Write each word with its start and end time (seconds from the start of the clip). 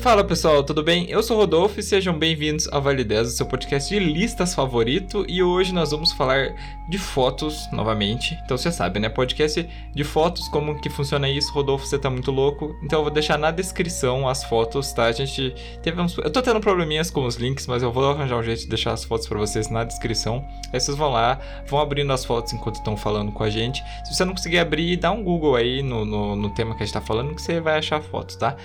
Fala 0.00 0.24
pessoal, 0.24 0.64
tudo 0.64 0.82
bem? 0.82 1.10
Eu 1.10 1.22
sou 1.22 1.36
o 1.36 1.40
Rodolfo 1.40 1.78
e 1.78 1.82
sejam 1.82 2.18
bem-vindos 2.18 2.66
ao 2.72 2.80
10, 2.80 3.28
o 3.28 3.30
seu 3.32 3.44
podcast 3.44 3.86
de 3.86 4.00
listas 4.02 4.54
favorito. 4.54 5.26
E 5.28 5.42
hoje 5.42 5.74
nós 5.74 5.90
vamos 5.90 6.10
falar 6.10 6.54
de 6.88 6.96
fotos 6.96 7.70
novamente. 7.70 8.34
Então 8.42 8.56
você 8.56 8.72
sabe, 8.72 8.98
né? 8.98 9.10
Podcast 9.10 9.68
de 9.94 10.02
fotos, 10.02 10.48
como 10.48 10.80
que 10.80 10.88
funciona 10.88 11.28
isso? 11.28 11.52
Rodolfo, 11.52 11.84
você 11.84 11.98
tá 11.98 12.08
muito 12.08 12.30
louco. 12.30 12.74
Então 12.82 13.00
eu 13.00 13.04
vou 13.04 13.12
deixar 13.12 13.36
na 13.36 13.50
descrição 13.50 14.26
as 14.26 14.42
fotos, 14.42 14.90
tá? 14.90 15.04
A 15.04 15.12
gente 15.12 15.54
teve 15.82 16.00
uns. 16.00 16.16
Eu 16.16 16.30
tô 16.30 16.40
tendo 16.40 16.60
probleminhas 16.60 17.10
com 17.10 17.26
os 17.26 17.36
links, 17.36 17.66
mas 17.66 17.82
eu 17.82 17.92
vou 17.92 18.10
arranjar 18.10 18.38
um 18.38 18.42
jeito 18.42 18.62
de 18.62 18.68
deixar 18.68 18.92
as 18.94 19.04
fotos 19.04 19.28
para 19.28 19.38
vocês 19.38 19.68
na 19.68 19.84
descrição. 19.84 20.42
Aí 20.72 20.80
vocês 20.80 20.96
vão 20.96 21.10
lá, 21.10 21.38
vão 21.66 21.78
abrindo 21.78 22.10
as 22.10 22.24
fotos 22.24 22.54
enquanto 22.54 22.76
estão 22.76 22.96
falando 22.96 23.32
com 23.32 23.44
a 23.44 23.50
gente. 23.50 23.84
Se 24.06 24.14
você 24.14 24.24
não 24.24 24.32
conseguir 24.32 24.60
abrir, 24.60 24.96
dá 24.96 25.12
um 25.12 25.22
Google 25.22 25.56
aí 25.56 25.82
no, 25.82 26.06
no, 26.06 26.36
no 26.36 26.48
tema 26.54 26.74
que 26.74 26.82
a 26.82 26.86
gente 26.86 26.94
tá 26.94 27.02
falando 27.02 27.34
que 27.34 27.42
você 27.42 27.60
vai 27.60 27.76
achar 27.76 28.00
fotos, 28.00 28.36
tá? 28.36 28.56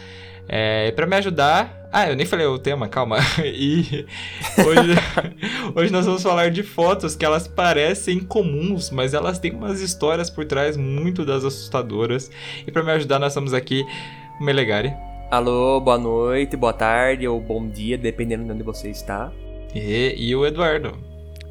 É, 0.48 0.92
para 0.92 1.06
me 1.06 1.16
ajudar. 1.16 1.88
Ah, 1.92 2.10
eu 2.10 2.16
nem 2.16 2.26
falei 2.26 2.46
o 2.46 2.60
tema, 2.60 2.88
calma. 2.88 3.18
E 3.44 4.06
hoje, 4.58 4.96
hoje 5.76 5.92
nós 5.92 6.06
vamos 6.06 6.22
falar 6.22 6.52
de 6.52 6.62
fotos 6.62 7.16
que 7.16 7.26
elas 7.26 7.48
parecem 7.48 8.20
comuns, 8.20 8.90
mas 8.92 9.14
elas 9.14 9.40
têm 9.40 9.52
umas 9.52 9.82
histórias 9.82 10.30
por 10.30 10.46
trás 10.46 10.76
muito 10.76 11.26
das 11.26 11.46
assustadoras. 11.46 12.30
E 12.68 12.72
para 12.72 12.84
me 12.84 12.92
ajudar, 12.92 13.20
nós 13.20 13.32
estamos 13.32 13.54
aqui 13.54 13.86
o 14.40 14.44
Melegari. 14.44 14.94
Alô, 15.32 15.80
boa 15.80 15.98
noite, 15.98 16.56
boa 16.56 16.74
tarde 16.74 17.28
ou 17.28 17.40
bom 17.40 17.68
dia, 17.68 17.98
dependendo 17.98 18.44
de 18.44 18.52
onde 18.52 18.64
você 18.64 18.90
está. 18.90 19.32
E, 19.74 20.16
e 20.18 20.36
o 20.36 20.46
Eduardo. 20.46 20.98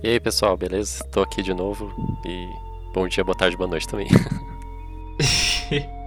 E 0.03 0.09
aí, 0.09 0.21
pessoal, 0.21 0.57
beleza? 0.57 1.03
Tô 1.11 1.23
aqui 1.23 1.43
de 1.43 1.55
novo 1.55 1.91
e 2.25 2.47
bom 2.93 3.09
dia, 3.09 3.25
boa 3.25 3.37
tarde, 3.37 3.57
boa 3.57 3.69
noite 3.69 3.89
também. 3.89 4.07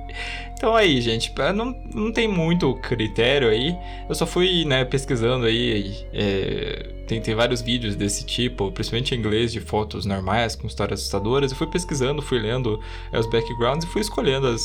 Então 0.58 0.76
aí, 0.76 1.00
gente, 1.00 1.32
não, 1.54 1.80
não 1.94 2.12
tem 2.12 2.28
muito 2.28 2.74
critério 2.82 3.48
aí. 3.48 3.78
Eu 4.10 4.16
só 4.16 4.26
fui, 4.26 4.66
né, 4.66 4.84
pesquisando 4.84 5.46
aí. 5.46 5.96
É, 6.12 6.94
tem, 7.06 7.22
tem 7.22 7.36
vários 7.36 7.62
vídeos 7.62 7.96
desse 7.96 8.26
tipo, 8.26 8.72
principalmente 8.72 9.14
em 9.14 9.20
inglês, 9.20 9.54
de 9.54 9.60
fotos 9.60 10.04
normais, 10.04 10.56
com 10.56 10.66
histórias 10.66 11.00
assustadoras. 11.00 11.52
Eu 11.52 11.58
fui 11.58 11.68
pesquisando, 11.68 12.24
fui 12.24 12.40
lendo 12.40 12.82
é, 13.12 13.20
os 13.20 13.30
backgrounds 13.30 13.86
e 13.86 13.90
fui 13.90 14.02
escolhendo 14.02 14.48
as 14.48 14.64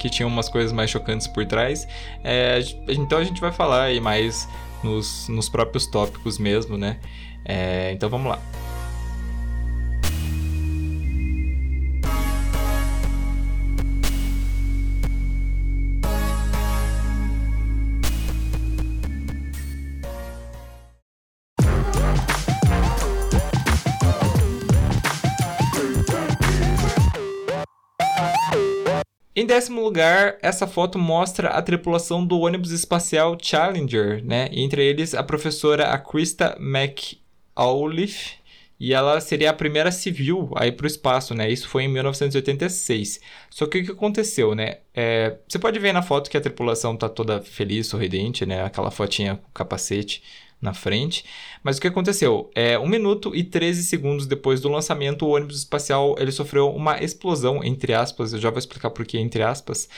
que 0.00 0.10
tinham 0.10 0.28
umas 0.28 0.48
coisas 0.48 0.72
mais 0.72 0.90
chocantes 0.90 1.28
por 1.28 1.46
trás. 1.46 1.86
É, 2.24 2.58
então 2.88 3.18
a 3.18 3.24
gente 3.24 3.40
vai 3.40 3.52
falar 3.52 3.84
aí 3.84 4.00
mais 4.00 4.48
nos, 4.82 5.28
nos 5.28 5.48
próprios 5.48 5.86
tópicos 5.86 6.36
mesmo, 6.36 6.76
né? 6.76 6.98
É, 7.44 7.92
então 7.92 8.10
vamos 8.10 8.28
lá. 8.28 8.67
Décimo 29.48 29.82
lugar, 29.82 30.36
essa 30.42 30.66
foto 30.66 30.98
mostra 30.98 31.48
a 31.48 31.62
tripulação 31.62 32.24
do 32.24 32.38
ônibus 32.38 32.70
espacial 32.70 33.36
Challenger, 33.40 34.22
né? 34.24 34.48
Entre 34.52 34.84
eles 34.84 35.14
a 35.14 35.22
professora 35.22 35.86
a 35.86 35.98
Krista 35.98 36.56
McAuliffe, 36.60 38.36
e 38.78 38.92
ela 38.92 39.20
seria 39.20 39.50
a 39.50 39.54
primeira 39.54 39.90
civil 39.90 40.52
a 40.54 40.66
ir 40.66 40.72
para 40.72 40.84
o 40.84 40.86
espaço, 40.86 41.34
né? 41.34 41.50
Isso 41.50 41.68
foi 41.68 41.84
em 41.84 41.88
1986. 41.88 43.20
Só 43.50 43.66
que 43.66 43.78
o 43.78 43.84
que 43.84 43.90
aconteceu, 43.90 44.54
né? 44.54 44.78
É, 44.94 45.36
você 45.48 45.58
pode 45.58 45.78
ver 45.80 45.92
na 45.92 46.02
foto 46.02 46.30
que 46.30 46.36
a 46.36 46.40
tripulação 46.40 46.96
tá 46.96 47.08
toda 47.08 47.40
feliz, 47.40 47.88
sorridente, 47.88 48.46
né? 48.46 48.62
Aquela 48.62 48.90
fotinha 48.90 49.36
com 49.36 49.50
capacete 49.52 50.22
na 50.60 50.74
frente. 50.74 51.24
Mas 51.62 51.78
o 51.78 51.80
que 51.80 51.86
aconteceu? 51.86 52.50
É, 52.54 52.78
1 52.78 52.86
minuto 52.86 53.34
e 53.34 53.44
13 53.44 53.82
segundos 53.84 54.26
depois 54.26 54.60
do 54.60 54.68
lançamento, 54.68 55.24
o 55.24 55.30
ônibus 55.30 55.58
espacial 55.58 56.16
ele 56.18 56.32
sofreu 56.32 56.70
uma 56.70 57.02
explosão, 57.02 57.62
entre 57.62 57.94
aspas, 57.94 58.32
eu 58.32 58.40
já 58.40 58.50
vou 58.50 58.58
explicar 58.58 58.90
por 58.90 59.06
que 59.06 59.18
entre 59.18 59.42
aspas, 59.42 59.88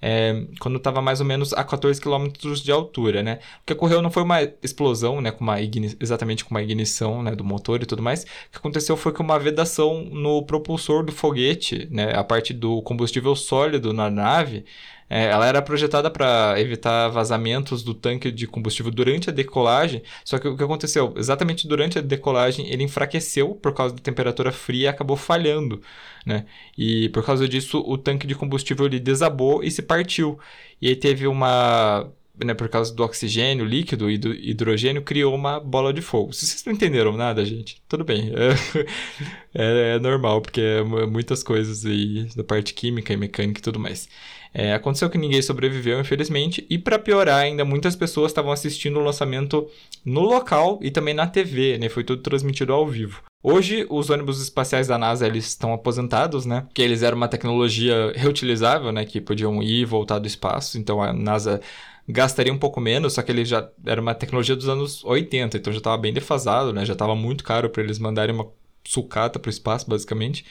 é, 0.00 0.44
quando 0.60 0.76
estava 0.78 1.02
mais 1.02 1.20
ou 1.20 1.26
menos 1.26 1.52
a 1.52 1.64
14 1.64 2.00
km 2.00 2.28
de 2.62 2.70
altura, 2.70 3.22
né? 3.22 3.40
O 3.62 3.66
que 3.66 3.72
ocorreu 3.72 4.00
não 4.00 4.10
foi 4.10 4.22
uma 4.22 4.42
explosão, 4.62 5.20
né, 5.20 5.30
com 5.30 5.42
uma 5.42 5.56
exatamente 5.60 6.44
com 6.44 6.50
uma 6.52 6.62
ignição, 6.62 7.22
né, 7.22 7.34
do 7.34 7.44
motor 7.44 7.82
e 7.82 7.86
tudo 7.86 8.02
mais. 8.02 8.22
O 8.22 8.26
que 8.52 8.58
aconteceu 8.58 8.96
foi 8.96 9.12
que 9.12 9.20
uma 9.20 9.38
vedação 9.38 10.04
no 10.04 10.42
propulsor 10.44 11.04
do 11.04 11.12
foguete, 11.12 11.88
né, 11.90 12.14
a 12.14 12.22
parte 12.22 12.52
do 12.52 12.80
combustível 12.82 13.34
sólido 13.34 13.92
na 13.92 14.08
nave, 14.08 14.64
é, 15.10 15.24
ela 15.26 15.46
era 15.46 15.62
projetada 15.62 16.10
para 16.10 16.54
evitar 16.60 17.08
vazamentos 17.08 17.82
do 17.82 17.94
tanque 17.94 18.30
de 18.30 18.46
combustível 18.46 18.92
durante 18.92 19.30
a 19.30 19.32
decolagem, 19.32 20.02
só 20.24 20.38
que 20.38 20.48
o 20.48 20.56
que 20.56 20.62
aconteceu? 20.62 21.14
Exatamente 21.16 21.66
durante 21.66 21.98
a 21.98 22.02
decolagem, 22.02 22.70
ele 22.70 22.82
enfraqueceu 22.84 23.54
por 23.54 23.72
causa 23.74 23.94
da 23.94 24.00
temperatura 24.00 24.52
fria 24.52 24.84
e 24.84 24.88
acabou 24.88 25.16
falhando, 25.16 25.80
né? 26.26 26.44
E 26.76 27.08
por 27.10 27.24
causa 27.24 27.48
disso, 27.48 27.82
o 27.86 27.96
tanque 27.96 28.26
de 28.26 28.34
combustível 28.34 28.86
ele 28.86 29.00
desabou 29.00 29.62
e 29.62 29.70
se 29.70 29.82
partiu. 29.82 30.38
E 30.80 30.88
aí 30.88 30.96
teve 30.96 31.26
uma 31.26 32.10
né, 32.44 32.54
por 32.54 32.68
causa 32.68 32.94
do 32.94 33.02
oxigênio 33.02 33.64
líquido 33.64 34.10
e 34.10 34.16
do 34.16 34.32
hidrogênio, 34.32 35.02
criou 35.02 35.34
uma 35.34 35.58
bola 35.60 35.92
de 35.92 36.00
fogo. 36.00 36.32
Se 36.32 36.46
vocês 36.46 36.64
não 36.64 36.72
entenderam 36.72 37.16
nada, 37.16 37.44
gente, 37.44 37.82
tudo 37.88 38.04
bem. 38.04 38.32
É, 38.34 39.54
é, 39.92 39.96
é 39.96 39.98
normal, 39.98 40.40
porque 40.40 40.60
é 40.60 40.82
muitas 41.06 41.42
coisas 41.42 41.84
aí 41.84 42.24
da 42.36 42.44
parte 42.44 42.74
química 42.74 43.12
e 43.12 43.16
mecânica 43.16 43.58
e 43.60 43.62
tudo 43.62 43.78
mais. 43.80 44.08
É, 44.52 44.74
aconteceu 44.74 45.10
que 45.10 45.18
ninguém 45.18 45.42
sobreviveu, 45.42 46.00
infelizmente, 46.00 46.66
e 46.70 46.78
para 46.78 46.98
piorar 46.98 47.40
ainda, 47.40 47.64
muitas 47.64 47.94
pessoas 47.94 48.30
estavam 48.30 48.50
assistindo 48.50 48.98
o 48.98 49.02
lançamento 49.02 49.68
no 50.04 50.22
local 50.22 50.78
e 50.82 50.90
também 50.90 51.14
na 51.14 51.26
TV, 51.26 51.78
né? 51.78 51.88
Foi 51.88 52.04
tudo 52.04 52.22
transmitido 52.22 52.72
ao 52.72 52.86
vivo. 52.86 53.22
Hoje, 53.42 53.86
os 53.88 54.10
ônibus 54.10 54.40
espaciais 54.40 54.88
da 54.88 54.98
NASA 54.98 55.26
eles 55.26 55.46
estão 55.46 55.72
aposentados, 55.72 56.44
né? 56.44 56.62
Porque 56.62 56.82
eles 56.82 57.02
eram 57.02 57.16
uma 57.16 57.28
tecnologia 57.28 58.12
reutilizável, 58.16 58.90
né? 58.90 59.04
Que 59.04 59.20
podiam 59.20 59.62
ir 59.62 59.82
e 59.82 59.84
voltar 59.84 60.18
do 60.18 60.26
espaço. 60.26 60.78
Então 60.78 61.00
a 61.00 61.12
NASA 61.12 61.60
gastaria 62.08 62.52
um 62.52 62.58
pouco 62.58 62.80
menos, 62.80 63.12
só 63.12 63.22
que 63.22 63.30
ele 63.30 63.44
já 63.44 63.68
era 63.86 64.00
uma 64.00 64.14
tecnologia 64.14 64.56
dos 64.56 64.68
anos 64.68 65.04
80, 65.04 65.58
então 65.58 65.72
já 65.72 65.78
estava 65.78 65.96
bem 65.98 66.12
defasado, 66.12 66.72
né? 66.72 66.84
Já 66.84 66.94
estava 66.94 67.14
muito 67.14 67.44
caro 67.44 67.68
para 67.70 67.82
eles 67.82 67.98
mandarem 67.98 68.34
uma 68.34 68.48
sucata 68.84 69.38
para 69.38 69.48
o 69.48 69.50
espaço, 69.50 69.88
basicamente 69.88 70.44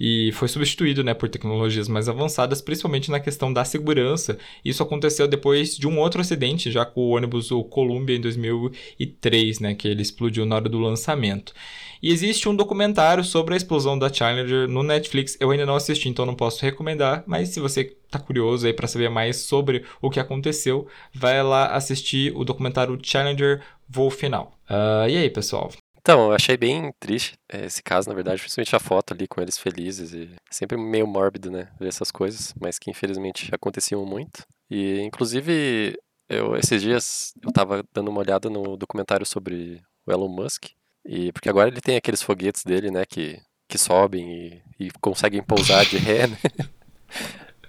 e 0.00 0.32
foi 0.32 0.48
substituído 0.48 1.04
né, 1.04 1.12
por 1.12 1.28
tecnologias 1.28 1.86
mais 1.86 2.08
avançadas, 2.08 2.62
principalmente 2.62 3.10
na 3.10 3.20
questão 3.20 3.52
da 3.52 3.66
segurança. 3.66 4.38
Isso 4.64 4.82
aconteceu 4.82 5.28
depois 5.28 5.76
de 5.76 5.86
um 5.86 5.98
outro 5.98 6.22
acidente, 6.22 6.72
já 6.72 6.86
com 6.86 7.02
o 7.02 7.10
ônibus 7.10 7.50
o 7.50 7.62
Columbia 7.62 8.16
em 8.16 8.20
2003, 8.20 9.60
né, 9.60 9.74
que 9.74 9.86
ele 9.86 10.00
explodiu 10.00 10.46
na 10.46 10.56
hora 10.56 10.68
do 10.70 10.78
lançamento. 10.78 11.52
E 12.02 12.10
existe 12.10 12.48
um 12.48 12.56
documentário 12.56 13.22
sobre 13.22 13.52
a 13.52 13.56
explosão 13.58 13.98
da 13.98 14.10
Challenger 14.10 14.66
no 14.66 14.82
Netflix. 14.82 15.36
Eu 15.38 15.50
ainda 15.50 15.66
não 15.66 15.76
assisti, 15.76 16.08
então 16.08 16.24
não 16.24 16.34
posso 16.34 16.64
recomendar, 16.64 17.22
mas 17.26 17.50
se 17.50 17.60
você 17.60 17.94
está 18.06 18.18
curioso 18.18 18.66
aí 18.66 18.72
para 18.72 18.88
saber 18.88 19.10
mais 19.10 19.36
sobre 19.36 19.84
o 20.00 20.08
que 20.08 20.18
aconteceu, 20.18 20.86
vai 21.12 21.42
lá 21.42 21.66
assistir 21.74 22.32
o 22.34 22.42
documentário 22.42 22.98
Challenger 23.02 23.60
Voo 23.86 24.08
Final. 24.10 24.54
Uh, 24.70 25.10
e 25.10 25.16
aí, 25.18 25.28
pessoal? 25.28 25.70
Então, 26.00 26.28
eu 26.28 26.32
achei 26.32 26.56
bem 26.56 26.92
triste 26.98 27.34
eh, 27.48 27.66
esse 27.66 27.82
caso, 27.82 28.08
na 28.08 28.14
verdade, 28.14 28.40
principalmente 28.40 28.74
a 28.74 28.80
foto 28.80 29.12
ali 29.12 29.28
com 29.28 29.40
eles 29.40 29.58
felizes 29.58 30.14
e 30.14 30.30
sempre 30.50 30.78
meio 30.78 31.06
mórbido, 31.06 31.50
né, 31.50 31.68
ver 31.78 31.88
essas 31.88 32.10
coisas, 32.10 32.54
mas 32.58 32.78
que 32.78 32.90
infelizmente 32.90 33.50
aconteciam 33.54 34.04
muito. 34.06 34.42
E 34.70 35.00
inclusive 35.02 35.98
eu 36.28 36.56
esses 36.56 36.80
dias 36.80 37.34
eu 37.42 37.52
tava 37.52 37.84
dando 37.92 38.08
uma 38.08 38.20
olhada 38.20 38.48
no 38.48 38.76
documentário 38.76 39.26
sobre 39.26 39.82
o 40.06 40.12
Elon 40.12 40.28
Musk 40.28 40.68
e 41.04 41.32
porque 41.32 41.50
agora 41.50 41.68
ele 41.68 41.80
tem 41.80 41.96
aqueles 41.96 42.22
foguetes 42.22 42.64
dele, 42.64 42.90
né, 42.90 43.04
que 43.04 43.38
que 43.68 43.78
sobem 43.78 44.62
e, 44.78 44.86
e 44.86 44.90
conseguem 45.00 45.42
pousar 45.42 45.84
de 45.84 45.96
ré, 45.96 46.26
né? 46.26 46.38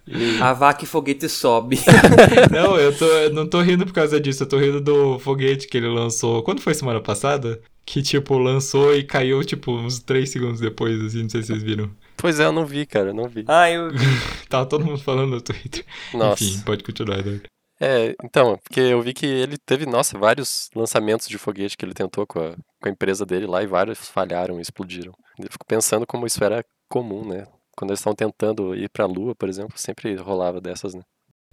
E... 0.08 0.42
A 0.42 0.52
vaca 0.52 0.84
e 0.84 0.88
foguete 0.88 1.30
sobe. 1.30 1.78
não, 2.52 2.76
eu, 2.76 2.98
tô, 2.98 3.06
eu 3.06 3.34
não 3.34 3.48
tô 3.48 3.62
rindo 3.62 3.86
por 3.86 3.94
causa 3.94 4.20
disso, 4.20 4.44
eu 4.44 4.48
tô 4.48 4.58
rindo 4.58 4.82
do 4.82 5.20
foguete 5.20 5.68
que 5.68 5.78
ele 5.78 5.88
lançou. 5.88 6.44
Quando 6.44 6.60
foi 6.62 6.74
semana 6.74 7.00
passada? 7.00 7.62
Que, 7.86 8.02
tipo, 8.02 8.38
lançou 8.38 8.96
e 8.96 9.04
caiu, 9.04 9.44
tipo, 9.44 9.72
uns 9.72 10.00
3 10.00 10.30
segundos 10.30 10.60
depois, 10.60 11.00
assim, 11.02 11.24
não 11.24 11.30
sei 11.30 11.42
se 11.42 11.48
vocês 11.48 11.64
viram. 11.64 11.92
Pois 12.16 12.40
é, 12.40 12.46
eu 12.46 12.52
não 12.52 12.66
vi, 12.66 12.86
cara, 12.86 13.10
eu 13.10 13.14
não 13.14 13.28
vi. 13.28 13.44
Ah, 13.48 13.70
eu 13.70 13.92
vi. 13.92 13.98
Tava 14.48 14.66
todo 14.66 14.86
mundo 14.86 15.00
falando 15.00 15.32
no 15.32 15.42
Twitter. 15.42 15.84
Nossa. 16.14 16.44
Enfim, 16.44 16.62
pode 16.62 16.84
continuar, 16.84 17.24
né? 17.26 17.42
É, 17.84 18.16
então, 18.24 18.60
porque 18.64 18.80
eu 18.80 19.02
vi 19.02 19.12
que 19.12 19.26
ele 19.26 19.58
teve, 19.58 19.88
nossa, 19.88 20.16
vários 20.16 20.70
lançamentos 20.76 21.28
de 21.28 21.40
foguete 21.40 21.76
que 21.76 21.84
ele 21.84 21.96
tentou 21.96 22.28
com 22.28 22.40
a, 22.40 22.52
com 22.80 22.88
a 22.88 22.92
empresa 22.92 23.26
dele 23.26 23.48
lá 23.48 23.64
e 23.64 23.68
vários 23.68 24.08
falharam 24.08 24.60
e 24.60 24.62
explodiram. 24.62 25.14
Eu 25.40 25.52
fico 25.52 25.66
pensando 25.66 26.06
como 26.06 26.28
isso 26.28 26.44
era 26.44 26.64
comum, 26.88 27.28
né? 27.28 27.48
Quando 27.76 27.90
eles 27.90 28.00
estavam 28.00 28.16
tentando 28.16 28.76
ir 28.76 28.88
pra 28.90 29.08
Lua, 29.08 29.34
por 29.34 29.50
exemplo, 29.50 29.74
sempre 29.78 30.14
rolava 30.16 30.62
dessas, 30.62 30.94
né? 30.94 31.02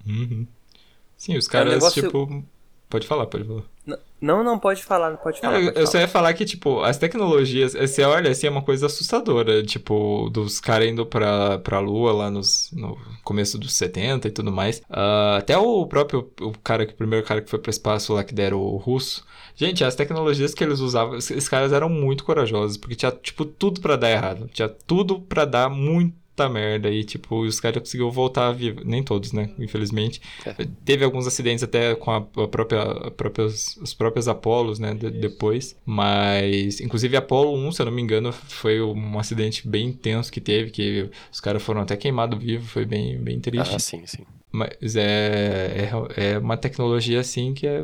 Uhum. 0.07 0.47
Sim, 1.17 1.39
os 1.39 1.49
caras, 1.49 1.69
é 1.69 1.71
um 1.71 1.79
negócio... 1.79 2.03
tipo 2.03 2.45
Pode 2.89 3.07
falar, 3.07 3.27
pode 3.27 3.45
falar. 3.45 3.63
Não, 4.21 4.43
não, 4.43 4.59
pode 4.59 4.83
falar, 4.85 5.17
pode 5.19 5.41
falar. 5.41 5.55
eu, 5.61 5.65
pode 5.67 5.69
eu 5.69 5.75
falar. 5.75 5.87
só 5.87 5.99
ia 5.99 6.09
falar 6.09 6.35
que, 6.35 6.45
tipo, 6.45 6.81
as 6.81 6.99
tecnologias, 6.99 7.75
você 7.75 8.03
olha 8.03 8.31
assim, 8.31 8.47
é 8.47 8.51
uma 8.51 8.63
coisa 8.63 8.87
assustadora. 8.87 9.63
Tipo, 9.63 10.29
dos 10.31 10.59
caras 10.61 10.89
indo 10.89 11.07
pra, 11.07 11.59
pra 11.59 11.79
Lua 11.81 12.13
lá 12.13 12.31
nos, 12.31 12.71
no 12.73 12.99
começo 13.23 13.59
dos 13.59 13.75
70 13.75 14.27
e 14.29 14.31
tudo 14.31 14.51
mais. 14.51 14.83
Ah, 14.91 15.37
até 15.39 15.57
o 15.57 15.87
próprio 15.87 16.31
o 16.41 16.53
cara, 16.59 16.85
que- 16.87 16.95
o 16.95 16.97
primeiro 16.97 17.25
cara 17.25 17.41
que 17.43 17.51
foi 17.51 17.59
pro 17.59 17.71
espaço 17.71 18.13
lá, 18.15 18.25
que 18.25 18.35
deram 18.35 18.59
o 18.59 18.77
russo. 18.77 19.25
Gente, 19.55 19.85
as 19.85 19.95
tecnologias 19.95 20.55
que 20.55 20.63
eles 20.65 20.81
usavam, 20.81 21.17
esses 21.17 21.49
caras 21.49 21.73
eram 21.73 21.89
muito 21.89 22.25
corajosos, 22.25 22.77
porque 22.77 22.95
tinha, 22.97 23.11
tipo, 23.13 23.45
tudo 23.45 23.81
pra 23.81 23.97
dar 23.97 24.11
errado. 24.11 24.49
Tinha 24.53 24.69
tudo 24.69 25.21
pra 25.21 25.45
dar 25.45 25.69
muita 26.39 26.49
merda. 26.49 26.89
E, 26.91 27.03
tipo, 27.05 27.41
os 27.41 27.59
caras 27.61 27.81
conseguiram 27.81 28.11
voltar 28.11 28.53
vivo. 28.53 28.81
Nem 28.85 29.03
todos, 29.03 29.33
né? 29.33 29.51
Infelizmente. 29.59 30.21
É. 30.47 30.55
Teve 30.85 31.05
alguns 31.05 31.27
acidentes 31.27 31.65
até 31.65 31.95
com 31.95 32.11
a, 32.11 32.21
própria, 32.21 32.83
a 32.83 33.11
os 33.45 33.95
próprios 33.95 34.29
Apolos, 34.29 34.79
né? 34.79 34.95
de- 34.95 35.11
depois. 35.11 35.77
Mas, 35.85 36.81
inclusive, 36.81 37.17
Apolo 37.17 37.55
1, 37.57 37.73
se 37.73 37.83
eu 37.83 37.87
não 37.87 37.93
me 37.93 38.03
engano, 38.03 38.33
foi 38.33 38.81
um 38.81 39.19
acidente 39.19 39.67
bem 39.67 39.89
intenso 39.89 40.31
que 40.33 40.41
teve, 40.41 40.71
que 40.71 41.11
os 41.33 41.41
caras 41.41 41.63
foram 41.63 41.81
até 41.81 41.97
queimados 41.97 42.39
vivos. 42.43 42.71
Foi 42.71 42.85
bem, 42.85 43.19
bem 43.19 43.41
triste. 43.41 43.75
Ah, 43.75 43.79
sim, 43.79 44.07
sim. 44.07 44.25
Mas 44.51 44.97
é, 44.97 45.91
é, 46.17 46.31
é 46.33 46.39
uma 46.39 46.57
tecnologia 46.57 47.21
assim 47.21 47.53
que 47.53 47.67
é, 47.67 47.83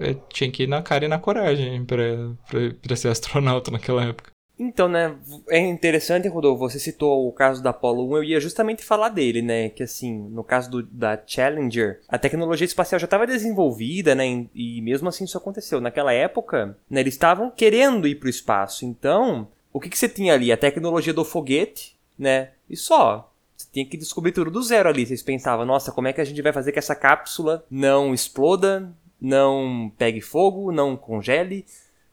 é- 0.00 0.16
tinha 0.32 0.50
que 0.50 0.62
ir 0.62 0.66
na 0.66 0.80
cara 0.80 1.04
e 1.04 1.08
na 1.08 1.18
coragem 1.18 1.84
pra 1.84 2.96
ser 2.96 3.08
astronauta 3.08 3.70
naquela 3.72 4.04
época. 4.04 4.30
Então, 4.58 4.88
né, 4.88 5.16
é 5.48 5.58
interessante, 5.58 6.26
Rodolfo, 6.26 6.58
você 6.68 6.80
citou 6.80 7.28
o 7.28 7.32
caso 7.32 7.62
da 7.62 7.70
Apollo 7.70 8.10
1, 8.10 8.16
eu 8.16 8.24
ia 8.24 8.40
justamente 8.40 8.84
falar 8.84 9.08
dele, 9.08 9.40
né, 9.40 9.68
que 9.68 9.84
assim, 9.84 10.12
no 10.30 10.42
caso 10.42 10.68
do- 10.68 10.82
da 10.82 11.16
Challenger, 11.24 12.00
a 12.08 12.18
tecnologia 12.18 12.64
espacial 12.64 12.98
já 12.98 13.04
estava 13.04 13.24
desenvolvida, 13.24 14.16
né, 14.16 14.46
e 14.52 14.82
mesmo 14.82 15.08
assim 15.08 15.24
isso 15.24 15.38
aconteceu. 15.38 15.80
Naquela 15.80 16.12
época, 16.12 16.76
né, 16.90 17.00
eles 17.00 17.14
estavam 17.14 17.52
querendo 17.52 18.08
ir 18.08 18.16
para 18.16 18.26
o 18.26 18.30
espaço, 18.30 18.84
então, 18.84 19.46
o 19.72 19.78
que, 19.78 19.88
que 19.88 19.96
você 19.96 20.08
tinha 20.08 20.34
ali? 20.34 20.50
A 20.50 20.56
tecnologia 20.56 21.14
do 21.14 21.24
foguete, 21.24 21.96
né, 22.18 22.50
e 22.68 22.76
só. 22.76 23.32
Você 23.56 23.68
tinha 23.72 23.86
que 23.86 23.96
descobrir 23.96 24.32
tudo 24.32 24.50
do 24.52 24.62
zero 24.62 24.88
ali. 24.88 25.04
Vocês 25.04 25.20
pensavam, 25.22 25.66
nossa, 25.66 25.90
como 25.90 26.06
é 26.06 26.12
que 26.12 26.20
a 26.20 26.24
gente 26.24 26.40
vai 26.40 26.52
fazer 26.52 26.70
que 26.70 26.78
essa 26.78 26.94
cápsula 26.94 27.64
não 27.68 28.14
exploda, 28.14 28.92
não 29.20 29.90
pegue 29.98 30.20
fogo, 30.20 30.70
não 30.70 30.96
congele, 30.96 31.64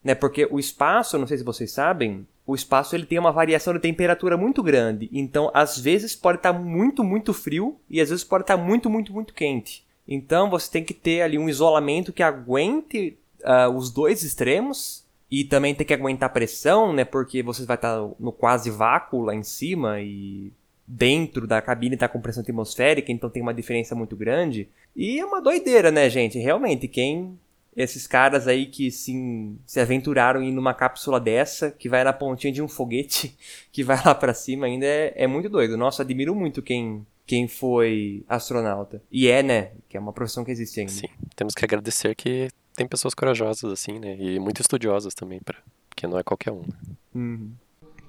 né? 0.04 0.16
Porque 0.16 0.48
o 0.50 0.58
espaço, 0.60 1.20
não 1.20 1.28
sei 1.28 1.38
se 1.38 1.44
vocês 1.44 1.72
sabem, 1.72 2.26
o 2.46 2.54
espaço 2.54 2.96
ele 2.96 3.06
tem 3.06 3.18
uma 3.18 3.32
variação 3.32 3.74
de 3.74 3.80
temperatura 3.80 4.38
muito 4.38 4.62
grande. 4.62 5.10
Então, 5.12 5.50
às 5.54 5.80
vezes 5.80 6.16
pode 6.16 6.38
estar 6.38 6.54
muito, 6.54 7.04
muito 7.04 7.34
frio 7.34 7.78
e 7.90 8.00
às 8.00 8.10
vezes 8.10 8.24
pode 8.24 8.44
estar 8.44 8.58
muito, 8.58 8.90
muito, 8.90 9.12
muito 9.12 9.34
quente. 9.34 9.84
Então, 10.08 10.50
você 10.50 10.72
tem 10.72 10.84
que 10.84 10.94
ter 10.94 11.22
ali 11.22 11.38
um 11.40 11.50
isolamento 11.50 12.14
que 12.14 12.22
aguente 12.22 13.18
ah, 13.44 13.70
os 13.70 13.90
dois 13.90 14.24
extremos 14.24 15.04
e 15.30 15.44
também 15.44 15.74
tem 15.74 15.88
que 15.88 15.94
aguentar 15.94 16.32
pressão, 16.32 16.94
né? 16.94 17.04
Porque 17.04 17.42
você 17.42 17.66
vai 17.66 17.76
estar 17.76 17.98
no 18.20 18.32
quase 18.32 18.70
vácuo 18.70 19.22
lá 19.22 19.34
em 19.34 19.44
cima 19.44 20.00
e 20.00 20.52
dentro 20.88 21.48
da 21.48 21.62
cabine 21.64 21.96
está 21.96 22.08
com 22.08 22.22
pressão 22.22 22.42
atmosférica, 22.42 23.12
então 23.12 23.28
tem 23.28 23.42
uma 23.42 23.54
diferença 23.54 23.96
muito 23.96 24.16
grande. 24.16 24.70
E 24.96 25.20
é 25.20 25.26
uma 25.26 25.42
doideira, 25.42 25.92
né, 25.92 26.08
gente? 26.12 26.38
Realmente, 26.38 26.88
quem 26.88 27.40
esses 27.76 28.08
caras 28.08 28.48
aí 28.48 28.66
que 28.66 28.90
sim, 28.90 29.58
se 29.66 29.80
aventuraram 29.80 30.42
em 30.42 30.50
ir 30.50 30.52
numa 30.52 30.74
cápsula 30.74 31.20
dessa, 31.20 31.72
que 31.72 31.90
vai 31.90 32.04
na 32.04 32.14
pontinha 32.14 32.54
de 32.54 32.62
um 32.62 32.68
foguete, 32.68 33.36
que 33.72 33.84
vai 33.84 34.02
lá 34.04 34.16
pra 34.16 34.34
cima 34.34 34.66
ainda, 34.66 34.86
é, 34.86 35.14
é 35.16 35.28
muito 35.28 35.50
doido. 35.50 35.76
Nossa, 35.76 36.04
admiro 36.04 36.34
muito 36.34 36.62
quem, 36.62 37.06
quem 37.26 37.48
foi 37.48 38.24
astronauta. 38.30 39.02
E 39.12 39.28
é, 39.28 39.44
né? 39.44 39.72
Que 39.90 39.98
é 39.98 40.00
uma 40.00 40.14
profissão 40.14 40.46
que 40.46 40.52
existe 40.52 40.80
ainda. 40.80 40.92
Sim. 40.92 41.08
Temos 41.36 41.54
que 41.54 41.66
agradecer 41.66 42.16
que 42.16 42.50
tem 42.76 42.88
pessoas 42.88 43.14
corajosas, 43.14 43.72
assim, 43.72 44.00
né? 44.00 44.16
E 44.20 44.40
muito 44.40 44.62
estudiosas 44.62 45.14
também, 45.14 45.40
pra... 45.40 45.58
porque 45.90 46.08
não 46.08 46.18
é 46.18 46.24
qualquer 46.24 46.52
um. 46.52 46.62
né? 46.62 46.96
Uhum. 47.14 47.52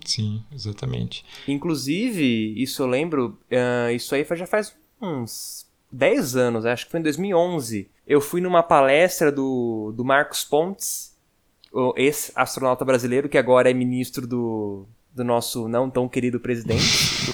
Sim, 0.05 0.45
exatamente. 0.53 1.25
Inclusive, 1.49 2.55
isso 2.63 2.81
eu 2.83 2.87
lembro, 2.87 3.37
ah, 3.51 3.93
isso 3.93 4.15
aí 4.15 4.25
já 4.37 4.47
faz 4.47 4.77
uns 5.03 5.66
10 5.91 6.37
anos, 6.37 6.67
acho 6.67 6.87
que 6.87 6.91
foi 6.91 7.01
em 7.01 7.05
2011. 7.05 7.89
Eu 8.07 8.21
fui 8.21 8.41
numa 8.41 8.63
palestra 8.63 9.31
do, 9.33 9.93
do 9.97 10.05
Marcos 10.05 10.45
Pontes, 10.45 11.15
o 11.73 11.93
ex-astronauta 11.97 12.85
brasileiro, 12.85 13.29
que 13.29 13.39
agora 13.39 13.71
é 13.71 13.75
ministro 13.75 14.27
do, 14.27 14.87
do 15.15 15.25
nosso 15.25 15.69
não 15.69 15.91
tão 15.91 16.09
querido 16.09 16.41
presidente. 16.41 16.85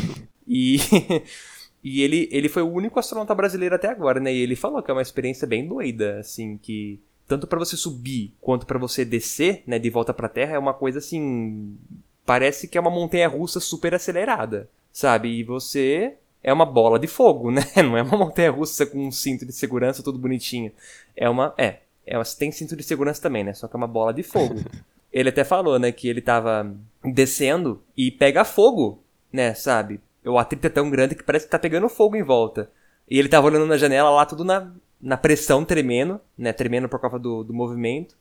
e 0.47 0.79
e 1.83 2.01
ele, 2.03 2.29
ele 2.31 2.49
foi 2.49 2.63
o 2.63 2.71
único 2.71 3.01
astronauta 3.01 3.35
brasileiro 3.35 3.75
até 3.75 3.89
agora, 3.89 4.21
né? 4.21 4.33
E 4.33 4.39
ele 4.39 4.55
falou 4.55 4.83
que 4.83 4.91
é 4.91 4.95
uma 4.95 5.03
experiência 5.03 5.47
bem 5.47 5.67
doida, 5.67 6.21
assim, 6.21 6.57
que 6.57 7.01
tanto 7.27 7.47
para 7.47 7.59
você 7.59 7.77
subir 7.77 8.35
quanto 8.41 8.67
para 8.67 8.79
você 8.79 9.05
descer, 9.05 9.65
né, 9.67 9.79
de 9.79 9.91
volta 9.91 10.15
para 10.15 10.29
Terra, 10.29 10.55
é 10.55 10.59
uma 10.59 10.75
coisa 10.75 10.99
assim, 10.99 11.77
parece 12.25 12.69
que 12.69 12.79
é 12.79 12.81
uma 12.81 12.91
montanha 12.91 13.27
russa 13.27 13.59
super 13.59 13.95
acelerada, 13.95 14.69
sabe? 14.93 15.29
E 15.29 15.43
você 15.43 16.15
é 16.43 16.53
uma 16.53 16.67
bola 16.67 16.99
de 16.99 17.07
fogo, 17.07 17.51
né? 17.51 17.63
Não 17.77 17.97
é 17.97 18.03
uma 18.03 18.17
montanha 18.17 18.51
russa 18.51 18.85
com 18.85 19.07
um 19.07 19.11
cinto 19.11 19.47
de 19.47 19.53
segurança 19.53 20.03
tudo 20.03 20.19
bonitinho. 20.19 20.73
É 21.17 21.29
uma, 21.29 21.55
é, 21.57 21.79
é 22.07 22.19
uma, 22.19 22.25
tem 22.25 22.51
cinto 22.51 22.77
de 22.77 22.83
segurança 22.83 23.23
também, 23.23 23.45
né? 23.45 23.55
Só 23.55 23.69
que 23.69 23.77
é 23.77 23.79
uma 23.79 23.87
bola 23.87 24.13
de 24.13 24.23
fogo. 24.23 24.57
ele 25.13 25.29
até 25.29 25.45
falou, 25.45 25.79
né, 25.79 25.93
que 25.93 26.09
ele 26.09 26.21
tava 26.21 26.75
descendo 27.05 27.83
e 27.97 28.11
pega 28.11 28.45
fogo, 28.45 29.03
né, 29.33 29.55
sabe? 29.55 30.01
O 30.25 30.39
atrito 30.39 30.67
é 30.67 30.71
tão 30.71 30.89
grande 30.89 31.15
que 31.15 31.23
parece 31.23 31.45
que 31.47 31.51
tá 31.51 31.59
pegando 31.59 31.89
fogo 31.89 32.17
em 32.17 32.23
volta. 32.23 32.71
E 33.09 33.19
ele 33.19 33.29
tava 33.29 33.47
olhando 33.47 33.67
na 33.67 33.77
janela 33.77 34.11
lá, 34.11 34.25
tudo 34.25 34.45
na, 34.45 34.73
na 35.01 35.17
pressão 35.17 35.65
tremendo, 35.65 36.21
né? 36.39 36.53
Tremendo 36.53 36.89
por 36.89 37.01
causa 37.01 37.19
do, 37.19 37.45
do 37.45 37.53
movimento. 37.53 38.17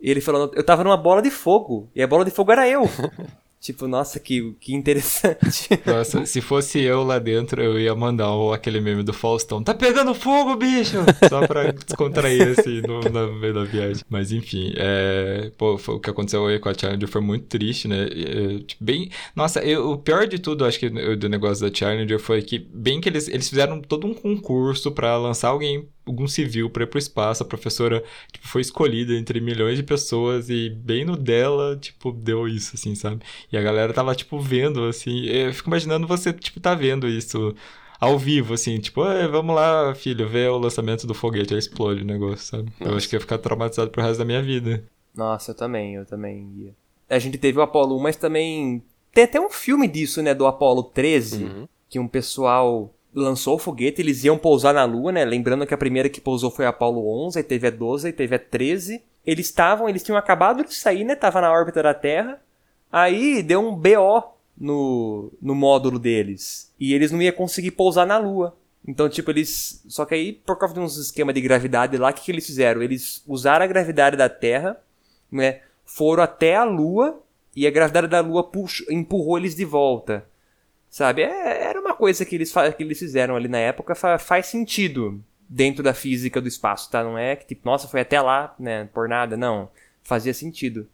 E 0.00 0.10
ele 0.10 0.20
falando, 0.20 0.54
eu 0.54 0.62
tava 0.62 0.84
numa 0.84 0.96
bola 0.96 1.22
de 1.22 1.30
fogo. 1.30 1.88
E 1.94 2.02
a 2.02 2.06
bola 2.06 2.24
de 2.24 2.30
fogo 2.30 2.52
era 2.52 2.68
eu. 2.68 2.82
tipo, 3.60 3.86
nossa, 3.88 4.20
que, 4.20 4.52
que 4.60 4.74
interessante. 4.74 5.68
Nossa, 5.86 6.24
se 6.26 6.40
fosse 6.40 6.80
eu 6.80 7.02
lá 7.02 7.18
dentro, 7.18 7.62
eu 7.62 7.78
ia 7.78 7.94
mandar 7.94 8.28
aquele 8.54 8.80
meme 8.80 9.02
do 9.02 9.12
Faustão. 9.12 9.62
Tá 9.62 9.74
pegando 9.74 10.14
fogo, 10.14 10.56
bicho! 10.56 10.96
Só 11.28 11.46
pra 11.46 11.72
descontrair, 11.72 12.54
assim, 12.58 12.80
no, 12.82 13.00
no 13.00 13.32
meio 13.34 13.54
da 13.54 13.64
viagem. 13.64 14.02
Mas, 14.08 14.30
enfim, 14.32 14.72
é... 14.76 15.50
Pô, 15.56 15.76
foi- 15.78 15.96
o 15.96 16.00
que 16.00 16.10
aconteceu 16.10 16.46
aí 16.46 16.58
com 16.58 16.68
a 16.68 16.74
Challenger 16.74 17.08
foi 17.08 17.20
muito 17.20 17.46
triste, 17.46 17.88
né? 17.88 18.06
É, 18.06 18.58
tipo, 18.60 18.84
bem... 18.84 19.10
Nossa, 19.34 19.60
eu- 19.64 19.90
o 19.90 19.98
pior 19.98 20.26
de 20.26 20.38
tudo, 20.38 20.64
acho 20.64 20.78
que, 20.78 20.88
do 21.16 21.28
negócio 21.28 21.68
da 21.68 21.74
Challenger 21.76 22.18
foi 22.18 22.42
que, 22.42 22.58
bem 22.58 23.00
que 23.00 23.08
eles, 23.08 23.28
eles 23.28 23.48
fizeram 23.48 23.80
todo 23.80 24.06
um 24.06 24.14
concurso 24.14 24.92
pra 24.92 25.16
lançar 25.16 25.48
alguém 25.48 25.88
algum 26.06 26.26
civil 26.28 26.70
pra 26.70 26.84
ir 26.84 26.86
pro 26.86 26.98
espaço, 26.98 27.42
a 27.42 27.46
professora 27.46 28.02
tipo, 28.32 28.46
foi 28.46 28.60
escolhida 28.60 29.12
entre 29.14 29.40
milhões 29.40 29.76
de 29.76 29.82
pessoas 29.82 30.48
e 30.48 30.70
bem 30.70 31.04
no 31.04 31.16
dela, 31.16 31.76
tipo, 31.76 32.12
deu 32.12 32.46
isso, 32.46 32.72
assim, 32.76 32.94
sabe? 32.94 33.22
E 33.52 33.56
a 33.58 33.62
galera 33.62 33.92
tava, 33.92 34.14
tipo, 34.14 34.38
vendo, 34.38 34.84
assim. 34.84 35.24
Eu 35.26 35.52
fico 35.52 35.68
imaginando 35.68 36.06
você, 36.06 36.32
tipo, 36.32 36.60
tá 36.60 36.74
vendo 36.74 37.08
isso 37.08 37.54
ao 37.98 38.18
vivo, 38.18 38.54
assim, 38.54 38.78
tipo, 38.78 39.04
"Ei, 39.10 39.26
vamos 39.26 39.54
lá, 39.56 39.94
filho, 39.94 40.28
ver 40.28 40.50
o 40.50 40.58
lançamento 40.58 41.06
do 41.06 41.14
foguete, 41.14 41.54
aí 41.54 41.58
explode 41.58 42.02
o 42.02 42.06
negócio, 42.06 42.46
sabe? 42.46 42.72
Eu 42.78 42.86
Nossa. 42.86 42.98
acho 42.98 43.08
que 43.08 43.16
ia 43.16 43.20
ficar 43.20 43.38
traumatizado 43.38 43.90
pro 43.90 44.02
resto 44.02 44.18
da 44.18 44.24
minha 44.24 44.42
vida. 44.42 44.84
Nossa, 45.14 45.50
eu 45.52 45.54
também, 45.56 45.94
eu 45.94 46.04
também 46.06 46.48
ia. 46.58 46.74
A 47.08 47.18
gente 47.18 47.38
teve 47.38 47.58
o 47.58 47.62
Apollo 47.62 47.96
1, 47.96 48.00
mas 48.00 48.16
também. 48.16 48.82
Tem 49.14 49.24
até 49.24 49.40
um 49.40 49.48
filme 49.48 49.88
disso, 49.88 50.20
né? 50.22 50.34
Do 50.34 50.46
Apollo 50.46 50.82
13, 50.82 51.44
Uhum. 51.44 51.68
que 51.88 51.98
um 51.98 52.06
pessoal 52.06 52.92
lançou 53.16 53.54
o 53.54 53.58
foguete, 53.58 54.02
eles 54.02 54.22
iam 54.24 54.36
pousar 54.36 54.74
na 54.74 54.84
Lua, 54.84 55.10
né? 55.10 55.24
Lembrando 55.24 55.66
que 55.66 55.72
a 55.72 55.78
primeira 55.78 56.08
que 56.08 56.20
pousou 56.20 56.50
foi 56.50 56.66
a 56.66 56.68
Apollo 56.68 57.08
11, 57.26 57.38
aí 57.38 57.42
teve 57.42 57.66
a 57.66 57.70
12, 57.70 58.08
aí 58.08 58.12
teve 58.12 58.34
a 58.34 58.38
13. 58.38 59.02
Eles 59.24 59.46
estavam, 59.46 59.88
eles 59.88 60.02
tinham 60.02 60.18
acabado 60.18 60.62
de 60.62 60.74
sair, 60.74 61.02
né? 61.02 61.14
Tava 61.14 61.40
na 61.40 61.50
órbita 61.50 61.82
da 61.82 61.94
Terra. 61.94 62.40
Aí 62.92 63.42
deu 63.42 63.60
um 63.60 63.74
BO 63.74 64.22
no, 64.56 65.32
no 65.40 65.54
módulo 65.54 65.98
deles. 65.98 66.72
E 66.78 66.92
eles 66.92 67.10
não 67.10 67.22
iam 67.22 67.32
conseguir 67.32 67.70
pousar 67.70 68.06
na 68.06 68.18
Lua. 68.18 68.54
Então, 68.86 69.08
tipo, 69.08 69.30
eles. 69.30 69.82
Só 69.88 70.04
que 70.04 70.14
aí, 70.14 70.32
por 70.32 70.58
causa 70.58 70.74
de 70.74 70.80
uns 70.80 70.96
esquema 70.96 71.32
de 71.32 71.40
gravidade 71.40 71.96
lá, 71.96 72.10
o 72.10 72.12
que, 72.12 72.22
que 72.22 72.30
eles 72.30 72.46
fizeram? 72.46 72.82
Eles 72.82 73.22
usaram 73.26 73.64
a 73.64 73.68
gravidade 73.68 74.16
da 74.16 74.28
Terra, 74.28 74.78
né? 75.32 75.60
Foram 75.84 76.22
até 76.22 76.54
a 76.54 76.64
Lua 76.64 77.18
e 77.54 77.66
a 77.66 77.70
gravidade 77.70 78.08
da 78.08 78.20
Lua 78.20 78.44
puxou, 78.44 78.86
empurrou 78.90 79.38
eles 79.38 79.56
de 79.56 79.64
volta. 79.64 80.26
Sabe? 80.96 81.20
É- 81.20 81.64
era 81.64 81.78
uma 81.78 81.92
coisa 81.92 82.24
que 82.24 82.34
eles, 82.34 82.50
que 82.74 82.82
eles 82.82 82.98
fizeram 82.98 83.36
ali 83.36 83.48
na 83.48 83.58
época, 83.58 83.94
fa- 83.94 84.18
faz 84.18 84.46
sentido 84.46 85.22
dentro 85.46 85.82
da 85.82 85.92
física 85.92 86.40
do 86.40 86.48
espaço, 86.48 86.90
tá? 86.90 87.04
Não 87.04 87.18
é 87.18 87.36
que, 87.36 87.44
tipo, 87.48 87.68
nossa, 87.68 87.86
foi 87.86 88.00
até 88.00 88.18
lá, 88.18 88.54
né? 88.58 88.88
Por 88.94 89.06
nada, 89.06 89.36
não. 89.36 89.68
Fazia 90.02 90.32
sentido. 90.32 90.88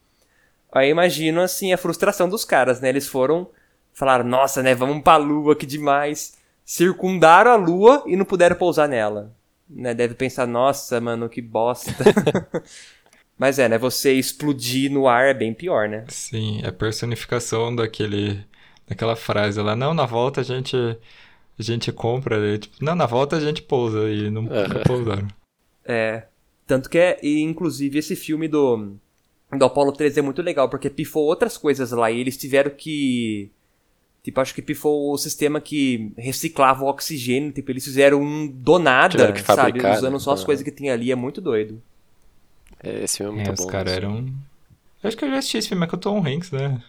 Aí 0.72 0.90
imagino, 0.90 1.40
assim, 1.40 1.72
a 1.72 1.78
frustração 1.78 2.28
dos 2.28 2.44
caras, 2.44 2.80
né? 2.80 2.88
Eles 2.88 3.06
foram, 3.06 3.48
falaram, 3.94 4.24
nossa, 4.24 4.60
né? 4.60 4.74
Vamos 4.74 5.04
pra 5.04 5.16
Lua, 5.18 5.54
que 5.54 5.64
demais. 5.64 6.36
Circundaram 6.64 7.52
a 7.52 7.54
Lua 7.54 8.02
e 8.04 8.16
não 8.16 8.24
puderam 8.24 8.56
pousar 8.56 8.88
nela. 8.88 9.32
Né? 9.70 9.94
Deve 9.94 10.14
pensar, 10.14 10.48
nossa, 10.48 11.00
mano, 11.00 11.28
que 11.28 11.40
bosta. 11.40 11.92
Mas 13.38 13.60
é, 13.60 13.68
né? 13.68 13.78
Você 13.78 14.14
explodir 14.14 14.90
no 14.90 15.06
ar 15.06 15.26
é 15.26 15.34
bem 15.34 15.54
pior, 15.54 15.88
né? 15.88 16.04
Sim, 16.08 16.60
é 16.64 16.72
personificação 16.72 17.72
daquele, 17.74 18.44
daquela 18.92 19.16
frase 19.16 19.60
lá, 19.60 19.74
não, 19.76 19.94
na 19.94 20.06
volta 20.06 20.40
a 20.40 20.44
gente, 20.44 20.76
a 20.76 21.62
gente 21.62 21.92
compra, 21.92 22.38
né? 22.40 22.58
tipo, 22.58 22.76
não, 22.84 22.94
na 22.94 23.06
volta 23.06 23.36
a 23.36 23.40
gente 23.40 23.62
pousa 23.62 24.10
e 24.10 24.30
não, 24.30 24.42
não 24.42 24.80
pousaram. 24.84 25.28
É. 25.84 26.26
Tanto 26.66 26.88
que 26.88 26.98
é, 26.98 27.18
e, 27.22 27.40
inclusive, 27.42 27.98
esse 27.98 28.16
filme 28.16 28.48
do, 28.48 28.96
do 29.52 29.64
Apollo 29.64 29.92
13 29.92 30.20
é 30.20 30.22
muito 30.22 30.42
legal, 30.42 30.68
porque 30.68 30.88
pifou 30.90 31.24
outras 31.24 31.56
coisas 31.58 31.90
lá 31.92 32.10
e 32.10 32.20
eles 32.20 32.36
tiveram 32.36 32.70
que. 32.70 33.50
Tipo, 34.22 34.40
acho 34.40 34.54
que 34.54 34.62
pifou 34.62 35.12
o 35.12 35.18
sistema 35.18 35.60
que 35.60 36.12
reciclava 36.16 36.84
o 36.84 36.88
oxigênio. 36.88 37.52
Tipo, 37.52 37.72
eles 37.72 37.84
fizeram 37.84 38.22
um 38.22 38.46
do 38.48 38.78
nada, 38.78 39.44
sabe? 39.46 39.84
Usando 39.88 40.14
né? 40.14 40.18
só 40.18 40.32
as 40.32 40.40
Aham. 40.40 40.46
coisas 40.46 40.64
que 40.64 40.70
tem 40.70 40.90
ali. 40.90 41.10
É 41.12 41.16
muito 41.16 41.40
doido. 41.40 41.82
É, 42.82 43.02
esse 43.04 43.18
filme 43.18 43.32
é 43.32 43.34
muito 43.36 43.50
É, 43.50 43.52
bom. 43.52 43.64
os 43.64 43.64
caras 43.64 43.92
mesmo. 43.96 43.96
eram. 43.96 44.26
Eu 45.02 45.08
acho 45.08 45.16
que 45.16 45.24
eu 45.24 45.30
já 45.30 45.38
assisti 45.38 45.58
esse 45.58 45.68
filme, 45.68 45.84
é 45.84 45.88
com 45.88 45.96
o 45.96 46.00
Tom 46.00 46.18
Hanks, 46.26 46.50
né? 46.52 46.82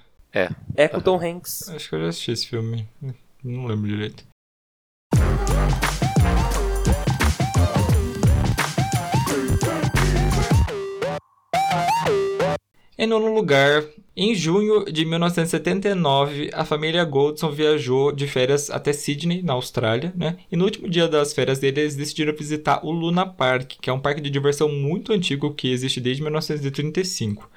É 0.76 0.88
com 0.88 0.98
o 0.98 1.02
Tom 1.02 1.22
Hanks. 1.22 1.70
Acho 1.70 1.90
que 1.90 1.96
eu 1.96 2.02
já 2.02 2.08
assisti 2.08 2.32
esse 2.32 2.48
filme. 2.48 2.88
Não 3.44 3.68
lembro 3.68 3.88
direito. 3.88 4.24
Em 12.98 13.06
nono 13.06 13.32
lugar, 13.32 13.84
em 14.16 14.34
junho 14.34 14.86
de 14.86 15.06
1979, 15.06 16.50
a 16.52 16.66
família 16.66 17.04
Goldson 17.04 17.52
viajou 17.52 18.12
de 18.12 18.26
férias 18.26 18.72
até 18.72 18.92
Sydney, 18.92 19.44
na 19.44 19.54
Austrália, 19.54 20.14
né? 20.16 20.38
E 20.52 20.56
no 20.56 20.66
último 20.66 20.90
dia 20.90 21.08
das 21.08 21.32
férias 21.32 21.60
deles, 21.60 21.78
eles 21.78 21.96
decidiram 21.96 22.36
visitar 22.36 22.84
o 22.84 22.90
Luna 22.90 23.28
Park, 23.28 23.74
que 23.80 23.90
é 23.90 23.94
um 23.94 24.00
parque 24.00 24.22
de 24.22 24.32
diversão 24.32 24.68
muito 24.68 25.14
antigo 25.14 25.54
que 25.54 25.72
existe 25.72 26.02
desde 26.02 26.24
1935. 26.24 27.48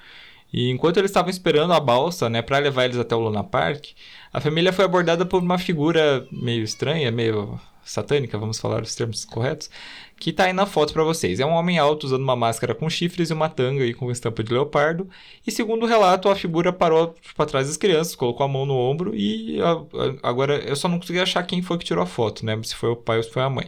E 0.51 0.69
enquanto 0.69 0.97
eles 0.97 1.11
estavam 1.11 1.29
esperando 1.29 1.73
a 1.73 1.79
balsa, 1.79 2.29
né, 2.29 2.41
para 2.41 2.57
levar 2.59 2.85
eles 2.85 2.97
até 2.97 3.15
o 3.15 3.19
Luna 3.19 3.43
Park, 3.43 3.87
a 4.31 4.39
família 4.39 4.71
foi 4.73 4.85
abordada 4.85 5.25
por 5.25 5.41
uma 5.41 5.57
figura 5.57 6.25
meio 6.31 6.63
estranha, 6.63 7.11
meio 7.11 7.59
satânica, 7.83 8.37
vamos 8.37 8.59
falar 8.59 8.81
os 8.81 8.95
termos 8.95 9.23
corretos, 9.23 9.69
que 10.17 10.33
tá 10.33 10.45
aí 10.45 10.53
na 10.53 10.65
foto 10.65 10.91
para 10.93 11.03
vocês. 11.03 11.39
É 11.39 11.45
um 11.45 11.51
homem 11.53 11.77
alto 11.77 12.05
usando 12.05 12.21
uma 12.21 12.35
máscara 12.35 12.75
com 12.75 12.89
chifres 12.89 13.29
e 13.29 13.33
uma 13.33 13.49
tanga 13.49 13.85
e 13.85 13.93
com 13.93 14.11
estampa 14.11 14.43
de 14.43 14.51
leopardo. 14.51 15.09
E 15.45 15.51
segundo 15.51 15.83
o 15.83 15.87
relato, 15.87 16.27
a 16.29 16.35
figura 16.35 16.73
parou 16.73 17.15
para 17.35 17.45
trás 17.45 17.67
das 17.67 17.77
crianças, 17.77 18.15
colocou 18.15 18.45
a 18.45 18.47
mão 18.49 18.65
no 18.65 18.75
ombro 18.75 19.15
e 19.15 19.61
a- 19.61 19.71
a- 19.71 20.29
agora 20.29 20.55
eu 20.59 20.75
só 20.75 20.87
não 20.89 20.99
consegui 20.99 21.19
achar 21.19 21.43
quem 21.43 21.61
foi 21.61 21.77
que 21.77 21.85
tirou 21.85 22.03
a 22.03 22.07
foto, 22.07 22.45
né? 22.45 22.59
Se 22.63 22.75
foi 22.75 22.89
o 22.89 22.95
pai 22.95 23.17
ou 23.17 23.23
se 23.23 23.29
foi 23.31 23.41
a 23.43 23.49
mãe. 23.49 23.67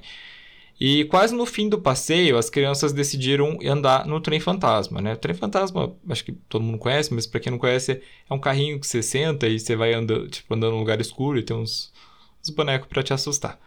E 0.79 1.03
quase 1.05 1.35
no 1.35 1.45
fim 1.45 1.67
do 1.67 1.77
passeio, 1.77 2.37
as 2.37 2.49
crianças 2.49 2.93
decidiram 2.93 3.57
andar 3.65 4.07
no 4.07 4.21
trem 4.21 4.39
fantasma, 4.39 5.01
né? 5.01 5.13
O 5.13 5.17
trem 5.17 5.35
fantasma, 5.35 5.93
acho 6.09 6.23
que 6.23 6.31
todo 6.31 6.63
mundo 6.63 6.77
conhece, 6.77 7.13
mas 7.13 7.27
para 7.27 7.41
quem 7.41 7.51
não 7.51 7.59
conhece, 7.59 8.01
é 8.29 8.33
um 8.33 8.39
carrinho 8.39 8.79
que 8.79 8.87
você 8.87 9.03
senta 9.03 9.47
e 9.47 9.59
você 9.59 9.75
vai 9.75 9.93
andando, 9.93 10.29
tipo, 10.29 10.53
andando 10.53 10.73
num 10.73 10.79
lugar 10.79 11.01
escuro 11.01 11.37
e 11.37 11.43
tem 11.43 11.55
uns, 11.55 11.91
uns 12.41 12.49
bonecos 12.51 12.87
para 12.87 13.03
te 13.03 13.13
assustar. 13.13 13.59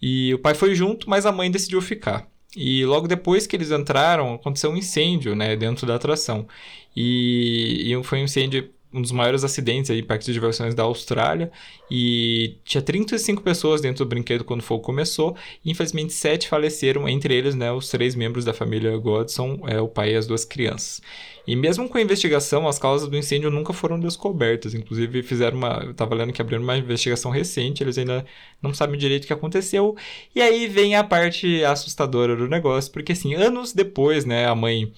E 0.00 0.34
o 0.34 0.38
pai 0.38 0.54
foi 0.54 0.74
junto, 0.74 1.08
mas 1.08 1.24
a 1.24 1.32
mãe 1.32 1.50
decidiu 1.50 1.80
ficar. 1.80 2.28
E 2.54 2.84
logo 2.84 3.08
depois 3.08 3.46
que 3.46 3.56
eles 3.56 3.70
entraram, 3.70 4.34
aconteceu 4.34 4.70
um 4.70 4.76
incêndio, 4.76 5.34
né, 5.34 5.56
dentro 5.56 5.86
da 5.86 5.94
atração. 5.94 6.46
E, 6.94 7.90
e 7.90 8.04
foi 8.04 8.20
um 8.20 8.24
incêndio, 8.24 8.68
um 8.92 9.00
dos 9.00 9.12
maiores 9.12 9.44
acidentes 9.44 9.90
aí 9.90 10.00
em 10.00 10.04
parques 10.04 10.26
de 10.26 10.32
diversões 10.32 10.74
da 10.74 10.82
Austrália. 10.82 11.50
E 11.90 12.56
tinha 12.64 12.82
35 12.82 13.42
pessoas 13.42 13.80
dentro 13.80 14.04
do 14.04 14.08
brinquedo 14.08 14.44
quando 14.44 14.60
o 14.60 14.64
fogo 14.64 14.82
começou. 14.82 15.36
E 15.64 15.70
infelizmente 15.70 16.12
sete 16.12 16.48
faleceram, 16.48 17.08
entre 17.08 17.34
eles, 17.34 17.54
né, 17.54 17.72
os 17.72 17.88
três 17.88 18.14
membros 18.14 18.44
da 18.44 18.52
família 18.52 18.96
Godson, 18.96 19.60
é, 19.66 19.80
o 19.80 19.88
pai 19.88 20.12
e 20.12 20.16
as 20.16 20.26
duas 20.26 20.44
crianças. 20.44 21.00
E 21.46 21.56
mesmo 21.56 21.88
com 21.88 21.98
a 21.98 22.02
investigação, 22.02 22.68
as 22.68 22.78
causas 22.78 23.08
do 23.08 23.16
incêndio 23.16 23.50
nunca 23.50 23.72
foram 23.72 23.98
descobertas. 23.98 24.74
Inclusive, 24.74 25.22
fizeram 25.22 25.58
uma. 25.58 25.82
Eu 25.84 25.94
tava 25.94 26.14
lendo 26.14 26.32
que 26.32 26.40
abriram 26.40 26.62
uma 26.62 26.76
investigação 26.76 27.30
recente, 27.30 27.82
eles 27.82 27.98
ainda 27.98 28.24
não 28.60 28.72
sabem 28.72 28.98
direito 28.98 29.24
o 29.24 29.26
que 29.26 29.32
aconteceu. 29.32 29.96
E 30.34 30.40
aí 30.40 30.68
vem 30.68 30.94
a 30.94 31.02
parte 31.02 31.64
assustadora 31.64 32.36
do 32.36 32.48
negócio, 32.48 32.92
porque 32.92 33.12
assim, 33.12 33.34
anos 33.34 33.72
depois, 33.72 34.24
né, 34.24 34.46
a 34.46 34.54
mãe 34.54 34.92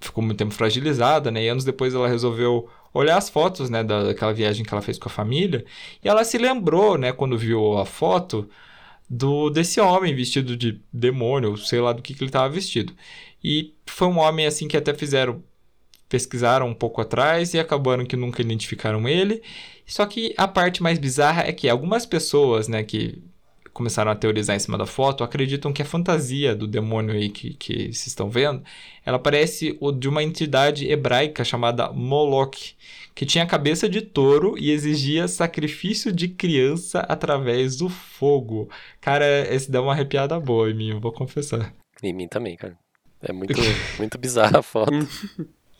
ficou 0.00 0.22
muito 0.22 0.38
tempo 0.38 0.54
fragilizada, 0.54 1.30
né, 1.30 1.44
e 1.44 1.48
anos 1.48 1.64
depois 1.64 1.94
ela 1.94 2.08
resolveu 2.08 2.68
olhar 2.94 3.18
as 3.18 3.28
fotos, 3.28 3.68
né, 3.70 3.84
da- 3.84 4.04
daquela 4.04 4.32
viagem 4.32 4.64
que 4.64 4.72
ela 4.72 4.82
fez 4.82 4.98
com 4.98 5.08
a 5.08 5.12
família, 5.12 5.64
e 6.02 6.08
ela 6.08 6.24
se 6.24 6.38
lembrou, 6.38 6.96
né, 6.98 7.12
quando 7.12 7.36
viu 7.38 7.76
a 7.78 7.84
foto 7.84 8.48
do 9.10 9.50
desse 9.50 9.80
homem 9.80 10.14
vestido 10.14 10.56
de 10.56 10.80
demônio, 10.92 11.56
sei 11.58 11.80
lá 11.80 11.92
do 11.92 12.02
que, 12.02 12.14
que 12.14 12.22
ele 12.22 12.30
estava 12.30 12.48
vestido. 12.48 12.94
E 13.42 13.74
foi 13.86 14.08
um 14.08 14.18
homem 14.18 14.46
assim 14.46 14.68
que 14.68 14.76
até 14.76 14.94
fizeram 14.94 15.42
pesquisaram 16.08 16.68
um 16.68 16.74
pouco 16.74 17.00
atrás 17.00 17.54
e 17.54 17.58
acabaram 17.58 18.06
que 18.06 18.16
nunca 18.16 18.42
identificaram 18.42 19.08
ele. 19.08 19.42
Só 19.86 20.06
que 20.06 20.34
a 20.36 20.46
parte 20.48 20.82
mais 20.82 20.98
bizarra 20.98 21.42
é 21.42 21.52
que 21.52 21.68
algumas 21.68 22.06
pessoas, 22.06 22.68
né, 22.68 22.84
que 22.84 23.22
começaram 23.74 24.10
a 24.10 24.14
teorizar 24.14 24.54
em 24.54 24.60
cima 24.60 24.78
da 24.78 24.86
foto, 24.86 25.24
acreditam 25.24 25.72
que 25.72 25.82
a 25.82 25.84
fantasia 25.84 26.54
do 26.54 26.66
demônio 26.66 27.12
aí 27.12 27.28
que, 27.28 27.54
que 27.54 27.92
vocês 27.92 28.06
estão 28.06 28.30
vendo, 28.30 28.62
ela 29.04 29.18
parece 29.18 29.76
o 29.80 29.90
de 29.90 30.08
uma 30.08 30.22
entidade 30.22 30.88
hebraica 30.88 31.44
chamada 31.44 31.92
Moloch, 31.92 32.76
que 33.14 33.26
tinha 33.26 33.44
cabeça 33.44 33.88
de 33.88 34.00
touro 34.00 34.54
e 34.56 34.70
exigia 34.70 35.26
sacrifício 35.26 36.12
de 36.12 36.28
criança 36.28 37.00
através 37.00 37.76
do 37.76 37.88
fogo. 37.88 38.70
Cara, 39.00 39.26
esse 39.52 39.70
dá 39.70 39.82
uma 39.82 39.92
arrepiada 39.92 40.38
boa 40.38 40.70
em 40.70 40.74
mim, 40.74 40.90
eu 40.90 41.00
vou 41.00 41.12
confessar. 41.12 41.74
Em 42.02 42.12
mim 42.12 42.28
também, 42.28 42.56
cara. 42.56 42.78
É 43.20 43.32
muito, 43.32 43.54
muito 43.98 44.18
bizarra 44.18 44.60
a 44.60 44.62
foto. 44.62 44.92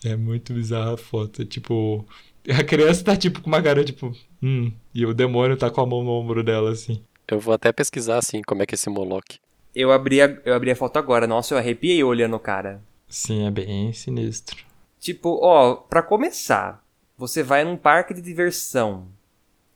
É 0.03 0.15
muito 0.15 0.53
bizarra 0.53 0.95
a 0.95 0.97
foto. 0.97 1.41
é 1.41 1.45
Tipo, 1.45 2.05
a 2.49 2.63
criança 2.63 3.03
tá 3.05 3.15
tipo 3.15 3.41
com 3.41 3.47
uma 3.47 3.61
cara, 3.61 3.83
tipo, 3.83 4.13
hum, 4.43 4.71
e 4.93 5.05
o 5.05 5.13
demônio 5.13 5.55
tá 5.55 5.69
com 5.69 5.81
a 5.81 5.85
mão 5.85 6.03
no 6.03 6.11
ombro 6.11 6.43
dela, 6.43 6.71
assim. 6.71 7.01
Eu 7.27 7.39
vou 7.39 7.53
até 7.53 7.71
pesquisar, 7.71 8.17
assim, 8.17 8.41
como 8.41 8.61
é 8.61 8.65
que 8.65 8.73
é 8.73 8.77
esse 8.77 8.89
Moloch. 8.89 9.39
Eu 9.75 9.91
abri, 9.91 10.21
a, 10.21 10.25
eu 10.45 10.53
abri 10.53 10.71
a 10.71 10.75
foto 10.75 10.97
agora. 10.97 11.27
Nossa, 11.27 11.53
eu 11.53 11.57
arrepiei 11.57 12.03
olhando 12.03 12.35
o 12.35 12.39
cara. 12.39 12.81
Sim, 13.09 13.45
é 13.47 13.51
bem 13.51 13.91
sinistro. 13.93 14.57
Tipo, 14.99 15.39
ó, 15.41 15.75
pra 15.75 16.01
começar, 16.01 16.83
você 17.17 17.43
vai 17.43 17.63
num 17.63 17.77
parque 17.77 18.13
de 18.13 18.21
diversão. 18.21 19.07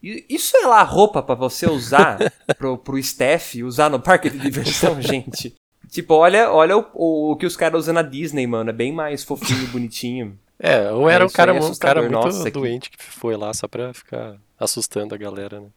E 0.01 0.25
Isso 0.29 0.55
é 0.57 0.65
lá 0.65 0.81
roupa 0.83 1.21
pra 1.21 1.35
você 1.35 1.67
usar 1.67 2.17
pro, 2.57 2.77
pro 2.77 2.97
staff 2.97 3.61
usar 3.63 3.89
no 3.89 3.99
parque 3.99 4.29
de 4.29 4.39
diversão, 4.39 4.99
gente? 5.01 5.53
Tipo, 5.89 6.13
olha, 6.13 6.51
olha 6.51 6.77
o, 6.77 6.85
o, 6.93 7.31
o 7.31 7.35
que 7.35 7.45
os 7.45 7.57
caras 7.57 7.79
usam 7.81 7.93
na 7.95 8.01
Disney, 8.01 8.47
mano. 8.47 8.69
É 8.69 8.73
bem 8.73 8.93
mais 8.93 9.23
fofinho 9.23 9.63
e 9.63 9.67
bonitinho. 9.67 10.39
É, 10.57 10.91
ou 10.91 11.09
era 11.09 11.23
É, 11.23 11.27
um 11.27 11.29
cara, 11.29 11.55
é 11.55 11.59
um 11.61 11.75
cara 11.75 12.01
muito 12.01 12.13
Nossa, 12.13 12.43
que- 12.45 12.51
doente 12.51 12.89
que 12.89 13.01
foi 13.03 13.35
lá 13.35 13.53
só 13.53 13.67
pra 13.67 13.93
ficar 13.93 14.35
assustando 14.59 15.15
a 15.15 15.17
galera, 15.17 15.59
né? 15.61 15.67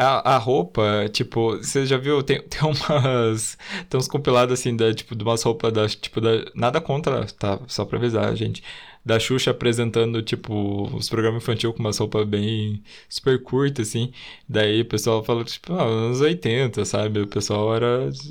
A, 0.00 0.36
a 0.36 0.38
roupa, 0.38 1.08
tipo, 1.12 1.56
você 1.56 1.84
já 1.84 1.98
viu? 1.98 2.22
Tem, 2.22 2.40
tem 2.40 2.60
umas. 2.62 3.58
Tem 3.90 3.98
uns 3.98 4.06
compilados 4.06 4.60
assim, 4.60 4.76
da, 4.76 4.94
tipo, 4.94 5.16
de 5.16 5.24
umas 5.24 5.42
roupas 5.42 5.72
da. 5.72 5.88
Tipo, 5.88 6.20
da. 6.20 6.30
Nada 6.54 6.80
contra, 6.80 7.26
tá? 7.26 7.58
Só 7.66 7.84
pra 7.84 7.98
avisar, 7.98 8.32
gente. 8.36 8.62
Da 9.04 9.18
Xuxa 9.18 9.50
apresentando, 9.50 10.22
tipo, 10.22 10.84
os 10.94 11.08
programas 11.08 11.42
infantil 11.42 11.72
com 11.72 11.80
umas 11.80 11.98
roupas 11.98 12.28
bem 12.28 12.80
super 13.08 13.42
curtas, 13.42 13.88
assim. 13.88 14.12
Daí 14.48 14.82
o 14.82 14.84
pessoal 14.84 15.24
fala, 15.24 15.42
tipo, 15.44 15.72
ah, 15.72 15.82
anos 15.82 16.20
80, 16.20 16.84
sabe? 16.84 17.20
O 17.20 17.26
pessoal 17.26 17.74
era 17.74 17.86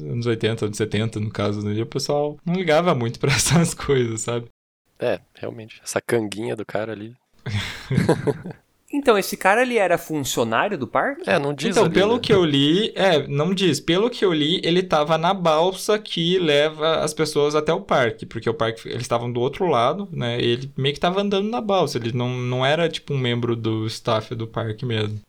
anos 0.09 0.25
80, 0.25 0.65
anos 0.65 0.77
70, 0.77 1.19
no 1.19 1.31
caso, 1.31 1.65
né? 1.65 1.73
E 1.73 1.81
o 1.81 1.85
pessoal 1.85 2.37
não 2.45 2.53
ligava 2.53 2.95
muito 2.95 3.19
pra 3.19 3.31
essas 3.35 3.73
coisas, 3.73 4.21
sabe? 4.21 4.47
É, 4.99 5.19
realmente. 5.35 5.81
Essa 5.83 5.99
canguinha 5.99 6.55
do 6.55 6.65
cara 6.65 6.93
ali. 6.93 7.13
Então, 8.91 9.17
esse 9.17 9.35
cara, 9.35 9.63
ele 9.63 9.77
era 9.77 9.97
funcionário 9.97 10.77
do 10.77 10.87
parque? 10.87 11.29
É, 11.29 11.37
não 11.37 11.53
diz 11.53 11.75
Então, 11.75 11.85
ali, 11.85 11.93
pelo 11.93 12.13
né? 12.15 12.19
que 12.21 12.33
eu 12.33 12.45
li, 12.45 12.93
é, 12.95 13.27
não 13.27 13.53
diz, 13.53 13.81
pelo 13.81 14.09
que 14.09 14.23
eu 14.23 14.31
li, 14.31 14.61
ele 14.63 14.81
tava 14.81 15.17
na 15.17 15.33
balsa 15.33 15.99
que 15.99 16.39
leva 16.39 16.99
as 17.03 17.13
pessoas 17.13 17.53
até 17.53 17.73
o 17.73 17.81
parque, 17.81 18.25
porque 18.25 18.49
o 18.49 18.53
parque, 18.53 18.87
eles 18.87 19.01
estavam 19.01 19.29
do 19.31 19.41
outro 19.41 19.67
lado, 19.67 20.07
né? 20.09 20.39
e 20.39 20.45
Ele 20.45 20.71
meio 20.77 20.93
que 20.93 21.01
tava 21.01 21.21
andando 21.21 21.49
na 21.49 21.59
balsa, 21.59 21.97
ele 21.97 22.13
não, 22.13 22.29
não 22.29 22.65
era 22.65 22.87
tipo 22.87 23.13
um 23.13 23.17
membro 23.17 23.57
do 23.57 23.85
staff 23.87 24.33
do 24.33 24.47
parque 24.47 24.85
mesmo. 24.85 25.19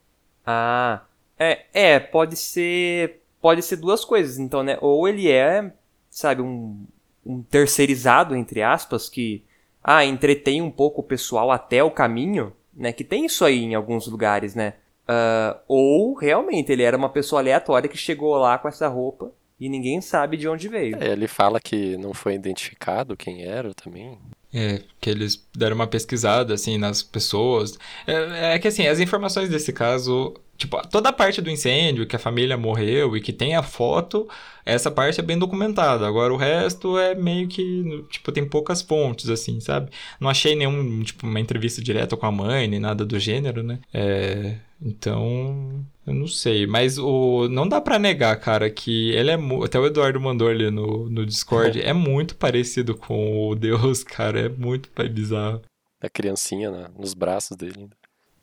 Ah, 0.46 1.02
é, 1.36 1.66
é, 1.72 1.98
pode 1.98 2.36
ser, 2.36 3.22
pode 3.40 3.62
ser 3.62 3.76
duas 3.76 4.04
coisas, 4.04 4.38
então, 4.38 4.62
né? 4.62 4.78
Ou 4.80 5.08
ele 5.08 5.30
é, 5.30 5.72
sabe, 6.08 6.42
um, 6.42 6.86
um 7.26 7.42
terceirizado, 7.42 8.36
entre 8.36 8.62
aspas, 8.62 9.08
que, 9.08 9.44
ah, 9.82 10.04
entretém 10.04 10.62
um 10.62 10.70
pouco 10.70 11.00
o 11.00 11.04
pessoal 11.04 11.50
até 11.50 11.82
o 11.82 11.90
caminho, 11.90 12.52
né? 12.78 12.92
Que 12.92 13.04
tem 13.04 13.26
isso 13.26 13.44
aí 13.44 13.64
em 13.64 13.74
alguns 13.74 14.06
lugares, 14.06 14.54
né? 14.54 14.74
Ah, 15.08 15.58
ou, 15.66 16.14
realmente, 16.14 16.70
ele 16.70 16.82
era 16.82 16.96
uma 16.96 17.08
pessoa 17.08 17.40
aleatória 17.40 17.88
que 17.88 17.96
chegou 17.96 18.36
lá 18.36 18.58
com 18.58 18.68
essa 18.68 18.86
roupa 18.86 19.32
e 19.58 19.68
ninguém 19.68 20.00
sabe 20.02 20.36
de 20.36 20.46
onde 20.46 20.68
veio. 20.68 21.02
É, 21.02 21.08
ele 21.08 21.26
fala 21.26 21.58
que 21.58 21.96
não 21.96 22.12
foi 22.12 22.34
identificado 22.34 23.16
quem 23.16 23.42
era 23.42 23.74
também. 23.74 24.18
É, 24.52 24.82
que 25.00 25.10
eles 25.10 25.46
deram 25.56 25.76
uma 25.76 25.86
pesquisada, 25.86 26.54
assim, 26.54 26.78
nas 26.78 27.02
pessoas. 27.02 27.78
É, 28.06 28.54
é 28.54 28.58
que, 28.58 28.68
assim, 28.68 28.86
as 28.86 29.00
informações 29.00 29.48
desse 29.48 29.72
caso, 29.72 30.34
tipo, 30.58 30.76
toda 30.88 31.08
a 31.08 31.12
parte 31.12 31.40
do 31.40 31.50
incêndio, 31.50 32.06
que 32.06 32.16
a 32.16 32.18
família 32.18 32.56
morreu 32.56 33.16
e 33.16 33.20
que 33.20 33.32
tem 33.32 33.54
a 33.54 33.62
foto, 33.62 34.28
essa 34.66 34.90
parte 34.90 35.20
é 35.20 35.22
bem 35.22 35.38
documentada. 35.38 36.06
Agora, 36.06 36.34
o 36.34 36.36
resto 36.36 36.98
é 36.98 37.14
meio 37.14 37.46
que, 37.48 38.04
tipo, 38.10 38.32
tem 38.32 38.46
poucas 38.46 38.82
fontes, 38.82 39.30
assim, 39.30 39.60
sabe? 39.60 39.90
Não 40.20 40.28
achei 40.28 40.56
nenhum, 40.56 41.02
tipo, 41.02 41.26
uma 41.26 41.40
entrevista 41.40 41.80
direta 41.80 42.16
com 42.16 42.26
a 42.26 42.32
mãe, 42.32 42.66
nem 42.66 42.80
nada 42.80 43.06
do 43.06 43.18
gênero, 43.18 43.62
né? 43.62 43.78
É, 43.94 44.56
Então, 44.82 45.84
eu 46.06 46.12
não 46.12 46.26
sei. 46.26 46.66
Mas 46.66 46.98
o 46.98 47.48
não 47.48 47.68
dá 47.68 47.80
para 47.80 47.98
negar, 47.98 48.38
cara, 48.40 48.68
que 48.68 49.10
ele 49.12 49.30
é. 49.30 49.38
Até 49.64 49.78
o 49.78 49.86
Eduardo 49.86 50.20
mandou 50.20 50.48
ali 50.48 50.70
no, 50.70 51.08
no 51.08 51.24
Discord. 51.24 51.80
é 51.82 51.92
muito 51.92 52.36
parecido 52.36 52.96
com 52.96 53.48
o 53.48 53.54
Deus, 53.54 54.02
cara. 54.02 54.40
É 54.40 54.48
muito 54.48 54.90
bizarro. 55.10 55.62
A 56.00 56.08
criancinha 56.08 56.70
né, 56.70 56.88
nos 56.96 57.14
braços 57.14 57.56
dele. 57.56 57.88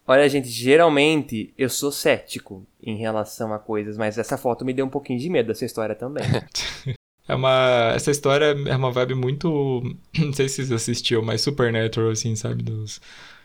Olha, 0.08 0.30
gente, 0.30 0.48
geralmente 0.48 1.54
eu 1.58 1.70
sou 1.70 1.92
cético 1.92 2.66
em 2.82 2.96
relação 2.96 3.52
a 3.54 3.60
coisas, 3.60 3.98
mas 3.98 4.18
essa 4.18 4.38
foto 4.38 4.64
me 4.64 4.74
deu 4.74 4.86
um 4.86 4.90
pouquinho 4.90 5.20
de 5.20 5.30
medo 5.30 5.48
dessa 5.48 5.66
história 5.66 5.96
também. 5.96 6.24
é 7.28 7.34
uma. 7.34 7.94
Essa 7.96 8.12
história 8.12 8.56
é 8.68 8.76
uma 8.76 8.92
vibe 8.92 9.16
muito. 9.16 9.82
Não 10.18 10.32
sei 10.34 10.48
se 10.48 10.56
vocês 10.58 10.72
assistiu, 10.72 11.24
mas 11.24 11.42
Supernatural, 11.42 12.12
assim, 12.12 12.36
sabe? 12.36 12.62
Dos. 12.62 13.02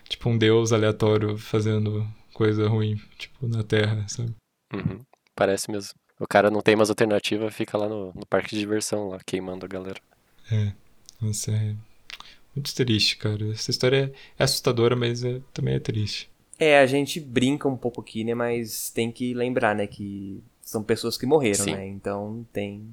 Tipo, 0.07 0.29
um 0.29 0.37
deus 0.37 0.71
aleatório 0.71 1.37
fazendo 1.37 2.05
coisa 2.33 2.67
ruim, 2.67 2.99
tipo, 3.17 3.47
na 3.47 3.63
Terra, 3.63 4.05
sabe? 4.07 4.35
Uhum. 4.73 5.01
Parece 5.35 5.71
mesmo. 5.71 5.93
O 6.19 6.27
cara 6.27 6.51
não 6.51 6.61
tem 6.61 6.75
mais 6.75 6.89
alternativa, 6.89 7.49
fica 7.49 7.77
lá 7.77 7.89
no, 7.89 8.13
no 8.13 8.25
parque 8.27 8.51
de 8.51 8.59
diversão, 8.59 9.09
lá, 9.09 9.19
queimando 9.25 9.65
a 9.65 9.69
galera. 9.69 9.99
É. 10.51 10.73
Nossa, 11.19 11.51
é 11.51 11.75
muito 12.55 12.73
triste, 12.75 13.17
cara. 13.17 13.51
Essa 13.51 13.71
história 13.71 14.13
é 14.37 14.43
assustadora, 14.43 14.95
mas 14.95 15.23
é, 15.23 15.41
também 15.53 15.75
é 15.75 15.79
triste. 15.79 16.30
É, 16.61 16.77
a 16.77 16.85
gente 16.85 17.19
brinca 17.19 17.67
um 17.67 17.75
pouco 17.75 18.01
aqui, 18.01 18.23
né? 18.23 18.35
Mas 18.35 18.91
tem 18.91 19.11
que 19.11 19.33
lembrar, 19.33 19.75
né? 19.75 19.87
Que 19.87 20.43
são 20.61 20.83
pessoas 20.83 21.17
que 21.17 21.25
morreram, 21.25 21.65
Sim. 21.65 21.71
né? 21.71 21.87
Então 21.87 22.45
tem, 22.53 22.87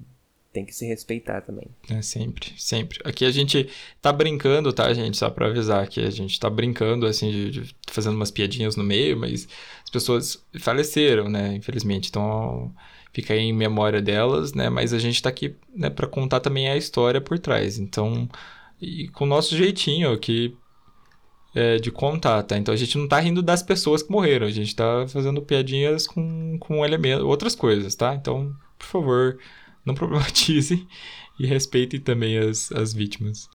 tem 0.51 0.65
que 0.65 0.75
se 0.75 0.87
respeitar 0.87 1.43
também. 1.43 1.69
É, 1.91 2.01
sempre, 2.01 2.51
sempre. 2.57 2.99
Aqui 3.05 3.27
a 3.27 3.31
gente 3.31 3.69
tá 4.01 4.11
brincando, 4.11 4.73
tá, 4.73 4.91
gente? 4.95 5.19
Só 5.19 5.29
pra 5.29 5.49
avisar 5.49 5.87
que 5.87 6.01
a 6.01 6.09
gente 6.09 6.41
tá 6.41 6.49
brincando, 6.49 7.05
assim, 7.05 7.31
de, 7.31 7.51
de, 7.51 7.77
fazendo 7.91 8.15
umas 8.17 8.31
piadinhas 8.31 8.75
no 8.75 8.83
meio, 8.83 9.19
mas 9.19 9.47
as 9.85 9.91
pessoas 9.91 10.43
faleceram, 10.59 11.29
né? 11.29 11.55
Infelizmente. 11.55 12.09
Então 12.09 12.75
fica 13.13 13.35
aí 13.35 13.41
em 13.41 13.53
memória 13.53 14.01
delas, 14.01 14.55
né? 14.55 14.71
Mas 14.71 14.95
a 14.95 14.99
gente 14.99 15.23
tá 15.23 15.29
aqui, 15.29 15.55
né, 15.77 15.91
pra 15.91 16.07
contar 16.07 16.41
também 16.41 16.71
a 16.71 16.77
história 16.79 17.21
por 17.21 17.39
trás. 17.39 17.79
Então, 17.79 18.27
e 18.81 19.09
com 19.09 19.25
o 19.25 19.29
nosso 19.29 19.55
jeitinho, 19.55 20.19
que 20.19 20.57
é, 21.55 21.77
de 21.77 21.91
contar, 21.91 22.43
tá? 22.43 22.57
Então 22.57 22.73
a 22.73 22.77
gente 22.77 22.97
não 22.99 23.09
tá 23.09 23.19
rindo 23.19 23.43
das 23.43 23.63
pessoas 23.63 24.03
que 24.03 24.11
morreram, 24.11 24.47
a 24.47 24.51
gente 24.51 24.75
tá 24.75 25.07
fazendo 25.09 25.43
piadinhas 25.43 26.07
com, 26.07 26.59
com 26.59 26.85
elementos, 26.85 27.25
outras 27.25 27.55
coisas, 27.55 27.95
tá? 27.95 28.15
Então, 28.15 28.55
por 28.79 28.87
favor, 28.87 29.39
não 29.85 29.95
problematize 29.95 30.87
e 31.39 31.47
respeitem 31.47 32.01
também 32.01 32.39
as, 32.39 32.71
as 32.73 32.93
vítimas. 32.93 33.49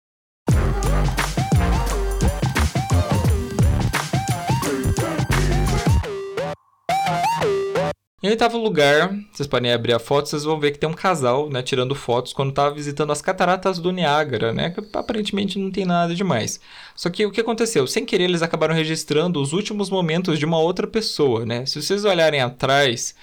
Em 8.22 8.28
oitavo 8.28 8.58
lugar, 8.58 9.16
vocês 9.32 9.46
podem 9.46 9.72
abrir 9.72 9.94
a 9.94 9.98
foto, 9.98 10.28
vocês 10.28 10.44
vão 10.44 10.60
ver 10.60 10.72
que 10.72 10.78
tem 10.78 10.86
um 10.86 10.92
casal, 10.92 11.48
né, 11.48 11.62
tirando 11.62 11.94
fotos 11.94 12.34
quando 12.34 12.50
estava 12.50 12.74
visitando 12.74 13.10
as 13.12 13.22
cataratas 13.22 13.78
do 13.78 13.90
Niágara, 13.90 14.52
né, 14.52 14.68
que 14.68 14.82
aparentemente 14.92 15.58
não 15.58 15.70
tem 15.70 15.86
nada 15.86 16.14
demais. 16.14 16.60
Só 16.94 17.08
que 17.08 17.24
o 17.24 17.30
que 17.30 17.40
aconteceu? 17.40 17.86
Sem 17.86 18.04
querer, 18.04 18.24
eles 18.24 18.42
acabaram 18.42 18.74
registrando 18.74 19.40
os 19.40 19.54
últimos 19.54 19.88
momentos 19.88 20.38
de 20.38 20.44
uma 20.44 20.58
outra 20.58 20.86
pessoa, 20.86 21.46
né? 21.46 21.64
Se 21.64 21.80
vocês 21.80 22.04
olharem 22.04 22.42
atrás 22.42 23.14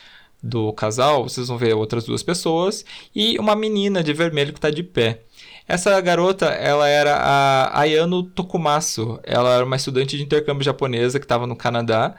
do 0.41 0.73
casal, 0.73 1.29
vocês 1.29 1.47
vão 1.47 1.59
ver 1.59 1.75
outras 1.75 2.03
duas 2.03 2.23
pessoas 2.23 2.83
e 3.13 3.37
uma 3.37 3.55
menina 3.55 4.03
de 4.03 4.13
vermelho 4.13 4.51
que 4.51 4.57
está 4.57 4.71
de 4.71 4.81
pé. 4.81 5.21
Essa 5.67 5.99
garota, 6.01 6.47
ela 6.47 6.87
era 6.87 7.17
a 7.17 7.81
Ayano 7.81 8.23
Tokumasu. 8.23 9.19
Ela 9.23 9.55
era 9.55 9.65
uma 9.65 9.75
estudante 9.75 10.17
de 10.17 10.23
intercâmbio 10.23 10.63
japonesa 10.63 11.19
que 11.19 11.25
estava 11.25 11.45
no 11.45 11.55
Canadá. 11.55 12.15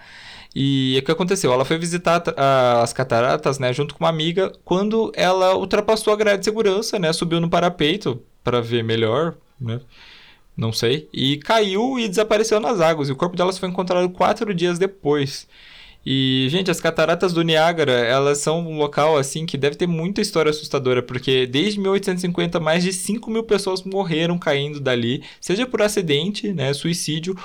E 0.54 0.96
o 0.98 1.04
que 1.04 1.12
aconteceu? 1.12 1.52
Ela 1.52 1.64
foi 1.64 1.78
visitar 1.78 2.22
as 2.82 2.92
cataratas, 2.92 3.58
né, 3.58 3.72
junto 3.72 3.94
com 3.94 4.04
uma 4.04 4.10
amiga, 4.10 4.52
quando 4.64 5.12
ela 5.14 5.56
ultrapassou 5.56 6.12
a 6.12 6.16
grade 6.16 6.38
de 6.38 6.44
segurança, 6.46 6.98
né, 6.98 7.12
subiu 7.12 7.40
no 7.40 7.50
parapeito 7.50 8.20
para 8.42 8.60
ver 8.60 8.82
melhor, 8.82 9.36
né, 9.60 9.80
não 10.56 10.72
sei, 10.72 11.08
e 11.12 11.36
caiu 11.36 11.98
e 11.98 12.08
desapareceu 12.08 12.58
nas 12.58 12.80
águas. 12.80 13.08
E 13.08 13.12
o 13.12 13.16
corpo 13.16 13.36
dela 13.36 13.52
foi 13.52 13.68
encontrado 13.68 14.08
quatro 14.10 14.52
dias 14.54 14.78
depois. 14.78 15.46
E, 16.04 16.46
gente, 16.48 16.70
as 16.70 16.80
cataratas 16.80 17.32
do 17.34 17.42
Niágara, 17.42 17.92
elas 17.92 18.38
são 18.38 18.60
um 18.66 18.78
local, 18.78 19.18
assim, 19.18 19.44
que 19.44 19.58
deve 19.58 19.76
ter 19.76 19.86
muita 19.86 20.22
história 20.22 20.48
assustadora, 20.48 21.02
porque 21.02 21.46
desde 21.46 21.78
1850, 21.78 22.58
mais 22.58 22.82
de 22.82 22.92
5 22.92 23.30
mil 23.30 23.42
pessoas 23.42 23.82
morreram 23.82 24.38
caindo 24.38 24.80
dali, 24.80 25.22
seja 25.40 25.66
por 25.66 25.82
acidente, 25.82 26.52
né, 26.52 26.72
suicídio, 26.72 27.36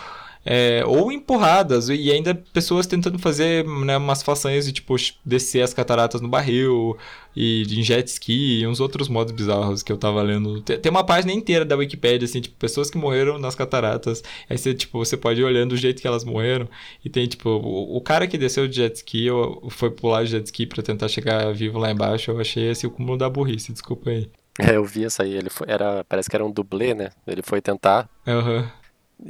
é, 0.45 0.83
ou 0.85 1.11
empurradas, 1.11 1.89
e 1.89 2.11
ainda 2.11 2.35
pessoas 2.35 2.85
tentando 2.85 3.17
fazer 3.17 3.65
né, 3.65 3.97
umas 3.97 4.21
façanhas 4.21 4.65
de 4.65 4.73
tipo 4.73 4.95
descer 5.25 5.61
as 5.61 5.73
cataratas 5.73 6.21
no 6.21 6.27
barril 6.27 6.97
e 7.35 7.63
de 7.65 7.81
jet 7.81 8.07
ski 8.07 8.59
e 8.59 8.67
uns 8.67 8.79
outros 8.79 9.07
modos 9.07 9.33
bizarros 9.33 9.81
que 9.81 9.91
eu 9.91 9.97
tava 9.97 10.21
lendo. 10.21 10.61
Tem 10.61 10.89
uma 10.89 11.03
página 11.03 11.33
inteira 11.33 11.65
da 11.65 11.75
Wikipedia, 11.75 12.25
assim, 12.25 12.41
tipo, 12.41 12.55
pessoas 12.57 12.89
que 12.89 12.97
morreram 12.97 13.39
nas 13.39 13.55
cataratas. 13.55 14.23
Aí 14.49 14.57
você, 14.57 14.73
tipo, 14.73 14.99
você 14.99 15.17
pode 15.17 15.41
ir 15.41 15.43
olhando 15.43 15.71
o 15.71 15.77
jeito 15.77 16.01
que 16.01 16.07
elas 16.07 16.23
morreram. 16.23 16.67
E 17.03 17.09
tem, 17.09 17.25
tipo, 17.25 17.49
o, 17.49 17.97
o 17.97 18.01
cara 18.01 18.27
que 18.27 18.37
desceu 18.37 18.67
de 18.67 18.75
jet 18.75 18.95
ski 18.97 19.29
ou 19.29 19.69
foi 19.69 19.89
pular 19.89 20.23
de 20.23 20.31
jet 20.31 20.45
ski 20.45 20.67
pra 20.67 20.83
tentar 20.83 21.07
chegar 21.07 21.51
vivo 21.53 21.79
lá 21.79 21.91
embaixo. 21.91 22.31
Eu 22.31 22.39
achei 22.39 22.69
esse 22.69 22.85
o 22.85 22.91
cúmulo 22.91 23.17
da 23.17 23.29
burrice, 23.29 23.71
desculpa 23.71 24.09
aí. 24.09 24.29
É, 24.59 24.75
eu 24.75 24.85
vi 24.85 25.05
essa 25.05 25.23
aí. 25.23 25.33
Ele 25.33 25.49
foi, 25.49 25.67
era, 25.69 26.03
parece 26.03 26.29
que 26.29 26.35
era 26.35 26.45
um 26.45 26.51
dublê, 26.51 26.93
né? 26.93 27.09
Ele 27.25 27.41
foi 27.41 27.61
tentar. 27.61 28.07
Aham. 28.27 28.57
Uhum. 28.59 28.83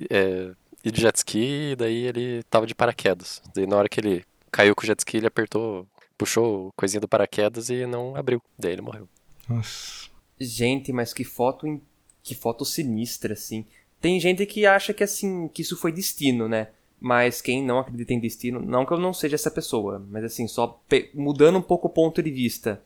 É, 0.10 0.52
e 0.84 0.92
de 0.92 1.02
jet 1.02 1.16
ski, 1.18 1.72
e 1.72 1.76
daí 1.76 2.06
ele 2.06 2.44
tava 2.44 2.68
de 2.68 2.76
paraquedas. 2.76 3.42
Daí 3.56 3.66
na 3.66 3.78
hora 3.78 3.90
que 3.90 4.00
ele 4.00 4.26
caiu 4.52 4.76
com 4.76 4.84
o 4.84 4.86
jet 4.86 5.00
ski, 5.00 5.18
ele 5.18 5.28
apertou, 5.28 5.88
puxou 6.18 6.72
coisinha 6.76 7.00
do 7.00 7.08
paraquedas 7.08 7.70
e 7.70 7.86
não 7.86 8.16
abriu. 8.16 8.42
Daí 8.60 8.74
ele 8.74 8.82
morreu. 8.82 9.08
Nossa. 9.48 10.10
Gente, 10.40 10.92
mas 10.92 11.14
que 11.14 11.24
foto, 11.24 11.82
que 12.22 12.36
foto 12.36 12.66
sinistra, 12.66 13.34
assim. 13.34 13.66
Tem 14.02 14.20
gente 14.20 14.46
que 14.46 14.66
acha 14.66 14.94
que 14.94 15.04
assim, 15.04 15.48
que 15.48 15.62
isso 15.62 15.78
foi 15.78 15.92
destino, 15.92 16.50
né? 16.50 16.70
Mas 17.00 17.42
quem 17.42 17.64
não 17.64 17.80
acredita 17.80 18.14
em 18.14 18.20
destino, 18.20 18.62
não 18.62 18.86
que 18.86 18.94
eu 18.94 19.00
não 19.00 19.14
seja 19.14 19.36
essa 19.36 19.52
pessoa, 19.52 20.06
mas 20.10 20.24
assim, 20.24 20.48
só 20.48 20.82
mudando 21.14 21.58
um 21.58 21.62
pouco 21.62 21.88
o 21.88 21.92
ponto 21.92 22.22
de 22.22 22.32
vista. 22.32 22.82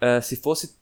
Uh, 0.00 0.22
se 0.22 0.36
fosse 0.36 0.76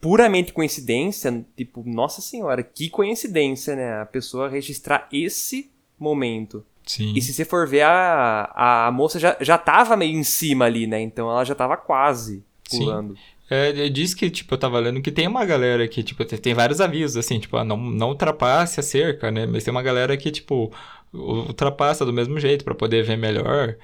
puramente 0.00 0.52
coincidência, 0.52 1.44
tipo, 1.56 1.82
nossa 1.84 2.20
senhora, 2.20 2.62
que 2.62 2.90
coincidência, 2.90 3.76
né? 3.76 4.00
A 4.00 4.06
pessoa 4.06 4.48
registrar 4.48 5.08
esse 5.12 5.70
momento. 6.02 6.64
Sim. 6.84 7.12
E 7.16 7.22
se 7.22 7.32
você 7.32 7.44
for 7.44 7.66
ver, 7.66 7.82
a, 7.82 8.86
a 8.86 8.92
moça 8.92 9.18
já, 9.18 9.36
já 9.40 9.56
tava 9.56 9.96
meio 9.96 10.16
em 10.16 10.24
cima 10.24 10.64
ali, 10.64 10.86
né? 10.86 11.00
Então 11.00 11.30
ela 11.30 11.44
já 11.44 11.54
tava 11.54 11.76
quase 11.76 12.44
pulando. 12.68 13.14
Sim. 13.14 13.20
É, 13.50 13.88
diz 13.90 14.14
que, 14.14 14.30
tipo, 14.30 14.54
eu 14.54 14.58
tava 14.58 14.78
lendo 14.78 15.02
que 15.02 15.12
tem 15.12 15.28
uma 15.28 15.44
galera 15.44 15.86
que, 15.86 16.02
tipo, 16.02 16.24
tem 16.24 16.54
vários 16.54 16.80
avisos, 16.80 17.18
assim, 17.18 17.38
tipo, 17.38 17.56
ah, 17.58 17.64
não, 17.64 17.76
não 17.76 18.08
ultrapasse 18.08 18.80
a 18.80 18.82
cerca, 18.82 19.30
né? 19.30 19.44
Mas 19.44 19.62
tem 19.62 19.70
uma 19.70 19.82
galera 19.82 20.16
que, 20.16 20.30
tipo, 20.30 20.72
ultrapassa 21.12 22.06
do 22.06 22.12
mesmo 22.12 22.40
jeito 22.40 22.64
para 22.64 22.74
poder 22.74 23.04
ver 23.04 23.18
melhor. 23.18 23.76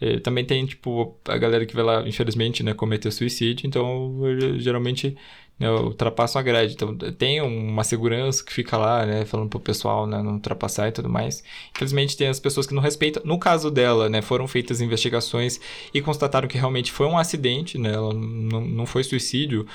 E 0.00 0.20
também 0.20 0.44
tem, 0.44 0.66
tipo, 0.66 1.16
a 1.26 1.38
galera 1.38 1.64
que 1.64 1.74
vai 1.74 1.84
lá, 1.84 2.06
infelizmente, 2.06 2.62
né, 2.62 2.74
cometer 2.74 3.10
suicídio, 3.10 3.66
então 3.66 4.20
geralmente 4.58 5.16
né, 5.58 5.70
ultrapassam 5.70 6.40
a 6.40 6.42
grade. 6.42 6.74
Então 6.74 6.96
tem 6.96 7.40
uma 7.40 7.84
segurança 7.84 8.44
que 8.44 8.52
fica 8.52 8.76
lá, 8.76 9.06
né, 9.06 9.24
falando 9.24 9.48
pro 9.48 9.60
pessoal 9.60 10.06
né, 10.06 10.22
não 10.22 10.34
ultrapassar 10.34 10.88
e 10.88 10.92
tudo 10.92 11.08
mais. 11.08 11.42
Infelizmente 11.74 12.16
tem 12.16 12.28
as 12.28 12.40
pessoas 12.40 12.66
que 12.66 12.74
não 12.74 12.82
respeitam. 12.82 13.22
No 13.24 13.38
caso 13.38 13.70
dela, 13.70 14.08
né, 14.08 14.22
foram 14.22 14.46
feitas 14.48 14.80
investigações 14.80 15.60
e 15.92 16.00
constataram 16.00 16.48
que 16.48 16.58
realmente 16.58 16.92
foi 16.92 17.06
um 17.06 17.18
acidente, 17.18 17.78
né, 17.78 17.92
ela 17.92 18.12
não, 18.12 18.60
não 18.60 18.86
foi 18.86 19.04
suicídio. 19.04 19.66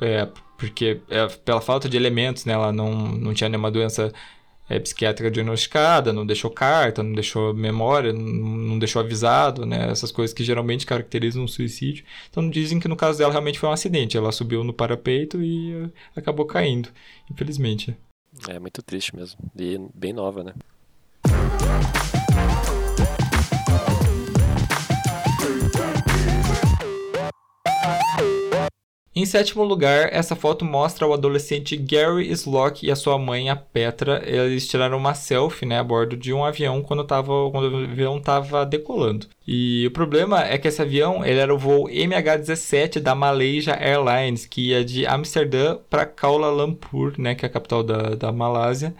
É, 0.00 0.28
porque 0.56 1.00
é, 1.08 1.26
pela 1.26 1.60
falta 1.60 1.88
de 1.88 1.96
elementos, 1.96 2.44
né, 2.44 2.52
ela 2.52 2.72
não, 2.72 2.92
não 2.92 3.34
tinha 3.34 3.48
nenhuma 3.48 3.70
doença 3.70 4.12
é, 4.68 4.78
psiquiátrica 4.78 5.30
diagnosticada, 5.30 6.12
não 6.12 6.26
deixou 6.26 6.50
carta, 6.50 7.02
não 7.02 7.12
deixou 7.12 7.54
memória, 7.54 8.12
não, 8.12 8.22
não 8.22 8.78
deixou 8.78 9.00
avisado, 9.00 9.64
né? 9.64 9.90
Essas 9.90 10.12
coisas 10.12 10.34
que 10.34 10.44
geralmente 10.44 10.86
caracterizam 10.86 11.42
um 11.42 11.48
suicídio. 11.48 12.04
Então 12.30 12.48
dizem 12.48 12.78
que 12.78 12.88
no 12.88 12.96
caso 12.96 13.18
dela 13.18 13.32
realmente 13.32 13.58
foi 13.58 13.68
um 13.68 13.72
acidente. 13.72 14.16
Ela 14.16 14.32
subiu 14.32 14.62
no 14.62 14.72
parapeito 14.72 15.40
e 15.42 15.74
uh, 15.74 15.92
acabou 16.14 16.46
caindo, 16.46 16.88
infelizmente. 17.30 17.96
É 18.48 18.58
muito 18.58 18.82
triste 18.82 19.16
mesmo. 19.16 19.38
E 19.56 19.78
bem 19.94 20.12
nova, 20.12 20.44
né? 20.44 20.52
Em 29.18 29.26
sétimo 29.26 29.64
lugar, 29.64 30.10
essa 30.12 30.36
foto 30.36 30.64
mostra 30.64 31.04
o 31.04 31.12
adolescente 31.12 31.76
Gary 31.76 32.30
Slock 32.30 32.86
e 32.86 32.90
a 32.92 32.94
sua 32.94 33.18
mãe, 33.18 33.50
a 33.50 33.56
Petra. 33.56 34.22
Eles 34.24 34.68
tiraram 34.68 34.96
uma 34.96 35.12
selfie 35.12 35.66
né, 35.66 35.80
a 35.80 35.82
bordo 35.82 36.16
de 36.16 36.32
um 36.32 36.44
avião 36.44 36.80
quando, 36.82 37.02
tava, 37.02 37.50
quando 37.50 37.64
o 37.64 37.84
avião 37.84 38.18
estava 38.18 38.64
decolando. 38.64 39.26
E 39.44 39.84
o 39.88 39.90
problema 39.90 40.44
é 40.44 40.56
que 40.56 40.68
esse 40.68 40.80
avião 40.80 41.26
ele 41.26 41.40
era 41.40 41.52
o 41.52 41.58
voo 41.58 41.88
MH17 41.88 43.00
da 43.00 43.12
Malaysia 43.12 43.72
Airlines, 43.72 44.46
que 44.46 44.68
ia 44.68 44.84
de 44.84 45.04
Amsterdã 45.04 45.78
para 45.90 46.06
Kuala 46.06 46.50
Lumpur, 46.50 47.14
né, 47.18 47.34
que 47.34 47.44
é 47.44 47.48
a 47.48 47.50
capital 47.50 47.82
da, 47.82 48.14
da 48.14 48.30
Malásia. 48.30 48.94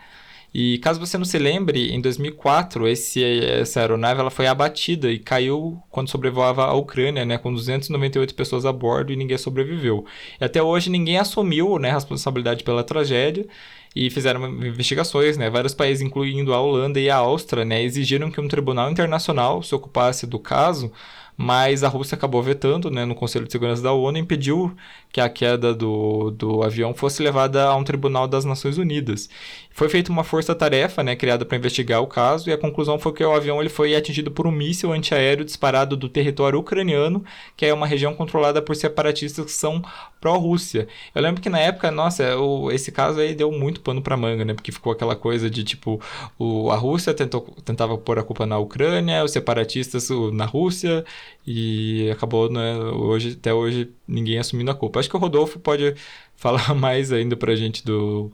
E 0.52 0.78
caso 0.78 0.98
você 0.98 1.18
não 1.18 1.24
se 1.24 1.38
lembre, 1.38 1.92
em 1.92 2.00
2004 2.00 2.88
esse, 2.88 3.22
essa 3.22 3.80
aeronave 3.80 4.20
ela 4.20 4.30
foi 4.30 4.46
abatida 4.46 5.10
e 5.10 5.18
caiu 5.18 5.80
quando 5.90 6.08
sobrevoava 6.08 6.64
a 6.64 6.74
Ucrânia, 6.74 7.24
né, 7.24 7.36
com 7.36 7.52
298 7.52 8.34
pessoas 8.34 8.64
a 8.64 8.72
bordo 8.72 9.12
e 9.12 9.16
ninguém 9.16 9.36
sobreviveu. 9.36 10.06
E 10.40 10.44
até 10.44 10.62
hoje 10.62 10.90
ninguém 10.90 11.18
assumiu 11.18 11.78
né, 11.78 11.90
a 11.90 11.94
responsabilidade 11.94 12.64
pela 12.64 12.82
tragédia 12.82 13.46
e 13.94 14.10
fizeram 14.10 14.46
investigações, 14.64 15.36
né? 15.36 15.50
Vários 15.50 15.74
países, 15.74 16.02
incluindo 16.02 16.54
a 16.54 16.60
Holanda 16.60 17.00
e 17.00 17.10
a 17.10 17.16
Áustria, 17.16 17.64
né, 17.64 17.82
exigiram 17.82 18.30
que 18.30 18.40
um 18.40 18.48
tribunal 18.48 18.90
internacional 18.90 19.62
se 19.62 19.74
ocupasse 19.74 20.26
do 20.26 20.38
caso, 20.38 20.92
mas 21.36 21.84
a 21.84 21.88
Rússia 21.88 22.16
acabou 22.16 22.42
vetando, 22.42 22.90
né, 22.90 23.04
no 23.04 23.14
Conselho 23.14 23.46
de 23.46 23.52
Segurança 23.52 23.80
da 23.80 23.92
ONU, 23.92 24.18
impediu 24.18 24.74
que 25.12 25.20
a 25.20 25.28
queda 25.28 25.72
do, 25.72 26.32
do 26.32 26.62
avião 26.62 26.92
fosse 26.92 27.22
levada 27.22 27.64
a 27.64 27.76
um 27.76 27.84
tribunal 27.84 28.26
das 28.26 28.44
Nações 28.44 28.76
Unidas. 28.76 29.30
Foi 29.78 29.88
feita 29.88 30.10
uma 30.10 30.24
força-tarefa, 30.24 31.04
né, 31.04 31.14
criada 31.14 31.44
para 31.44 31.56
investigar 31.56 32.02
o 32.02 32.06
caso, 32.08 32.50
e 32.50 32.52
a 32.52 32.58
conclusão 32.58 32.98
foi 32.98 33.12
que 33.12 33.22
o 33.22 33.32
avião 33.32 33.60
ele 33.60 33.68
foi 33.68 33.94
atingido 33.94 34.28
por 34.28 34.44
um 34.44 34.50
míssil 34.50 34.92
antiaéreo 34.92 35.44
disparado 35.44 35.96
do 35.96 36.08
território 36.08 36.58
ucraniano, 36.58 37.24
que 37.56 37.64
é 37.64 37.72
uma 37.72 37.86
região 37.86 38.12
controlada 38.12 38.60
por 38.60 38.74
separatistas 38.74 39.44
que 39.44 39.52
são 39.52 39.80
pró-Rússia. 40.20 40.88
Eu 41.14 41.22
lembro 41.22 41.40
que 41.40 41.48
na 41.48 41.60
época, 41.60 41.92
nossa, 41.92 42.36
o, 42.36 42.72
esse 42.72 42.90
caso 42.90 43.20
aí 43.20 43.36
deu 43.36 43.52
muito 43.52 43.80
pano 43.80 44.02
para 44.02 44.16
manga, 44.16 44.44
né, 44.44 44.52
porque 44.52 44.72
ficou 44.72 44.92
aquela 44.92 45.14
coisa 45.14 45.48
de 45.48 45.62
tipo, 45.62 46.02
o, 46.36 46.72
a 46.72 46.76
Rússia 46.76 47.14
tentou, 47.14 47.42
tentava 47.64 47.96
pôr 47.96 48.18
a 48.18 48.24
culpa 48.24 48.44
na 48.46 48.58
Ucrânia, 48.58 49.22
os 49.22 49.30
separatistas 49.30 50.08
na 50.32 50.44
Rússia, 50.44 51.04
e 51.46 52.10
acabou, 52.10 52.50
né, 52.50 52.76
hoje, 52.78 53.36
até 53.38 53.54
hoje, 53.54 53.92
ninguém 54.08 54.38
assumindo 54.38 54.72
a 54.72 54.74
culpa. 54.74 54.98
Acho 54.98 55.08
que 55.08 55.16
o 55.16 55.20
Rodolfo 55.20 55.60
pode 55.60 55.94
falar 56.34 56.74
mais 56.74 57.12
ainda 57.12 57.36
pra 57.36 57.54
gente 57.54 57.84
do 57.84 58.32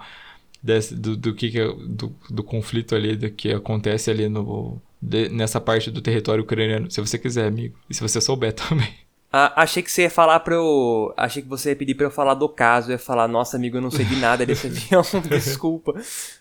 desse, 0.64 0.94
do, 0.94 1.14
do 1.14 1.34
que, 1.34 1.50
do, 1.50 2.10
do 2.30 2.42
conflito 2.42 2.94
ali, 2.94 3.14
do 3.14 3.30
que 3.30 3.52
acontece 3.52 4.10
ali 4.10 4.30
no, 4.30 4.80
de, 5.00 5.28
nessa 5.28 5.60
parte 5.60 5.90
do 5.90 6.00
território 6.00 6.42
ucraniano, 6.42 6.90
se 6.90 7.02
você 7.02 7.18
quiser, 7.18 7.46
amigo. 7.46 7.76
E 7.88 7.94
se 7.94 8.00
você 8.00 8.18
souber 8.18 8.54
também. 8.56 8.88
Ah, 9.30 9.52
achei 9.62 9.82
que 9.82 9.90
você 9.92 10.02
ia 10.02 10.10
falar 10.10 10.40
pra 10.40 10.54
eu. 10.54 11.12
Achei 11.16 11.42
que 11.42 11.48
você 11.48 11.70
ia 11.70 11.76
pedir 11.76 11.94
pra 11.94 12.06
eu 12.06 12.10
falar 12.10 12.34
do 12.34 12.48
caso. 12.48 12.88
Eu 12.88 12.92
ia 12.92 12.98
falar, 12.98 13.28
nossa, 13.28 13.56
amigo, 13.56 13.76
eu 13.76 13.82
não 13.82 13.90
sei 13.90 14.04
de 14.04 14.16
nada 14.16 14.46
desse 14.46 14.68
avião, 14.68 15.02
desculpa. 15.28 15.94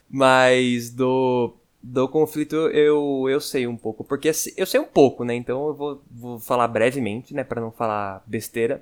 Mas 0.10 0.90
do. 0.90 1.54
Do 1.86 2.08
conflito 2.08 2.56
eu, 2.56 3.26
eu 3.28 3.42
sei 3.42 3.68
um 3.68 3.76
pouco. 3.76 4.06
Porque 4.06 4.32
eu 4.56 4.66
sei 4.66 4.80
um 4.80 4.86
pouco, 4.86 5.26
né? 5.26 5.36
Então 5.36 5.68
eu 5.68 5.74
vou, 5.74 6.02
vou 6.10 6.40
falar 6.40 6.68
brevemente, 6.70 7.34
né? 7.34 7.44
Pra 7.44 7.60
não 7.60 7.72
falar 7.72 8.24
besteira. 8.26 8.82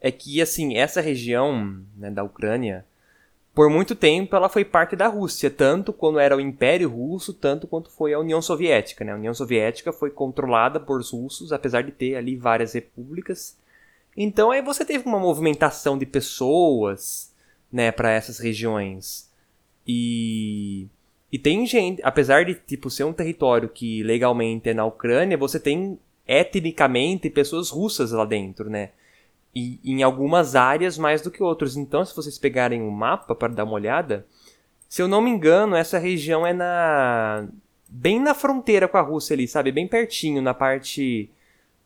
É 0.00 0.10
que, 0.10 0.42
assim, 0.42 0.76
essa 0.76 1.00
região 1.00 1.80
né, 1.96 2.10
da 2.10 2.22
Ucrânia 2.22 2.84
por 3.58 3.68
muito 3.68 3.96
tempo 3.96 4.36
ela 4.36 4.48
foi 4.48 4.64
parte 4.64 4.94
da 4.94 5.08
Rússia, 5.08 5.50
tanto 5.50 5.92
quando 5.92 6.20
era 6.20 6.36
o 6.36 6.40
Império 6.40 6.88
Russo, 6.88 7.34
tanto 7.34 7.66
quanto 7.66 7.90
foi 7.90 8.14
a 8.14 8.20
União 8.20 8.40
Soviética. 8.40 9.04
Né? 9.04 9.10
A 9.10 9.16
União 9.16 9.34
Soviética 9.34 9.92
foi 9.92 10.10
controlada 10.10 10.78
por 10.78 11.02
russos, 11.02 11.52
apesar 11.52 11.82
de 11.82 11.90
ter 11.90 12.14
ali 12.14 12.36
várias 12.36 12.74
repúblicas. 12.74 13.58
Então 14.16 14.52
aí 14.52 14.62
você 14.62 14.84
teve 14.84 15.08
uma 15.08 15.18
movimentação 15.18 15.98
de 15.98 16.06
pessoas 16.06 17.34
né, 17.72 17.90
para 17.90 18.12
essas 18.12 18.38
regiões. 18.38 19.28
E, 19.84 20.86
e 21.32 21.36
tem 21.36 21.66
gente, 21.66 22.00
apesar 22.04 22.44
de 22.44 22.54
tipo 22.54 22.88
ser 22.88 23.02
um 23.02 23.12
território 23.12 23.68
que 23.68 24.04
legalmente 24.04 24.68
é 24.68 24.74
na 24.74 24.84
Ucrânia, 24.84 25.36
você 25.36 25.58
tem 25.58 25.98
etnicamente 26.28 27.28
pessoas 27.28 27.70
russas 27.70 28.12
lá 28.12 28.24
dentro, 28.24 28.70
né? 28.70 28.90
E 29.58 29.92
em 29.92 30.02
algumas 30.02 30.54
áreas 30.54 30.96
mais 30.96 31.22
do 31.22 31.30
que 31.30 31.42
outras. 31.42 31.76
Então, 31.76 32.04
se 32.04 32.14
vocês 32.14 32.38
pegarem 32.38 32.82
o 32.82 32.86
um 32.86 32.90
mapa 32.90 33.34
para 33.34 33.52
dar 33.52 33.64
uma 33.64 33.74
olhada, 33.74 34.26
se 34.88 35.02
eu 35.02 35.08
não 35.08 35.20
me 35.20 35.30
engano, 35.30 35.76
essa 35.76 35.98
região 35.98 36.46
é 36.46 36.52
na 36.52 37.48
bem 37.88 38.20
na 38.20 38.34
fronteira 38.34 38.86
com 38.86 38.98
a 38.98 39.02
Rússia 39.02 39.34
ali, 39.34 39.48
sabe, 39.48 39.72
bem 39.72 39.88
pertinho 39.88 40.42
na 40.42 40.54
parte 40.54 41.30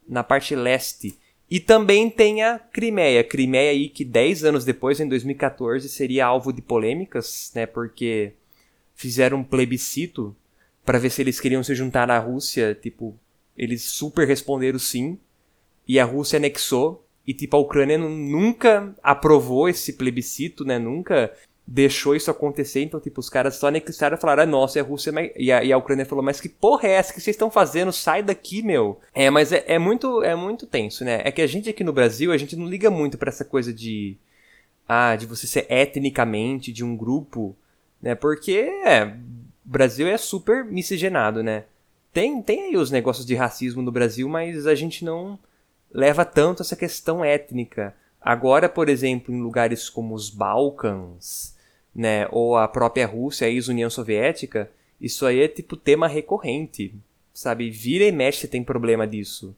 na 0.08 0.22
parte 0.24 0.54
leste. 0.54 1.16
E 1.50 1.61
também 1.61 2.08
tem 2.08 2.42
a 2.42 2.58
Crimeia, 2.58 3.22
Crimeia 3.22 3.70
aí 3.70 3.88
que 3.88 4.04
10 4.04 4.44
anos 4.44 4.64
depois, 4.64 4.98
em 5.00 5.08
2014, 5.08 5.88
seria 5.88 6.26
alvo 6.26 6.52
de 6.52 6.62
polêmicas, 6.62 7.52
né, 7.54 7.66
porque 7.66 8.32
fizeram 8.94 9.38
um 9.38 9.44
plebiscito 9.44 10.35
para 10.85 10.98
ver 10.98 11.11
se 11.11 11.20
eles 11.20 11.38
queriam 11.38 11.62
se 11.62 11.74
juntar 11.74 12.11
à 12.11 12.18
Rússia, 12.18 12.74
tipo, 12.74 13.14
eles 13.56 13.82
super 13.82 14.26
responderam 14.26 14.78
sim, 14.78 15.18
e 15.87 16.00
a 16.00 16.04
Rússia 16.04 16.38
anexou 16.38 17.06
e, 17.26 17.32
tipo, 17.32 17.56
a 17.56 17.61
Ucrânia 17.61 17.98
nunca 17.98 18.94
aprovou 19.02 19.68
esse 19.68 19.92
plebiscito, 19.92 20.64
né? 20.64 20.78
Nunca 20.78 21.32
deixou 21.64 22.16
isso 22.16 22.30
acontecer. 22.30 22.82
Então, 22.82 23.00
tipo, 23.00 23.20
os 23.20 23.28
caras 23.28 23.56
só 23.56 23.68
anexaram 23.68 24.16
e 24.16 24.20
falaram, 24.20 24.42
ah, 24.42 24.46
nossa, 24.46 24.78
é 24.78 24.82
a 24.82 24.85
Rússia. 24.85 25.12
E 25.37 25.52
a, 25.52 25.62
e 25.62 25.72
a 25.72 25.78
Ucrânia 25.78 26.04
falou, 26.04 26.24
mas 26.24 26.40
que 26.40 26.48
porra 26.48 26.88
é 26.88 26.92
essa 26.92 27.12
que 27.12 27.20
vocês 27.20 27.35
estão 27.35 27.50
fazendo? 27.50 27.92
Sai 27.92 28.22
daqui, 28.22 28.62
meu. 28.62 29.00
É, 29.14 29.30
mas 29.30 29.52
é, 29.52 29.64
é, 29.66 29.78
muito, 29.78 30.22
é 30.22 30.35
muito 30.35 30.66
tenso, 30.66 31.04
né? 31.04 31.22
É 31.24 31.30
que 31.30 31.40
a 31.40 31.46
gente 31.46 31.70
aqui 31.70 31.85
no 31.85 31.92
Brasil, 31.92 32.32
a 32.32 32.37
gente 32.37 32.56
não 32.56 32.66
liga 32.66 32.90
muito 32.90 33.16
para 33.16 33.28
essa 33.28 33.44
coisa 33.44 33.72
de. 33.72 34.16
Ah, 34.88 35.14
de 35.14 35.26
você 35.26 35.46
ser 35.46 35.66
etnicamente 35.70 36.72
de 36.72 36.85
um 36.85 36.96
grupo, 36.96 37.56
né? 38.02 38.16
Porque, 38.16 38.68
é, 38.85 39.04
o 39.64 39.70
Brasil 39.70 40.08
é 40.08 40.18
super 40.18 40.64
miscigenado, 40.64 41.40
né? 41.42 41.64
Tem, 42.12 42.42
tem 42.42 42.64
aí 42.64 42.76
os 42.76 42.90
negócios 42.90 43.24
de 43.24 43.35
racismo 43.37 43.80
no 43.80 43.92
Brasil, 43.92 44.28
mas 44.28 44.66
a 44.66 44.74
gente 44.74 45.04
não 45.04 45.38
leva 45.92 46.24
tanto 46.24 46.62
essa 46.62 46.76
questão 46.76 47.24
étnica. 47.24 47.94
Agora, 48.20 48.68
por 48.68 48.88
exemplo, 48.88 49.35
em 49.35 49.40
lugares 49.40 49.90
como 49.90 50.14
os 50.14 50.31
Balcãs, 50.31 51.57
né, 51.94 52.26
ou 52.31 52.57
a 52.57 52.66
própria 52.66 53.07
Rússia, 53.07 53.46
a 53.46 53.50
ex-União 53.50 53.90
Soviética, 53.90 54.70
isso 55.00 55.26
aí 55.26 55.40
é 55.40 55.48
tipo 55.48 55.76
tema 55.76 56.07
recorrente, 56.07 56.94
sabe? 57.35 57.70
Vira 57.70 58.05
e 58.05 58.12
mexe 58.12 58.46
tem 58.46 58.62
problema 58.62 59.07
disso. 59.07 59.55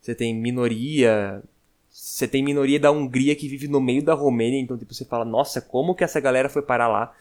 Você 0.00 0.14
tem 0.14 0.34
minoria, 0.34 1.42
você 1.90 2.26
tem 2.26 2.42
minoria 2.42 2.80
da 2.80 2.90
Hungria 2.90 3.36
que 3.36 3.48
vive 3.48 3.68
no 3.68 3.80
meio 3.80 4.02
da 4.02 4.14
Romênia, 4.14 4.58
então 4.60 4.78
tipo 4.78 4.94
você 4.94 5.04
fala, 5.04 5.24
nossa, 5.24 5.60
como 5.60 5.94
que 5.94 6.04
essa 6.04 6.20
galera 6.20 6.48
foi 6.48 6.62
parar 6.62 6.88
lá? 6.88 7.14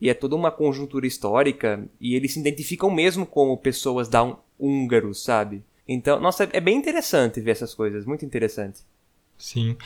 E 0.00 0.10
é 0.10 0.14
toda 0.14 0.36
uma 0.36 0.50
conjuntura 0.50 1.06
histórica 1.06 1.82
e 2.00 2.14
eles 2.14 2.32
se 2.32 2.40
identificam 2.40 2.90
mesmo 2.90 3.24
como 3.24 3.56
pessoas 3.56 4.08
da 4.08 4.36
húngaros, 4.58 5.22
sabe? 5.22 5.62
Então, 5.86 6.20
nossa, 6.20 6.48
é 6.52 6.60
bem 6.60 6.76
interessante 6.76 7.40
ver 7.40 7.52
essas 7.52 7.74
coisas, 7.74 8.04
muito 8.04 8.24
interessante. 8.24 8.80
Sim. 9.36 9.76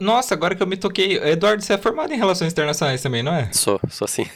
nossa, 0.00 0.34
agora 0.34 0.54
que 0.56 0.62
eu 0.62 0.66
me 0.66 0.76
toquei, 0.76 1.16
Eduardo, 1.18 1.62
você 1.62 1.74
é 1.74 1.78
formado 1.78 2.12
em 2.12 2.16
relações 2.16 2.52
internacionais 2.52 3.00
também, 3.00 3.22
não 3.22 3.32
é? 3.32 3.52
Sou, 3.52 3.80
sou 3.88 4.08
sim. 4.08 4.26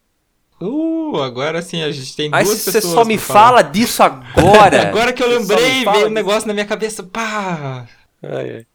uh, 0.58 1.20
agora 1.20 1.60
sim, 1.60 1.82
a 1.82 1.90
gente 1.90 2.16
tem 2.16 2.30
duas 2.30 2.64
pessoas. 2.64 2.74
Você 2.74 2.80
só 2.80 3.04
me 3.04 3.18
fala 3.18 3.60
disso 3.60 4.00
agora. 4.02 4.88
agora 4.88 5.12
que 5.12 5.22
eu 5.22 5.28
lembrei, 5.28 5.84
veio 5.84 6.06
um 6.06 6.10
negócio 6.10 6.48
na 6.48 6.54
minha 6.54 6.64
cabeça, 6.64 7.02
pá. 7.02 7.86
Ai, 8.22 8.56
ai. 8.56 8.66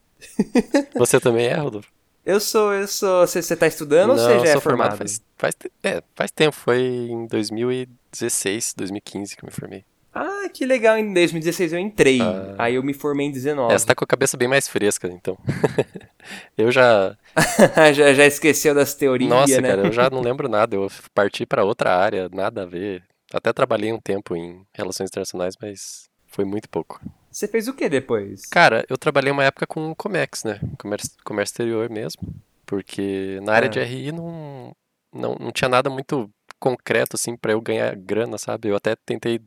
Você 0.96 1.20
também 1.20 1.48
é, 1.48 1.56
Rodolfo? 1.56 1.90
Eu 2.24 2.40
sou, 2.40 2.72
eu 2.74 2.88
sou. 2.88 3.26
Você, 3.26 3.42
você 3.42 3.56
tá 3.56 3.66
estudando 3.66 4.16
não, 4.16 4.24
ou 4.24 4.40
você 4.40 4.46
já 4.46 4.54
é 4.54 4.60
formado? 4.60 4.92
formado? 4.92 4.98
Faz, 4.98 5.22
faz, 5.38 5.56
é, 5.82 6.04
faz 6.14 6.30
tempo, 6.30 6.56
foi 6.56 6.82
em 6.82 7.26
2016, 7.26 8.76
2015 8.78 9.36
que 9.36 9.44
eu 9.44 9.48
me 9.48 9.52
formei. 9.52 9.84
Ah, 10.14 10.50
que 10.54 10.66
legal, 10.66 10.98
em 10.98 11.14
2016 11.14 11.74
eu 11.74 11.80
entrei. 11.80 12.22
Ah. 12.22 12.56
Aí 12.58 12.76
eu 12.76 12.84
me 12.84 12.94
formei 12.94 13.28
em 13.28 13.32
19. 13.32 13.74
É, 13.74 13.78
você 13.78 13.86
tá 13.86 13.96
com 13.96 14.04
a 14.04 14.08
cabeça 14.08 14.36
bem 14.36 14.48
mais 14.48 14.68
fresca, 14.68 15.08
então. 15.08 15.38
eu 16.58 16.70
já... 16.72 17.16
já. 17.94 18.14
Já 18.14 18.26
esqueceu 18.26 18.76
das 18.76 18.94
teorias, 18.94 19.30
Nossa, 19.30 19.62
né? 19.62 19.70
cara, 19.70 19.88
eu 19.88 19.92
já 19.92 20.10
não 20.10 20.20
lembro 20.22 20.50
nada. 20.50 20.76
Eu 20.76 20.88
parti 21.14 21.46
para 21.46 21.64
outra 21.64 21.96
área, 21.96 22.30
nada 22.34 22.64
a 22.64 22.66
ver. 22.66 23.04
Até 23.34 23.54
trabalhei 23.54 23.94
um 23.94 24.00
tempo 24.00 24.36
em 24.36 24.66
relações 24.74 25.10
internacionais, 25.10 25.56
mas 25.62 26.10
foi 26.28 26.44
muito 26.44 26.68
pouco. 26.68 27.00
Você 27.32 27.48
fez 27.48 27.70
o 27.70 27.74
que 27.74 27.88
depois? 27.88 28.46
Cara, 28.48 28.86
eu 28.90 28.98
trabalhei 28.98 29.32
uma 29.32 29.46
época 29.46 29.66
com 29.66 29.96
Comex, 29.96 30.44
né? 30.44 30.60
Comércio, 30.78 31.12
comércio 31.24 31.54
exterior 31.54 31.90
mesmo. 31.90 32.22
Porque 32.66 33.40
na 33.44 33.54
área 33.54 33.68
ah. 33.68 33.70
de 33.70 33.82
RI 33.82 34.12
não, 34.12 34.76
não, 35.14 35.36
não 35.36 35.52
tinha 35.52 35.70
nada 35.70 35.90
muito 35.90 36.30
concreto, 36.60 37.16
assim, 37.16 37.36
para 37.36 37.54
eu 37.54 37.62
ganhar 37.62 37.96
grana, 37.96 38.38
sabe? 38.38 38.68
Eu 38.68 38.76
até 38.76 38.96
tentei 38.96 39.42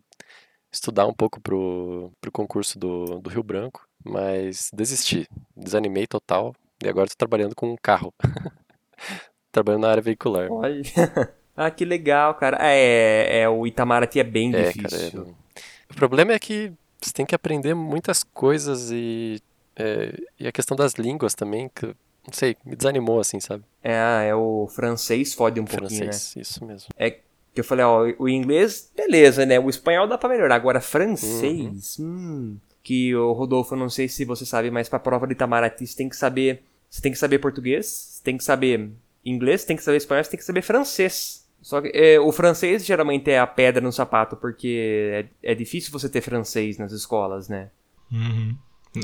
estudar 0.74 1.06
um 1.06 1.14
pouco 1.14 1.40
pro, 1.40 2.10
pro 2.20 2.32
concurso 2.32 2.78
do, 2.78 3.20
do 3.20 3.30
Rio 3.30 3.42
Branco, 3.42 3.86
mas 4.04 4.70
desisti, 4.72 5.28
desanimei 5.56 6.06
total 6.06 6.54
e 6.82 6.88
agora 6.88 7.06
estou 7.06 7.16
trabalhando 7.16 7.54
com 7.54 7.72
um 7.72 7.76
carro. 7.80 8.12
trabalhando 9.52 9.82
na 9.82 9.90
área 9.90 10.02
veicular. 10.02 10.50
Olha. 10.50 10.82
ah, 11.56 11.70
que 11.70 11.84
legal, 11.84 12.34
cara. 12.34 12.58
É, 12.60 13.42
é 13.42 13.48
o 13.48 13.66
Itamaraty 13.66 14.18
é 14.18 14.24
bem 14.24 14.54
é, 14.54 14.64
difícil. 14.64 15.24
Cara, 15.24 15.30
é... 15.30 15.92
O 15.92 15.94
problema 15.94 16.32
é 16.32 16.38
que 16.38 16.72
você 17.00 17.12
tem 17.12 17.24
que 17.24 17.34
aprender 17.34 17.74
muitas 17.74 18.24
coisas 18.24 18.90
e, 18.90 19.40
é, 19.76 20.18
e 20.40 20.48
a 20.48 20.52
questão 20.52 20.76
das 20.76 20.94
línguas 20.94 21.34
também, 21.34 21.70
que 21.72 21.86
não 21.86 22.32
sei, 22.32 22.56
me 22.64 22.74
desanimou 22.74 23.20
assim, 23.20 23.38
sabe? 23.38 23.62
É, 23.82 23.94
ah, 23.96 24.22
é 24.22 24.34
o 24.34 24.66
francês 24.66 25.34
fode 25.34 25.60
um 25.60 25.66
francês, 25.66 26.00
pouquinho, 26.00 26.36
né? 26.36 26.42
isso 26.42 26.64
mesmo. 26.64 26.88
É 26.96 27.20
que 27.54 27.60
eu 27.60 27.64
falei, 27.64 27.84
ó, 27.84 28.12
o 28.18 28.28
inglês, 28.28 28.90
beleza, 28.96 29.46
né? 29.46 29.60
O 29.60 29.70
espanhol 29.70 30.08
dá 30.08 30.18
pra 30.18 30.28
melhorar. 30.28 30.56
Agora, 30.56 30.80
francês, 30.80 31.96
uhum. 31.98 32.06
hum, 32.06 32.56
que 32.82 33.14
o 33.14 33.32
Rodolfo, 33.32 33.76
não 33.76 33.88
sei 33.88 34.08
se 34.08 34.24
você 34.24 34.44
sabe, 34.44 34.70
mas 34.70 34.88
pra 34.88 34.98
prova 34.98 35.26
de 35.26 35.32
Itamaraty 35.34 35.86
você 35.86 35.96
tem 35.96 36.08
que 36.08 36.16
saber. 36.16 36.62
Você 36.90 37.00
tem 37.00 37.12
que 37.12 37.18
saber 37.18 37.38
português, 37.38 37.86
você 37.86 38.22
tem 38.24 38.36
que 38.36 38.44
saber 38.44 38.90
inglês, 39.24 39.60
você 39.62 39.66
tem 39.68 39.76
que 39.76 39.82
saber 39.82 39.96
espanhol, 39.96 40.24
você 40.24 40.30
tem 40.30 40.38
que 40.38 40.44
saber 40.44 40.62
francês. 40.62 41.44
Só 41.62 41.80
que 41.80 41.90
é, 41.94 42.20
o 42.20 42.30
francês 42.30 42.84
geralmente 42.84 43.30
é 43.30 43.38
a 43.38 43.46
pedra 43.46 43.80
no 43.80 43.90
sapato, 43.90 44.36
porque 44.36 45.26
é, 45.42 45.52
é 45.52 45.54
difícil 45.54 45.90
você 45.90 46.08
ter 46.08 46.20
francês 46.20 46.76
nas 46.76 46.92
escolas, 46.92 47.48
né? 47.48 47.70
Uhum. 48.12 48.54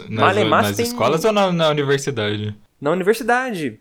Nas, 0.08 0.36
nas 0.36 0.76
tem- 0.76 0.84
escolas 0.84 1.24
ou 1.24 1.32
na, 1.32 1.50
na 1.50 1.68
universidade? 1.68 2.54
Na 2.80 2.90
universidade. 2.90 3.80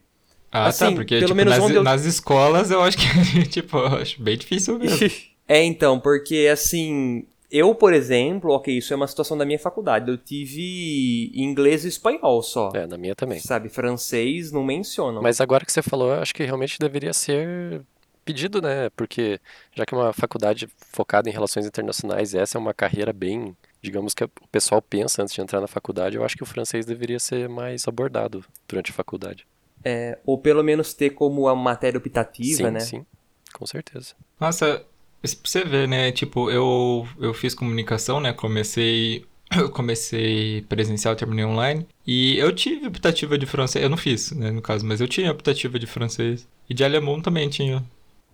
Ah, 0.51 0.67
Assim, 0.67 0.85
tá, 0.85 0.91
porque 0.93 1.15
pelo 1.15 1.27
tipo, 1.27 1.35
menos 1.35 1.53
nas, 1.55 1.63
onde 1.63 1.75
eu- 1.75 1.83
nas 1.83 2.05
escolas 2.05 2.71
eu 2.71 2.81
acho 2.81 2.97
que, 2.97 3.47
tipo, 3.49 3.77
eu 3.77 3.87
acho 3.97 4.21
bem 4.21 4.37
difícil 4.37 4.77
mesmo. 4.79 4.97
É, 5.51 5.63
então, 5.63 5.99
porque 5.99 6.47
assim, 6.53 7.25
eu, 7.49 7.73
por 7.73 7.91
exemplo, 7.91 8.51
ok, 8.53 8.77
isso 8.77 8.93
é 8.93 8.95
uma 8.95 9.07
situação 9.07 9.35
da 9.35 9.43
minha 9.43 9.57
faculdade. 9.57 10.11
Eu 10.11 10.15
tive 10.15 11.31
inglês 11.33 11.85
e 11.85 11.87
espanhol 11.87 12.43
só. 12.43 12.69
É, 12.75 12.85
na 12.85 12.99
minha 12.99 13.15
também. 13.15 13.39
Sabe, 13.39 13.67
francês 13.67 14.51
não 14.51 14.63
mencionam. 14.63 15.23
Mas 15.23 15.41
agora 15.41 15.65
que 15.65 15.71
você 15.71 15.81
falou, 15.81 16.13
eu 16.13 16.21
acho 16.21 16.35
que 16.35 16.43
realmente 16.43 16.77
deveria 16.77 17.13
ser 17.13 17.81
pedido, 18.23 18.61
né? 18.61 18.91
Porque 18.95 19.39
já 19.75 19.87
que 19.87 19.95
é 19.95 19.97
uma 19.97 20.13
faculdade 20.13 20.69
focada 20.91 21.27
em 21.27 21.33
relações 21.33 21.65
internacionais, 21.65 22.35
essa 22.35 22.59
é 22.59 22.61
uma 22.61 22.73
carreira 22.75 23.11
bem, 23.11 23.55
digamos 23.81 24.13
que 24.13 24.23
o 24.23 24.29
pessoal 24.51 24.83
pensa 24.83 25.23
antes 25.23 25.33
de 25.33 25.41
entrar 25.41 25.59
na 25.59 25.67
faculdade, 25.67 26.15
eu 26.15 26.23
acho 26.23 26.35
que 26.37 26.43
o 26.43 26.45
francês 26.45 26.85
deveria 26.85 27.17
ser 27.19 27.49
mais 27.49 27.87
abordado 27.87 28.45
durante 28.67 28.91
a 28.91 28.93
faculdade. 28.93 29.47
É, 29.83 30.17
ou 30.25 30.37
pelo 30.37 30.63
menos 30.63 30.93
ter 30.93 31.11
como 31.11 31.43
uma 31.43 31.55
matéria 31.55 31.97
optativa, 31.97 32.57
sim, 32.67 32.71
né? 32.71 32.79
sim, 32.81 33.05
com 33.53 33.65
certeza. 33.65 34.13
Nossa, 34.39 34.83
isso 35.23 35.37
pra 35.37 35.49
você 35.49 35.63
ver, 35.63 35.87
né? 35.87 36.11
Tipo, 36.11 36.49
eu, 36.51 37.07
eu 37.19 37.33
fiz 37.33 37.53
comunicação, 37.53 38.19
né? 38.19 38.33
Comecei. 38.33 39.25
Eu 39.55 39.69
comecei 39.71 40.61
presencial, 40.63 41.15
terminei 41.15 41.45
online. 41.45 41.87
E 42.05 42.37
eu 42.37 42.53
tive 42.53 42.87
optativa 42.87 43.37
de 43.37 43.45
francês. 43.45 43.83
Eu 43.83 43.89
não 43.89 43.97
fiz, 43.97 44.31
né, 44.31 44.51
no 44.51 44.61
caso, 44.61 44.85
mas 44.85 45.01
eu 45.01 45.07
tinha 45.07 45.31
optativa 45.31 45.79
de 45.79 45.87
francês. 45.87 46.47
E 46.69 46.73
de 46.73 46.83
alemão 46.83 47.21
também 47.21 47.49
tinha. 47.49 47.83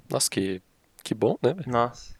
Nossa, 0.09 0.29
que, 0.29 0.61
que 1.03 1.13
bom, 1.15 1.37
né? 1.41 1.53
velho? 1.53 1.71
Nossa. 1.71 2.13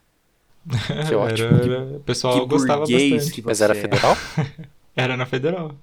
Que 1.07 1.13
ótimo. 1.13 1.47
Era- 1.47 1.65
era- 1.65 1.83
o 1.97 1.99
pessoal 1.99 2.41
que 2.41 2.47
gostava 2.47 2.87
bastante. 2.87 3.41
Mas 3.45 3.61
era 3.61 3.75
é. 3.77 3.81
federal? 3.81 4.15
Era 4.97 5.17
na 5.17 5.25
federal. 5.25 5.75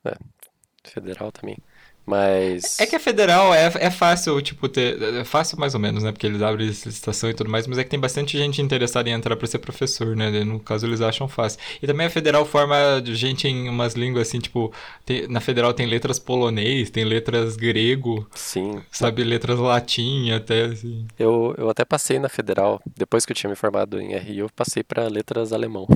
Federal 0.82 1.30
também. 1.30 1.58
Mas. 2.04 2.80
É 2.80 2.86
que 2.86 2.96
a 2.96 3.00
federal 3.00 3.54
é, 3.54 3.70
é 3.78 3.90
fácil, 3.90 4.40
tipo, 4.42 4.68
ter. 4.68 5.00
É 5.00 5.24
fácil 5.24 5.58
mais 5.58 5.74
ou 5.74 5.80
menos, 5.80 6.02
né? 6.02 6.10
Porque 6.10 6.26
eles 6.26 6.42
abrem 6.42 6.66
licitação 6.66 7.30
e 7.30 7.34
tudo 7.34 7.48
mais, 7.48 7.66
mas 7.66 7.78
é 7.78 7.84
que 7.84 7.90
tem 7.90 8.00
bastante 8.00 8.36
gente 8.36 8.60
interessada 8.60 9.08
em 9.08 9.12
entrar 9.12 9.36
pra 9.36 9.46
ser 9.46 9.58
professor, 9.58 10.16
né? 10.16 10.42
No 10.44 10.58
caso, 10.58 10.84
eles 10.86 11.00
acham 11.00 11.28
fácil. 11.28 11.60
E 11.80 11.86
também 11.86 12.06
a 12.06 12.10
federal 12.10 12.44
forma 12.44 13.00
de 13.00 13.14
gente 13.14 13.46
em 13.46 13.68
umas 13.68 13.94
línguas 13.94 14.26
assim, 14.28 14.40
tipo, 14.40 14.72
tem- 15.06 15.28
na 15.28 15.40
federal 15.40 15.72
tem 15.72 15.86
letras 15.86 16.18
polonês, 16.18 16.90
tem 16.90 17.04
letras 17.04 17.56
grego, 17.56 18.26
Sim. 18.34 18.82
sabe? 18.90 19.22
Letras 19.22 19.58
latim 19.60 20.32
até, 20.32 20.64
assim. 20.64 21.06
Eu, 21.18 21.54
eu 21.56 21.70
até 21.70 21.84
passei 21.84 22.18
na 22.18 22.28
federal. 22.28 22.80
Depois 22.96 23.24
que 23.24 23.30
eu 23.32 23.36
tinha 23.36 23.50
me 23.50 23.56
formado 23.56 24.00
em 24.00 24.14
RI, 24.14 24.38
eu 24.38 24.50
passei 24.50 24.82
para 24.82 25.06
letras 25.06 25.52
alemão. 25.52 25.86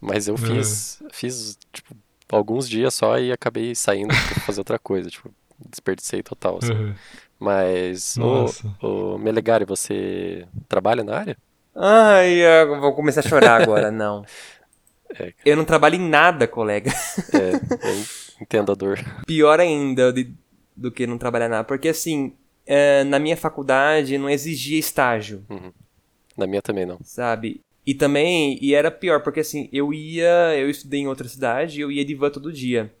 Mas 0.00 0.28
eu 0.28 0.36
fiz, 0.38 0.98
fiz 1.12 1.58
tipo, 1.72 1.94
alguns 2.30 2.68
dias 2.68 2.94
só 2.94 3.18
e 3.18 3.32
acabei 3.32 3.74
saindo 3.74 4.08
pra 4.08 4.42
fazer 4.44 4.60
outra 4.60 4.78
coisa. 4.78 5.10
Tipo, 5.10 5.30
desperdicei 5.68 6.22
total. 6.22 6.58
assim. 6.62 6.72
Uhum. 6.72 6.94
Mas, 7.38 8.16
ô, 8.18 8.20
Nossa. 8.20 8.76
ô 8.82 9.18
Melegari, 9.18 9.64
você 9.64 10.46
trabalha 10.68 11.02
na 11.02 11.16
área? 11.16 11.36
Ai, 11.74 12.32
eu 12.40 12.80
vou 12.80 12.94
começar 12.94 13.20
a 13.20 13.28
chorar 13.28 13.62
agora, 13.62 13.90
não. 13.92 14.24
É. 15.18 15.32
Eu 15.44 15.56
não 15.56 15.64
trabalho 15.64 15.96
em 15.96 16.08
nada, 16.08 16.46
colega. 16.46 16.90
É, 17.32 17.52
eu 17.88 18.04
entendo 18.42 18.70
a 18.72 18.74
dor. 18.74 18.98
Pior 19.26 19.58
ainda 19.58 20.12
de- 20.12 20.34
do 20.76 20.90
que 20.90 21.06
não 21.06 21.18
trabalhar 21.18 21.48
nada. 21.48 21.64
Porque 21.64 21.88
assim, 21.88 22.34
é, 22.66 23.02
na 23.04 23.18
minha 23.18 23.36
faculdade 23.36 24.16
não 24.18 24.28
exigia 24.30 24.78
estágio, 24.78 25.44
Na 26.36 26.46
minha 26.46 26.62
também 26.62 26.86
não. 26.86 26.98
sabe? 27.02 27.60
E 27.86 27.94
também, 27.94 28.58
e 28.60 28.74
era 28.74 28.90
pior, 28.90 29.22
porque 29.22 29.40
assim, 29.40 29.68
eu 29.72 29.92
ia, 29.92 30.56
eu 30.56 30.68
estudei 30.68 31.00
em 31.00 31.08
outra 31.08 31.26
cidade 31.28 31.78
e 31.78 31.82
eu 31.82 31.90
ia 31.90 32.04
de 32.04 32.14
van 32.14 32.30
todo 32.30 32.52
dia. 32.52 32.92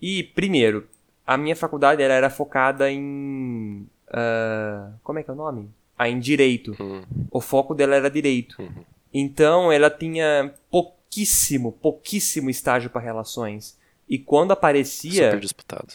E, 0.00 0.22
primeiro, 0.22 0.86
a 1.26 1.36
minha 1.36 1.56
faculdade 1.56 2.02
ela 2.02 2.14
era 2.14 2.30
focada 2.30 2.90
em. 2.90 3.86
ah, 4.08 4.92
como 5.02 5.18
é 5.18 5.22
que 5.22 5.30
é 5.30 5.32
o 5.32 5.36
nome? 5.36 5.68
Ah, 5.98 6.08
em 6.08 6.18
direito. 6.18 6.74
Hum, 6.80 7.02
O 7.30 7.40
foco 7.40 7.74
dela 7.74 7.94
era 7.96 8.10
direito. 8.10 8.60
Uhum. 8.60 8.84
Então 9.12 9.70
ela 9.72 9.90
tinha 9.90 10.54
pouquíssimo, 10.70 11.72
pouquíssimo 11.72 12.48
estágio 12.50 12.88
para 12.90 13.00
relações. 13.02 13.78
E 14.08 14.18
quando 14.18 14.52
aparecia, 14.52 15.30
super 15.30 15.40
disputado. 15.40 15.94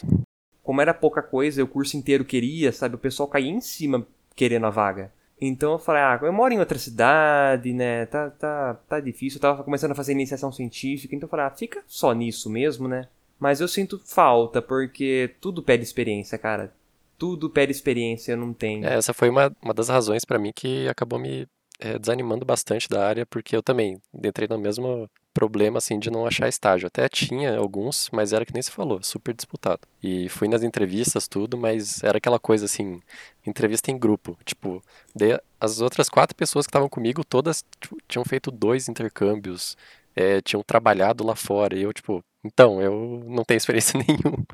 como 0.62 0.80
era 0.80 0.94
pouca 0.94 1.22
coisa, 1.22 1.62
o 1.62 1.68
curso 1.68 1.96
inteiro 1.96 2.24
queria, 2.24 2.70
sabe? 2.72 2.94
O 2.94 2.98
pessoal 2.98 3.28
caía 3.28 3.50
em 3.50 3.60
cima 3.60 4.06
querendo 4.34 4.66
a 4.66 4.70
vaga. 4.70 5.12
Então 5.40 5.72
eu 5.72 5.78
falei, 5.78 6.02
ah, 6.02 6.18
eu 6.22 6.32
moro 6.32 6.54
em 6.54 6.58
outra 6.58 6.78
cidade, 6.78 7.72
né? 7.72 8.06
Tá, 8.06 8.30
tá, 8.30 8.74
tá 8.88 9.00
difícil. 9.00 9.36
Eu 9.36 9.42
tava 9.42 9.62
começando 9.62 9.92
a 9.92 9.94
fazer 9.94 10.12
iniciação 10.12 10.50
científica, 10.50 11.14
então 11.14 11.26
eu 11.26 11.30
falei, 11.30 11.46
ah, 11.46 11.50
fica 11.50 11.82
só 11.86 12.12
nisso 12.12 12.48
mesmo, 12.48 12.88
né? 12.88 13.08
Mas 13.38 13.60
eu 13.60 13.68
sinto 13.68 14.00
falta, 14.04 14.62
porque 14.62 15.34
tudo 15.40 15.62
pede 15.62 15.82
experiência, 15.82 16.38
cara. 16.38 16.72
Tudo 17.18 17.50
pede 17.50 17.70
experiência, 17.70 18.32
eu 18.32 18.36
não 18.36 18.52
tenho. 18.52 18.86
É, 18.86 18.94
essa 18.94 19.12
foi 19.12 19.28
uma, 19.28 19.54
uma 19.62 19.74
das 19.74 19.88
razões 19.88 20.24
pra 20.24 20.38
mim 20.38 20.52
que 20.54 20.88
acabou 20.88 21.18
me 21.18 21.46
é, 21.78 21.98
desanimando 21.98 22.44
bastante 22.44 22.88
da 22.88 23.06
área, 23.06 23.26
porque 23.26 23.54
eu 23.54 23.62
também 23.62 24.00
entrei 24.14 24.48
no 24.48 24.58
mesmo 24.58 25.08
problema, 25.36 25.78
assim, 25.78 25.98
de 25.98 26.10
não 26.10 26.26
achar 26.26 26.48
estágio. 26.48 26.86
Até 26.86 27.08
tinha 27.08 27.56
alguns, 27.58 28.08
mas 28.10 28.32
era 28.32 28.44
que 28.46 28.52
nem 28.54 28.62
se 28.62 28.70
falou, 28.70 29.02
super 29.02 29.34
disputado. 29.34 29.80
E 30.02 30.28
fui 30.30 30.48
nas 30.48 30.62
entrevistas, 30.62 31.28
tudo, 31.28 31.56
mas 31.58 32.02
era 32.02 32.16
aquela 32.18 32.38
coisa, 32.38 32.64
assim, 32.64 33.00
entrevista 33.46 33.90
em 33.90 33.98
grupo. 33.98 34.38
Tipo, 34.44 34.82
daí 35.14 35.38
as 35.60 35.80
outras 35.80 36.08
quatro 36.08 36.34
pessoas 36.36 36.66
que 36.66 36.70
estavam 36.70 36.88
comigo, 36.88 37.22
todas 37.24 37.62
tipo, 37.80 37.96
tinham 38.08 38.24
feito 38.24 38.50
dois 38.50 38.88
intercâmbios, 38.88 39.76
é, 40.14 40.40
tinham 40.40 40.62
trabalhado 40.62 41.24
lá 41.24 41.36
fora, 41.36 41.76
e 41.76 41.82
eu, 41.82 41.92
tipo, 41.92 42.24
então, 42.44 42.80
eu 42.80 43.22
não 43.26 43.44
tenho 43.44 43.58
experiência 43.58 43.98
nenhuma. 44.08 44.46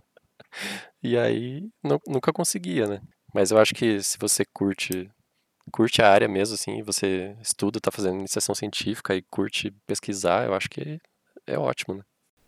E 1.02 1.16
aí, 1.18 1.68
nu- 1.82 2.00
nunca 2.06 2.32
conseguia, 2.32 2.86
né? 2.86 3.00
Mas 3.34 3.50
eu 3.50 3.58
acho 3.58 3.74
que 3.74 4.02
se 4.02 4.18
você 4.18 4.44
curte 4.44 5.10
curte 5.70 6.02
a 6.02 6.10
área 6.10 6.28
mesmo, 6.28 6.54
assim, 6.54 6.82
você 6.82 7.36
estuda, 7.40 7.80
tá 7.80 7.90
fazendo 7.90 8.18
iniciação 8.18 8.54
científica 8.54 9.14
e 9.14 9.22
curte 9.22 9.70
pesquisar, 9.86 10.46
eu 10.46 10.54
acho 10.54 10.68
que 10.68 10.98
é 11.46 11.58
ótimo, 11.58 11.94
né? 11.94 12.02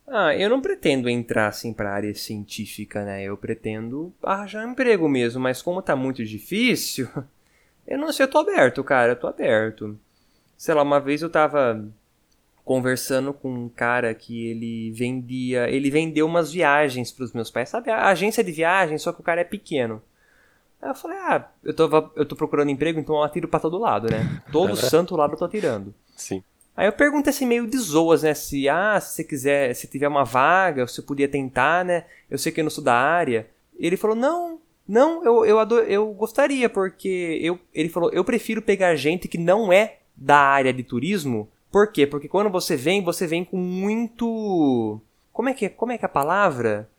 Ah, 0.06 0.34
eu 0.36 0.50
não 0.50 0.60
pretendo 0.60 1.08
entrar 1.08 1.48
assim 1.48 1.72
pra 1.72 1.92
área 1.94 2.14
científica, 2.14 3.04
né? 3.04 3.22
Eu 3.22 3.36
pretendo 3.36 4.12
arranjar 4.22 4.66
um 4.66 4.72
emprego 4.72 5.08
mesmo, 5.08 5.40
mas 5.40 5.62
como 5.62 5.80
tá 5.80 5.96
muito 5.96 6.24
difícil, 6.24 7.08
eu 7.86 7.98
não 7.98 8.12
sei, 8.12 8.24
eu 8.26 8.30
tô 8.30 8.38
aberto, 8.38 8.84
cara, 8.84 9.12
eu 9.12 9.16
tô 9.16 9.26
aberto. 9.26 9.98
Sei 10.56 10.74
lá, 10.74 10.82
uma 10.82 11.00
vez 11.00 11.22
eu 11.22 11.30
tava 11.30 11.84
conversando 12.64 13.32
com 13.32 13.52
um 13.52 13.68
cara 13.68 14.14
que 14.14 14.46
ele 14.46 14.90
vendia, 14.92 15.68
ele 15.68 15.90
vendeu 15.90 16.26
umas 16.26 16.52
viagens 16.52 17.12
pros 17.12 17.32
meus 17.32 17.50
pais, 17.50 17.68
sabe? 17.68 17.90
A 17.90 18.08
agência 18.08 18.42
de 18.42 18.52
viagem, 18.52 18.96
só 18.98 19.12
que 19.12 19.20
o 19.20 19.24
cara 19.24 19.42
é 19.42 19.44
pequeno. 19.44 20.02
Aí 20.84 20.90
eu 20.90 20.94
falei, 20.94 21.16
ah, 21.16 21.48
eu 21.64 21.74
tô, 21.74 21.84
eu 22.14 22.26
tô 22.26 22.36
procurando 22.36 22.70
emprego, 22.70 23.00
então 23.00 23.14
eu 23.16 23.22
atiro 23.22 23.48
pra 23.48 23.58
todo 23.58 23.78
lado, 23.78 24.10
né? 24.10 24.28
Todo 24.52 24.76
santo 24.76 25.16
lado 25.16 25.32
eu 25.32 25.38
tô 25.38 25.46
atirando. 25.46 25.94
Sim. 26.14 26.42
Aí 26.76 26.86
eu 26.86 26.92
pergunto 26.92 27.30
assim, 27.30 27.46
meio 27.46 27.66
de 27.66 27.78
zoas, 27.78 28.22
né? 28.22 28.34
Se, 28.34 28.68
ah, 28.68 29.00
se 29.00 29.14
você 29.14 29.24
quiser, 29.24 29.74
se 29.74 29.86
tiver 29.86 30.08
uma 30.08 30.24
vaga, 30.24 30.86
você 30.86 31.00
podia 31.00 31.26
tentar, 31.26 31.86
né? 31.86 32.04
Eu 32.30 32.36
sei 32.36 32.52
que 32.52 32.60
eu 32.60 32.64
não 32.64 32.70
sou 32.70 32.84
da 32.84 32.94
área. 32.94 33.48
Ele 33.78 33.96
falou, 33.96 34.14
não, 34.14 34.60
não, 34.86 35.24
eu, 35.24 35.46
eu, 35.46 35.58
ado- 35.58 35.78
eu 35.80 36.12
gostaria, 36.12 36.68
porque 36.68 37.38
eu, 37.40 37.58
ele 37.72 37.88
falou, 37.88 38.10
eu 38.12 38.22
prefiro 38.22 38.60
pegar 38.60 38.94
gente 38.94 39.26
que 39.26 39.38
não 39.38 39.72
é 39.72 40.00
da 40.14 40.36
área 40.36 40.72
de 40.72 40.82
turismo. 40.82 41.48
Por 41.72 41.90
quê? 41.92 42.06
Porque 42.06 42.28
quando 42.28 42.50
você 42.50 42.76
vem, 42.76 43.02
você 43.02 43.26
vem 43.26 43.42
com 43.42 43.56
muito. 43.56 45.00
Como 45.32 45.48
é 45.48 45.54
que 45.54 45.64
é, 45.64 45.68
como 45.70 45.92
é, 45.92 45.96
que 45.98 46.04
é 46.04 46.06
a 46.06 46.10
palavra? 46.10 46.90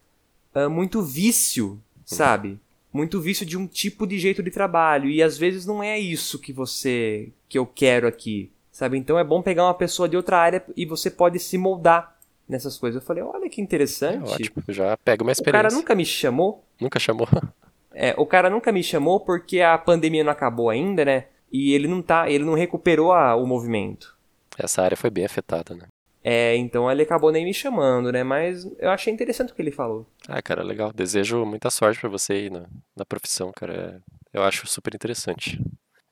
Ah, 0.55 0.69
muito 0.69 1.03
vício, 1.03 1.79
sabe? 2.03 2.59
Muito 2.95 3.19
vício 3.19 3.45
de 3.45 3.57
um 3.57 3.67
tipo 3.67 4.07
de 4.07 4.17
jeito 4.17 4.41
de 4.41 4.49
trabalho. 4.51 5.09
E 5.09 5.21
às 5.21 5.37
vezes 5.37 5.65
não 5.65 5.83
é 5.83 5.99
isso 5.99 6.39
que 6.39 6.53
você. 6.53 7.29
que 7.49 7.57
eu 7.57 7.65
quero 7.65 8.07
aqui. 8.07 8.51
Sabe? 8.71 8.97
Então 8.97 9.17
é 9.19 9.23
bom 9.23 9.41
pegar 9.41 9.63
uma 9.65 9.73
pessoa 9.73 10.07
de 10.09 10.17
outra 10.17 10.37
área 10.37 10.63
e 10.75 10.85
você 10.85 11.09
pode 11.09 11.39
se 11.39 11.57
moldar 11.57 12.15
nessas 12.47 12.77
coisas. 12.77 13.01
Eu 13.01 13.05
falei, 13.05 13.23
olha 13.23 13.49
que 13.49 13.59
É 13.61 13.63
interessante. 13.63 14.29
ótimo. 14.29 14.63
Já 14.69 14.97
pega 14.97 15.23
uma 15.23 15.31
o 15.31 15.35
cara 15.35 15.67
experiência. 15.67 15.77
nunca 15.77 15.95
me 15.95 16.05
chamou. 16.05 16.63
Nunca 16.79 16.99
chamou? 16.99 17.27
É, 17.97 18.13
o 18.17 18.25
cara 18.25 18.49
nunca 18.49 18.73
me 18.73 18.83
chamou 18.83 19.21
porque 19.21 19.61
a 19.61 19.77
pandemia 19.77 20.21
não 20.21 20.29
acabou 20.33 20.69
ainda, 20.69 21.05
né? 21.05 21.27
E 21.49 21.71
ele 21.73 21.87
não 21.87 22.01
tá. 22.01 22.29
Ele 22.29 22.43
não 22.43 22.53
recuperou 22.53 23.13
a- 23.13 23.37
o 23.37 23.45
movimento. 23.47 24.17
Essa 24.57 24.81
área 24.81 24.97
foi 24.97 25.09
bem 25.09 25.23
afetada, 25.23 25.73
né? 25.73 25.83
É, 26.27 26.55
então 26.55 26.89
ele 26.91 27.03
acabou 27.03 27.31
nem 27.31 27.45
me 27.45 27.53
chamando, 27.53 28.11
né? 28.11 28.23
Mas 28.23 28.65
eu 28.79 28.89
achei 28.89 29.13
interessante 29.13 29.51
o 29.51 29.55
que 29.55 29.61
ele 29.61 29.69
falou. 29.69 30.07
Ah, 30.27 30.41
cara, 30.41 30.63
legal. 30.63 30.91
Desejo 30.91 31.45
muita 31.45 31.69
sorte 31.69 31.99
pra 31.99 32.09
você 32.09 32.33
aí 32.33 32.49
na, 32.49 32.65
na 32.97 33.05
profissão, 33.05 33.51
cara. 33.55 34.01
É- 34.33 34.37
Eu 34.39 34.41
acho 34.43 34.65
super 34.65 34.95
interessante. 34.95 35.61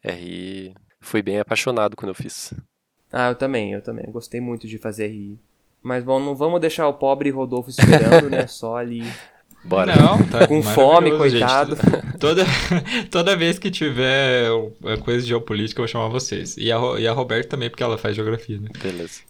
RI, 0.04 0.76
fui 1.02 1.24
bem 1.24 1.40
apaixonado 1.40 1.96
quando 1.96 2.10
eu 2.10 2.16
fiz. 2.16 2.54
Ah, 3.12 3.30
eu 3.30 3.36
também, 3.36 3.74
eu 3.74 3.82
também. 3.82 4.06
Gostei 4.12 4.40
muito 4.40 4.68
de 4.68 4.78
fazer 4.78 5.08
RI. 5.08 5.40
Mas 5.82 6.04
bom, 6.04 6.20
não 6.20 6.36
vamos 6.36 6.62
deixar 6.62 6.88
o 6.88 6.94
pobre 6.94 7.32
Rodolfo 7.32 7.72
esperando, 7.72 8.30
né? 8.30 8.46
Só 8.46 8.76
ali. 8.78 9.04
Bora. 9.66 9.96
Não, 9.96 10.18
tá 10.28 10.46
Com 10.48 10.62
fome, 10.62 11.10
coitado. 11.18 11.76
gente. 11.76 12.18
Toda, 12.20 12.44
toda 13.10 13.36
vez 13.36 13.58
que 13.60 13.70
tiver 13.72 14.48
coisa 15.04 15.22
de 15.22 15.28
geopolítica, 15.30 15.80
eu 15.80 15.84
vou 15.84 15.88
chamar 15.92 16.08
vocês. 16.08 16.56
E 16.58 16.72
a, 16.72 16.78
e 17.00 17.08
a 17.08 17.12
Roberta 17.12 17.50
também, 17.50 17.70
porque 17.70 17.84
ela 17.84 17.98
faz 17.98 18.16
geografia, 18.16 18.60
né? 18.60 18.70
Beleza. 18.82 19.22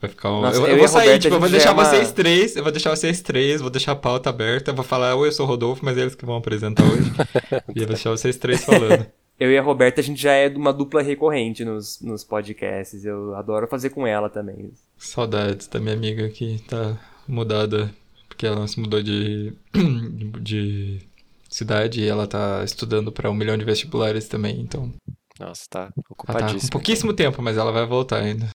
Vai 0.00 0.08
ficar 0.10 0.30
um... 0.32 0.40
Nossa, 0.40 0.56
eu, 0.58 0.62
eu 0.62 0.68
eu 0.70 0.76
vou 0.76 0.84
a 0.84 0.88
sair, 0.88 1.02
Roberta, 1.02 1.22
tipo, 1.22 1.34
eu 1.34 1.40
vou 1.40 1.48
deixar 1.48 1.72
uma- 1.72 1.84
vocês 1.84 2.12
três, 2.12 2.56
eu 2.56 2.62
vou 2.62 2.72
deixar 2.72 2.90
vocês 2.96 3.20
três, 3.20 3.60
vou 3.60 3.70
deixar 3.70 3.92
a 3.92 3.96
pauta 3.96 4.30
aberta, 4.30 4.72
vou 4.72 4.84
falar, 4.84 5.14
oi, 5.14 5.28
eu 5.28 5.32
sou 5.32 5.44
o 5.44 5.48
Rodolfo, 5.48 5.84
mas 5.84 5.98
é 5.98 6.00
eles 6.00 6.14
que 6.14 6.24
vão 6.24 6.36
apresentar 6.36 6.84
hoje. 6.84 7.12
e 7.74 7.80
eu 7.80 7.86
vou 7.86 7.94
deixar 7.94 8.10
vocês 8.10 8.36
três 8.36 8.64
falando. 8.64 9.06
Eu 9.40 9.50
e 9.50 9.56
a 9.56 9.62
Roberta, 9.62 10.02
a 10.02 10.04
gente 10.04 10.20
já 10.20 10.32
é 10.32 10.48
uma 10.48 10.70
dupla 10.70 11.00
recorrente 11.00 11.64
nos, 11.64 11.98
nos 12.02 12.22
podcasts. 12.22 13.06
Eu 13.06 13.34
adoro 13.34 13.66
fazer 13.66 13.88
com 13.88 14.06
ela 14.06 14.28
também. 14.28 14.70
Saudades 14.98 15.66
da 15.66 15.80
minha 15.80 15.94
amiga 15.94 16.28
que 16.28 16.62
tá 16.68 16.98
mudada, 17.26 17.90
porque 18.28 18.46
ela 18.46 18.68
se 18.68 18.78
mudou 18.78 19.02
de, 19.02 19.54
de 20.42 20.98
cidade 21.48 22.02
e 22.02 22.06
ela 22.06 22.26
tá 22.26 22.62
estudando 22.62 23.10
pra 23.10 23.30
um 23.30 23.34
milhão 23.34 23.56
de 23.56 23.64
vestibulares 23.64 24.28
também, 24.28 24.60
então 24.60 24.92
Nossa, 25.38 25.62
tá 25.70 25.80
ela 25.80 25.88
tá 25.88 26.02
com 26.06 26.12
ocupadíssimo. 26.12 26.70
pouquíssimo 26.70 27.12
tempo, 27.14 27.40
mas 27.40 27.56
ela 27.56 27.72
vai 27.72 27.86
voltar 27.86 28.18
ainda. 28.22 28.50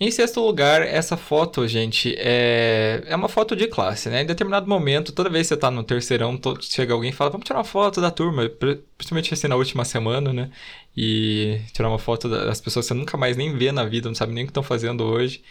Em 0.00 0.12
sexto 0.12 0.40
lugar, 0.40 0.82
essa 0.82 1.16
foto, 1.16 1.66
gente, 1.66 2.14
é, 2.18 3.02
é 3.04 3.16
uma 3.16 3.28
foto 3.28 3.56
de 3.56 3.66
classe, 3.66 4.08
né? 4.08 4.22
Em 4.22 4.26
determinado 4.26 4.68
momento, 4.68 5.10
toda 5.12 5.28
vez 5.28 5.48
que 5.48 5.54
você 5.54 5.56
tá 5.60 5.72
no 5.72 5.82
terceirão, 5.82 6.38
chega 6.60 6.94
alguém 6.94 7.10
e 7.10 7.12
fala, 7.12 7.30
vamos 7.30 7.44
tirar 7.44 7.58
uma 7.58 7.64
foto 7.64 8.00
da 8.00 8.08
turma, 8.08 8.48
Pri- 8.48 8.80
principalmente 8.96 9.34
assim 9.34 9.48
na 9.48 9.56
última 9.56 9.84
semana, 9.84 10.32
né? 10.32 10.50
E 10.96 11.60
tirar 11.72 11.88
uma 11.88 11.98
foto 11.98 12.28
da- 12.28 12.44
das 12.44 12.60
pessoas 12.60 12.86
que 12.86 12.94
você 12.94 12.94
nunca 12.94 13.16
mais 13.16 13.36
nem 13.36 13.56
vê 13.58 13.72
na 13.72 13.84
vida, 13.84 14.08
não 14.08 14.14
sabe 14.14 14.32
nem 14.32 14.44
o 14.44 14.46
que 14.46 14.50
estão 14.52 14.62
fazendo 14.62 15.02
hoje. 15.04 15.42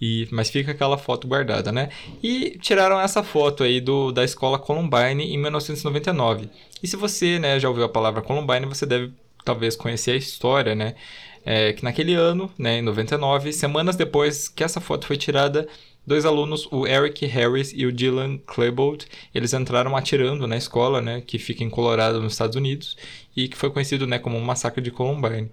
E, 0.00 0.26
mas 0.32 0.50
fica 0.50 0.72
aquela 0.72 0.98
foto 0.98 1.28
guardada, 1.28 1.70
né? 1.70 1.90
E 2.20 2.58
tiraram 2.60 3.00
essa 3.00 3.22
foto 3.22 3.62
aí 3.62 3.80
do, 3.80 4.10
da 4.10 4.24
escola 4.24 4.58
Columbine 4.58 5.32
em 5.32 5.38
1999. 5.38 6.48
E 6.82 6.88
se 6.88 6.96
você, 6.96 7.38
né, 7.38 7.60
já 7.60 7.68
ouviu 7.68 7.84
a 7.84 7.88
palavra 7.88 8.20
Columbine, 8.20 8.66
você 8.66 8.84
deve 8.84 9.12
talvez 9.44 9.76
conhecer 9.76 10.12
a 10.12 10.16
história, 10.16 10.74
né? 10.74 10.96
É, 11.44 11.72
que 11.72 11.82
naquele 11.82 12.14
ano, 12.14 12.50
né, 12.56 12.78
em 12.78 12.82
99, 12.82 13.52
semanas 13.52 13.96
depois 13.96 14.48
que 14.48 14.62
essa 14.62 14.80
foto 14.80 15.06
foi 15.06 15.16
tirada, 15.16 15.66
dois 16.06 16.24
alunos, 16.24 16.68
o 16.70 16.86
Eric 16.86 17.26
Harris 17.26 17.72
e 17.74 17.86
o 17.86 17.92
Dylan 17.92 18.38
Klebold, 18.38 19.06
eles 19.34 19.52
entraram 19.52 19.96
atirando 19.96 20.46
na 20.46 20.56
escola, 20.56 21.00
né, 21.00 21.20
que 21.20 21.38
fica 21.38 21.64
em 21.64 21.70
Colorado, 21.70 22.20
nos 22.20 22.32
Estados 22.32 22.56
Unidos, 22.56 22.96
e 23.36 23.48
que 23.48 23.56
foi 23.56 23.70
conhecido, 23.70 24.06
né, 24.06 24.18
como 24.18 24.38
o 24.38 24.42
massacre 24.42 24.82
de 24.82 24.90
Columbine. 24.90 25.50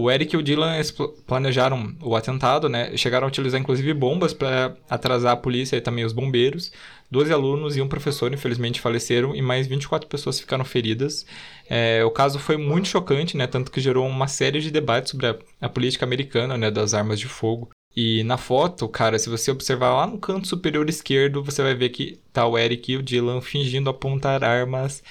O 0.00 0.08
Eric 0.08 0.32
e 0.32 0.38
o 0.38 0.42
Dylan 0.44 0.80
planejaram 1.26 1.92
o 2.00 2.14
atentado, 2.14 2.68
né? 2.68 2.96
Chegaram 2.96 3.26
a 3.26 3.28
utilizar 3.28 3.60
inclusive 3.60 3.92
bombas 3.92 4.32
para 4.32 4.76
atrasar 4.88 5.32
a 5.32 5.36
polícia 5.36 5.74
e 5.74 5.80
também 5.80 6.04
os 6.04 6.12
bombeiros. 6.12 6.70
Doze 7.10 7.32
alunos 7.32 7.76
e 7.76 7.80
um 7.80 7.88
professor, 7.88 8.32
infelizmente, 8.32 8.80
faleceram 8.80 9.34
e 9.34 9.40
mais 9.40 9.66
24 9.66 10.08
pessoas 10.08 10.38
ficaram 10.38 10.64
feridas. 10.64 11.24
É, 11.68 12.04
o 12.04 12.10
caso 12.10 12.38
foi 12.38 12.56
muito 12.56 12.88
chocante, 12.88 13.36
né? 13.36 13.46
Tanto 13.46 13.72
que 13.72 13.80
gerou 13.80 14.06
uma 14.06 14.28
série 14.28 14.60
de 14.60 14.70
debates 14.70 15.10
sobre 15.10 15.26
a, 15.26 15.38
a 15.60 15.68
política 15.68 16.04
americana, 16.04 16.58
né? 16.58 16.70
Das 16.70 16.92
armas 16.92 17.18
de 17.18 17.26
fogo. 17.26 17.70
E 17.96 18.22
na 18.24 18.36
foto, 18.36 18.86
cara, 18.88 19.18
se 19.18 19.30
você 19.30 19.50
observar 19.50 19.94
lá 19.94 20.06
no 20.06 20.18
canto 20.18 20.46
superior 20.46 20.88
esquerdo, 20.88 21.42
você 21.42 21.62
vai 21.62 21.74
ver 21.74 21.88
que 21.88 22.20
tá 22.32 22.46
o 22.46 22.58
Eric 22.58 22.92
e 22.92 22.96
o 22.96 23.02
Dylan 23.02 23.40
fingindo 23.40 23.88
apontar 23.90 24.44
armas 24.44 25.02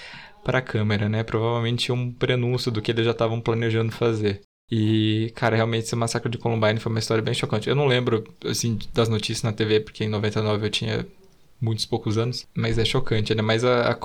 para 0.43 0.59
a 0.59 0.61
câmera, 0.61 1.09
né? 1.09 1.23
Provavelmente 1.23 1.91
um 1.91 2.11
prenúncio 2.11 2.71
do 2.71 2.81
que 2.81 2.91
eles 2.91 3.05
já 3.05 3.11
estavam 3.11 3.41
planejando 3.41 3.91
fazer. 3.91 4.41
E, 4.71 5.31
cara, 5.35 5.55
realmente 5.55 5.85
esse 5.85 5.95
massacre 5.95 6.29
de 6.29 6.37
Columbine 6.37 6.79
foi 6.79 6.91
uma 6.91 6.99
história 6.99 7.23
bem 7.23 7.33
chocante. 7.33 7.67
Eu 7.67 7.75
não 7.75 7.87
lembro, 7.87 8.23
assim, 8.45 8.77
das 8.93 9.09
notícias 9.09 9.43
na 9.43 9.53
TV, 9.53 9.79
porque 9.79 10.03
em 10.03 10.09
99 10.09 10.65
eu 10.65 10.69
tinha 10.69 11.05
muitos 11.59 11.85
poucos 11.85 12.17
anos, 12.17 12.47
mas 12.55 12.77
é 12.77 12.85
chocante, 12.85 13.33
né? 13.35 13.41
Mas 13.41 13.63
a, 13.63 13.91
a- 13.93 13.97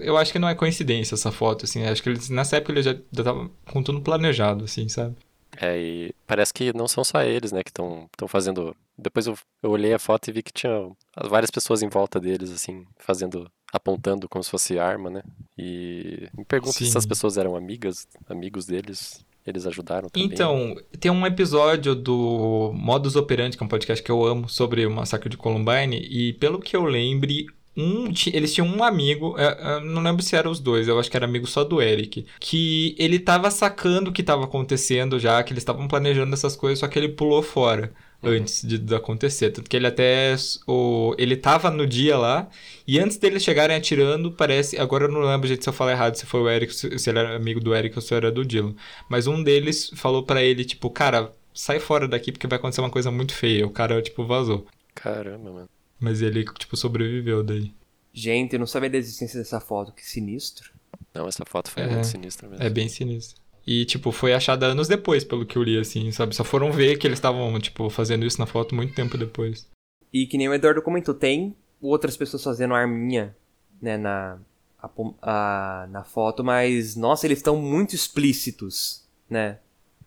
eu 0.00 0.16
acho 0.16 0.32
que 0.32 0.38
não 0.38 0.48
é 0.48 0.54
coincidência 0.54 1.14
essa 1.14 1.32
foto, 1.32 1.64
assim. 1.64 1.84
Acho 1.84 2.02
que 2.02 2.08
eles, 2.08 2.28
nessa 2.30 2.56
época 2.56 2.72
eles 2.72 2.84
já 2.84 2.92
estavam 3.12 3.50
com 3.70 3.82
tudo 3.82 4.00
planejado, 4.00 4.64
assim, 4.64 4.88
sabe? 4.88 5.14
É, 5.56 5.78
e 5.78 6.14
parece 6.26 6.52
que 6.52 6.72
não 6.72 6.88
são 6.88 7.04
só 7.04 7.22
eles, 7.22 7.52
né, 7.52 7.62
que 7.62 7.70
estão 7.70 8.08
fazendo. 8.26 8.74
Depois 8.98 9.26
eu, 9.26 9.38
eu 9.62 9.70
olhei 9.70 9.94
a 9.94 9.98
foto 10.00 10.28
e 10.28 10.32
vi 10.32 10.42
que 10.42 10.52
tinha 10.52 10.90
várias 11.28 11.50
pessoas 11.50 11.80
em 11.82 11.88
volta 11.88 12.18
deles, 12.18 12.50
assim, 12.50 12.84
fazendo, 12.98 13.48
apontando 13.72 14.28
como 14.28 14.42
se 14.42 14.50
fosse 14.50 14.78
arma, 14.78 15.10
né? 15.10 15.22
E 15.56 16.28
me 16.36 16.44
pergunto 16.44 16.72
se 16.74 16.80
Sim. 16.80 16.90
essas 16.90 17.06
pessoas 17.06 17.36
eram 17.36 17.54
amigas, 17.54 18.08
amigos 18.28 18.66
deles, 18.66 19.24
eles 19.46 19.66
ajudaram 19.66 20.08
também. 20.08 20.26
Então, 20.26 20.76
tem 20.98 21.10
um 21.10 21.26
episódio 21.26 21.94
do 21.94 22.72
Modus 22.74 23.14
Operandi, 23.16 23.56
que 23.56 23.62
é 23.62 23.66
um 23.66 23.68
podcast 23.68 24.02
que 24.02 24.10
eu 24.10 24.24
amo, 24.24 24.48
sobre 24.48 24.86
o 24.86 24.90
massacre 24.90 25.28
de 25.28 25.36
Columbine, 25.36 25.98
e 25.98 26.32
pelo 26.34 26.58
que 26.58 26.74
eu 26.74 26.84
lembre, 26.84 27.46
um, 27.76 28.12
eles 28.32 28.54
tinham 28.54 28.68
um 28.68 28.82
amigo, 28.82 29.34
é, 29.36 29.44
é, 29.76 29.80
não 29.80 30.02
lembro 30.02 30.22
se 30.22 30.34
eram 30.36 30.50
os 30.50 30.60
dois, 30.60 30.88
eu 30.88 30.98
acho 30.98 31.10
que 31.10 31.16
era 31.16 31.26
amigo 31.26 31.46
só 31.46 31.64
do 31.64 31.82
Eric, 31.82 32.24
que 32.40 32.94
ele 32.98 33.18
tava 33.18 33.50
sacando 33.50 34.10
o 34.10 34.12
que 34.12 34.22
tava 34.22 34.44
acontecendo 34.44 35.18
já, 35.18 35.42
que 35.42 35.52
eles 35.52 35.62
estavam 35.62 35.88
planejando 35.88 36.32
essas 36.32 36.56
coisas, 36.56 36.78
só 36.78 36.88
que 36.88 36.98
ele 36.98 37.08
pulou 37.08 37.42
fora 37.42 37.92
antes 38.26 38.62
de, 38.66 38.78
de 38.78 38.94
acontecer. 38.94 39.50
Tanto 39.50 39.68
que 39.68 39.76
ele 39.76 39.86
até. 39.86 40.34
O, 40.66 41.14
ele 41.18 41.36
tava 41.36 41.70
no 41.70 41.86
dia 41.86 42.16
lá, 42.16 42.48
e 42.86 42.98
antes 42.98 43.16
deles 43.16 43.42
chegarem 43.42 43.76
atirando, 43.76 44.32
parece. 44.32 44.78
Agora 44.78 45.04
eu 45.04 45.10
não 45.10 45.20
lembro, 45.20 45.46
gente, 45.48 45.62
se 45.62 45.68
eu 45.68 45.72
falar 45.72 45.92
errado, 45.92 46.14
se 46.16 46.26
foi 46.26 46.40
o 46.40 46.48
Eric, 46.50 46.74
se 46.74 46.98
se 46.98 47.10
ele 47.10 47.18
era 47.18 47.36
amigo 47.36 47.60
do 47.60 47.74
Eric 47.74 47.96
ou 47.96 48.02
se 48.02 48.14
era 48.14 48.30
do 48.30 48.44
Dylan. 48.44 48.74
Mas 49.08 49.26
um 49.26 49.42
deles 49.42 49.90
falou 49.96 50.22
pra 50.22 50.42
ele, 50.42 50.64
tipo, 50.64 50.90
cara, 50.90 51.32
sai 51.52 51.78
fora 51.80 52.06
daqui 52.08 52.32
porque 52.32 52.46
vai 52.46 52.58
acontecer 52.58 52.80
uma 52.80 52.90
coisa 52.90 53.10
muito 53.10 53.34
feia. 53.34 53.66
O 53.66 53.70
cara, 53.70 54.00
tipo, 54.02 54.24
vazou. 54.26 54.66
Caramba, 54.94 55.52
mano. 55.52 55.68
Mas 56.00 56.20
ele, 56.22 56.44
tipo, 56.58 56.76
sobreviveu 56.76 57.42
daí. 57.42 57.72
Gente, 58.12 58.52
eu 58.52 58.58
não 58.60 58.66
sabia 58.66 58.90
da 58.90 58.98
existência 58.98 59.38
dessa 59.38 59.58
foto, 59.60 59.92
que 59.92 60.04
sinistro. 60.06 60.70
Não, 61.12 61.26
essa 61.26 61.44
foto 61.44 61.70
foi 61.70 61.82
É. 61.82 61.86
muito 61.86 62.06
sinistra 62.06 62.48
mesmo. 62.48 62.62
É 62.64 62.70
bem 62.70 62.88
sinistro. 62.88 63.42
E, 63.66 63.84
tipo, 63.84 64.12
foi 64.12 64.34
achada 64.34 64.66
anos 64.66 64.88
depois, 64.88 65.24
pelo 65.24 65.46
que 65.46 65.56
eu 65.56 65.62
li, 65.62 65.78
assim, 65.78 66.10
sabe? 66.12 66.34
Só 66.34 66.44
foram 66.44 66.70
ver 66.70 66.98
que 66.98 67.06
eles 67.06 67.16
estavam, 67.18 67.58
tipo, 67.58 67.88
fazendo 67.88 68.26
isso 68.26 68.38
na 68.38 68.46
foto 68.46 68.74
muito 68.74 68.94
tempo 68.94 69.16
depois. 69.16 69.66
E 70.12 70.26
que 70.26 70.36
nem 70.36 70.48
o 70.48 70.54
Eduardo 70.54 70.82
comentou, 70.82 71.14
tem 71.14 71.56
outras 71.80 72.16
pessoas 72.16 72.44
fazendo 72.44 72.74
arminha, 72.74 73.34
né, 73.80 73.96
na, 73.96 74.38
a 74.78 74.90
a- 75.22 75.86
na 75.90 76.04
foto, 76.04 76.44
mas, 76.44 76.94
nossa, 76.94 77.26
eles 77.26 77.38
estão 77.38 77.56
muito 77.56 77.94
explícitos, 77.94 79.02
né? 79.28 79.58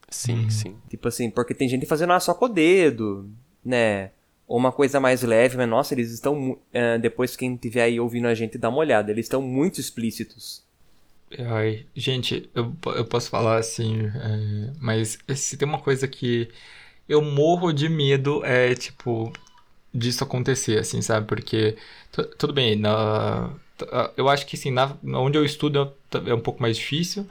Sim, 0.10 0.43
Uhum. 0.43 0.50
sim. 0.50 0.76
Tipo 0.89 1.08
assim, 1.08 1.30
porque 1.30 1.54
tem 1.54 1.67
gente 1.67 1.86
fazendo 1.86 2.13
ah, 2.13 2.20
só 2.20 2.34
com 2.34 2.46
o 2.46 2.50
dedo, 2.50 3.30
né? 3.65 4.12
Ou 4.48 4.58
uma 4.58 4.72
coisa 4.72 5.00
mais 5.00 5.22
leve, 5.24 5.58
mas 5.58 5.67
nossa, 5.67 5.93
eles 5.93 6.12
estão. 6.12 6.58
eh, 6.72 6.98
depois, 6.98 7.36
quem 7.36 7.56
estiver 7.56 7.84
aí 7.84 8.00
ouvindo 8.00 8.28
a 8.28 8.34
gente, 8.34 8.58
dá 8.58 8.70
uma 8.70 8.78
olhada. 8.78 9.12
Eles 9.12 9.26
estão 9.26 9.41
muito 9.41 9.82
explícitos. 9.82 10.63
Ai, 11.40 11.86
gente, 11.96 12.50
eu, 12.56 12.74
eu 12.96 13.06
posso 13.06 13.30
falar 13.30 13.58
assim, 13.58 14.06
é, 14.08 14.74
mas 14.80 15.18
se 15.36 15.58
tem 15.58 15.68
uma 15.68 15.80
coisa 15.82 16.08
que 16.08 16.50
eu 17.10 17.22
morro 17.22 17.74
de 17.74 17.90
medo 17.90 18.46
é, 18.46 18.76
tipo, 18.76 19.34
disso 19.94 20.24
acontecer, 20.24 20.80
assim, 20.80 21.02
sabe? 21.02 21.28
Porque, 21.28 21.78
tu- 22.12 22.26
tudo 22.38 22.54
bem, 22.54 22.76
na, 22.78 23.54
eu 24.18 24.30
acho 24.30 24.46
que, 24.48 24.56
assim, 24.58 24.72
na, 24.72 24.98
onde 25.16 25.38
eu 25.38 25.46
estudo 25.46 25.94
é 26.28 26.34
um 26.34 26.42
pouco 26.42 26.62
mais 26.62 26.78
difícil, 26.78 27.28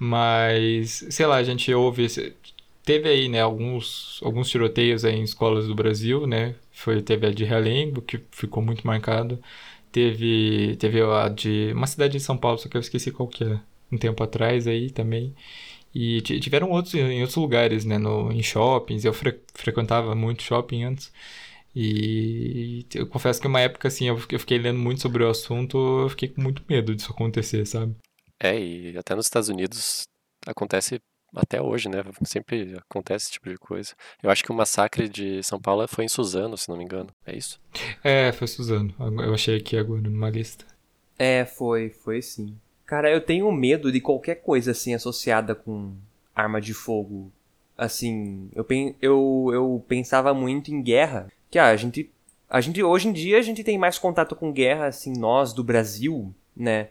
mas, 0.00 1.04
sei 1.10 1.26
lá, 1.26 1.36
a 1.36 1.44
gente 1.44 1.72
ouve, 1.74 2.06
teve 2.84 3.08
aí, 3.08 3.28
né, 3.28 3.40
alguns, 3.42 4.20
alguns 4.22 4.48
tiroteios 4.48 5.04
aí 5.04 5.16
em 5.16 5.22
escolas 5.24 5.66
do 5.66 5.74
Brasil, 5.74 6.26
né? 6.26 6.54
Foi, 6.72 7.02
teve 7.02 7.26
a 7.26 7.30
de 7.32 7.44
Realengo, 7.44 8.00
que 8.02 8.20
ficou 8.32 8.62
muito 8.62 8.86
marcado. 8.86 9.38
Teve, 9.92 10.76
teve 10.76 11.00
a 11.02 11.28
de 11.28 11.72
uma 11.74 11.86
cidade 11.86 12.16
em 12.16 12.20
São 12.20 12.36
Paulo, 12.38 12.58
só 12.58 12.68
que 12.68 12.76
eu 12.76 12.80
esqueci 12.80 13.10
qual 13.10 13.28
que 13.28 13.42
é, 13.44 13.60
um 13.90 13.98
tempo 13.98 14.22
atrás 14.22 14.66
aí 14.66 14.90
também. 14.90 15.34
E 15.94 16.20
ti- 16.22 16.40
tiveram 16.40 16.70
outros 16.70 16.94
em 16.94 17.20
outros 17.20 17.36
lugares, 17.36 17.84
né, 17.84 17.98
no, 17.98 18.30
em 18.32 18.42
shoppings. 18.42 19.04
Eu 19.04 19.12
fre- 19.12 19.40
frequentava 19.54 20.14
muito 20.14 20.42
shopping 20.42 20.84
antes. 20.84 21.12
E 21.74 22.84
eu 22.94 23.06
confesso 23.06 23.40
que 23.40 23.46
uma 23.46 23.60
época, 23.60 23.88
assim, 23.88 24.06
eu 24.08 24.18
fiquei 24.18 24.58
lendo 24.58 24.78
muito 24.78 25.00
sobre 25.00 25.22
o 25.22 25.30
assunto, 25.30 25.76
eu 26.02 26.08
fiquei 26.10 26.28
com 26.28 26.42
muito 26.42 26.62
medo 26.68 26.94
disso 26.94 27.12
acontecer, 27.12 27.64
sabe? 27.66 27.94
É, 28.42 28.58
e 28.58 28.96
até 28.96 29.14
nos 29.14 29.26
Estados 29.26 29.48
Unidos 29.48 30.02
acontece 30.46 31.00
até 31.34 31.60
hoje, 31.60 31.88
né? 31.88 32.02
Sempre 32.24 32.76
acontece 32.78 33.24
esse 33.24 33.32
tipo 33.32 33.48
de 33.48 33.56
coisa. 33.56 33.94
Eu 34.22 34.30
acho 34.30 34.42
que 34.44 34.50
o 34.50 34.54
massacre 34.54 35.08
de 35.08 35.42
São 35.42 35.60
Paulo 35.60 35.86
foi 35.88 36.04
em 36.04 36.08
Suzano, 36.08 36.56
se 36.56 36.68
não 36.68 36.76
me 36.76 36.84
engano. 36.84 37.08
É 37.26 37.36
isso? 37.36 37.60
É, 38.02 38.32
foi 38.32 38.46
Suzano. 38.46 38.94
Eu 38.98 39.34
achei 39.34 39.56
aqui 39.56 39.76
agora 39.76 40.02
numa 40.02 40.30
lista. 40.30 40.64
É, 41.18 41.44
foi, 41.44 41.90
foi 41.90 42.22
sim. 42.22 42.56
Cara, 42.86 43.10
eu 43.10 43.20
tenho 43.20 43.50
medo 43.52 43.92
de 43.92 44.00
qualquer 44.00 44.36
coisa 44.36 44.72
assim 44.72 44.94
associada 44.94 45.54
com 45.54 45.92
arma 46.34 46.60
de 46.60 46.74
fogo. 46.74 47.30
Assim, 47.76 48.50
eu, 48.54 48.64
pen- 48.64 48.96
eu, 49.00 49.50
eu 49.52 49.84
pensava 49.86 50.34
muito 50.34 50.70
em 50.72 50.82
guerra. 50.82 51.28
Que 51.50 51.58
ah, 51.58 51.68
a 51.68 51.76
gente. 51.76 52.10
A 52.48 52.60
gente, 52.60 52.82
hoje 52.82 53.06
em 53.08 53.12
dia, 53.12 53.38
a 53.38 53.42
gente 53.42 53.62
tem 53.62 53.78
mais 53.78 53.96
contato 53.96 54.34
com 54.34 54.52
guerra, 54.52 54.86
assim, 54.86 55.12
nós 55.16 55.52
do 55.52 55.62
Brasil, 55.62 56.34
né? 56.56 56.88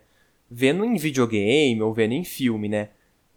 Vendo 0.50 0.86
em 0.86 0.96
videogame 0.96 1.82
ou 1.82 1.94
vendo 1.94 2.14
em 2.14 2.24
filme, 2.24 2.70
né? 2.70 2.90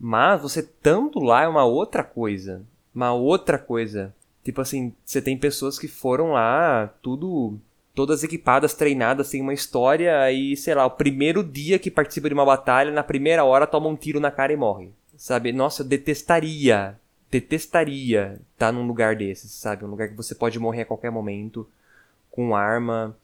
Mas 0.05 0.43
você 0.43 0.59
estando 0.59 1.21
lá 1.21 1.45
é 1.45 1.49
uma 1.49 1.65
outra 1.65 2.03
coisa. 2.03 2.63
Uma 2.93 3.13
outra 3.13 3.57
coisa. 3.57 4.13
Tipo 4.43 4.61
assim, 4.61 4.93
você 5.05 5.23
tem 5.23 5.39
pessoas 5.39 5.79
que 5.79 5.87
foram 5.87 6.33
lá, 6.33 6.93
tudo. 7.01 7.57
Todas 7.95 8.25
equipadas, 8.25 8.75
treinadas, 8.75 9.31
tem 9.31 9.41
uma 9.41 9.55
história, 9.55 10.19
aí, 10.19 10.57
sei 10.57 10.75
lá, 10.75 10.87
o 10.87 10.91
primeiro 10.91 11.45
dia 11.45 11.79
que 11.79 11.91
participa 11.91 12.27
de 12.27 12.35
uma 12.35 12.45
batalha, 12.45 12.91
na 12.91 13.03
primeira 13.03 13.45
hora 13.45 13.67
toma 13.67 13.87
um 13.87 13.95
tiro 13.95 14.19
na 14.19 14.31
cara 14.31 14.53
e 14.53 14.57
morre. 14.57 14.91
Sabe? 15.15 15.53
Nossa, 15.53 15.83
eu 15.83 15.87
detestaria, 15.87 16.99
detestaria 17.31 18.41
estar 18.55 18.67
tá 18.69 18.73
num 18.73 18.87
lugar 18.87 19.15
desses, 19.15 19.53
sabe? 19.53 19.85
Um 19.85 19.89
lugar 19.89 20.09
que 20.09 20.17
você 20.17 20.35
pode 20.35 20.59
morrer 20.59 20.83
a 20.83 20.87
qualquer 20.87 21.11
momento, 21.11 21.69
com 22.31 22.57
arma. 22.57 23.15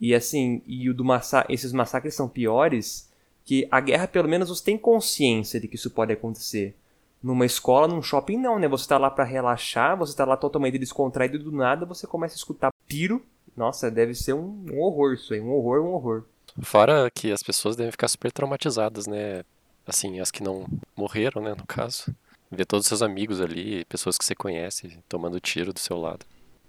E 0.00 0.14
assim, 0.14 0.62
e 0.66 0.88
o 0.90 0.94
do 0.94 1.04
massa 1.04 1.44
esses 1.48 1.72
massacres 1.72 2.14
são 2.14 2.28
piores 2.28 3.08
que 3.44 3.68
a 3.70 3.80
guerra, 3.80 4.08
pelo 4.08 4.28
menos, 4.28 4.48
você 4.48 4.64
tem 4.64 4.78
consciência 4.78 5.60
de 5.60 5.68
que 5.68 5.76
isso 5.76 5.90
pode 5.90 6.12
acontecer. 6.12 6.74
Numa 7.22 7.46
escola, 7.46 7.88
num 7.88 8.02
shopping, 8.02 8.36
não, 8.36 8.58
né? 8.58 8.68
Você 8.68 8.88
tá 8.88 8.98
lá 8.98 9.10
para 9.10 9.24
relaxar, 9.24 9.96
você 9.96 10.16
tá 10.16 10.24
lá 10.24 10.36
totalmente 10.36 10.78
descontraído 10.78 11.36
e 11.36 11.38
do 11.38 11.52
nada 11.52 11.86
você 11.86 12.06
começa 12.06 12.34
a 12.34 12.36
escutar 12.36 12.70
tiro. 12.86 13.22
Nossa, 13.56 13.90
deve 13.90 14.14
ser 14.14 14.34
um, 14.34 14.64
um 14.70 14.80
horror 14.80 15.14
isso 15.14 15.32
aí, 15.32 15.40
um 15.40 15.50
horror, 15.50 15.82
um 15.82 15.94
horror. 15.94 16.24
Fora 16.62 17.10
que 17.10 17.32
as 17.32 17.42
pessoas 17.42 17.76
devem 17.76 17.90
ficar 17.90 18.08
super 18.08 18.30
traumatizadas, 18.30 19.06
né? 19.06 19.42
Assim, 19.86 20.20
as 20.20 20.30
que 20.30 20.42
não 20.42 20.66
morreram, 20.96 21.42
né, 21.42 21.54
no 21.56 21.66
caso. 21.66 22.14
Ver 22.50 22.64
todos 22.64 22.84
os 22.84 22.88
seus 22.88 23.02
amigos 23.02 23.40
ali, 23.40 23.84
pessoas 23.86 24.16
que 24.16 24.24
você 24.24 24.34
conhece, 24.34 24.98
tomando 25.08 25.40
tiro 25.40 25.72
do 25.72 25.80
seu 25.80 25.98
lado. 25.98 26.24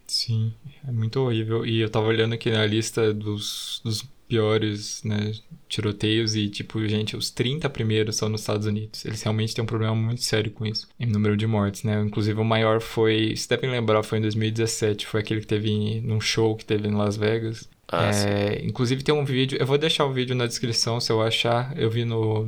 Sim, 0.07 0.53
é 0.88 0.91
muito 0.91 1.19
horrível. 1.19 1.65
E 1.65 1.80
eu 1.82 1.89
tava 1.89 2.07
olhando 2.07 2.34
aqui 2.34 2.51
na 2.51 2.65
lista 2.65 3.13
dos, 3.13 3.82
dos 3.84 4.07
piores, 4.28 5.03
né, 5.03 5.34
tiroteios 5.67 6.36
e, 6.36 6.49
tipo, 6.49 6.86
gente, 6.88 7.15
os 7.15 7.30
30 7.30 7.69
primeiros 7.69 8.15
são 8.15 8.30
nos 8.30 8.41
Estados 8.41 8.65
Unidos. 8.65 9.05
Eles 9.05 9.21
realmente 9.21 9.53
têm 9.53 9.63
um 9.63 9.67
problema 9.67 9.95
muito 9.95 10.23
sério 10.23 10.51
com 10.51 10.65
isso, 10.65 10.88
em 10.99 11.05
número 11.05 11.38
de 11.38 11.45
mortes, 11.45 11.84
né? 11.84 12.01
Inclusive, 12.01 12.39
o 12.39 12.45
maior 12.45 12.82
foi, 12.82 13.36
se 13.36 13.47
devem 13.47 13.69
lembrar, 13.69 14.03
foi 14.03 14.17
em 14.17 14.21
2017, 14.21 15.05
foi 15.05 15.19
aquele 15.19 15.41
que 15.41 15.47
teve 15.47 16.01
num 16.01 16.19
show 16.19 16.55
que 16.55 16.65
teve 16.65 16.88
em 16.88 16.95
Las 16.95 17.17
Vegas. 17.17 17.69
Ah, 17.88 18.09
é, 18.11 18.65
inclusive 18.65 19.03
tem 19.03 19.13
um 19.13 19.23
vídeo, 19.23 19.57
eu 19.59 19.65
vou 19.65 19.78
deixar 19.78 20.05
o 20.05 20.13
vídeo 20.13 20.36
na 20.36 20.47
descrição 20.47 20.99
se 20.99 21.11
eu 21.11 21.21
achar, 21.21 21.78
eu 21.78 21.88
vi 21.88 22.03
no, 22.03 22.47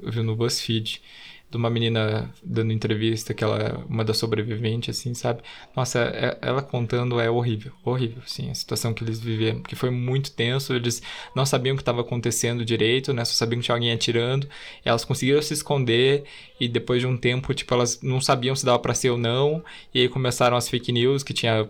eu 0.00 0.12
vi 0.12 0.22
no 0.22 0.36
BuzzFeed 0.36 1.02
de 1.50 1.56
uma 1.56 1.70
menina 1.70 2.30
dando 2.42 2.72
entrevista, 2.72 3.32
que 3.32 3.42
ela 3.42 3.58
é 3.58 3.72
uma 3.88 4.04
das 4.04 4.18
sobreviventes, 4.18 4.98
assim, 4.98 5.14
sabe? 5.14 5.42
Nossa, 5.74 6.00
é, 6.00 6.38
ela 6.42 6.60
contando 6.60 7.18
é 7.18 7.30
horrível, 7.30 7.72
horrível, 7.82 8.22
assim, 8.24 8.50
a 8.50 8.54
situação 8.54 8.92
que 8.92 9.02
eles 9.02 9.18
viveram, 9.18 9.60
porque 9.60 9.74
foi 9.74 9.90
muito 9.90 10.30
tenso, 10.32 10.74
eles 10.74 11.00
não 11.34 11.46
sabiam 11.46 11.74
o 11.74 11.76
que 11.76 11.82
estava 11.82 12.02
acontecendo 12.02 12.64
direito, 12.64 13.12
né? 13.14 13.24
Só 13.24 13.32
sabiam 13.32 13.60
que 13.60 13.64
tinha 13.64 13.74
alguém 13.76 13.92
atirando, 13.92 14.46
elas 14.84 15.04
conseguiram 15.04 15.40
se 15.40 15.54
esconder 15.54 16.24
e 16.60 16.68
depois 16.68 17.00
de 17.00 17.06
um 17.06 17.16
tempo, 17.16 17.54
tipo, 17.54 17.72
elas 17.72 18.02
não 18.02 18.20
sabiam 18.20 18.54
se 18.54 18.66
dava 18.66 18.78
para 18.78 18.94
ser 18.94 19.10
ou 19.10 19.18
não, 19.18 19.64
e 19.94 20.00
aí 20.00 20.08
começaram 20.08 20.56
as 20.56 20.68
fake 20.68 20.92
news 20.92 21.22
que 21.22 21.32
tinha 21.32 21.68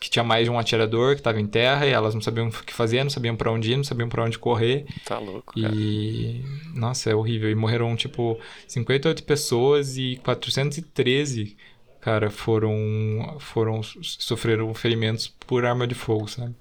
que 0.00 0.10
tinha 0.10 0.24
mais 0.24 0.44
de 0.44 0.50
um 0.50 0.58
atirador 0.58 1.14
que 1.14 1.20
estava 1.20 1.40
em 1.40 1.46
terra 1.46 1.86
e 1.86 1.90
elas 1.90 2.14
não 2.14 2.20
sabiam 2.20 2.48
o 2.48 2.50
que 2.50 2.72
fazer, 2.72 3.02
não 3.02 3.10
sabiam 3.10 3.36
para 3.36 3.50
onde 3.50 3.72
ir, 3.72 3.76
não 3.76 3.84
sabiam 3.84 4.08
para 4.08 4.24
onde 4.24 4.38
correr. 4.38 4.86
Tá 5.04 5.18
louco, 5.18 5.54
cara. 5.60 5.74
E 5.74 6.44
nossa, 6.74 7.10
é 7.10 7.14
horrível. 7.14 7.50
E 7.50 7.54
morreram 7.54 7.94
tipo 7.96 8.38
58 8.66 9.22
pessoas 9.24 9.96
e 9.96 10.20
413 10.24 11.56
cara 12.02 12.30
foram 12.30 13.36
foram 13.38 13.80
sofreram 13.82 14.74
ferimentos 14.74 15.28
por 15.28 15.64
arma 15.64 15.86
de 15.86 15.94
fogo, 15.94 16.26
sabe? 16.28 16.54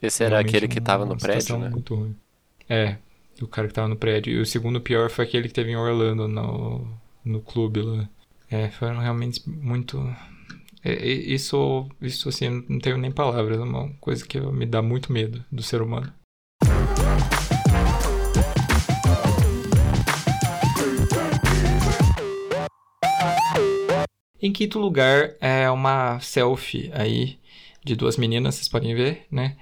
Esse 0.00 0.22
era 0.22 0.36
Realmente 0.36 0.56
aquele 0.56 0.68
que 0.68 0.78
estava 0.78 1.04
no 1.04 1.18
prédio, 1.18 1.58
né? 1.58 1.68
Muito 1.68 1.94
ruim. 1.94 2.16
É, 2.68 2.96
o 3.42 3.48
cara 3.48 3.66
que 3.66 3.72
estava 3.72 3.88
no 3.88 3.96
prédio. 3.96 4.32
E 4.32 4.40
o 4.40 4.46
segundo 4.46 4.80
pior 4.80 5.10
foi 5.10 5.24
aquele 5.24 5.48
que 5.48 5.54
teve 5.54 5.72
em 5.72 5.76
Orlando 5.76 6.28
no 6.28 6.86
no 7.24 7.40
clube 7.40 7.82
lá. 7.82 8.08
É, 8.48 8.68
foram 8.70 9.00
realmente 9.00 9.42
muito 9.48 9.98
isso, 10.92 11.88
isso 12.00 12.28
assim, 12.28 12.64
não 12.68 12.78
tenho 12.78 12.96
nem 12.96 13.10
palavras, 13.10 13.58
é 13.58 13.62
uma 13.62 13.88
coisa 14.00 14.26
que 14.26 14.38
me 14.40 14.66
dá 14.66 14.80
muito 14.80 15.12
medo 15.12 15.44
do 15.50 15.62
ser 15.62 15.82
humano. 15.82 16.12
Em 24.40 24.52
quinto 24.52 24.78
lugar 24.78 25.34
é 25.40 25.68
uma 25.70 26.20
selfie 26.20 26.90
aí 26.94 27.38
de 27.84 27.96
duas 27.96 28.16
meninas, 28.16 28.54
vocês 28.54 28.68
podem 28.68 28.94
ver, 28.94 29.26
né? 29.30 29.56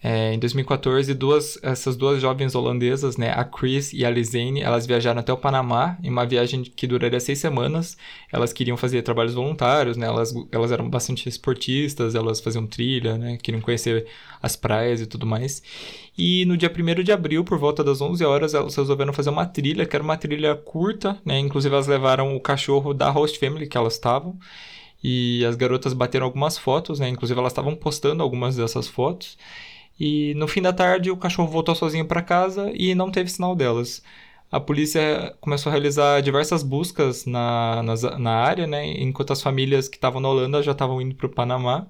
É, 0.00 0.32
em 0.32 0.38
2014, 0.38 1.12
duas, 1.12 1.58
essas 1.60 1.96
duas 1.96 2.20
jovens 2.22 2.54
holandesas, 2.54 3.16
né, 3.16 3.32
a 3.32 3.44
Chris 3.44 3.92
e 3.92 4.04
a 4.04 4.10
Lizane, 4.10 4.60
elas 4.60 4.86
viajaram 4.86 5.18
até 5.18 5.32
o 5.32 5.36
Panamá 5.36 5.98
em 6.04 6.08
uma 6.08 6.24
viagem 6.24 6.62
que 6.62 6.86
duraria 6.86 7.18
seis 7.18 7.40
semanas. 7.40 7.96
Elas 8.32 8.52
queriam 8.52 8.76
fazer 8.76 9.02
trabalhos 9.02 9.34
voluntários, 9.34 9.96
né, 9.96 10.06
elas, 10.06 10.32
elas 10.52 10.70
eram 10.70 10.88
bastante 10.88 11.28
esportistas, 11.28 12.14
elas 12.14 12.38
faziam 12.38 12.64
trilha, 12.64 13.18
né, 13.18 13.38
queriam 13.42 13.60
conhecer 13.60 14.06
as 14.40 14.54
praias 14.54 15.00
e 15.00 15.06
tudo 15.06 15.26
mais. 15.26 15.62
E 16.16 16.44
no 16.44 16.56
dia 16.56 16.70
1 16.70 17.02
de 17.02 17.10
abril, 17.10 17.42
por 17.42 17.58
volta 17.58 17.82
das 17.82 18.00
11 18.00 18.24
horas, 18.24 18.54
elas 18.54 18.76
resolveram 18.76 19.12
fazer 19.12 19.30
uma 19.30 19.46
trilha, 19.46 19.84
que 19.84 19.96
era 19.96 20.02
uma 20.02 20.16
trilha 20.16 20.54
curta, 20.54 21.18
né, 21.24 21.40
inclusive 21.40 21.74
elas 21.74 21.88
levaram 21.88 22.36
o 22.36 22.40
cachorro 22.40 22.94
da 22.94 23.10
host 23.10 23.36
family 23.38 23.66
que 23.66 23.76
elas 23.76 23.94
estavam. 23.94 24.38
E 25.02 25.44
as 25.44 25.54
garotas 25.56 25.92
bateram 25.92 26.26
algumas 26.26 26.58
fotos, 26.58 27.00
né, 27.00 27.08
inclusive 27.08 27.38
elas 27.38 27.52
estavam 27.52 27.74
postando 27.74 28.22
algumas 28.22 28.56
dessas 28.56 28.88
fotos. 28.88 29.36
E 29.98 30.34
no 30.34 30.46
fim 30.46 30.62
da 30.62 30.72
tarde, 30.72 31.10
o 31.10 31.16
cachorro 31.16 31.48
voltou 31.48 31.74
sozinho 31.74 32.06
para 32.06 32.22
casa 32.22 32.70
e 32.74 32.94
não 32.94 33.10
teve 33.10 33.30
sinal 33.30 33.56
delas. 33.56 34.02
A 34.50 34.58
polícia 34.58 35.36
começou 35.40 35.70
a 35.70 35.72
realizar 35.72 36.22
diversas 36.22 36.62
buscas 36.62 37.26
na, 37.26 37.82
na, 37.82 38.18
na 38.18 38.30
área, 38.32 38.66
né, 38.66 38.86
enquanto 39.02 39.32
as 39.32 39.42
famílias 39.42 39.88
que 39.88 39.96
estavam 39.96 40.20
na 40.20 40.28
Holanda 40.28 40.62
já 40.62 40.72
estavam 40.72 41.02
indo 41.02 41.14
para 41.14 41.26
o 41.26 41.30
Panamá. 41.30 41.86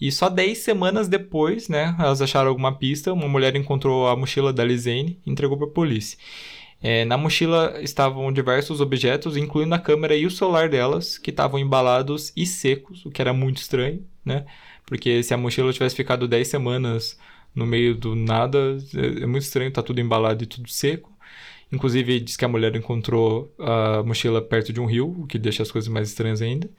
E 0.00 0.12
só 0.12 0.28
10 0.28 0.58
semanas 0.58 1.08
depois, 1.08 1.68
né, 1.68 1.96
elas 1.98 2.22
acharam 2.22 2.48
alguma 2.50 2.72
pista, 2.78 3.12
uma 3.12 3.28
mulher 3.28 3.56
encontrou 3.56 4.06
a 4.06 4.16
mochila 4.16 4.52
da 4.52 4.64
Lizane 4.64 5.20
e 5.26 5.30
entregou 5.30 5.56
para 5.58 5.66
a 5.66 5.70
polícia. 5.70 6.16
É, 6.80 7.04
na 7.04 7.18
mochila 7.18 7.80
estavam 7.82 8.32
diversos 8.32 8.80
objetos, 8.80 9.36
incluindo 9.36 9.74
a 9.74 9.78
câmera 9.80 10.14
e 10.14 10.26
o 10.26 10.30
celular 10.30 10.68
delas, 10.68 11.18
que 11.18 11.30
estavam 11.30 11.58
embalados 11.58 12.32
e 12.36 12.46
secos, 12.46 13.04
o 13.04 13.10
que 13.10 13.20
era 13.20 13.32
muito 13.32 13.56
estranho, 13.56 14.06
né? 14.24 14.46
Porque 14.86 15.22
se 15.24 15.34
a 15.34 15.36
mochila 15.36 15.72
tivesse 15.72 15.96
ficado 15.96 16.28
10 16.28 16.46
semanas 16.46 17.18
no 17.58 17.66
meio 17.66 17.94
do 17.94 18.14
nada. 18.14 18.78
É, 18.94 19.24
é 19.24 19.26
muito 19.26 19.42
estranho, 19.42 19.70
tá 19.70 19.82
tudo 19.82 20.00
embalado 20.00 20.44
e 20.44 20.46
tudo 20.46 20.68
seco. 20.68 21.12
Inclusive, 21.70 22.20
diz 22.20 22.36
que 22.36 22.44
a 22.44 22.48
mulher 22.48 22.74
encontrou 22.76 23.52
a 23.58 24.02
mochila 24.02 24.40
perto 24.40 24.72
de 24.72 24.80
um 24.80 24.86
rio, 24.86 25.14
o 25.20 25.26
que 25.26 25.38
deixa 25.38 25.62
as 25.62 25.70
coisas 25.70 25.88
mais 25.88 26.08
estranhas 26.08 26.40
ainda. 26.40 26.70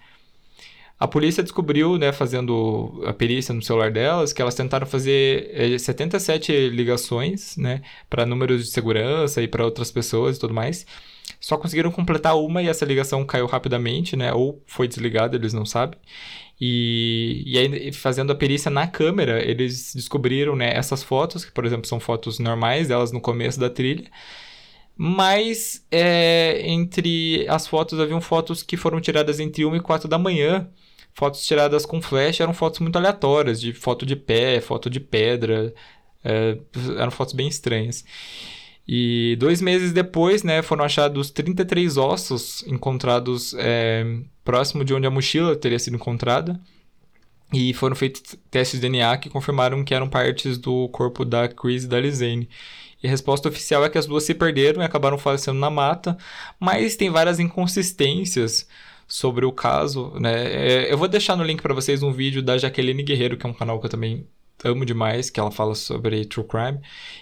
A 1.00 1.08
polícia 1.08 1.42
descobriu, 1.42 1.98
né, 1.98 2.12
fazendo 2.12 3.02
a 3.06 3.14
perícia 3.14 3.54
no 3.54 3.62
celular 3.62 3.90
delas, 3.90 4.34
que 4.34 4.42
elas 4.42 4.54
tentaram 4.54 4.86
fazer 4.86 5.50
é, 5.54 5.78
77 5.78 6.70
ligações, 6.70 7.56
né, 7.56 7.82
para 8.10 8.26
números 8.26 8.66
de 8.66 8.72
segurança 8.72 9.42
e 9.42 9.48
para 9.48 9.64
outras 9.64 9.92
pessoas 9.92 10.36
e 10.36 10.40
tudo 10.40 10.54
mais. 10.54 10.86
Só 11.40 11.58
conseguiram 11.58 11.90
completar 11.92 12.36
uma 12.38 12.62
e 12.62 12.68
essa 12.68 12.84
ligação 12.84 13.24
caiu 13.26 13.46
rapidamente, 13.46 14.18
né, 14.18 14.34
ou 14.34 14.62
foi 14.66 14.90
desligada, 14.90 15.38
eles 15.38 15.54
não 15.54 15.66
sabem. 15.66 15.98
E, 16.60 17.44
e 17.46 17.58
aí, 17.58 17.94
fazendo 17.94 18.32
a 18.32 18.36
perícia 18.36 18.70
na 18.70 18.86
câmera, 18.88 19.42
eles 19.44 19.94
descobriram 19.96 20.56
né, 20.56 20.74
essas 20.76 21.02
fotos, 21.02 21.46
que, 21.46 21.52
por 21.52 21.66
exemplo, 21.66 21.88
são 21.88 22.00
fotos 22.00 22.38
normais 22.40 22.90
delas 22.90 23.12
no 23.12 23.22
começo 23.22 23.60
da 23.60 23.70
trilha. 23.70 24.10
Mas 24.98 25.86
é, 25.90 26.62
entre 26.70 27.48
as 27.48 27.66
fotos, 27.66 28.00
haviam 28.00 28.20
fotos 28.20 28.62
que 28.62 28.76
foram 28.76 29.00
tiradas 29.00 29.40
entre 29.40 29.64
1 29.66 29.78
e 29.78 29.80
4 29.80 30.10
da 30.10 30.18
manhã. 30.18 30.70
Fotos 31.14 31.46
tiradas 31.46 31.86
com 31.86 32.02
flash 32.02 32.42
eram 32.42 32.54
fotos 32.54 32.80
muito 32.82 32.98
aleatórias, 32.98 33.62
de 33.62 33.74
foto 33.74 34.06
de 34.06 34.16
pé, 34.16 34.60
foto 34.60 34.90
de 34.90 35.00
pedra. 35.00 35.74
É, 36.24 36.58
eram 36.98 37.12
fotos 37.12 37.34
bem 37.34 37.48
estranhas. 37.48 38.04
E 38.92 39.36
dois 39.36 39.62
meses 39.62 39.94
depois, 39.94 40.42
né, 40.42 40.64
foram 40.64 40.84
achados 40.84 41.30
33 41.30 41.96
ossos 41.96 42.64
encontrados 42.66 43.54
é, 43.60 44.04
próximo 44.44 44.84
de 44.84 44.96
onde 44.96 45.06
a 45.06 45.12
mochila 45.12 45.56
teria 45.56 45.78
sido 45.78 45.96
encontrada. 45.96 46.60
E 47.54 47.72
foram 47.76 47.96
feitos 47.96 48.36
testes 48.50 48.80
de 48.80 48.90
DNA 48.90 49.16
que 49.20 49.30
confirmaram 49.30 49.84
que 49.84 49.94
eram 49.94 50.10
partes 50.10 50.58
do 50.58 50.90
corpo 50.90 51.24
da 51.24 51.48
Chris 51.48 51.84
e 51.84 51.88
da 51.88 52.00
Lizane. 52.00 52.50
E 53.04 53.06
a 53.06 53.12
resposta 53.12 53.48
oficial 53.48 53.86
é 53.86 53.90
que 53.90 53.98
as 54.00 54.08
duas 54.08 54.24
se 54.24 54.34
perderam 54.34 54.82
e 54.82 54.86
acabaram 54.86 55.20
falecendo 55.20 55.60
na 55.60 55.70
mata, 55.70 56.18
mas 56.60 56.96
tem 56.96 57.12
várias 57.12 57.40
inconsistências 57.40 58.68
sobre 59.08 59.46
o 59.46 59.52
caso, 59.52 60.16
né? 60.20 60.52
É, 60.52 60.92
eu 60.92 60.98
vou 60.98 61.08
deixar 61.08 61.36
no 61.36 61.44
link 61.44 61.62
para 61.62 61.76
vocês 61.76 62.02
um 62.02 62.12
vídeo 62.12 62.42
da 62.42 62.58
Jaqueline 62.58 63.04
Guerreiro, 63.04 63.38
que 63.38 63.46
é 63.46 63.50
um 63.50 63.54
canal 63.54 63.80
que 63.80 63.86
eu 63.86 63.90
também 63.92 64.26
amo 64.64 64.86
demais, 64.86 65.30
que 65.30 65.40
ela 65.40 65.52
fala 65.52 65.76
sobre 65.76 66.26
true 66.26 66.46
crime. 66.46 66.80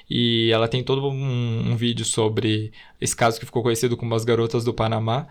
E 0.09 0.49
ela 0.51 0.67
tem 0.67 0.83
todo 0.83 1.07
um, 1.09 1.71
um 1.71 1.75
vídeo 1.75 2.05
sobre 2.05 2.71
esse 2.99 3.15
caso 3.15 3.39
que 3.39 3.45
ficou 3.45 3.63
conhecido 3.63 3.97
como 3.97 4.13
as 4.15 4.25
garotas 4.25 4.63
do 4.63 4.73
Panamá. 4.73 5.27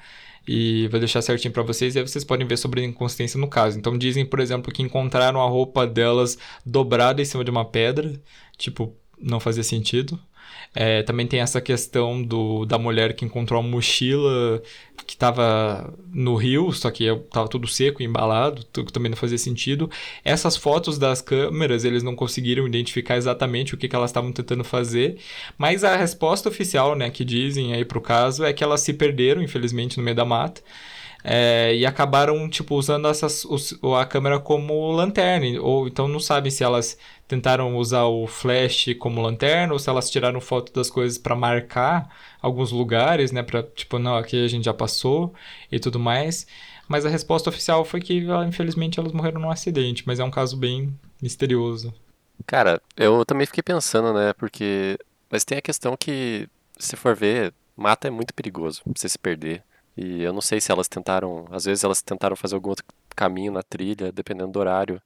E 0.49 0.87
vou 0.89 1.01
deixar 1.01 1.23
certinho 1.23 1.53
para 1.53 1.63
vocês 1.65 1.97
e 1.97 1.99
aí 1.99 2.07
vocês 2.07 2.25
podem 2.25 2.47
ver 2.47 2.57
sobre 2.57 2.81
a 2.81 2.85
inconsistência 2.85 3.39
no 3.39 3.49
caso. 3.49 3.79
Então 3.79 3.99
dizem, 3.99 4.25
por 4.25 4.39
exemplo, 4.39 4.73
que 4.73 4.83
encontraram 4.83 5.41
a 5.41 5.49
roupa 5.49 5.87
delas 5.87 6.39
dobrada 6.65 7.21
em 7.21 7.25
cima 7.25 7.45
de 7.45 7.51
uma 7.51 7.65
pedra. 7.65 8.13
Tipo, 8.57 8.95
não 9.21 9.41
fazia 9.41 9.65
sentido. 9.65 10.19
É, 10.75 11.03
também 11.03 11.27
tem 11.27 11.41
essa 11.41 11.61
questão 11.61 12.23
do, 12.23 12.67
da 12.67 12.79
mulher 12.79 13.15
que 13.15 13.25
encontrou 13.25 13.61
a 13.61 13.63
mochila 13.63 14.63
que 15.07 15.15
estava 15.15 15.93
no 16.13 16.35
rio, 16.35 16.73
só 16.73 16.91
que 16.91 17.05
estava 17.05 17.49
tudo 17.49 17.67
seco, 17.69 18.03
embalado, 18.03 18.67
que 18.73 18.93
também 18.93 19.11
não 19.11 19.17
fazia 19.17 19.39
sentido. 19.39 19.89
Essas 20.25 20.57
fotos 20.57 20.99
das 20.99 21.23
câmeras, 21.23 21.85
eles 21.85 22.03
não 22.03 22.17
conseguiram 22.17 22.67
identificar 22.67 23.17
exatamente 23.17 23.75
o 23.75 23.79
que, 23.79 23.89
que 23.89 23.95
elas 23.95 24.11
estavam 24.11 24.33
tentando 24.33 24.65
fazer, 24.65 25.19
mas 25.57 25.85
a 25.85 25.97
resposta 25.97 26.49
oficial, 26.49 26.97
né, 26.97 27.09
que 27.11 27.25
dizem 27.25 27.73
aí 27.73 27.85
pro 27.85 28.01
caso 28.01 28.45
é 28.45 28.53
que 28.53 28.65
elas 28.65 28.81
se 28.81 28.93
perderam, 28.93 29.43
infelizmente, 29.43 29.97
no 29.97 30.03
meio 30.03 30.17
da 30.17 30.25
mata. 30.25 30.61
É, 31.25 31.75
e 31.75 31.85
acabaram, 31.85 32.49
tipo, 32.49 32.77
usando 32.77 33.09
essas, 33.09 33.45
os, 33.45 33.77
a 33.99 34.05
câmera 34.05 34.39
como 34.39 34.93
lanterna. 34.93 35.61
Ou 35.61 35.89
então 35.89 36.07
não 36.07 36.21
sabem 36.21 36.51
se 36.51 36.63
elas 36.63 36.97
tentaram 37.27 37.77
usar 37.77 38.05
o 38.05 38.27
flash 38.27 38.95
como 38.99 39.21
lanterna 39.21 39.73
ou 39.73 39.79
se 39.79 39.91
elas 39.91 40.09
tiraram 40.09 40.41
foto 40.41 40.73
das 40.73 40.89
coisas 40.89 41.19
para 41.19 41.35
marcar 41.35 42.09
alguns 42.41 42.71
lugares, 42.71 43.33
né? 43.33 43.43
Pra, 43.43 43.63
tipo, 43.63 43.99
não, 43.99 44.17
aqui 44.17 44.45
a 44.45 44.49
gente 44.49 44.65
já 44.65 44.75
passou 44.75 45.35
e 45.71 45.81
tudo 45.81 45.99
mais. 45.99 46.47
Mas 46.89 47.05
a 47.05 47.09
resposta 47.09 47.51
oficial 47.51 47.85
foi 47.85 48.01
que, 48.01 48.25
infelizmente, 48.47 49.01
elas 49.01 49.13
morreram 49.13 49.41
num 49.41 49.51
acidente. 49.51 50.05
Mas 50.07 50.21
é 50.21 50.25
um 50.25 50.31
caso 50.31 50.57
bem 50.57 50.97
misterioso. 51.21 51.93
Cara, 52.47 52.81
eu 52.97 53.25
também 53.25 53.47
fiquei 53.47 53.63
pensando, 53.63 54.13
né? 54.13 54.33
Porque. 54.35 54.99
Mas 55.31 55.45
tem 55.45 55.59
a 55.59 55.63
questão 55.63 55.97
que, 55.97 56.49
se 56.79 56.95
for 56.95 57.17
ver, 57.17 57.53
mata 57.77 58.07
é 58.07 58.11
muito 58.11 58.33
perigoso 58.33 58.83
você 58.85 59.09
se 59.09 59.19
perder. 59.19 59.63
E 59.97 60.23
eu 60.23 60.33
não 60.33 60.41
sei 60.41 60.61
se 60.61 60.71
elas 60.71 60.89
tentaram, 60.89 61.47
às 61.51 61.65
vezes 61.65 61.83
elas 61.83 62.03
tentaram 62.03 62.37
fazer 62.37 62.55
algum 62.55 62.71
outro 62.71 62.85
caminho 63.15 63.53
na 63.53 63.63
trilha, 63.63 64.13
dependendo 64.13 64.53
do 64.53 64.59
horário. 64.59 65.01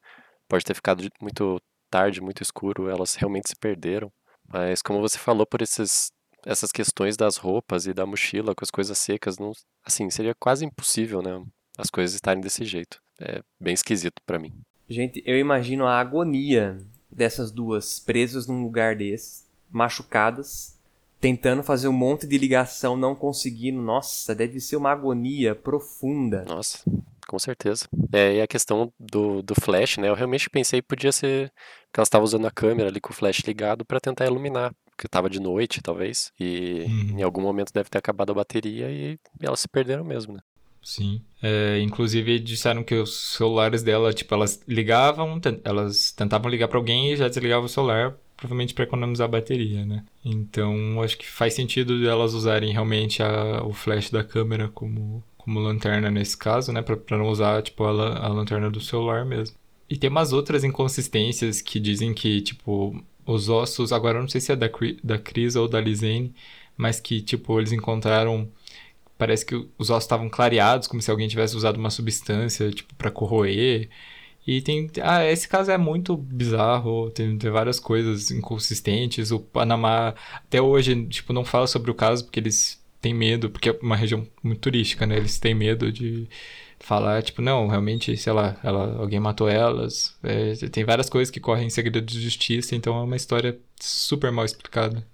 Pode 0.48 0.64
ter 0.64 0.74
ficado 0.74 1.08
muito 1.20 1.60
tarde, 1.88 2.20
muito 2.20 2.42
escuro, 2.42 2.88
elas 2.88 3.14
realmente 3.14 3.48
se 3.48 3.56
perderam. 3.56 4.10
Mas 4.48 4.82
como 4.82 5.00
você 5.00 5.16
falou 5.18 5.46
por 5.46 5.62
esses 5.62 6.10
essas 6.44 6.72
questões 6.72 7.16
das 7.16 7.36
roupas 7.36 7.86
e 7.86 7.92
da 7.92 8.06
mochila 8.06 8.54
com 8.54 8.64
as 8.64 8.70
coisas 8.70 8.96
secas, 8.98 9.38
não, 9.38 9.52
assim, 9.84 10.08
seria 10.10 10.34
quase 10.34 10.64
impossível, 10.64 11.20
né? 11.20 11.44
As 11.76 11.90
coisas 11.90 12.14
estarem 12.14 12.40
desse 12.40 12.64
jeito. 12.64 12.98
É 13.20 13.42
bem 13.60 13.74
esquisito 13.74 14.22
para 14.26 14.38
mim. 14.38 14.52
Gente, 14.88 15.22
eu 15.26 15.38
imagino 15.38 15.86
a 15.86 16.00
agonia 16.00 16.78
dessas 17.10 17.50
duas 17.50 18.00
presas 18.00 18.46
num 18.46 18.62
lugar 18.62 18.96
desse, 18.96 19.44
machucadas, 19.70 20.78
tentando 21.20 21.62
fazer 21.62 21.86
um 21.86 21.92
monte 21.92 22.26
de 22.26 22.38
ligação, 22.38 22.96
não 22.96 23.14
conseguindo. 23.14 23.80
Nossa, 23.80 24.34
deve 24.34 24.58
ser 24.58 24.76
uma 24.76 24.90
agonia 24.90 25.54
profunda. 25.54 26.44
Nossa, 26.48 26.82
com 27.28 27.38
certeza. 27.38 27.86
É, 28.12 28.36
e 28.36 28.40
a 28.40 28.46
questão 28.46 28.92
do, 28.98 29.42
do 29.42 29.54
flash, 29.54 29.98
né? 29.98 30.08
Eu 30.08 30.14
realmente 30.14 30.48
pensei 30.48 30.80
que 30.80 30.88
podia 30.88 31.12
ser 31.12 31.52
que 31.92 32.00
ela 32.00 32.04
estava 32.04 32.24
usando 32.24 32.46
a 32.46 32.50
câmera 32.50 32.88
ali 32.88 33.00
com 33.00 33.12
o 33.12 33.16
flash 33.16 33.40
ligado 33.40 33.84
para 33.84 34.00
tentar 34.00 34.26
iluminar, 34.26 34.72
porque 34.90 35.06
estava 35.06 35.28
de 35.28 35.40
noite, 35.40 35.82
talvez, 35.82 36.32
e 36.40 36.84
uhum. 36.86 37.18
em 37.18 37.22
algum 37.22 37.42
momento 37.42 37.72
deve 37.72 37.90
ter 37.90 37.98
acabado 37.98 38.30
a 38.30 38.34
bateria 38.34 38.90
e 38.90 39.18
elas 39.40 39.60
se 39.60 39.68
perderam 39.68 40.04
mesmo, 40.04 40.34
né? 40.34 40.40
Sim. 40.82 41.20
É, 41.42 41.78
inclusive 41.82 42.38
disseram 42.38 42.82
que 42.82 42.94
os 42.94 43.34
celulares 43.36 43.82
dela, 43.82 44.14
tipo, 44.14 44.34
elas 44.34 44.62
ligavam, 44.66 45.38
elas 45.62 46.10
tentavam 46.12 46.50
ligar 46.50 46.68
para 46.68 46.78
alguém 46.78 47.12
e 47.12 47.16
já 47.16 47.28
desligavam 47.28 47.66
o 47.66 47.68
celular 47.68 48.16
provavelmente 48.40 48.72
para 48.72 48.84
economizar 48.84 49.28
bateria, 49.28 49.84
né? 49.84 50.02
Então, 50.24 51.00
acho 51.02 51.18
que 51.18 51.26
faz 51.28 51.52
sentido 51.52 52.08
elas 52.08 52.32
usarem 52.32 52.72
realmente 52.72 53.22
a, 53.22 53.62
o 53.64 53.72
flash 53.74 54.10
da 54.10 54.24
câmera 54.24 54.68
como, 54.68 55.22
como 55.36 55.60
lanterna 55.60 56.10
nesse 56.10 56.36
caso, 56.36 56.72
né? 56.72 56.80
Para 56.80 57.18
não 57.18 57.28
usar, 57.28 57.62
tipo, 57.62 57.84
a, 57.84 58.16
a 58.16 58.28
lanterna 58.28 58.70
do 58.70 58.80
celular 58.80 59.26
mesmo. 59.26 59.54
E 59.88 59.96
tem 59.96 60.08
umas 60.08 60.32
outras 60.32 60.64
inconsistências 60.64 61.60
que 61.60 61.78
dizem 61.78 62.14
que, 62.14 62.40
tipo, 62.40 62.98
os 63.26 63.48
ossos, 63.50 63.92
agora 63.92 64.18
eu 64.18 64.22
não 64.22 64.28
sei 64.28 64.40
se 64.40 64.52
é 64.52 64.56
da, 64.56 64.70
da 65.04 65.18
Cris 65.18 65.54
ou 65.54 65.68
da 65.68 65.80
Lizane, 65.80 66.34
mas 66.76 66.98
que, 66.98 67.20
tipo, 67.20 67.58
eles 67.60 67.72
encontraram. 67.72 68.48
Parece 69.18 69.44
que 69.44 69.54
os 69.54 69.90
ossos 69.90 70.04
estavam 70.04 70.30
clareados, 70.30 70.88
como 70.88 71.02
se 71.02 71.10
alguém 71.10 71.28
tivesse 71.28 71.54
usado 71.54 71.76
uma 71.76 71.90
substância, 71.90 72.70
tipo, 72.70 72.94
para 72.94 73.10
corroer. 73.10 73.90
E 74.46 74.62
tem. 74.62 74.90
Ah, 75.02 75.24
esse 75.24 75.48
caso 75.48 75.70
é 75.70 75.78
muito 75.78 76.16
bizarro, 76.16 77.10
tem, 77.10 77.36
tem 77.38 77.50
várias 77.50 77.78
coisas 77.78 78.30
inconsistentes. 78.30 79.30
O 79.30 79.40
Panamá, 79.40 80.14
até 80.34 80.60
hoje, 80.60 81.06
tipo, 81.06 81.32
não 81.32 81.44
fala 81.44 81.66
sobre 81.66 81.90
o 81.90 81.94
caso 81.94 82.24
porque 82.24 82.40
eles 82.40 82.82
têm 83.00 83.14
medo, 83.14 83.50
porque 83.50 83.70
é 83.70 83.78
uma 83.82 83.96
região 83.96 84.26
muito 84.42 84.60
turística, 84.60 85.06
né? 85.06 85.16
Eles 85.16 85.38
têm 85.38 85.54
medo 85.54 85.92
de 85.92 86.28
falar, 86.78 87.22
tipo, 87.22 87.42
não, 87.42 87.68
realmente, 87.68 88.16
sei 88.16 88.32
lá, 88.32 88.58
ela, 88.64 88.96
alguém 88.98 89.20
matou 89.20 89.48
elas. 89.48 90.16
É, 90.22 90.54
tem 90.68 90.84
várias 90.84 91.08
coisas 91.08 91.30
que 91.30 91.40
correm 91.40 91.66
em 91.66 91.70
segredo 91.70 92.00
de 92.00 92.20
justiça, 92.20 92.74
então 92.74 92.98
é 92.98 93.02
uma 93.02 93.16
história 93.16 93.58
super 93.78 94.32
mal 94.32 94.44
explicada. 94.44 95.06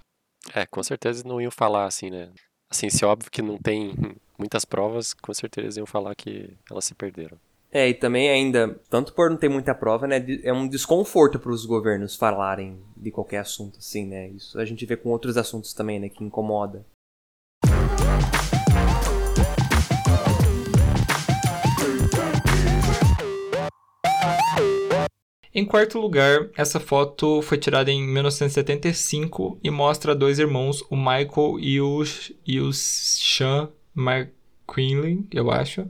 É, 0.55 0.65
com 0.65 0.83
certeza 0.83 1.25
não 1.27 1.41
iam 1.41 1.51
falar 1.51 1.87
assim, 1.87 2.11
né? 2.11 2.31
Assim, 2.71 2.89
se 2.89 3.05
é 3.05 3.07
óbvio 3.07 3.31
que 3.31 3.43
não 3.43 3.59
tem 3.59 3.95
muitas 4.39 4.65
provas, 4.65 5.13
com 5.13 5.35
certeza 5.35 5.81
iam 5.81 5.87
falar 5.87 6.15
que 6.15 6.51
elas 6.71 6.85
se 6.85 6.95
perderam. 6.95 7.39
É, 7.77 7.91
e 7.91 7.93
também 7.93 8.31
ainda, 8.31 8.81
tanto 8.89 9.13
por 9.13 9.29
não 9.29 9.37
ter 9.37 9.51
muita 9.51 9.75
prova, 9.75 10.07
né, 10.07 10.25
é 10.43 10.51
um 10.51 10.67
desconforto 10.67 11.39
para 11.39 11.53
os 11.53 11.67
governos 11.67 12.17
falarem 12.17 12.81
de 12.97 13.11
qualquer 13.11 13.41
assunto 13.41 13.77
assim, 13.77 14.07
né? 14.07 14.29
Isso 14.29 14.59
a 14.59 14.65
gente 14.65 14.87
vê 14.87 14.97
com 14.97 15.11
outros 15.11 15.37
assuntos 15.37 15.75
também, 15.75 16.01
né, 16.01 16.09
que 16.09 16.25
incomoda. 16.25 16.87
Em 25.55 25.67
quarto 25.67 25.99
lugar, 25.99 26.49
essa 26.57 26.81
foto 26.81 27.43
foi 27.43 27.59
tirada 27.59 27.91
em 27.91 28.03
1975 28.03 29.61
e 29.63 29.69
mostra 29.69 30.15
dois 30.15 30.39
irmãos, 30.39 30.83
o 30.89 30.97
Michael 30.97 31.61
e 31.61 31.79
o, 31.79 32.03
e 32.47 32.59
o 32.59 32.73
Sean 32.73 33.69
McQueen, 33.95 35.29
eu 35.31 35.51
acho, 35.51 35.87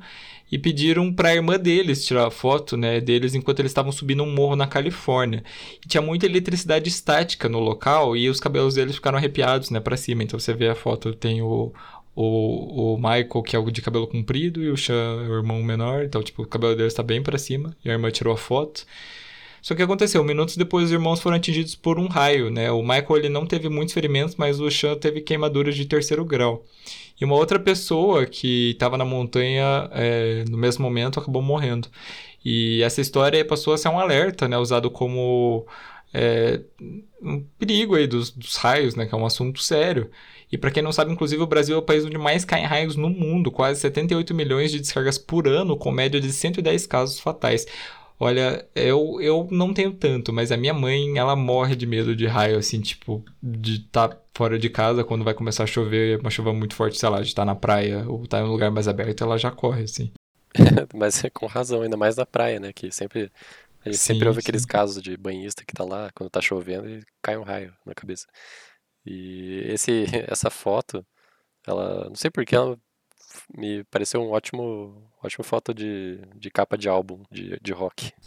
e 0.50 0.58
pediram 0.58 1.12
para 1.12 1.30
a 1.30 1.34
irmã 1.34 1.58
deles 1.58 2.04
tirar 2.04 2.26
a 2.26 2.30
foto, 2.30 2.76
né, 2.76 3.00
deles 3.00 3.34
enquanto 3.34 3.60
eles 3.60 3.70
estavam 3.70 3.90
subindo 3.90 4.22
um 4.22 4.32
morro 4.32 4.56
na 4.56 4.66
Califórnia. 4.66 5.42
E 5.84 5.88
tinha 5.88 6.00
muita 6.00 6.26
eletricidade 6.26 6.88
estática 6.88 7.48
no 7.48 7.58
local 7.58 8.16
e 8.16 8.28
os 8.28 8.40
cabelos 8.40 8.74
deles 8.74 8.94
ficaram 8.94 9.18
arrepiados, 9.18 9.70
né, 9.70 9.80
para 9.80 9.96
cima. 9.96 10.22
Então 10.22 10.38
você 10.38 10.54
vê 10.54 10.68
a 10.68 10.74
foto, 10.74 11.12
tem 11.14 11.42
o, 11.42 11.72
o, 12.14 12.94
o 12.94 12.96
Michael, 12.96 13.42
que 13.44 13.56
é 13.56 13.58
o 13.58 13.70
de 13.70 13.82
cabelo 13.82 14.06
comprido, 14.06 14.62
e 14.62 14.70
o 14.70 14.76
Sean, 14.76 15.16
o 15.28 15.34
irmão 15.34 15.62
menor. 15.62 16.04
Então, 16.04 16.22
tipo, 16.22 16.42
o 16.42 16.46
cabelo 16.46 16.76
deles 16.76 16.92
está 16.92 17.02
bem 17.02 17.22
para 17.22 17.38
cima 17.38 17.76
e 17.84 17.90
a 17.90 17.92
irmã 17.92 18.10
tirou 18.10 18.32
a 18.32 18.36
foto. 18.36 18.86
Só 19.60 19.74
que 19.74 19.82
aconteceu, 19.82 20.22
minutos 20.22 20.56
depois 20.56 20.84
os 20.84 20.92
irmãos 20.92 21.20
foram 21.20 21.36
atingidos 21.36 21.74
por 21.74 21.98
um 21.98 22.06
raio, 22.06 22.50
né? 22.50 22.70
O 22.70 22.82
Michael 22.82 23.16
ele 23.16 23.28
não 23.28 23.44
teve 23.44 23.68
muitos 23.68 23.92
ferimentos, 23.92 24.36
mas 24.36 24.60
o 24.60 24.70
Sean 24.70 24.94
teve 24.94 25.20
queimaduras 25.20 25.74
de 25.74 25.84
terceiro 25.86 26.24
grau. 26.24 26.64
E 27.20 27.24
uma 27.24 27.34
outra 27.34 27.58
pessoa 27.58 28.26
que 28.26 28.72
estava 28.72 28.96
na 28.98 29.04
montanha 29.04 29.88
é, 29.92 30.44
no 30.48 30.58
mesmo 30.58 30.82
momento 30.82 31.18
acabou 31.18 31.42
morrendo. 31.42 31.88
E 32.44 32.82
essa 32.82 33.00
história 33.00 33.44
passou 33.44 33.74
a 33.74 33.78
ser 33.78 33.88
um 33.88 33.98
alerta, 33.98 34.46
né? 34.46 34.56
Usado 34.58 34.90
como 34.90 35.66
é, 36.12 36.60
um 37.22 37.42
perigo 37.58 37.94
aí 37.94 38.06
dos, 38.06 38.30
dos, 38.30 38.56
raios, 38.56 38.94
né? 38.94 39.06
Que 39.06 39.14
é 39.14 39.18
um 39.18 39.26
assunto 39.26 39.60
sério. 39.62 40.10
E 40.52 40.56
para 40.56 40.70
quem 40.70 40.82
não 40.82 40.92
sabe, 40.92 41.12
inclusive, 41.12 41.42
o 41.42 41.46
Brasil 41.46 41.74
é 41.74 41.78
o 41.78 41.82
país 41.82 42.04
onde 42.04 42.16
mais 42.18 42.44
caem 42.44 42.64
raios 42.64 42.96
no 42.96 43.10
mundo. 43.10 43.50
Quase 43.50 43.80
78 43.80 44.32
milhões 44.32 44.70
de 44.70 44.78
descargas 44.78 45.18
por 45.18 45.48
ano, 45.48 45.76
com 45.76 45.90
média 45.90 46.20
de 46.20 46.32
110 46.32 46.86
casos 46.86 47.18
fatais. 47.18 47.66
Olha, 48.18 48.66
eu, 48.74 49.20
eu 49.20 49.46
não 49.50 49.74
tenho 49.74 49.92
tanto, 49.92 50.32
mas 50.32 50.50
a 50.50 50.56
minha 50.56 50.72
mãe, 50.72 51.18
ela 51.18 51.36
morre 51.36 51.76
de 51.76 51.86
medo 51.86 52.16
de 52.16 52.26
raio, 52.26 52.56
assim, 52.58 52.80
tipo, 52.80 53.22
de 53.42 53.76
estar 53.76 54.08
tá 54.08 54.20
fora 54.34 54.58
de 54.58 54.70
casa 54.70 55.04
quando 55.04 55.24
vai 55.24 55.34
começar 55.34 55.64
a 55.64 55.66
chover, 55.66 56.18
uma 56.20 56.30
chuva 56.30 56.52
muito 56.52 56.74
forte, 56.74 56.98
sei 56.98 57.08
lá, 57.10 57.20
de 57.20 57.28
estar 57.28 57.42
tá 57.42 57.46
na 57.46 57.54
praia 57.54 58.08
ou 58.08 58.24
estar 58.24 58.38
tá 58.38 58.42
em 58.42 58.46
um 58.46 58.50
lugar 58.52 58.70
mais 58.70 58.88
aberto, 58.88 59.22
ela 59.22 59.36
já 59.36 59.50
corre, 59.50 59.82
assim. 59.82 60.12
mas 60.94 61.24
é 61.24 61.30
com 61.30 61.46
razão, 61.46 61.82
ainda 61.82 61.96
mais 61.96 62.16
na 62.16 62.26
praia, 62.26 62.58
né? 62.58 62.72
Que 62.72 62.90
sempre. 62.90 63.30
A 63.84 63.88
gente 63.88 63.98
sim, 63.98 64.14
sempre 64.14 64.28
ouve 64.28 64.40
sim. 64.40 64.46
aqueles 64.46 64.64
casos 64.64 65.00
de 65.00 65.16
banhista 65.16 65.64
que 65.64 65.74
tá 65.74 65.84
lá 65.84 66.10
quando 66.14 66.30
tá 66.30 66.40
chovendo 66.40 66.88
e 66.88 67.04
cai 67.22 67.36
um 67.36 67.44
raio 67.44 67.72
na 67.84 67.94
cabeça. 67.94 68.26
E 69.04 69.62
esse, 69.68 70.04
essa 70.28 70.50
foto, 70.50 71.06
ela. 71.66 72.08
Não 72.08 72.16
sei 72.16 72.30
porque 72.30 72.56
ela 72.56 72.78
me 73.56 73.84
pareceu 73.84 74.20
um 74.20 74.30
ótimo, 74.30 75.05
ótimo 75.22 75.44
foto 75.44 75.74
de, 75.74 76.18
de 76.34 76.50
capa 76.50 76.76
de 76.76 76.88
álbum 76.88 77.20
de, 77.30 77.58
de 77.60 77.72
rock. 77.72 78.12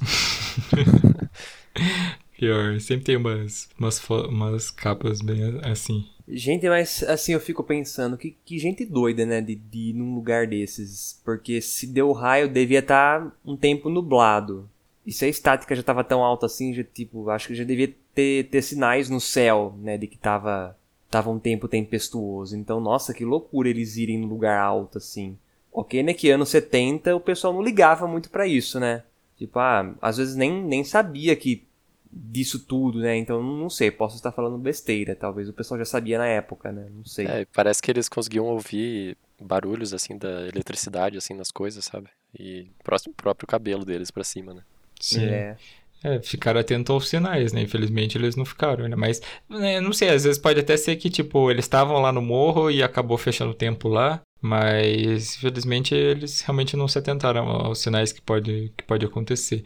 Pior, 2.38 2.80
sempre 2.80 3.06
tem 3.06 3.18
umas, 3.18 3.70
umas, 3.78 4.10
umas 4.10 4.72
capas 4.72 5.22
bem 5.22 5.60
assim. 5.64 6.06
Gente, 6.28 6.70
mas 6.70 7.04
assim 7.04 7.34
eu 7.34 7.40
fico 7.40 7.64
pensando, 7.64 8.18
que, 8.18 8.38
que 8.46 8.60
gente 8.60 8.86
doida, 8.86 9.26
né, 9.26 9.42
de, 9.42 9.56
de 9.56 9.90
ir 9.90 9.94
num 9.94 10.16
lugar 10.16 10.48
desses. 10.48 11.20
Porque 11.26 11.60
se 11.60 11.88
deu 11.88 12.12
raio, 12.12 12.48
devia 12.48 12.80
estar 12.80 13.20
tá 13.20 13.32
um 13.44 13.58
tempo 13.58 13.90
nublado. 13.90 14.70
E 15.06 15.12
se 15.12 15.26
a 15.26 15.28
estática 15.28 15.76
já 15.76 15.82
estava 15.82 16.04
tão 16.04 16.24
alta 16.24 16.46
assim, 16.46 16.74
já, 16.74 16.84
tipo, 16.84 17.30
acho 17.30 17.48
que 17.48 17.56
já 17.56 17.64
devia 17.64 17.94
ter, 18.14 18.48
ter 18.50 18.62
sinais 18.62 19.10
no 19.10 19.20
céu, 19.20 19.76
né, 19.82 19.98
de 19.98 20.08
que 20.08 20.18
tava 20.18 20.78
tava 21.10 21.32
um 21.32 21.40
tempo 21.40 21.68
tempestuoso. 21.68 22.56
Então, 22.56 22.80
nossa, 22.80 23.14
que 23.14 23.26
loucura 23.26 23.68
eles 23.68 23.98
irem 23.98 24.20
no 24.20 24.28
lugar 24.28 24.60
alto 24.60 25.00
assim. 25.00 25.38
Ok, 25.72 26.01
né, 26.03 26.13
que 26.13 26.30
anos 26.30 26.49
70 26.49 27.15
o 27.15 27.20
pessoal 27.20 27.53
não 27.53 27.61
ligava 27.61 28.07
muito 28.07 28.30
para 28.30 28.47
isso, 28.47 28.80
né? 28.80 29.03
Tipo, 29.38 29.59
ah, 29.59 29.95
às 30.01 30.17
vezes 30.17 30.36
nem, 30.36 30.51
nem 30.63 30.84
sabia 30.84 31.36
que 31.36 31.67
disso 32.11 32.59
tudo, 32.59 32.99
né? 32.99 33.15
Então 33.17 33.41
não 33.41 33.70
sei, 33.70 33.91
posso 33.91 34.15
estar 34.15 34.32
falando 34.32 34.57
besteira. 34.57 35.15
Talvez 35.15 35.47
o 35.47 35.53
pessoal 35.53 35.78
já 35.78 35.86
sabia 35.86 36.17
na 36.17 36.28
época, 36.28 36.72
né? 36.72 36.88
Não 36.91 37.05
sei. 37.05 37.26
É, 37.28 37.45
parece 37.53 37.82
que 37.82 37.91
eles 37.91 38.09
conseguiam 38.09 38.45
ouvir 38.45 39.15
barulhos 39.39 39.93
assim 39.93 40.17
da 40.17 40.47
eletricidade 40.47 41.17
assim 41.17 41.34
nas 41.34 41.51
coisas, 41.51 41.86
sabe? 41.86 42.09
E 42.38 42.67
próximo 42.84 43.13
próprio 43.13 43.47
cabelo 43.47 43.86
deles 43.86 44.11
para 44.11 44.24
cima, 44.24 44.53
né? 44.53 44.61
Sim. 44.99 45.26
É. 45.26 45.55
É, 46.01 46.22
ficaram 46.22 46.61
atentos 46.61 46.93
aos 46.93 47.09
sinais, 47.09 47.51
né? 47.51 47.61
Infelizmente 47.61 48.17
eles 48.17 48.36
não 48.36 48.45
ficaram, 48.45 48.88
né? 48.88 48.95
Mas, 48.95 49.22
né, 49.49 49.82
não 49.82 49.91
sei, 49.91 50.09
às 50.09 50.24
vezes 50.24 50.39
pode 50.39 50.59
até 50.59 50.78
ser 50.78 50.95
que, 50.95 51.09
tipo, 51.09 51.51
eles 51.51 51.65
estavam 51.65 51.99
lá 51.99 52.09
no 52.11 52.22
morro 52.22 52.72
e 52.72 52.82
acabou 52.82 53.17
fechando 53.17 53.51
o 53.51 53.55
tempo 53.55 53.89
lá. 53.89 54.22
Mas, 54.42 55.36
infelizmente, 55.36 55.94
eles 55.94 56.42
realmente 56.42 56.78
não 56.78 56.88
se 56.88 56.98
atentaram 56.98 57.48
aos 57.48 57.80
sinais 57.80 58.12
que 58.12 58.22
pode, 58.22 58.72
que 58.78 58.84
pode 58.84 59.06
acontecer. 59.06 59.64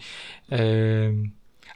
É... 0.49 1.13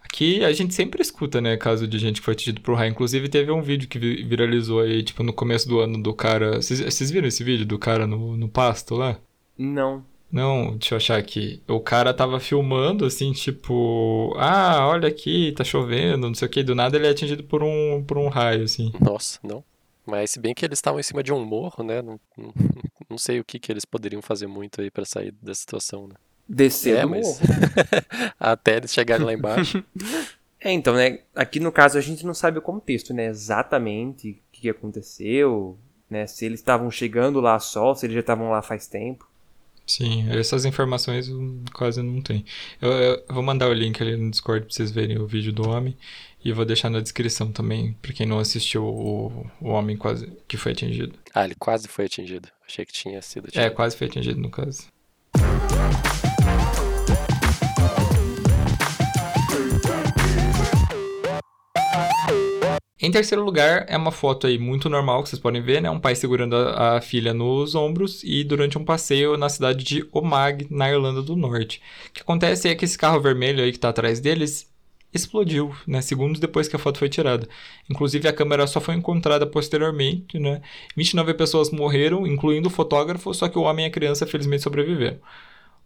Aqui 0.02 0.44
a 0.44 0.54
gente 0.54 0.74
sempre 0.74 1.02
escuta, 1.02 1.42
né, 1.42 1.58
caso 1.58 1.86
de 1.86 2.00
gente 2.00 2.22
que 2.22 2.26
foi 2.26 2.34
atingido 2.34 2.62
por 2.62 2.76
raio. 2.76 2.92
Inclusive 2.92 3.28
teve 3.28 3.52
um 3.52 3.62
vídeo 3.62 3.90
que 3.90 4.00
viralizou 4.00 4.80
aí, 4.80 5.04
tipo, 5.04 5.22
no 5.22 5.34
começo 5.34 5.68
do 5.68 5.80
ano 5.80 6.02
do 6.02 6.14
cara. 6.14 6.62
Vocês 6.62 7.12
viram 7.12 7.28
esse 7.28 7.44
vídeo 7.44 7.66
do 7.66 7.78
cara 7.78 8.08
no, 8.08 8.38
no 8.38 8.48
pasto 8.48 8.96
lá? 8.96 9.20
Não. 9.58 10.04
Não, 10.32 10.76
deixa 10.78 10.94
eu 10.94 10.98
achar 10.98 11.18
aqui. 11.18 11.62
O 11.68 11.80
cara 11.80 12.14
tava 12.14 12.40
filmando, 12.40 13.06
assim, 13.06 13.32
tipo, 13.32 14.34
ah, 14.38 14.88
olha 14.88 15.08
aqui, 15.08 15.54
tá 15.54 15.64
chovendo, 15.64 16.28
não 16.28 16.36
sei 16.36 16.48
o 16.48 16.52
que. 16.52 16.64
Do 16.64 16.76
nada 16.76 16.98
ele 16.98 17.08
é 17.08 17.12
atingido 17.12 17.44
por 17.44 17.64
um, 17.64 18.04
por 18.06 18.18
um 18.18 18.28
raio, 18.28 18.64
assim. 18.64 18.92
Nossa, 19.00 19.40
não. 19.44 19.64
Mas 20.08 20.32
se 20.32 20.40
bem 20.40 20.56
que 20.56 20.64
eles 20.64 20.80
estavam 20.80 21.00
em 21.00 21.04
cima 21.04 21.22
de 21.22 21.34
um 21.34 21.44
morro, 21.44 21.84
né? 21.84 22.02
Não, 22.02 22.18
não, 22.38 22.54
não 23.10 23.18
sei 23.18 23.42
o 23.42 23.44
que, 23.44 23.60
que 23.60 23.72
eles 23.72 23.84
poderiam 23.84 24.22
fazer 24.22 24.48
muito 24.48 24.82
aí 24.82 24.90
para 24.90 25.04
sair 25.04 25.34
dessa 25.42 25.60
situação, 25.60 26.08
né? 26.08 26.16
Descer 26.48 27.00
é, 27.00 27.06
mas... 27.06 27.42
Até 28.40 28.78
eles 28.78 28.94
chegarem 28.94 29.26
lá 29.26 29.34
embaixo. 29.34 29.84
é, 30.62 30.72
então, 30.72 30.96
né? 30.96 31.20
Aqui 31.36 31.60
no 31.60 31.74
caso 31.74 31.98
a 31.98 32.02
gente 32.02 32.26
não 32.26 32.34
sabe 32.34 32.58
o 32.58 32.62
contexto, 32.62 33.14
né? 33.14 33.26
Exatamente 33.26 34.32
o 34.32 34.38
que 34.54 34.70
aconteceu, 34.70 35.78
né? 36.10 36.26
Se 36.26 36.46
eles 36.46 36.62
estavam 36.62 36.90
chegando 36.90 37.42
lá 37.42 37.60
só, 37.60 37.94
se 37.94 38.06
eles 38.06 38.14
já 38.14 38.22
estavam 38.22 38.50
lá 38.50 38.62
faz 38.62 38.88
tempo. 38.88 39.28
Sim, 39.86 40.30
essas 40.30 40.66
informações 40.66 41.30
quase 41.74 42.02
não 42.02 42.22
tem. 42.22 42.44
Eu, 42.82 42.92
eu, 42.92 43.24
vou 43.30 43.42
mandar 43.42 43.70
o 43.70 43.74
link 43.74 44.02
ali 44.02 44.18
no 44.18 44.30
Discord 44.30 44.66
pra 44.66 44.74
vocês 44.74 44.92
verem 44.92 45.18
o 45.18 45.26
vídeo 45.26 45.54
do 45.54 45.70
homem. 45.70 45.98
E 46.48 46.54
vou 46.54 46.64
deixar 46.64 46.90
na 46.90 47.02
descrição 47.02 47.52
também, 47.52 47.92
pra 48.02 48.14
quem 48.14 48.26
não 48.26 48.40
assistiu 48.40 48.82
o, 48.82 49.46
o 49.60 49.68
homem 49.68 49.98
quase 49.98 50.32
que 50.48 50.56
foi 50.56 50.72
atingido. 50.72 51.20
Ah, 51.36 51.44
ele 51.44 51.56
quase 51.56 51.90
foi 51.90 52.06
atingido. 52.06 52.48
Achei 52.66 52.86
que 52.86 52.94
tinha 52.94 53.22
sido 53.22 53.48
atingido. 53.50 53.66
É, 53.66 53.70
quase 53.70 53.98
foi 53.98 54.08
atingido 54.08 54.40
no 54.40 54.50
caso. 54.50 54.88
Em 62.98 63.12
terceiro 63.12 63.44
lugar, 63.44 63.86
é 63.90 63.98
uma 63.98 64.14
foto 64.14 64.48
aí 64.48 64.58
muito 64.58 64.90
normal 64.90 65.24
que 65.24 65.30
vocês 65.30 65.42
podem 65.42 65.62
ver, 65.62 65.82
né? 65.82 65.90
Um 65.90 66.00
pai 66.00 66.16
segurando 66.16 66.56
a, 66.56 66.96
a, 66.96 67.02
filha 67.02 67.34
nos 67.34 67.76
ombros 67.76 68.24
e 68.24 68.46
durante 68.46 68.78
um 68.78 68.86
passeio 68.86 69.36
na 69.36 69.50
cidade 69.50 69.84
de 69.84 70.08
Omagh, 70.14 70.66
na 70.70 70.90
Irlanda 70.90 71.22
do 71.22 71.36
Norte. 71.36 71.82
O 72.08 72.14
que 72.14 72.22
acontece 72.22 72.70
é 72.70 72.76
que 72.76 72.86
esse 72.86 72.98
carro 72.98 73.20
vermelho 73.20 73.62
aí 73.62 73.74
que 73.74 73.80
tá 73.80 73.90
atrás 73.90 74.22
deles 74.22 74.77
explodiu, 75.14 75.74
né? 75.86 76.02
Segundos 76.02 76.40
depois 76.40 76.68
que 76.68 76.76
a 76.76 76.80
foto 76.80 77.00
foi 77.00 77.10
tirada. 77.10 77.48
Inclusive 77.90 78.28
a 78.28 78.34
câmera 78.34 78.68
só 78.68 78.80
foi 78.80 78.96
encontrada 78.96 79.46
posteriormente, 79.48 80.40
né? 80.40 80.62
29 80.96 81.34
pessoas 81.34 81.72
morreram, 81.72 82.28
incluindo 82.28 82.68
o 82.68 82.72
fotógrafo, 82.72 83.34
só 83.34 83.48
que 83.48 83.58
o 83.58 83.64
homem 83.64 83.86
e 83.86 83.90
a 83.90 83.92
criança 83.92 84.28
felizmente 84.28 84.64
sobreviveram. 84.64 85.20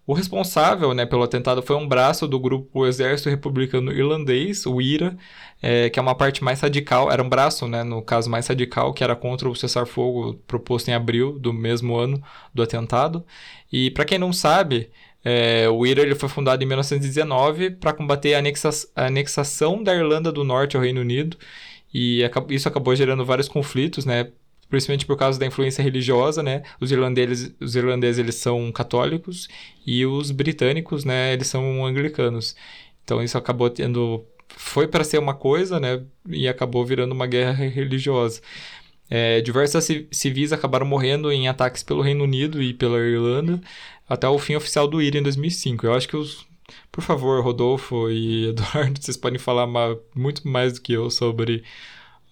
O 0.06 0.14
responsável 0.14 0.94
né, 0.96 1.06
pelo 1.06 1.22
atentado 1.22 1.62
foi 1.62 1.76
um 1.76 1.88
braço 1.88 2.28
do 2.28 2.40
grupo 2.40 2.88
Exército 2.88 3.30
Republicano 3.30 3.92
Irlandês, 3.92 4.66
o 4.66 4.82
IRA, 4.82 5.16
é, 5.62 5.90
que 5.92 6.00
é 6.00 6.02
uma 6.02 6.16
parte 6.16 6.44
mais 6.44 6.60
radical, 6.60 7.12
era 7.12 7.22
um 7.22 7.30
braço, 7.30 7.68
né, 7.68 7.84
no 7.84 8.02
caso 8.02 8.30
mais 8.30 8.48
radical, 8.48 8.94
que 8.94 9.04
era 9.04 9.16
contra 9.16 9.48
o 9.48 9.56
cessar-fogo 9.56 10.34
proposto 10.48 10.90
em 10.90 10.94
abril 10.94 11.38
do 11.38 11.54
mesmo 11.54 11.96
ano 11.96 12.22
do 12.54 12.64
atentado. 12.64 13.24
E 13.72 13.92
para 13.92 14.04
quem 14.04 14.18
não 14.18 14.34
sabe, 14.34 14.90
é, 15.24 15.70
o 15.70 15.86
IRA 15.86 16.02
ele 16.02 16.16
foi 16.16 16.30
fundado 16.30 16.64
em 16.64 16.68
1919 16.68 17.72
para 17.72 17.94
combater 17.94 18.34
a, 18.34 18.40
anexa 18.40 18.70
a 18.96 19.06
anexação 19.06 19.84
da 19.84 19.94
Irlanda 19.94 20.32
do 20.32 20.44
Norte 20.44 20.76
ao 20.76 20.84
Reino 20.84 21.02
Unido. 21.02 21.38
E 21.94 22.22
isso 22.50 22.68
acabou 22.68 22.96
gerando 22.96 23.26
vários 23.26 23.48
conflitos, 23.48 24.06
né? 24.06 24.32
principalmente 24.70 25.06
por 25.06 25.18
causa 25.18 25.38
da 25.38 25.46
influência 25.46 25.84
religiosa, 25.84 26.42
né? 26.42 26.64
Os 26.80 26.92
irlandeses, 26.92 27.54
os 27.60 27.76
irlandeses 27.76 28.20
eles 28.20 28.36
são 28.36 28.72
católicos 28.72 29.50
e 29.86 30.06
os 30.06 30.32
britânicos, 30.32 31.04
né, 31.04 31.34
eles 31.34 31.48
são 31.48 31.86
anglicanos. 31.86 32.56
Então 33.04 33.22
isso 33.22 33.38
acabou 33.38 33.70
tendo 33.70 34.26
foi 34.56 34.88
para 34.88 35.04
ser 35.04 35.18
uma 35.18 35.34
coisa, 35.34 35.80
né, 35.80 36.02
e 36.28 36.48
acabou 36.48 36.86
virando 36.86 37.14
uma 37.14 37.28
guerra 37.28 37.66
religiosa. 37.66 38.42
É, 39.10 39.42
diversas 39.42 39.86
civis 40.10 40.54
acabaram 40.54 40.86
morrendo 40.86 41.32
em 41.32 41.50
ataques 41.50 41.84
pelo 41.84 42.02
Reino 42.02 42.24
Unido 42.24 42.64
e 42.64 42.74
pela 42.74 42.98
Irlanda 42.98 43.60
até 44.12 44.28
o 44.28 44.38
fim 44.38 44.56
oficial 44.56 44.88
do 44.88 45.02
IRA 45.02 45.20
em 45.20 45.24
2005. 45.24 45.86
Eu 45.86 45.94
acho 45.94 46.08
que 46.08 46.18
os 46.18 46.46
por 46.92 47.02
favor, 47.02 47.42
Rodolfo 47.44 48.10
e 48.10 48.48
Eduardo, 48.52 49.02
vocês 49.02 49.18
podem 49.18 49.40
falar 49.40 49.68
muito 50.16 50.48
mais 50.48 50.74
do 50.74 50.82
que 50.82 50.94
eu 50.94 51.10
sobre 51.10 51.64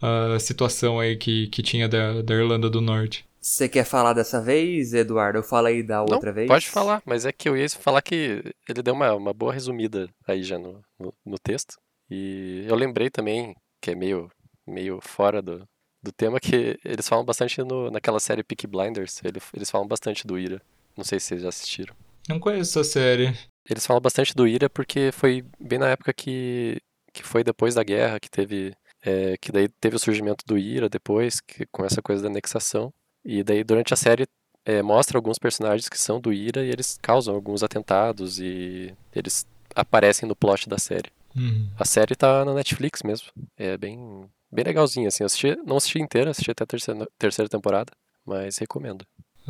a 0.01 0.39
situação 0.39 0.99
aí 0.99 1.15
que, 1.15 1.47
que 1.47 1.61
tinha 1.61 1.87
da, 1.87 2.21
da 2.21 2.33
Irlanda 2.33 2.69
do 2.69 2.81
Norte. 2.81 3.25
Você 3.41 3.69
quer 3.69 3.85
falar 3.85 4.13
dessa 4.13 4.41
vez, 4.41 4.93
Eduardo? 4.93 5.39
Eu 5.39 5.43
falei 5.43 5.81
da 5.81 6.01
outra 6.01 6.29
Não, 6.29 6.33
vez? 6.33 6.47
Pode 6.47 6.69
falar, 6.69 7.01
mas 7.05 7.25
é 7.25 7.31
que 7.31 7.47
eu 7.47 7.55
ia 7.55 7.69
falar 7.69 8.01
que 8.01 8.43
ele 8.67 8.83
deu 8.83 8.93
uma, 8.93 9.13
uma 9.13 9.33
boa 9.33 9.53
resumida 9.53 10.09
aí 10.27 10.43
já 10.43 10.59
no, 10.59 10.81
no, 10.99 11.13
no 11.25 11.37
texto. 11.39 11.77
E 12.09 12.65
eu 12.67 12.75
lembrei 12.75 13.09
também, 13.09 13.55
que 13.81 13.91
é 13.91 13.95
meio, 13.95 14.29
meio 14.67 14.99
fora 15.01 15.41
do, 15.41 15.65
do 16.03 16.11
tema, 16.11 16.39
que 16.39 16.77
eles 16.83 17.07
falam 17.07 17.23
bastante 17.23 17.61
no, 17.63 17.89
naquela 17.89 18.19
série 18.19 18.43
Peaky 18.43 18.67
Blinders. 18.67 19.21
Eles, 19.23 19.43
eles 19.53 19.71
falam 19.71 19.87
bastante 19.87 20.27
do 20.27 20.37
Ira. 20.37 20.61
Não 20.99 21.05
sei 21.05 21.19
se 21.19 21.27
vocês 21.27 21.41
já 21.41 21.49
assistiram. 21.49 21.95
Não 22.27 22.39
conheço 22.39 22.77
essa 22.77 22.91
série. 22.91 23.33
Eles 23.69 23.85
falam 23.85 24.01
bastante 24.01 24.35
do 24.35 24.45
Ira 24.45 24.69
porque 24.69 25.11
foi 25.13 25.45
bem 25.59 25.79
na 25.79 25.87
época 25.87 26.11
que, 26.11 26.77
que 27.13 27.23
foi 27.23 27.41
depois 27.41 27.75
da 27.75 27.83
guerra, 27.83 28.19
que 28.19 28.29
teve 28.29 28.73
é, 29.01 29.37
que 29.37 29.51
daí 29.51 29.69
teve 29.79 29.95
o 29.95 29.99
surgimento 29.99 30.43
do 30.45 30.57
IRA 30.57 30.89
depois, 30.89 31.39
que, 31.39 31.65
com 31.71 31.85
essa 31.85 32.01
coisa 32.01 32.21
da 32.21 32.27
anexação. 32.27 32.93
E 33.23 33.43
daí 33.43 33.63
durante 33.63 33.93
a 33.93 33.97
série 33.97 34.27
é, 34.65 34.81
mostra 34.81 35.17
alguns 35.17 35.39
personagens 35.39 35.87
que 35.87 35.97
são 35.97 36.19
do 36.19 36.33
IRA 36.33 36.65
e 36.65 36.69
eles 36.69 36.97
causam 37.01 37.33
alguns 37.33 37.63
atentados 37.63 38.39
e 38.39 38.93
eles 39.15 39.47
aparecem 39.73 40.27
no 40.27 40.35
plot 40.35 40.67
da 40.67 40.77
série. 40.77 41.09
Uhum. 41.35 41.69
A 41.77 41.85
série 41.85 42.15
tá 42.15 42.43
na 42.43 42.53
Netflix 42.53 43.01
mesmo. 43.03 43.27
É 43.55 43.77
bem, 43.77 44.29
bem 44.51 44.65
legalzinha, 44.65 45.07
assim. 45.07 45.23
Eu 45.23 45.27
assisti, 45.27 45.55
não 45.65 45.77
assisti 45.77 45.99
inteira, 45.99 46.31
assisti 46.31 46.51
até 46.51 46.63
a 46.63 46.67
terceira, 46.67 47.07
terceira 47.17 47.49
temporada, 47.49 47.91
mas 48.25 48.57
recomendo. 48.57 49.05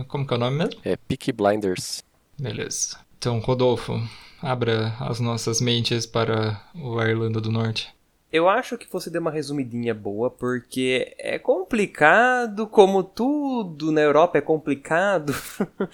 Como 0.07 0.25
que 0.25 0.33
é 0.33 0.37
o 0.37 0.39
nome 0.39 0.57
mesmo? 0.57 0.79
É 0.83 0.95
Peaky 0.95 1.31
Blinders. 1.31 2.03
Beleza. 2.37 2.97
Então, 3.17 3.39
Rodolfo, 3.39 4.01
abra 4.41 4.95
as 4.99 5.19
nossas 5.19 5.59
mentes 5.59 6.05
para 6.05 6.61
o 6.73 7.01
Irlanda 7.01 7.41
do 7.41 7.51
Norte. 7.51 7.93
Eu 8.31 8.47
acho 8.47 8.77
que 8.77 8.89
você 8.91 9.09
deu 9.09 9.21
uma 9.21 9.31
resumidinha 9.31 9.93
boa, 9.93 10.29
porque 10.29 11.15
é 11.17 11.39
complicado, 11.39 12.67
como 12.67 13.03
tudo 13.03 13.91
na 13.91 14.01
Europa 14.01 14.37
é 14.37 14.41
complicado. 14.41 15.33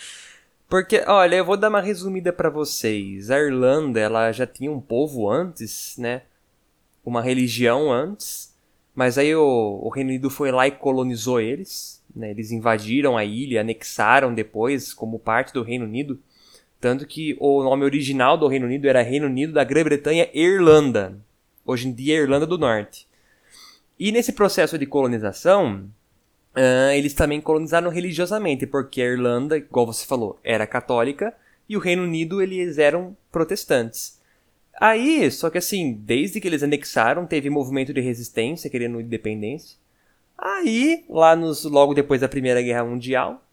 porque, 0.68 1.02
olha, 1.08 1.38
eu 1.38 1.46
vou 1.46 1.56
dar 1.56 1.70
uma 1.70 1.80
resumida 1.80 2.34
para 2.34 2.50
vocês. 2.50 3.32
A 3.32 3.40
Irlanda, 3.40 4.02
ela 4.02 4.32
já 4.34 4.46
tinha 4.46 4.72
um 4.72 4.82
povo 4.82 5.30
antes, 5.32 5.96
né? 5.98 6.24
Uma 7.06 7.22
religião 7.22 7.92
antes. 7.92 8.54
Mas 8.94 9.18
aí 9.18 9.34
o, 9.34 9.80
o 9.82 9.90
Reino 9.90 10.10
Unido 10.10 10.30
foi 10.30 10.52
lá 10.52 10.68
e 10.68 10.72
colonizou 10.72 11.40
eles. 11.40 12.04
Né? 12.16 12.32
Eles 12.32 12.52
invadiram 12.52 13.18
a 13.18 13.26
ilha, 13.26 13.62
anexaram 13.62 14.34
depois 14.34 14.94
como 14.94 15.20
parte 15.20 15.54
do 15.54 15.64
Reino 15.64 15.86
Unido. 15.86 16.20
Tanto 16.80 17.06
que 17.06 17.36
o 17.40 17.64
nome 17.64 17.84
original 17.84 18.38
do 18.38 18.48
Reino 18.48 18.66
Unido 18.66 18.88
era 18.88 19.02
Reino 19.02 19.28
Unido 19.28 19.54
da 19.54 19.64
Grã-Bretanha 19.64 20.30
Irlanda 20.34 21.20
hoje 21.66 21.88
em 21.88 21.94
dia 21.94 22.16
é 22.16 22.22
Irlanda 22.22 22.46
do 22.46 22.58
Norte. 22.58 23.08
E 24.00 24.12
nesse 24.12 24.32
processo 24.34 24.78
de 24.78 24.86
colonização, 24.86 25.90
uh, 26.56 26.92
eles 26.94 27.14
também 27.14 27.42
colonizaram 27.42 27.90
religiosamente, 27.90 28.68
porque 28.68 29.02
a 29.02 29.06
Irlanda, 29.06 29.58
igual 29.58 29.86
você 29.86 30.06
falou, 30.06 30.40
era 30.44 30.68
católica 30.68 31.34
e 31.68 31.76
o 31.76 31.80
Reino 31.80 32.04
Unido 32.04 32.42
eles 32.42 32.78
eram 32.78 33.18
protestantes. 33.32 34.22
Aí, 34.80 35.32
só 35.32 35.50
que 35.50 35.58
assim, 35.58 35.94
desde 35.94 36.40
que 36.40 36.48
eles 36.48 36.62
anexaram, 36.62 37.26
teve 37.26 37.50
movimento 37.50 37.94
de 37.94 38.02
resistência 38.02 38.70
querendo 38.70 39.02
independência. 39.02 39.78
Aí, 40.38 41.06
lá 41.10 41.36
nos, 41.36 41.64
logo 41.64 41.94
depois 41.94 42.22
da 42.22 42.28
Primeira 42.28 42.62
Guerra 42.62 42.84
Mundial, 42.84 43.44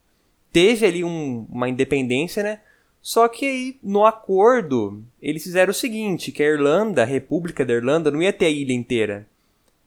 teve 0.51 0.85
ali 0.85 1.03
um, 1.03 1.45
uma 1.49 1.69
independência, 1.69 2.43
né? 2.43 2.59
Só 3.01 3.27
que 3.27 3.45
aí, 3.45 3.79
no 3.83 4.05
acordo, 4.05 5.03
eles 5.21 5.43
fizeram 5.43 5.71
o 5.71 5.73
seguinte, 5.73 6.31
que 6.31 6.41
a 6.41 6.47
Irlanda, 6.47 7.01
a 7.01 7.05
República 7.05 7.65
da 7.65 7.73
Irlanda, 7.73 8.09
não 8.09 8.21
ia 8.21 8.31
ter 8.31 8.45
a 8.45 8.49
ilha 8.49 8.73
inteira. 8.73 9.27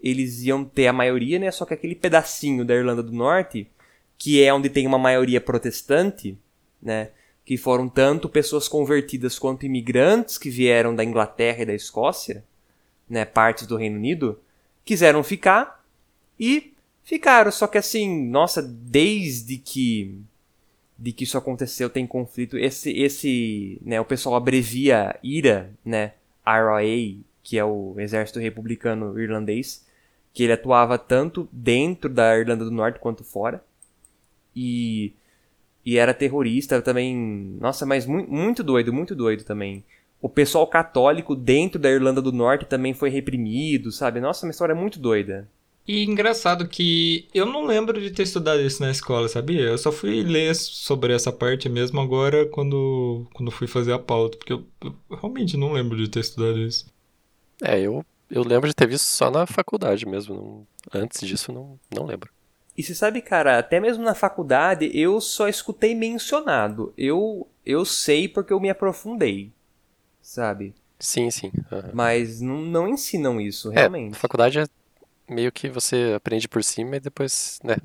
Eles 0.03 0.43
iam 0.43 0.65
ter 0.65 0.87
a 0.87 0.93
maioria, 0.93 1.39
né? 1.39 1.51
Só 1.51 1.65
que 1.65 1.73
aquele 1.73 1.95
pedacinho 1.95 2.65
da 2.65 2.75
Irlanda 2.75 3.03
do 3.03 3.13
Norte, 3.13 3.67
que 4.19 4.43
é 4.43 4.53
onde 4.53 4.69
tem 4.69 4.87
uma 4.87 4.99
maioria 4.99 5.41
protestante, 5.41 6.37
né? 6.83 7.11
Que 7.45 7.57
foram 7.57 7.89
tanto 7.89 8.29
pessoas 8.29 8.69
convertidas 8.69 9.39
quanto 9.39 9.65
imigrantes 9.65 10.37
que 10.37 10.51
vieram 10.51 10.95
da 10.95 11.05
Inglaterra 11.05 11.63
e 11.63 11.67
da 11.67 11.75
Escócia, 11.75 12.45
né, 13.09 13.25
partes 13.25 13.67
do 13.67 13.77
Reino 13.77 13.97
Unido, 13.97 14.39
quiseram 14.85 15.23
ficar 15.23 15.85
e 16.39 16.73
ficaram. 17.07 17.51
Só 17.51 17.67
que 17.67 17.79
assim, 17.79 18.29
nossa, 18.29 18.61
desde 18.61 19.57
que 19.57 20.21
de 20.99 21.13
que 21.13 21.25
isso 21.25 21.37
aconteceu 21.37 21.91
tem 21.91 22.07
conflito. 22.07 22.57
Esse, 22.57 22.91
esse, 22.91 23.79
né, 23.85 24.01
o 24.01 24.05
pessoal 24.05 24.35
abrevia 24.35 25.19
IRA, 25.23 25.71
né, 25.85 26.15
IRA, 26.47 27.21
que 27.43 27.59
é 27.59 27.65
o 27.65 27.95
Exército 27.99 28.39
Republicano 28.39 29.19
Irlandês, 29.21 29.85
que 30.33 30.43
ele 30.43 30.53
atuava 30.53 30.99
tanto 30.99 31.49
dentro 31.53 32.09
da 32.11 32.37
Irlanda 32.37 32.65
do 32.65 32.71
Norte 32.71 32.99
quanto 32.99 33.25
fora. 33.25 33.63
E, 34.55 35.13
e 35.85 35.99
era 35.99 36.15
terrorista 36.15 36.81
também. 36.81 37.15
Nossa, 37.61 37.85
mas 37.85 38.07
muito, 38.07 38.31
muito 38.31 38.65
doido, 38.65 38.93
muito 38.93 39.15
doido 39.15 39.45
também. 39.45 39.85
O 40.21 40.31
pessoal 40.31 40.67
católico 40.67 41.37
dentro 41.37 41.79
da 41.79 41.91
Irlanda 41.91 42.23
do 42.23 42.33
Norte 42.33 42.65
também 42.65 42.95
foi 42.95 43.11
reprimido, 43.11 43.93
sabe? 43.93 44.19
Nossa, 44.19 44.47
uma 44.47 44.51
história 44.51 44.75
muito 44.75 44.99
doida. 44.99 45.47
E 45.87 46.05
engraçado 46.05 46.67
que 46.67 47.29
eu 47.33 47.47
não 47.47 47.65
lembro 47.65 48.01
de 48.01 48.11
ter 48.11 48.25
estudado 48.25 48.61
isso 48.61 48.83
na 48.83 48.91
escola, 48.91 49.29
sabia? 49.29 49.63
Eu 49.63 49.79
só 49.79 49.93
fui 49.93 50.23
ler 50.23 50.55
sobre 50.57 51.15
essa 51.15 51.31
parte 51.31 51.69
mesmo 51.69 52.01
agora 52.01 52.45
quando, 52.47 53.25
quando 53.33 53.53
fui 53.53 53.69
fazer 53.69 53.93
a 53.93 53.99
pauta, 53.99 54.37
porque 54.37 54.53
eu, 54.53 54.65
eu 54.83 54.95
realmente 55.11 55.57
não 55.57 55.73
lembro 55.73 55.97
de 55.97 56.09
ter 56.09 56.21
estudado 56.21 56.59
isso. 56.59 56.87
É, 57.63 57.79
eu, 57.81 58.05
eu 58.29 58.43
lembro 58.43 58.69
de 58.69 58.75
ter 58.75 58.89
visto 58.89 59.05
só 59.05 59.31
na 59.31 59.47
faculdade 59.47 60.05
mesmo. 60.07 60.35
Não, 60.35 61.01
antes 61.03 61.21
disso, 61.27 61.53
não, 61.53 61.79
não 61.95 62.05
lembro. 62.05 62.31
E 62.77 62.83
você 62.83 62.95
sabe, 62.95 63.23
cara, 63.23 63.59
até 63.59 63.79
mesmo 63.79 64.05
na 64.05 64.15
faculdade 64.15 64.91
eu 64.93 65.21
só 65.21 65.49
escutei 65.49 65.95
mencionado. 65.95 66.93
Eu, 66.99 67.47
eu 67.65 67.85
sei 67.85 68.29
porque 68.29 68.53
eu 68.53 68.61
me 68.61 68.69
aprofundei, 68.69 69.53
sabe? 70.21 70.75
Sim, 70.99 71.31
sim. 71.31 71.53
Uhum. 71.71 71.91
Mas 71.95 72.41
não, 72.41 72.59
não 72.59 72.89
ensinam 72.89 73.41
isso, 73.41 73.71
realmente. 73.71 74.17
É, 74.17 74.19
faculdade 74.19 74.59
é 74.59 74.67
meio 75.29 75.53
que 75.53 75.69
você 75.69 76.13
aprende 76.17 76.49
por 76.49 76.63
cima 76.63 76.97
e 76.97 77.01
depois, 77.01 77.59
né? 77.63 77.77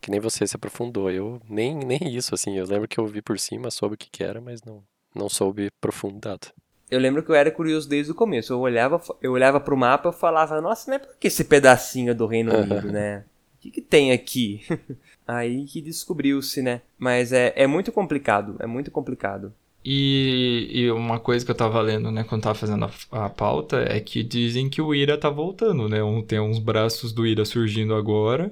Que 0.00 0.10
nem 0.10 0.20
você 0.20 0.46
se 0.46 0.56
aprofundou. 0.56 1.10
Eu 1.10 1.40
nem, 1.48 1.74
nem 1.74 2.14
isso, 2.14 2.34
assim. 2.34 2.56
Eu 2.56 2.66
lembro 2.66 2.88
que 2.88 2.98
eu 2.98 3.06
vi 3.06 3.22
por 3.22 3.38
cima, 3.38 3.70
soube 3.70 3.94
o 3.94 3.98
que, 3.98 4.10
que 4.10 4.22
era, 4.22 4.40
mas 4.40 4.62
não, 4.62 4.82
não 5.14 5.28
soube 5.28 5.68
aprofundado. 5.78 6.48
Eu 6.90 7.00
lembro 7.00 7.22
que 7.22 7.30
eu 7.30 7.34
era 7.34 7.50
curioso 7.50 7.88
desde 7.88 8.12
o 8.12 8.14
começo. 8.14 8.52
Eu 8.52 8.60
olhava, 8.60 9.00
eu 9.22 9.32
olhava 9.32 9.58
pro 9.58 9.76
mapa 9.76 10.10
e 10.10 10.12
falava, 10.12 10.60
nossa, 10.60 10.90
não 10.90 10.96
é 10.96 10.98
por 10.98 11.16
que 11.16 11.28
esse 11.28 11.44
pedacinho 11.44 12.14
do 12.14 12.26
Reino 12.26 12.54
Unido, 12.54 12.92
né? 12.92 13.24
O 13.56 13.60
que, 13.64 13.70
que 13.70 13.80
tem 13.80 14.12
aqui? 14.12 14.62
Aí 15.26 15.64
que 15.64 15.80
descobriu-se, 15.80 16.60
né? 16.60 16.82
Mas 16.98 17.32
é, 17.32 17.52
é 17.56 17.66
muito 17.66 17.90
complicado, 17.90 18.56
é 18.60 18.66
muito 18.66 18.90
complicado. 18.90 19.54
E, 19.84 20.70
e, 20.72 20.90
uma 20.90 21.20
coisa 21.20 21.44
que 21.44 21.50
eu 21.50 21.54
tava 21.54 21.78
lendo, 21.82 22.10
né, 22.10 22.24
quando 22.24 22.42
tava 22.42 22.54
fazendo 22.54 22.86
a, 22.86 23.26
a, 23.26 23.28
pauta, 23.28 23.84
é 23.86 24.00
que 24.00 24.22
dizem 24.22 24.70
que 24.70 24.80
o 24.80 24.94
Ira 24.94 25.18
tá 25.18 25.28
voltando, 25.28 25.88
né? 25.88 26.02
Um, 26.02 26.22
tem 26.22 26.40
uns 26.40 26.58
braços 26.58 27.12
do 27.12 27.26
Ira 27.26 27.44
surgindo 27.44 27.94
agora, 27.94 28.50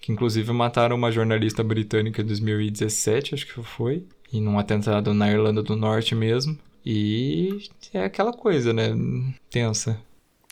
que 0.00 0.12
inclusive 0.12 0.52
mataram 0.52 0.96
uma 0.96 1.10
jornalista 1.10 1.64
britânica 1.64 2.20
em 2.20 2.26
2017, 2.26 3.34
acho 3.34 3.46
que 3.46 3.62
foi, 3.62 4.04
em 4.30 4.46
um 4.46 4.58
atentado 4.58 5.14
na 5.14 5.30
Irlanda 5.30 5.62
do 5.62 5.74
Norte 5.74 6.14
mesmo. 6.14 6.58
E 6.84 7.58
é 7.94 8.04
aquela 8.04 8.32
coisa, 8.32 8.72
né? 8.74 8.90
Tensa. 9.50 9.98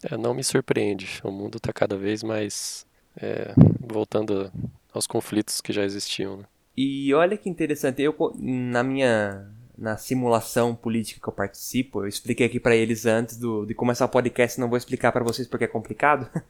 É, 0.02 0.16
não 0.16 0.32
me 0.32 0.42
surpreende. 0.42 1.20
O 1.22 1.30
mundo 1.30 1.60
tá 1.60 1.72
cada 1.72 1.96
vez 1.98 2.22
mais 2.22 2.86
é, 3.16 3.54
voltando 3.78 4.50
aos 4.92 5.06
conflitos 5.06 5.60
que 5.60 5.72
já 5.72 5.84
existiam, 5.84 6.38
né? 6.38 6.44
E 6.76 7.12
olha 7.14 7.36
que 7.36 7.48
interessante, 7.48 8.02
eu 8.02 8.16
na 8.36 8.82
minha 8.82 9.46
na 9.76 9.96
simulação 9.96 10.74
política 10.74 11.20
que 11.20 11.28
eu 11.28 11.32
participo, 11.32 12.02
eu 12.02 12.08
expliquei 12.08 12.46
aqui 12.46 12.60
para 12.60 12.76
eles 12.76 13.06
antes 13.06 13.36
do, 13.36 13.66
de 13.66 13.74
começar 13.74 14.04
o 14.04 14.08
podcast, 14.08 14.60
não 14.60 14.68
vou 14.68 14.78
explicar 14.78 15.12
para 15.12 15.24
vocês 15.24 15.48
porque 15.48 15.64
é 15.64 15.68
complicado. 15.68 16.28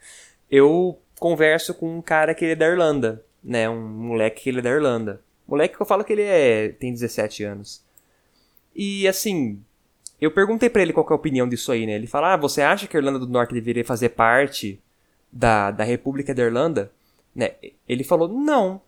Eu 0.50 0.98
converso 1.18 1.72
com 1.74 1.98
um 1.98 2.02
cara 2.02 2.34
que 2.34 2.44
ele 2.44 2.52
é 2.52 2.56
da 2.56 2.66
Irlanda, 2.66 3.24
né, 3.42 3.68
um 3.68 3.80
moleque 3.80 4.42
que 4.42 4.50
ele 4.50 4.58
é 4.58 4.62
da 4.62 4.70
Irlanda. 4.70 5.20
Moleque 5.48 5.74
que 5.74 5.82
eu 5.82 5.86
falo 5.86 6.04
que 6.04 6.12
ele 6.12 6.22
é 6.22 6.68
tem 6.68 6.92
17 6.92 7.42
anos. 7.44 7.82
E 8.74 9.08
assim, 9.08 9.60
eu 10.20 10.30
perguntei 10.30 10.70
para 10.70 10.82
ele 10.82 10.92
qual 10.92 11.06
é 11.08 11.12
a 11.12 11.16
opinião 11.16 11.48
disso 11.48 11.72
aí, 11.72 11.86
né? 11.86 11.94
Ele 11.94 12.06
fala: 12.06 12.34
"Ah, 12.34 12.36
você 12.36 12.62
acha 12.62 12.86
que 12.86 12.96
a 12.96 13.00
Irlanda 13.00 13.18
do 13.18 13.26
Norte 13.26 13.54
deveria 13.54 13.84
fazer 13.84 14.10
parte 14.10 14.80
da, 15.32 15.70
da 15.70 15.82
República 15.82 16.34
da 16.34 16.42
Irlanda?" 16.42 16.92
Né? 17.34 17.54
Ele 17.88 18.04
falou: 18.04 18.28
"Não." 18.28 18.80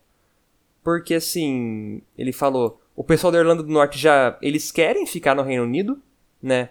Porque 0.83 1.15
assim, 1.15 2.01
ele 2.17 2.33
falou: 2.33 2.81
o 2.97 3.05
pessoal 3.05 3.31
da 3.31 3.39
Irlanda 3.39 3.63
do 3.63 3.71
Norte 3.71 3.99
já. 3.99 4.39
Eles 4.41 4.73
querem 4.73 5.07
ficar 5.07 5.35
no 5.35 5.43
Reino 5.43 5.65
Unido, 5.65 6.01
né? 6.43 6.71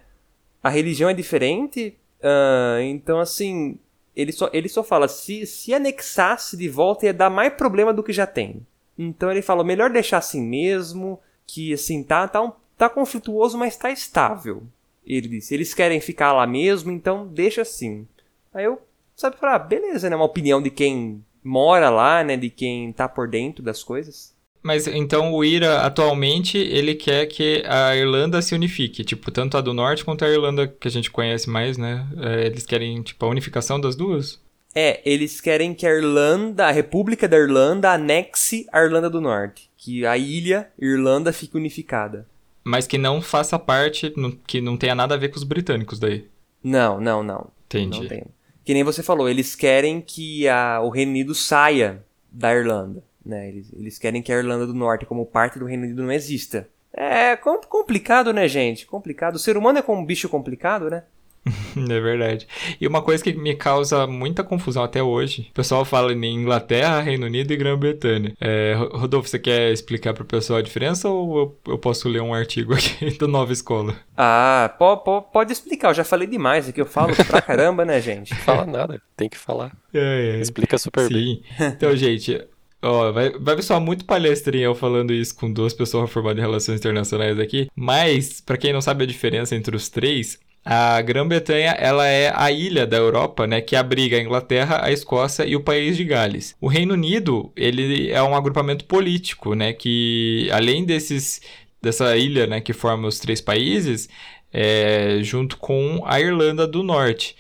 A 0.62 0.70
religião 0.70 1.10
é 1.10 1.14
diferente. 1.14 1.96
Uh, 2.20 2.82
então, 2.82 3.20
assim. 3.20 3.78
Ele 4.16 4.32
só, 4.32 4.50
ele 4.52 4.68
só 4.68 4.84
fala: 4.84 5.08
se, 5.08 5.46
se 5.46 5.74
anexasse 5.74 6.58
de 6.58 6.68
volta 6.68 7.06
ia 7.06 7.14
dar 7.14 7.30
mais 7.30 7.54
problema 7.54 7.94
do 7.94 8.02
que 8.02 8.12
já 8.12 8.26
tem. 8.26 8.66
Então 8.98 9.30
ele 9.30 9.44
fala: 9.44 9.64
melhor 9.64 9.92
deixar 9.92 10.18
assim 10.18 10.42
mesmo. 10.42 11.20
Que, 11.46 11.74
assim, 11.74 12.02
tá, 12.02 12.28
tá, 12.28 12.42
um, 12.42 12.52
tá 12.76 12.90
conflituoso, 12.90 13.56
mas 13.56 13.78
tá 13.78 13.92
estável. 13.92 14.64
Ele 15.06 15.28
disse: 15.28 15.54
eles 15.54 15.74
querem 15.74 16.02
ficar 16.02 16.34
lá 16.34 16.48
mesmo, 16.48 16.92
então 16.92 17.28
deixa 17.28 17.62
assim. 17.62 18.08
Aí 18.52 18.66
eu, 18.66 18.82
sabe, 19.16 19.38
falar: 19.38 19.56
ah, 19.56 19.60
beleza, 19.60 20.10
né? 20.10 20.16
Uma 20.16 20.26
opinião 20.26 20.62
de 20.62 20.72
quem 20.72 21.24
mora 21.44 21.90
lá, 21.92 22.24
né? 22.24 22.36
De 22.36 22.50
quem 22.50 22.92
tá 22.92 23.08
por 23.08 23.28
dentro 23.28 23.62
das 23.62 23.84
coisas. 23.84 24.35
Mas 24.66 24.88
então 24.88 25.32
o 25.32 25.46
IRA 25.46 25.82
atualmente 25.82 26.58
ele 26.58 26.96
quer 26.96 27.28
que 27.28 27.62
a 27.68 27.96
Irlanda 27.96 28.42
se 28.42 28.56
unifique, 28.56 29.04
tipo, 29.04 29.30
tanto 29.30 29.58
a 29.58 29.62
do 29.62 29.76
norte 29.76 30.04
quanto 30.04 30.26
a 30.26 30.28
Irlanda 30.28 30.68
que 30.68 30.88
a 30.88 30.92
gente 30.92 31.12
conhece 31.12 31.48
mais, 31.48 31.78
né? 31.78 32.08
É, 32.18 32.48
eles 32.48 32.66
querem, 32.66 33.04
tipo, 33.04 33.24
a 33.24 33.30
unificação 33.30 33.80
das 33.80 33.96
duas? 33.96 34.42
É, 34.74 35.02
eles 35.06 35.40
querem 35.40 35.72
que 35.72 35.86
a 35.86 35.94
Irlanda, 35.94 36.66
a 36.66 36.72
República 36.72 37.28
da 37.28 37.38
Irlanda, 37.38 37.92
anexe 37.92 38.66
a 38.72 38.82
Irlanda 38.82 39.08
do 39.08 39.22
Norte. 39.22 39.70
Que 39.78 40.04
a 40.04 40.18
ilha 40.18 40.68
Irlanda 40.82 41.32
fique 41.32 41.56
unificada. 41.56 42.28
Mas 42.64 42.88
que 42.88 42.98
não 42.98 43.22
faça 43.22 43.60
parte, 43.60 44.12
que 44.48 44.60
não 44.62 44.76
tenha 44.76 44.96
nada 44.96 45.14
a 45.14 45.18
ver 45.18 45.30
com 45.30 45.38
os 45.38 45.44
britânicos 45.44 46.00
daí. 46.00 46.28
Não, 46.64 47.00
não, 47.00 47.22
não. 47.22 47.52
Entendi. 47.68 48.00
Não 48.00 48.08
tem. 48.08 48.24
Que 48.64 48.74
nem 48.74 48.84
você 48.84 49.04
falou, 49.04 49.30
eles 49.30 49.54
querem 49.54 50.02
que 50.02 50.48
a, 50.48 50.82
o 50.82 50.90
Reino 50.90 51.12
Unido 51.12 51.36
saia 51.36 52.04
da 52.32 52.52
Irlanda. 52.52 53.04
Né? 53.26 53.50
Eles, 53.50 53.74
eles 53.74 53.98
querem 53.98 54.22
que 54.22 54.32
a 54.32 54.38
Irlanda 54.38 54.68
do 54.68 54.74
Norte, 54.74 55.06
como 55.06 55.26
parte 55.26 55.58
do 55.58 55.66
Reino 55.66 55.84
Unido, 55.84 56.04
não 56.04 56.12
exista. 56.12 56.70
É 56.94 57.36
complicado, 57.36 58.32
né, 58.32 58.48
gente? 58.48 58.86
Complicado. 58.86 59.36
O 59.36 59.40
ser 59.40 59.58
humano 59.58 59.80
é 59.80 59.82
como 59.82 60.02
um 60.02 60.06
bicho 60.06 60.30
complicado, 60.30 60.90
né? 60.90 61.04
é 61.78 62.00
verdade. 62.00 62.48
E 62.82 62.88
uma 62.88 63.02
coisa 63.02 63.24
que 63.24 63.34
me 63.34 63.56
causa 63.56 64.08
muita 64.08 64.44
confusão 64.44 64.84
até 64.84 65.02
hoje: 65.04 65.48
o 65.52 65.54
pessoal 65.54 65.86
fala 65.86 66.12
em 66.12 66.26
Inglaterra, 66.26 67.02
Reino 67.02 67.26
Unido 67.26 67.52
e 67.52 67.58
Grã-Bretanha. 67.58 68.34
É, 68.40 68.74
Rodolfo, 68.94 69.30
você 69.30 69.38
quer 69.38 69.72
explicar 69.72 70.14
para 70.14 70.24
o 70.24 70.26
pessoal 70.26 70.60
a 70.60 70.62
diferença 70.62 71.08
ou 71.08 71.38
eu, 71.38 71.74
eu, 71.74 71.78
posso 71.78 72.10
ler 72.10 72.22
um 72.22 72.34
artigo 72.34 72.74
aqui 72.74 73.12
do 73.20 73.28
Nova 73.28 73.54
Escola? 73.54 73.96
Ah, 74.18 74.74
po, 74.80 74.98
po, 74.98 75.22
pode 75.22 75.54
explicar. 75.54 75.90
Eu 75.90 75.96
já 75.96 76.04
falei 76.04 76.28
demais 76.28 76.68
aqui. 76.68 76.82
Eu 76.82 76.86
falo 76.86 77.16
pra 77.28 77.42
caramba, 77.42 77.86
né, 77.86 78.02
gente? 78.02 78.34
Fala 78.34 78.66
nada, 78.66 79.00
tem 79.16 79.30
que 79.30 79.38
falar. 79.38 79.72
É, 79.94 80.38
é. 80.38 80.42
Explica 80.42 80.78
super 80.78 81.08
Sim. 81.08 81.14
bem. 81.14 81.44
Então, 81.60 81.96
gente, 81.96 82.44
Ó, 82.86 83.12
vai, 83.12 83.32
vai 83.32 83.60
só 83.64 83.80
muito 83.80 84.06
palestrinha 84.06 84.66
eu 84.66 84.76
falando 84.76 85.12
isso 85.12 85.36
com 85.36 85.52
duas 85.52 85.74
pessoas 85.74 86.10
formadas 86.12 86.38
em 86.38 86.46
relações 86.46 86.80
internacionais 86.80 87.40
aqui. 87.40 87.68
Mas, 87.76 88.40
para 88.40 88.58
quem 88.58 88.72
não 88.72 88.80
sabe 88.80 89.04
a 89.04 89.08
diferença 89.08 89.56
entre 89.56 89.76
os 89.76 89.90
três, 89.90 90.40
a 90.64 91.02
Grã-Bretanha, 91.02 91.72
ela 91.72 92.08
é 92.08 92.32
a 92.36 92.52
ilha 92.52 92.86
da 92.86 92.98
Europa, 92.98 93.48
né, 93.48 93.60
que 93.60 93.76
abriga 93.76 94.18
a 94.18 94.22
Inglaterra, 94.22 94.82
a 94.84 94.92
Escócia 94.92 95.46
e 95.46 95.56
o 95.56 95.64
país 95.64 95.98
de 95.98 96.04
Gales. 96.04 96.56
O 96.62 96.68
Reino 96.68 96.94
Unido, 96.94 97.52
ele 97.56 98.12
é 98.12 98.22
um 98.22 98.36
agrupamento 98.36 98.86
político, 98.86 99.56
né, 99.56 99.74
que 99.74 100.48
além 100.52 100.86
desses 100.86 101.42
dessa 101.82 102.16
ilha, 102.18 102.46
né, 102.46 102.62
que 102.62 102.74
forma 102.74 103.08
os 103.08 103.20
três 103.20 103.42
países, 103.42 104.10
é, 104.54 105.20
junto 105.22 105.58
com 105.58 106.04
a 106.06 106.20
Irlanda 106.20 106.68
do 106.68 106.84
Norte. 106.84 107.36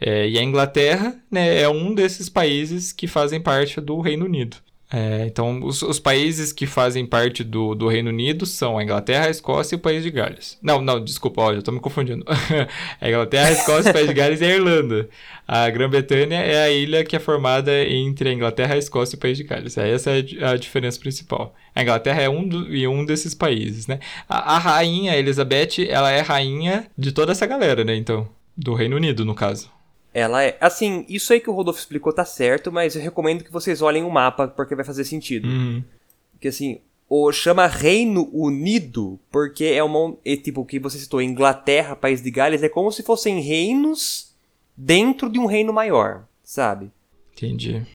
É, 0.00 0.28
e 0.28 0.38
a 0.38 0.42
Inglaterra 0.42 1.16
né, 1.30 1.60
é 1.60 1.68
um 1.68 1.94
desses 1.94 2.28
países 2.28 2.92
que 2.92 3.06
fazem 3.06 3.40
parte 3.40 3.80
do 3.80 4.00
Reino 4.00 4.24
Unido. 4.24 4.56
É, 4.92 5.24
então, 5.24 5.62
os, 5.62 5.82
os, 5.82 6.00
países 6.00 6.52
que 6.52 6.66
fazem 6.66 7.06
parte 7.06 7.44
do, 7.44 7.76
do, 7.76 7.86
Reino 7.86 8.10
Unido 8.10 8.44
são 8.44 8.76
a 8.76 8.82
Inglaterra, 8.82 9.26
a 9.26 9.30
Escócia 9.30 9.76
e 9.76 9.78
o 9.78 9.80
País 9.80 10.02
de 10.02 10.10
Gales. 10.10 10.58
Não, 10.60 10.80
não, 10.80 11.02
desculpa, 11.02 11.42
olha, 11.42 11.58
eu 11.58 11.62
tô 11.62 11.70
me 11.70 11.78
confundindo. 11.78 12.24
a 13.00 13.08
Inglaterra, 13.08 13.48
a 13.48 13.52
Escócia, 13.52 13.90
o 13.90 13.94
País 13.94 14.08
de 14.08 14.14
Gales 14.14 14.40
e 14.40 14.44
a 14.44 14.48
Irlanda. 14.48 15.08
A 15.46 15.70
Grã-Bretanha 15.70 16.40
é 16.40 16.64
a 16.64 16.70
ilha 16.70 17.04
que 17.04 17.14
é 17.14 17.20
formada 17.20 17.72
entre 17.84 18.30
a 18.30 18.32
Inglaterra, 18.32 18.74
a 18.74 18.78
Escócia 18.78 19.14
e 19.14 19.18
o 19.18 19.20
País 19.20 19.36
de 19.36 19.44
Gales. 19.44 19.78
Essa 19.78 20.10
é 20.10 20.24
a 20.44 20.56
diferença 20.56 20.98
principal. 20.98 21.54
A 21.72 21.82
Inglaterra 21.82 22.22
é 22.22 22.28
um, 22.28 22.46
do, 22.46 22.74
e 22.74 22.86
um 22.88 23.04
desses 23.04 23.32
países, 23.32 23.86
né? 23.86 24.00
A, 24.28 24.56
a 24.56 24.58
rainha 24.58 25.16
Elizabeth, 25.16 25.86
ela 25.88 26.10
é 26.10 26.20
rainha 26.20 26.86
de 26.98 27.12
toda 27.12 27.30
essa 27.30 27.46
galera, 27.46 27.84
né? 27.84 27.94
Então, 27.94 28.28
do 28.56 28.74
Reino 28.74 28.96
Unido, 28.96 29.24
no 29.24 29.36
caso. 29.36 29.70
Ela 30.12 30.42
é. 30.42 30.56
Assim, 30.60 31.04
isso 31.08 31.32
aí 31.32 31.40
que 31.40 31.48
o 31.48 31.52
Rodolfo 31.52 31.80
explicou 31.80 32.12
tá 32.12 32.24
certo, 32.24 32.72
mas 32.72 32.96
eu 32.96 33.02
recomendo 33.02 33.44
que 33.44 33.52
vocês 33.52 33.80
olhem 33.80 34.02
o 34.02 34.10
mapa 34.10 34.48
porque 34.48 34.74
vai 34.74 34.84
fazer 34.84 35.04
sentido. 35.04 35.46
Uhum. 35.46 35.84
Porque 36.32 36.48
assim, 36.48 36.80
o 37.08 37.30
chama 37.32 37.66
Reino 37.66 38.28
Unido 38.32 39.18
porque 39.30 39.64
é 39.64 39.82
uma. 39.82 40.16
É, 40.24 40.36
tipo, 40.36 40.62
o 40.62 40.66
que 40.66 40.78
você 40.78 40.98
citou, 40.98 41.22
Inglaterra, 41.22 41.94
País 41.94 42.22
de 42.22 42.30
Gales, 42.30 42.62
é 42.62 42.68
como 42.68 42.90
se 42.90 43.02
fossem 43.02 43.40
reinos 43.40 44.32
dentro 44.76 45.28
de 45.28 45.38
um 45.38 45.46
reino 45.46 45.72
maior, 45.72 46.24
sabe? 46.42 46.90
Entendi. 47.32 47.86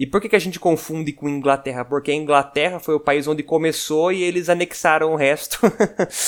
E 0.00 0.06
por 0.06 0.18
que, 0.18 0.30
que 0.30 0.36
a 0.36 0.40
gente 0.40 0.58
confunde 0.58 1.12
com 1.12 1.28
Inglaterra? 1.28 1.84
Porque 1.84 2.10
a 2.10 2.14
Inglaterra 2.14 2.80
foi 2.80 2.94
o 2.94 3.00
país 3.00 3.28
onde 3.28 3.42
começou 3.42 4.10
e 4.10 4.22
eles 4.22 4.48
anexaram 4.48 5.12
o 5.12 5.14
resto. 5.14 5.58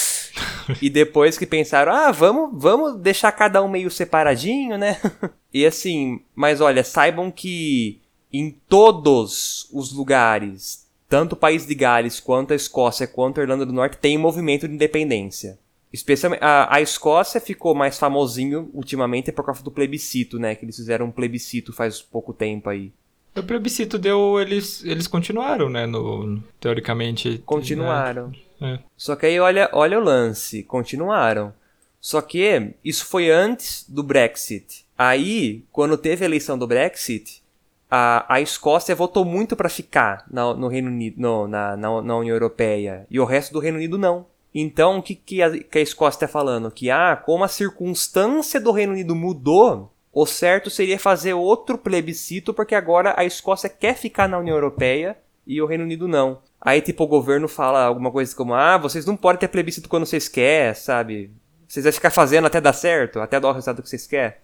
e 0.82 0.90
depois 0.90 1.38
que 1.38 1.46
pensaram, 1.46 1.90
ah, 1.90 2.12
vamos, 2.12 2.50
vamos 2.52 3.00
deixar 3.00 3.32
cada 3.32 3.62
um 3.62 3.68
meio 3.68 3.90
separadinho, 3.90 4.76
né? 4.76 5.00
e 5.54 5.64
assim, 5.64 6.20
mas 6.34 6.60
olha, 6.60 6.84
saibam 6.84 7.30
que 7.30 8.02
em 8.30 8.50
todos 8.68 9.70
os 9.72 9.90
lugares, 9.90 10.86
tanto 11.08 11.32
o 11.32 11.36
país 11.36 11.66
de 11.66 11.74
Gales, 11.74 12.20
quanto 12.20 12.52
a 12.52 12.56
Escócia, 12.56 13.06
quanto 13.06 13.40
a 13.40 13.42
Irlanda 13.42 13.64
do 13.64 13.72
Norte, 13.72 13.96
tem 13.96 14.18
movimento 14.18 14.68
de 14.68 14.74
independência. 14.74 15.58
Especialmente 15.90 16.44
a, 16.44 16.76
a 16.76 16.82
Escócia 16.82 17.40
ficou 17.40 17.74
mais 17.74 17.98
famosinho 17.98 18.68
ultimamente 18.74 19.32
por 19.32 19.46
causa 19.46 19.62
do 19.62 19.70
plebiscito, 19.70 20.38
né? 20.38 20.54
Que 20.54 20.66
eles 20.66 20.76
fizeram 20.76 21.06
um 21.06 21.10
plebiscito 21.10 21.72
faz 21.72 22.02
pouco 22.02 22.34
tempo 22.34 22.68
aí. 22.68 22.92
O 23.34 23.42
plebiscito 23.42 23.98
deu. 23.98 24.40
Eles, 24.40 24.84
eles 24.84 25.06
continuaram, 25.06 25.68
né? 25.68 25.86
No, 25.86 26.42
teoricamente. 26.60 27.42
Continuaram. 27.46 28.32
Né? 28.60 28.74
É. 28.74 28.78
Só 28.96 29.16
que 29.16 29.26
aí 29.26 29.40
olha, 29.40 29.68
olha 29.72 29.98
o 29.98 30.02
lance. 30.02 30.62
Continuaram. 30.62 31.52
Só 32.00 32.20
que 32.20 32.74
isso 32.84 33.06
foi 33.06 33.30
antes 33.30 33.88
do 33.88 34.02
Brexit. 34.02 34.84
Aí, 34.98 35.64
quando 35.70 35.96
teve 35.96 36.24
a 36.24 36.28
eleição 36.28 36.58
do 36.58 36.66
Brexit, 36.66 37.42
a, 37.90 38.24
a 38.34 38.40
Escócia 38.40 38.94
votou 38.94 39.24
muito 39.24 39.54
para 39.54 39.68
ficar 39.68 40.24
na, 40.30 40.54
no 40.54 40.66
Reino 40.66 40.88
Unido, 40.88 41.20
no, 41.20 41.46
na, 41.46 41.76
na, 41.76 42.02
na, 42.02 42.16
União 42.16 42.34
Europeia. 42.34 43.06
E 43.10 43.20
o 43.20 43.24
resto 43.24 43.52
do 43.52 43.60
Reino 43.60 43.78
Unido 43.78 43.98
não. 43.98 44.26
Então, 44.54 44.98
o 44.98 45.02
que, 45.02 45.14
que, 45.14 45.42
a, 45.42 45.58
que 45.58 45.78
a 45.78 45.82
Escócia 45.82 46.16
está 46.16 46.28
falando? 46.28 46.70
Que, 46.70 46.90
ah, 46.90 47.16
como 47.16 47.44
a 47.44 47.48
circunstância 47.48 48.60
do 48.60 48.72
Reino 48.72 48.92
Unido 48.92 49.14
mudou, 49.14 49.92
o 50.12 50.26
certo 50.26 50.68
seria 50.68 50.98
fazer 50.98 51.32
outro 51.34 51.78
plebiscito, 51.78 52.52
porque 52.52 52.74
agora 52.74 53.14
a 53.16 53.24
Escócia 53.24 53.68
quer 53.68 53.94
ficar 53.96 54.28
na 54.28 54.38
União 54.38 54.54
Europeia 54.54 55.16
e 55.46 55.60
o 55.60 55.66
Reino 55.66 55.84
Unido 55.84 56.06
não. 56.06 56.38
Aí, 56.60 56.80
tipo, 56.80 57.02
o 57.02 57.08
governo 57.08 57.48
fala 57.48 57.84
alguma 57.84 58.10
coisa 58.10 58.34
como: 58.36 58.54
ah, 58.54 58.76
vocês 58.76 59.06
não 59.06 59.16
podem 59.16 59.40
ter 59.40 59.48
plebiscito 59.48 59.88
quando 59.88 60.06
vocês 60.06 60.28
querem, 60.28 60.74
sabe? 60.74 61.30
Vocês 61.66 61.84
vão 61.84 61.92
ficar 61.92 62.10
fazendo 62.10 62.46
até 62.46 62.60
dar 62.60 62.74
certo, 62.74 63.18
até 63.20 63.40
dar 63.40 63.48
o 63.48 63.52
resultado 63.52 63.82
que 63.82 63.88
vocês 63.88 64.06
querem. 64.06 64.34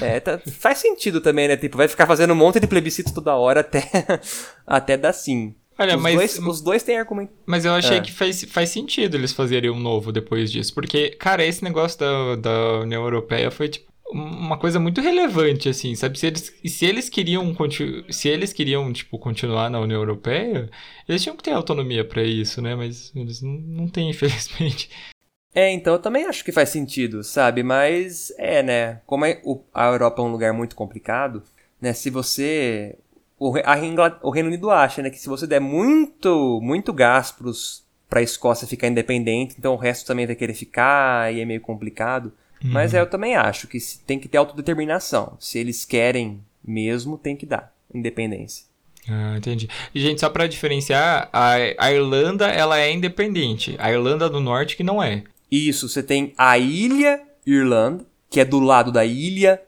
É, 0.00 0.18
tá, 0.20 0.40
faz 0.46 0.78
sentido 0.78 1.20
também, 1.20 1.48
né? 1.48 1.56
Tipo, 1.56 1.76
vai 1.76 1.88
ficar 1.88 2.06
fazendo 2.06 2.32
um 2.32 2.36
monte 2.36 2.58
de 2.60 2.66
plebiscito 2.66 3.12
toda 3.12 3.34
hora 3.34 3.60
até, 3.60 3.82
até 4.66 4.96
dar 4.96 5.12
sim. 5.12 5.54
Olha, 5.78 5.96
os 5.96 6.02
mas. 6.02 6.14
Dois, 6.14 6.38
os 6.38 6.60
dois 6.60 6.82
têm 6.82 6.98
argumento. 6.98 7.32
Mas 7.44 7.64
eu 7.64 7.72
achei 7.72 7.98
É. 7.98 8.00
que 8.00 8.12
faz, 8.12 8.44
faz 8.44 8.70
sentido 8.70 9.16
eles 9.16 9.32
fazerem 9.32 9.70
um 9.70 9.78
novo 9.78 10.10
depois 10.10 10.50
disso. 10.50 10.72
Porque, 10.72 11.10
cara, 11.10 11.44
esse 11.44 11.62
negócio 11.62 11.98
da, 11.98 12.36
da 12.36 12.80
União 12.80 13.02
Europeia 13.02 13.50
foi, 13.50 13.68
tipo, 13.68 13.87
uma 14.10 14.58
coisa 14.58 14.80
muito 14.80 15.00
relevante, 15.00 15.68
assim, 15.68 15.94
sabe? 15.94 16.18
Se 16.18 16.26
eles, 16.26 16.54
se 16.64 16.86
eles 16.86 17.08
queriam 17.08 17.54
se 18.10 18.28
eles 18.28 18.52
queriam, 18.52 18.92
tipo, 18.92 19.18
continuar 19.18 19.70
na 19.70 19.80
União 19.80 20.00
Europeia, 20.00 20.70
eles 21.08 21.22
tinham 21.22 21.36
que 21.36 21.42
ter 21.42 21.52
autonomia 21.52 22.04
pra 22.04 22.22
isso, 22.22 22.62
né? 22.62 22.74
Mas 22.74 23.12
eles 23.14 23.42
não, 23.42 23.88
têm, 23.88 24.08
infelizmente. 24.10 24.90
É, 25.54 25.70
então 25.72 25.94
eu 25.94 25.98
também 25.98 26.24
acho 26.26 26.44
que 26.44 26.52
faz 26.52 26.68
sentido, 26.68 27.24
sabe? 27.24 27.62
Mas 27.62 28.32
é, 28.38 28.62
né? 28.62 29.00
Como 29.06 29.24
é- 29.24 29.40
o- 29.44 29.62
a 29.74 29.86
Europa 29.86 30.22
é 30.22 30.24
um 30.24 30.32
lugar 30.32 30.52
muito 30.52 30.76
complicado, 30.76 31.42
né? 31.80 31.92
Se 31.92 32.10
você. 32.10 32.96
O, 33.38 33.54
a 33.56 33.76
o 34.22 34.30
Reino 34.30 34.48
Unido 34.48 34.70
acha, 34.70 35.02
né? 35.02 35.10
Que 35.10 35.18
se 35.18 35.28
você 35.28 35.46
der 35.46 35.60
muito, 35.60 36.60
muito 36.62 36.92
gás 36.92 37.30
pros, 37.30 37.84
pra 38.08 38.22
Escócia 38.22 38.66
ficar 38.66 38.88
independente, 38.88 39.54
então 39.58 39.74
o 39.74 39.76
resto 39.76 40.06
também 40.06 40.26
vai 40.26 40.34
querer 40.34 40.54
ficar 40.54 41.32
e 41.32 41.40
é 41.40 41.44
meio 41.44 41.60
complicado. 41.60 42.32
Mas 42.62 42.92
é, 42.94 43.00
eu 43.00 43.08
também 43.08 43.36
acho 43.36 43.66
que 43.68 43.78
se- 43.78 44.00
tem 44.00 44.18
que 44.18 44.28
ter 44.28 44.38
autodeterminação. 44.38 45.36
Se 45.38 45.58
eles 45.58 45.84
querem 45.84 46.40
mesmo, 46.64 47.16
tem 47.16 47.36
que 47.36 47.46
dar 47.46 47.72
independência. 47.94 48.66
Ah, 49.08 49.36
entendi. 49.38 49.68
E, 49.94 50.00
gente, 50.00 50.20
só 50.20 50.28
pra 50.28 50.46
diferenciar, 50.46 51.30
a, 51.32 51.54
a 51.78 51.92
Irlanda, 51.92 52.46
ela 52.48 52.78
é 52.78 52.92
independente. 52.92 53.74
A 53.78 53.90
Irlanda 53.90 54.28
do 54.28 54.40
Norte 54.40 54.76
que 54.76 54.82
não 54.82 55.02
é. 55.02 55.24
Isso, 55.50 55.88
você 55.88 56.02
tem 56.02 56.34
a 56.36 56.58
ilha 56.58 57.22
Irlanda, 57.46 58.04
que 58.28 58.38
é 58.40 58.44
do 58.44 58.58
lado 58.60 58.92
da 58.92 59.04
ilha 59.06 59.62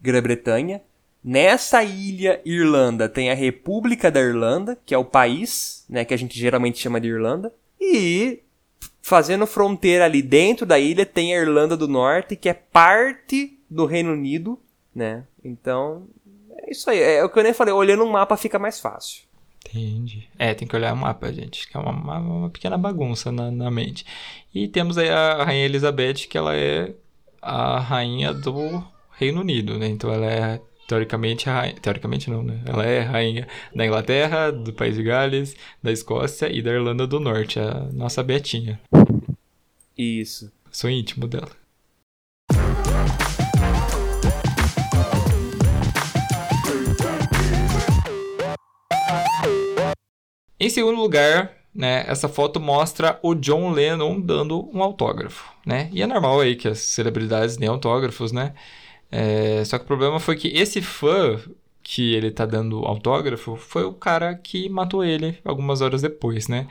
Grã-Bretanha. 0.00 0.82
Nessa 1.24 1.82
ilha 1.84 2.40
Irlanda 2.44 3.08
tem 3.08 3.30
a 3.30 3.34
República 3.34 4.10
da 4.10 4.20
Irlanda, 4.20 4.76
que 4.84 4.92
é 4.94 4.98
o 4.98 5.04
país, 5.04 5.84
né, 5.88 6.04
que 6.04 6.12
a 6.12 6.16
gente 6.18 6.38
geralmente 6.38 6.78
chama 6.78 7.00
de 7.00 7.08
Irlanda. 7.08 7.52
E 7.80 8.40
fazendo 9.02 9.46
fronteira 9.46 10.04
ali 10.04 10.22
dentro 10.22 10.64
da 10.64 10.78
ilha 10.78 11.04
tem 11.04 11.34
a 11.34 11.40
Irlanda 11.40 11.76
do 11.76 11.88
Norte, 11.88 12.36
que 12.36 12.48
é 12.48 12.54
parte 12.54 13.58
do 13.68 13.84
Reino 13.84 14.12
Unido, 14.12 14.58
né? 14.94 15.24
Então, 15.44 16.06
é 16.58 16.70
isso 16.70 16.88
aí. 16.88 17.00
É 17.00 17.24
o 17.24 17.28
que 17.28 17.38
eu 17.38 17.42
nem 17.42 17.52
falei, 17.52 17.74
olhando 17.74 18.04
um 18.04 18.10
mapa 18.10 18.36
fica 18.36 18.58
mais 18.58 18.78
fácil. 18.78 19.24
Entendi. 19.68 20.28
É, 20.38 20.54
tem 20.54 20.66
que 20.66 20.76
olhar 20.76 20.92
o 20.92 20.96
mapa, 20.96 21.32
gente, 21.32 21.68
que 21.68 21.76
é 21.76 21.80
uma, 21.80 21.90
uma, 21.90 22.18
uma 22.18 22.50
pequena 22.50 22.78
bagunça 22.78 23.32
na, 23.32 23.50
na 23.50 23.70
mente. 23.70 24.04
E 24.54 24.68
temos 24.68 24.96
aí 24.98 25.08
a 25.08 25.44
Rainha 25.44 25.64
Elizabeth, 25.64 26.26
que 26.28 26.38
ela 26.38 26.54
é 26.54 26.94
a 27.40 27.80
rainha 27.80 28.32
do 28.32 28.84
Reino 29.10 29.40
Unido, 29.40 29.78
né? 29.78 29.88
Então 29.88 30.12
ela 30.12 30.26
é, 30.26 30.60
teoricamente, 30.86 31.48
a 31.48 31.54
rainha... 31.54 31.74
Teoricamente 31.80 32.30
não, 32.30 32.42
né? 32.42 32.60
Ela 32.66 32.84
é 32.84 33.00
rainha 33.00 33.48
da 33.74 33.86
Inglaterra, 33.86 34.50
do 34.50 34.72
País 34.72 34.96
de 34.96 35.02
Gales, 35.02 35.56
da 35.82 35.90
Escócia 35.92 36.50
e 36.50 36.60
da 36.62 36.72
Irlanda 36.72 37.06
do 37.06 37.20
Norte, 37.20 37.58
a 37.58 37.88
nossa 37.92 38.22
Betinha. 38.22 38.80
Isso. 39.96 40.52
Sou 40.70 40.88
íntimo 40.90 41.26
dela. 41.28 41.50
Em 50.58 50.70
segundo 50.70 51.00
lugar, 51.00 51.50
né, 51.74 52.04
essa 52.06 52.28
foto 52.28 52.60
mostra 52.60 53.18
o 53.20 53.34
John 53.34 53.70
Lennon 53.70 54.20
dando 54.20 54.70
um 54.72 54.80
autógrafo, 54.80 55.52
né? 55.66 55.90
E 55.92 56.00
é 56.00 56.06
normal 56.06 56.40
aí 56.40 56.54
que 56.54 56.68
as 56.68 56.78
celebridades 56.78 57.56
deem 57.56 57.68
autógrafos, 57.68 58.30
né? 58.30 58.54
É, 59.12 59.64
só 59.66 59.78
que 59.78 59.84
o 59.84 59.86
problema 59.86 60.18
foi 60.18 60.36
que 60.36 60.48
esse 60.48 60.80
fã 60.82 61.38
que 61.82 62.14
ele 62.14 62.30
tá 62.30 62.46
dando 62.46 62.78
autógrafo 62.86 63.56
foi 63.56 63.84
o 63.84 63.92
cara 63.92 64.34
que 64.34 64.68
matou 64.70 65.04
ele 65.04 65.38
algumas 65.44 65.82
horas 65.82 66.00
depois, 66.02 66.48
né? 66.48 66.66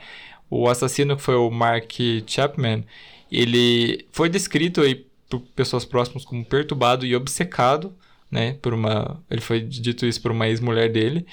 O 0.50 0.68
assassino 0.68 1.16
que 1.16 1.22
foi 1.22 1.36
o 1.36 1.50
Mark 1.50 1.92
Chapman, 2.26 2.84
ele 3.30 4.06
foi 4.10 4.28
descrito 4.28 4.80
aí 4.82 5.06
por 5.30 5.40
pessoas 5.54 5.84
próximas 5.84 6.24
como 6.24 6.44
perturbado 6.44 7.06
e 7.06 7.14
obcecado, 7.16 7.94
né? 8.32 8.54
Por 8.62 8.72
uma, 8.72 9.22
ele 9.30 9.42
foi 9.42 9.60
dito 9.60 10.06
isso 10.06 10.20
por 10.22 10.32
uma 10.32 10.48
ex-mulher 10.48 10.90
dele 10.90 11.26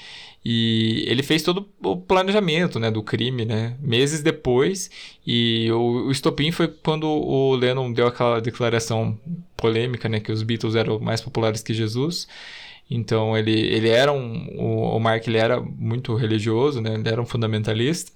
e 0.44 1.02
ele 1.06 1.22
fez 1.22 1.42
todo 1.42 1.68
o 1.82 1.96
planejamento, 1.96 2.78
né, 2.78 2.90
do 2.90 3.02
crime, 3.02 3.44
né? 3.44 3.76
Meses 3.80 4.22
depois 4.22 4.90
e 5.26 5.70
o, 5.72 6.08
o 6.08 6.10
estopim 6.10 6.52
foi 6.52 6.68
quando 6.68 7.06
o 7.08 7.54
Lennon 7.56 7.90
deu 7.92 8.06
aquela 8.06 8.40
declaração 8.40 9.18
polêmica, 9.56 10.08
né, 10.08 10.20
que 10.20 10.30
os 10.30 10.42
Beatles 10.42 10.74
eram 10.74 10.98
mais 11.00 11.20
populares 11.22 11.62
que 11.62 11.72
Jesus. 11.72 12.28
Então 12.90 13.36
ele, 13.36 13.52
ele 13.52 13.88
era 13.88 14.12
um, 14.12 14.48
o, 14.58 14.96
o 14.96 15.00
Mark 15.00 15.26
ele 15.26 15.38
era 15.38 15.60
muito 15.60 16.14
religioso, 16.14 16.80
né? 16.80 16.94
Ele 16.94 17.08
era 17.08 17.22
um 17.22 17.26
fundamentalista. 17.26 18.12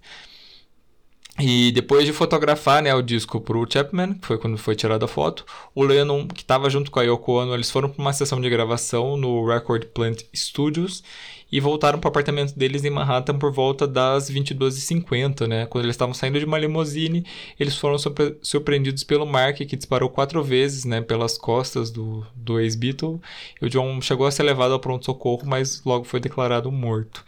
E 1.40 1.72
depois 1.72 2.06
de 2.06 2.12
fotografar 2.12 2.80
né, 2.80 2.94
o 2.94 3.02
disco 3.02 3.40
para 3.40 3.58
o 3.58 3.66
Chapman, 3.68 4.14
que 4.14 4.26
foi 4.26 4.38
quando 4.38 4.56
foi 4.56 4.76
tirada 4.76 5.04
a 5.06 5.08
foto, 5.08 5.44
o 5.74 5.82
Lennon, 5.82 6.28
que 6.28 6.42
estava 6.42 6.70
junto 6.70 6.92
com 6.92 7.00
a 7.00 7.02
Yoko 7.02 7.32
Ono, 7.32 7.52
eles 7.54 7.70
foram 7.72 7.88
para 7.88 8.00
uma 8.00 8.12
sessão 8.12 8.40
de 8.40 8.48
gravação 8.48 9.16
no 9.16 9.44
Record 9.44 9.86
Plant 9.86 10.22
Studios 10.32 11.02
e 11.50 11.58
voltaram 11.58 11.98
para 11.98 12.06
o 12.06 12.10
apartamento 12.10 12.56
deles 12.56 12.84
em 12.84 12.90
Manhattan 12.90 13.36
por 13.36 13.52
volta 13.52 13.84
das 13.86 14.30
22h50, 14.30 15.48
né? 15.48 15.66
Quando 15.66 15.84
eles 15.84 15.94
estavam 15.94 16.14
saindo 16.14 16.38
de 16.38 16.44
uma 16.44 16.58
limusine, 16.58 17.26
eles 17.58 17.76
foram 17.76 17.98
surpre- 17.98 18.36
surpreendidos 18.40 19.02
pelo 19.02 19.26
Mark, 19.26 19.56
que 19.56 19.76
disparou 19.76 20.08
quatro 20.10 20.42
vezes 20.42 20.84
né, 20.84 21.00
pelas 21.00 21.36
costas 21.36 21.90
do, 21.90 22.24
do 22.34 22.60
ex-Beatle. 22.60 23.20
O 23.60 23.68
John 23.68 24.00
chegou 24.00 24.26
a 24.26 24.30
ser 24.30 24.44
levado 24.44 24.72
ao 24.72 24.80
pronto-socorro, 24.80 25.42
mas 25.46 25.82
logo 25.84 26.04
foi 26.04 26.20
declarado 26.20 26.70
morto. 26.70 27.24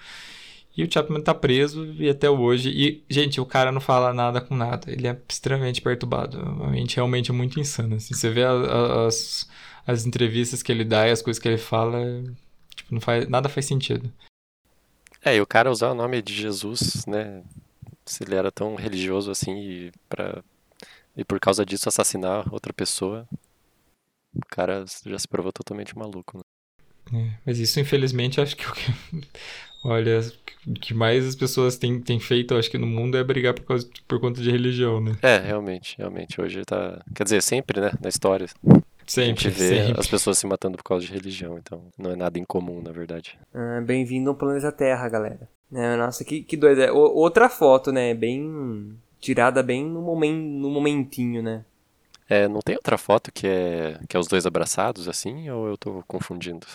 E 0.76 0.84
o 0.84 0.92
Chapman 0.92 1.22
tá 1.22 1.34
preso 1.34 1.86
e 1.94 2.08
até 2.08 2.28
hoje. 2.28 2.68
E, 2.70 3.02
gente, 3.08 3.40
o 3.40 3.46
cara 3.46 3.72
não 3.72 3.80
fala 3.80 4.12
nada 4.12 4.40
com 4.42 4.54
nada. 4.54 4.90
Ele 4.92 5.06
é 5.08 5.18
extremamente 5.28 5.80
perturbado. 5.80 6.38
A 6.38 6.68
mente 6.68 6.96
realmente 6.96 7.30
é 7.30 7.34
muito 7.34 7.58
insana. 7.58 7.96
Assim, 7.96 8.12
você 8.14 8.28
vê 8.28 8.44
a- 8.44 8.50
a- 8.52 9.06
as, 9.06 9.48
as 9.86 10.04
entrevistas 10.04 10.62
que 10.62 10.70
ele 10.70 10.84
dá 10.84 11.08
e 11.08 11.10
as 11.10 11.22
coisas 11.22 11.40
que 11.40 11.48
ele 11.48 11.56
fala. 11.56 11.98
Tipo, 12.74 12.92
não 12.94 13.00
faz, 13.00 13.26
nada 13.28 13.48
faz 13.48 13.64
sentido. 13.64 14.12
É, 15.24 15.34
e 15.36 15.40
o 15.40 15.46
cara 15.46 15.70
usar 15.70 15.90
o 15.90 15.94
nome 15.94 16.20
de 16.20 16.34
Jesus, 16.34 17.06
né? 17.06 17.42
Se 18.04 18.22
ele 18.22 18.34
era 18.34 18.52
tão 18.52 18.74
religioso 18.74 19.30
assim 19.30 19.56
e, 19.58 19.92
pra, 20.08 20.44
e 21.16 21.24
por 21.24 21.40
causa 21.40 21.64
disso 21.64 21.88
assassinar 21.88 22.52
outra 22.52 22.72
pessoa, 22.72 23.26
o 24.34 24.46
cara 24.48 24.84
já 25.06 25.18
se 25.18 25.26
provou 25.26 25.52
totalmente 25.52 25.96
maluco, 25.96 26.36
né? 26.36 26.42
É, 27.12 27.38
mas 27.46 27.58
isso, 27.58 27.78
infelizmente, 27.80 28.40
acho 28.40 28.56
que 28.56 28.66
o 28.68 28.72
que. 28.72 28.92
Olha, 29.88 30.20
o 30.66 30.74
que 30.74 30.92
mais 30.92 31.24
as 31.24 31.36
pessoas 31.36 31.76
têm, 31.76 32.00
têm 32.00 32.18
feito, 32.18 32.56
acho 32.56 32.68
que 32.68 32.76
no 32.76 32.86
mundo 32.86 33.16
é 33.16 33.22
brigar 33.22 33.54
por, 33.54 33.64
causa, 33.64 33.88
por 34.08 34.20
conta 34.20 34.40
de 34.40 34.50
religião, 34.50 35.00
né? 35.00 35.16
É, 35.22 35.38
realmente, 35.38 35.96
realmente. 35.96 36.40
Hoje 36.40 36.64
tá. 36.64 37.00
Quer 37.14 37.22
dizer, 37.22 37.40
sempre, 37.40 37.80
né? 37.80 37.92
Na 38.02 38.08
história. 38.08 38.46
Sempre, 39.06 39.20
a 39.20 39.26
gente 39.26 39.48
vê 39.50 39.84
sempre. 39.84 40.00
as 40.00 40.08
pessoas 40.08 40.36
se 40.38 40.46
matando 40.46 40.76
por 40.76 40.82
causa 40.82 41.06
de 41.06 41.12
religião, 41.12 41.56
então 41.56 41.80
não 41.96 42.10
é 42.10 42.16
nada 42.16 42.36
incomum, 42.38 42.82
na 42.82 42.90
verdade. 42.90 43.38
Ah, 43.54 43.80
Bem-vindo 43.80 44.28
ao 44.28 44.34
planeta 44.34 44.72
Terra, 44.72 45.08
galera. 45.08 45.48
É, 45.72 45.96
nossa, 45.96 46.24
que, 46.24 46.42
que 46.42 46.56
doida. 46.56 46.92
O- 46.92 47.16
outra 47.16 47.48
foto, 47.48 47.92
né? 47.92 48.12
Bem. 48.12 48.98
Tirada 49.20 49.62
bem 49.62 49.84
no, 49.84 50.02
momen, 50.02 50.34
no 50.34 50.68
momentinho, 50.68 51.42
né? 51.42 51.64
É, 52.28 52.48
não 52.48 52.60
tem 52.60 52.74
outra 52.74 52.98
foto 52.98 53.30
que 53.32 53.46
é, 53.46 54.00
que 54.08 54.16
é 54.16 54.20
os 54.20 54.26
dois 54.26 54.46
abraçados, 54.46 55.08
assim, 55.08 55.48
ou 55.48 55.68
eu 55.68 55.76
tô 55.76 56.02
confundindo? 56.08 56.66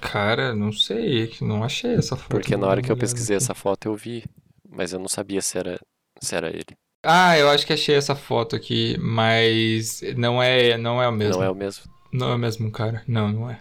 Cara, 0.00 0.54
não 0.54 0.72
sei, 0.72 1.30
não 1.40 1.64
achei 1.64 1.94
essa 1.94 2.16
foto. 2.16 2.28
Porque 2.30 2.56
na 2.56 2.66
hora 2.66 2.80
que 2.82 2.90
eu 2.90 2.96
pesquisei 2.96 3.36
aqui. 3.36 3.44
essa 3.44 3.54
foto 3.54 3.86
eu 3.86 3.94
vi, 3.96 4.24
mas 4.68 4.92
eu 4.92 4.98
não 4.98 5.08
sabia 5.08 5.42
se 5.42 5.58
era, 5.58 5.78
se 6.20 6.34
era 6.34 6.48
ele. 6.48 6.76
Ah, 7.04 7.38
eu 7.38 7.48
acho 7.48 7.66
que 7.66 7.72
achei 7.72 7.94
essa 7.94 8.14
foto 8.14 8.56
aqui, 8.56 8.96
mas 8.98 10.00
não 10.16 10.42
é, 10.42 10.76
não 10.76 11.00
é 11.02 11.08
o 11.08 11.12
mesmo. 11.12 11.34
Não 11.40 11.44
é 11.44 11.50
o 11.50 11.54
mesmo? 11.54 11.84
Não 12.12 12.30
é 12.30 12.34
o 12.34 12.38
mesmo 12.38 12.70
cara. 12.70 13.02
Não, 13.06 13.30
não 13.32 13.50
é. 13.50 13.60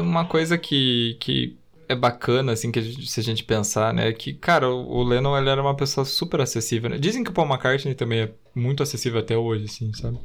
Uma 0.00 0.24
coisa 0.24 0.56
que, 0.58 1.16
que 1.20 1.56
é 1.88 1.94
bacana, 1.94 2.52
assim, 2.52 2.70
que 2.72 2.78
a 2.78 2.82
gente- 2.82 3.10
se 3.10 3.20
a 3.20 3.22
gente 3.22 3.44
pensar, 3.44 3.92
né? 3.94 4.08
é 4.08 4.12
Que, 4.12 4.32
cara, 4.32 4.68
o 4.68 4.98
o 4.98 5.02
Lennon 5.02 5.36
ele 5.36 5.48
era 5.50 5.60
uma 5.62 5.76
pessoa 5.76 6.04
super 6.04 6.40
acessível, 6.40 6.90
né? 6.90 6.98
Dizem 6.98 7.22
que 7.24 7.30
o 7.30 7.32
Paul 7.32 7.48
McCartney 7.48 7.94
também 7.94 8.20
é 8.22 8.32
muito 8.54 8.82
acessível 8.82 9.20
até 9.20 9.36
hoje, 9.36 9.64
assim, 9.66 9.92
sabe? 9.94 10.18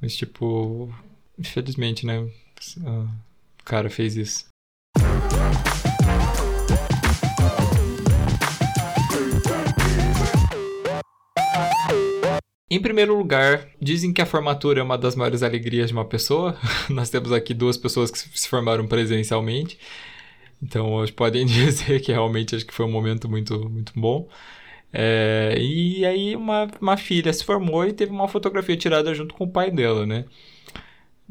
Mas, 0.00 0.16
tipo, 0.16 0.92
infelizmente, 1.38 2.06
né? 2.06 2.28
ah, 2.86 3.06
O 3.60 3.64
cara 3.64 3.88
fez 3.90 4.16
isso. 4.16 4.51
Em 12.72 12.80
primeiro 12.80 13.14
lugar, 13.14 13.68
dizem 13.78 14.14
que 14.14 14.22
a 14.22 14.24
formatura 14.24 14.80
é 14.80 14.82
uma 14.82 14.96
das 14.96 15.14
maiores 15.14 15.42
alegrias 15.42 15.88
de 15.88 15.92
uma 15.92 16.06
pessoa. 16.06 16.56
Nós 16.88 17.10
temos 17.10 17.30
aqui 17.30 17.52
duas 17.52 17.76
pessoas 17.76 18.10
que 18.10 18.18
se 18.18 18.48
formaram 18.48 18.86
presencialmente. 18.86 19.78
Então, 20.62 21.04
podem 21.14 21.44
dizer 21.44 22.00
que 22.00 22.12
realmente 22.12 22.56
acho 22.56 22.64
que 22.64 22.72
foi 22.72 22.86
um 22.86 22.90
momento 22.90 23.28
muito, 23.28 23.68
muito 23.68 23.92
bom. 23.94 24.26
É, 24.90 25.54
e 25.60 26.02
aí, 26.06 26.34
uma, 26.34 26.66
uma 26.80 26.96
filha 26.96 27.30
se 27.30 27.44
formou 27.44 27.86
e 27.86 27.92
teve 27.92 28.10
uma 28.10 28.26
fotografia 28.26 28.74
tirada 28.74 29.14
junto 29.14 29.34
com 29.34 29.44
o 29.44 29.50
pai 29.50 29.70
dela, 29.70 30.06
né? 30.06 30.24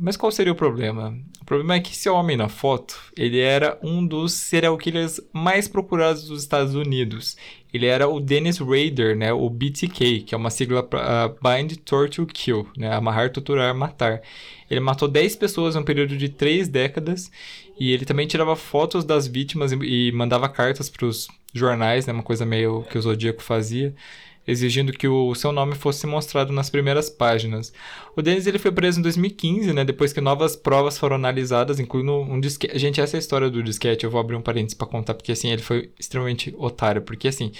Mas 0.03 0.17
qual 0.17 0.31
seria 0.31 0.51
o 0.51 0.55
problema? 0.55 1.15
O 1.39 1.45
problema 1.45 1.75
é 1.75 1.79
que 1.79 1.91
esse 1.91 2.09
homem 2.09 2.35
na 2.35 2.49
foto, 2.49 2.99
ele 3.15 3.39
era 3.39 3.77
um 3.83 4.03
dos 4.03 4.33
serial 4.33 4.75
killers 4.75 5.21
mais 5.31 5.67
procurados 5.67 6.25
dos 6.25 6.41
Estados 6.41 6.73
Unidos. 6.73 7.37
Ele 7.71 7.85
era 7.85 8.07
o 8.07 8.19
Dennis 8.19 8.57
Rader, 8.57 9.15
né? 9.15 9.31
O 9.31 9.47
BTK, 9.47 10.21
que 10.21 10.33
é 10.33 10.37
uma 10.37 10.49
sigla 10.49 10.81
para 10.81 11.27
Bind, 11.27 11.77
Torture, 11.85 12.25
Kill, 12.25 12.67
né? 12.75 12.91
Amarrar, 12.91 13.31
torturar, 13.31 13.75
matar. 13.75 14.23
Ele 14.71 14.79
matou 14.79 15.07
10 15.07 15.35
pessoas 15.35 15.75
em 15.75 15.79
um 15.79 15.83
período 15.83 16.17
de 16.17 16.29
3 16.29 16.67
décadas 16.67 17.29
e 17.79 17.91
ele 17.91 18.03
também 18.03 18.25
tirava 18.25 18.55
fotos 18.55 19.05
das 19.05 19.27
vítimas 19.27 19.71
e, 19.71 19.75
e 19.75 20.11
mandava 20.13 20.49
cartas 20.49 20.89
para 20.89 21.05
os 21.05 21.27
jornais, 21.53 22.07
né? 22.07 22.13
Uma 22.13 22.23
coisa 22.23 22.43
meio 22.43 22.81
que 22.89 22.97
o 22.97 23.01
Zodíaco 23.01 23.43
fazia 23.43 23.93
exigindo 24.47 24.91
que 24.91 25.07
o 25.07 25.33
seu 25.35 25.51
nome 25.51 25.75
fosse 25.75 26.05
mostrado 26.07 26.51
nas 26.51 26.69
primeiras 26.69 27.09
páginas. 27.09 27.71
O 28.15 28.21
Dennis 28.21 28.47
ele 28.47 28.59
foi 28.59 28.71
preso 28.71 28.99
em 28.99 29.03
2015, 29.03 29.73
né, 29.73 29.83
depois 29.85 30.11
que 30.13 30.21
novas 30.21 30.55
provas 30.55 30.97
foram 30.97 31.15
analisadas, 31.15 31.79
incluindo 31.79 32.13
um 32.13 32.39
disquete. 32.39 32.77
Gente, 32.77 33.01
essa 33.01 33.17
é 33.17 33.19
história 33.19 33.49
do 33.49 33.63
disquete, 33.63 34.03
eu 34.03 34.11
vou 34.11 34.19
abrir 34.19 34.35
um 34.35 34.41
parênteses 34.41 34.73
para 34.73 34.87
contar, 34.87 35.13
porque 35.13 35.31
assim, 35.31 35.51
ele 35.51 35.61
foi 35.61 35.91
extremamente 35.99 36.53
otário, 36.57 37.01
porque 37.01 37.27
assim, 37.27 37.51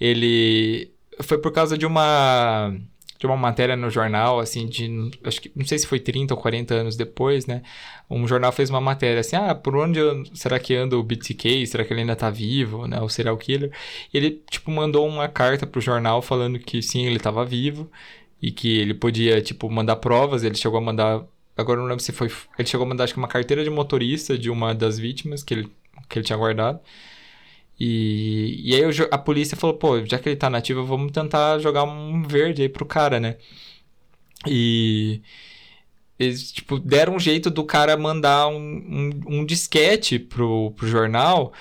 ele 0.00 0.92
foi 1.22 1.38
por 1.38 1.52
causa 1.52 1.76
de 1.76 1.86
uma 1.86 2.74
de 3.18 3.26
uma 3.26 3.36
matéria 3.36 3.76
no 3.76 3.90
jornal, 3.90 4.38
assim, 4.40 4.66
de, 4.66 5.10
acho 5.24 5.40
que, 5.40 5.50
não 5.56 5.64
sei 5.66 5.78
se 5.78 5.86
foi 5.86 5.98
30 6.00 6.34
ou 6.34 6.40
40 6.40 6.74
anos 6.74 6.96
depois, 6.96 7.46
né, 7.46 7.62
um 8.08 8.26
jornal 8.28 8.52
fez 8.52 8.70
uma 8.70 8.80
matéria 8.80 9.20
assim, 9.20 9.36
ah, 9.36 9.54
por 9.54 9.76
onde 9.76 9.98
eu- 9.98 10.24
será 10.34 10.58
que 10.58 10.74
anda 10.74 10.96
o 10.96 11.02
BTK? 11.02 11.66
Será 11.66 11.84
que 11.84 11.92
ele 11.92 12.00
ainda 12.00 12.16
tá 12.16 12.30
vivo, 12.30 12.86
né, 12.86 13.00
o 13.00 13.08
serial 13.08 13.36
killer? 13.36 13.70
ele, 14.12 14.42
tipo, 14.50 14.70
mandou 14.70 15.06
uma 15.06 15.28
carta 15.28 15.66
pro 15.66 15.80
jornal 15.80 16.22
falando 16.22 16.58
que 16.58 16.80
sim, 16.82 17.04
ele 17.06 17.18
tava 17.18 17.44
vivo 17.44 17.90
e 18.40 18.50
que 18.52 18.78
ele 18.78 18.94
podia, 18.94 19.40
tipo, 19.42 19.68
mandar 19.70 19.96
provas. 19.96 20.44
Ele 20.44 20.54
chegou 20.54 20.78
a 20.78 20.80
mandar. 20.80 21.24
Agora 21.56 21.80
não 21.80 21.86
lembro 21.88 22.02
se 22.02 22.12
foi. 22.12 22.30
Ele 22.58 22.68
chegou 22.68 22.86
a 22.86 22.88
mandar, 22.88 23.04
acho 23.04 23.12
que 23.14 23.18
uma 23.18 23.28
carteira 23.28 23.64
de 23.64 23.70
motorista 23.70 24.38
de 24.38 24.48
uma 24.50 24.74
das 24.74 24.98
vítimas 24.98 25.42
que 25.42 25.54
ele, 25.54 25.72
que 26.08 26.18
ele 26.18 26.24
tinha 26.26 26.36
guardado. 26.38 26.80
E, 27.80 28.60
e 28.64 28.74
aí 28.74 28.92
jo- 28.92 29.08
a 29.10 29.18
polícia 29.18 29.56
falou: 29.56 29.76
pô, 29.76 30.04
já 30.06 30.18
que 30.18 30.28
ele 30.28 30.36
tá 30.36 30.50
nativo, 30.50 30.84
vamos 30.84 31.12
tentar 31.12 31.58
jogar 31.60 31.84
um 31.84 32.22
verde 32.22 32.62
aí 32.62 32.68
pro 32.68 32.84
cara, 32.86 33.20
né? 33.20 33.36
E. 34.46 35.20
Eles, 36.18 36.50
tipo, 36.50 36.80
deram 36.80 37.14
um 37.14 37.20
jeito 37.20 37.48
do 37.48 37.64
cara 37.64 37.96
mandar 37.96 38.48
um, 38.48 38.56
um, 38.58 39.40
um 39.40 39.44
disquete 39.46 40.18
pro, 40.18 40.72
pro 40.72 40.86
jornal. 40.88 41.52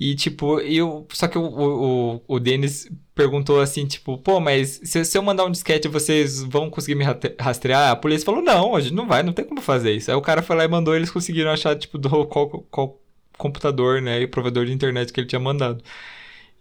E, 0.00 0.14
tipo, 0.14 0.58
eu. 0.60 1.06
Só 1.12 1.28
que 1.28 1.36
o, 1.38 1.42
o, 1.44 2.22
o- 2.26 2.40
Denis 2.40 2.90
perguntou 3.14 3.60
assim, 3.60 3.86
tipo, 3.86 4.16
pô, 4.18 4.40
mas 4.40 4.80
se, 4.84 5.04
se 5.04 5.18
eu 5.18 5.22
mandar 5.22 5.44
um 5.44 5.50
disquete, 5.50 5.86
vocês 5.88 6.42
vão 6.42 6.70
conseguir 6.70 6.94
me 6.94 7.04
rastrear? 7.38 7.90
A 7.90 7.96
polícia 7.96 8.24
falou, 8.24 8.42
não, 8.42 8.74
a 8.76 8.80
gente 8.80 8.94
não 8.94 9.06
vai, 9.06 9.22
não 9.22 9.32
tem 9.34 9.44
como 9.44 9.60
fazer 9.60 9.92
isso. 9.94 10.10
Aí 10.10 10.16
o 10.16 10.22
cara 10.22 10.42
foi 10.42 10.56
lá 10.56 10.64
e 10.64 10.68
mandou, 10.68 10.94
eles 10.96 11.10
conseguiram 11.10 11.50
achar, 11.50 11.76
tipo, 11.78 11.98
do 11.98 12.26
qual, 12.26 12.48
qual 12.70 12.98
computador, 13.38 14.00
né, 14.02 14.20
e 14.22 14.26
provedor 14.26 14.66
de 14.66 14.72
internet 14.72 15.12
que 15.12 15.20
ele 15.20 15.26
tinha 15.28 15.40
mandado. 15.40 15.82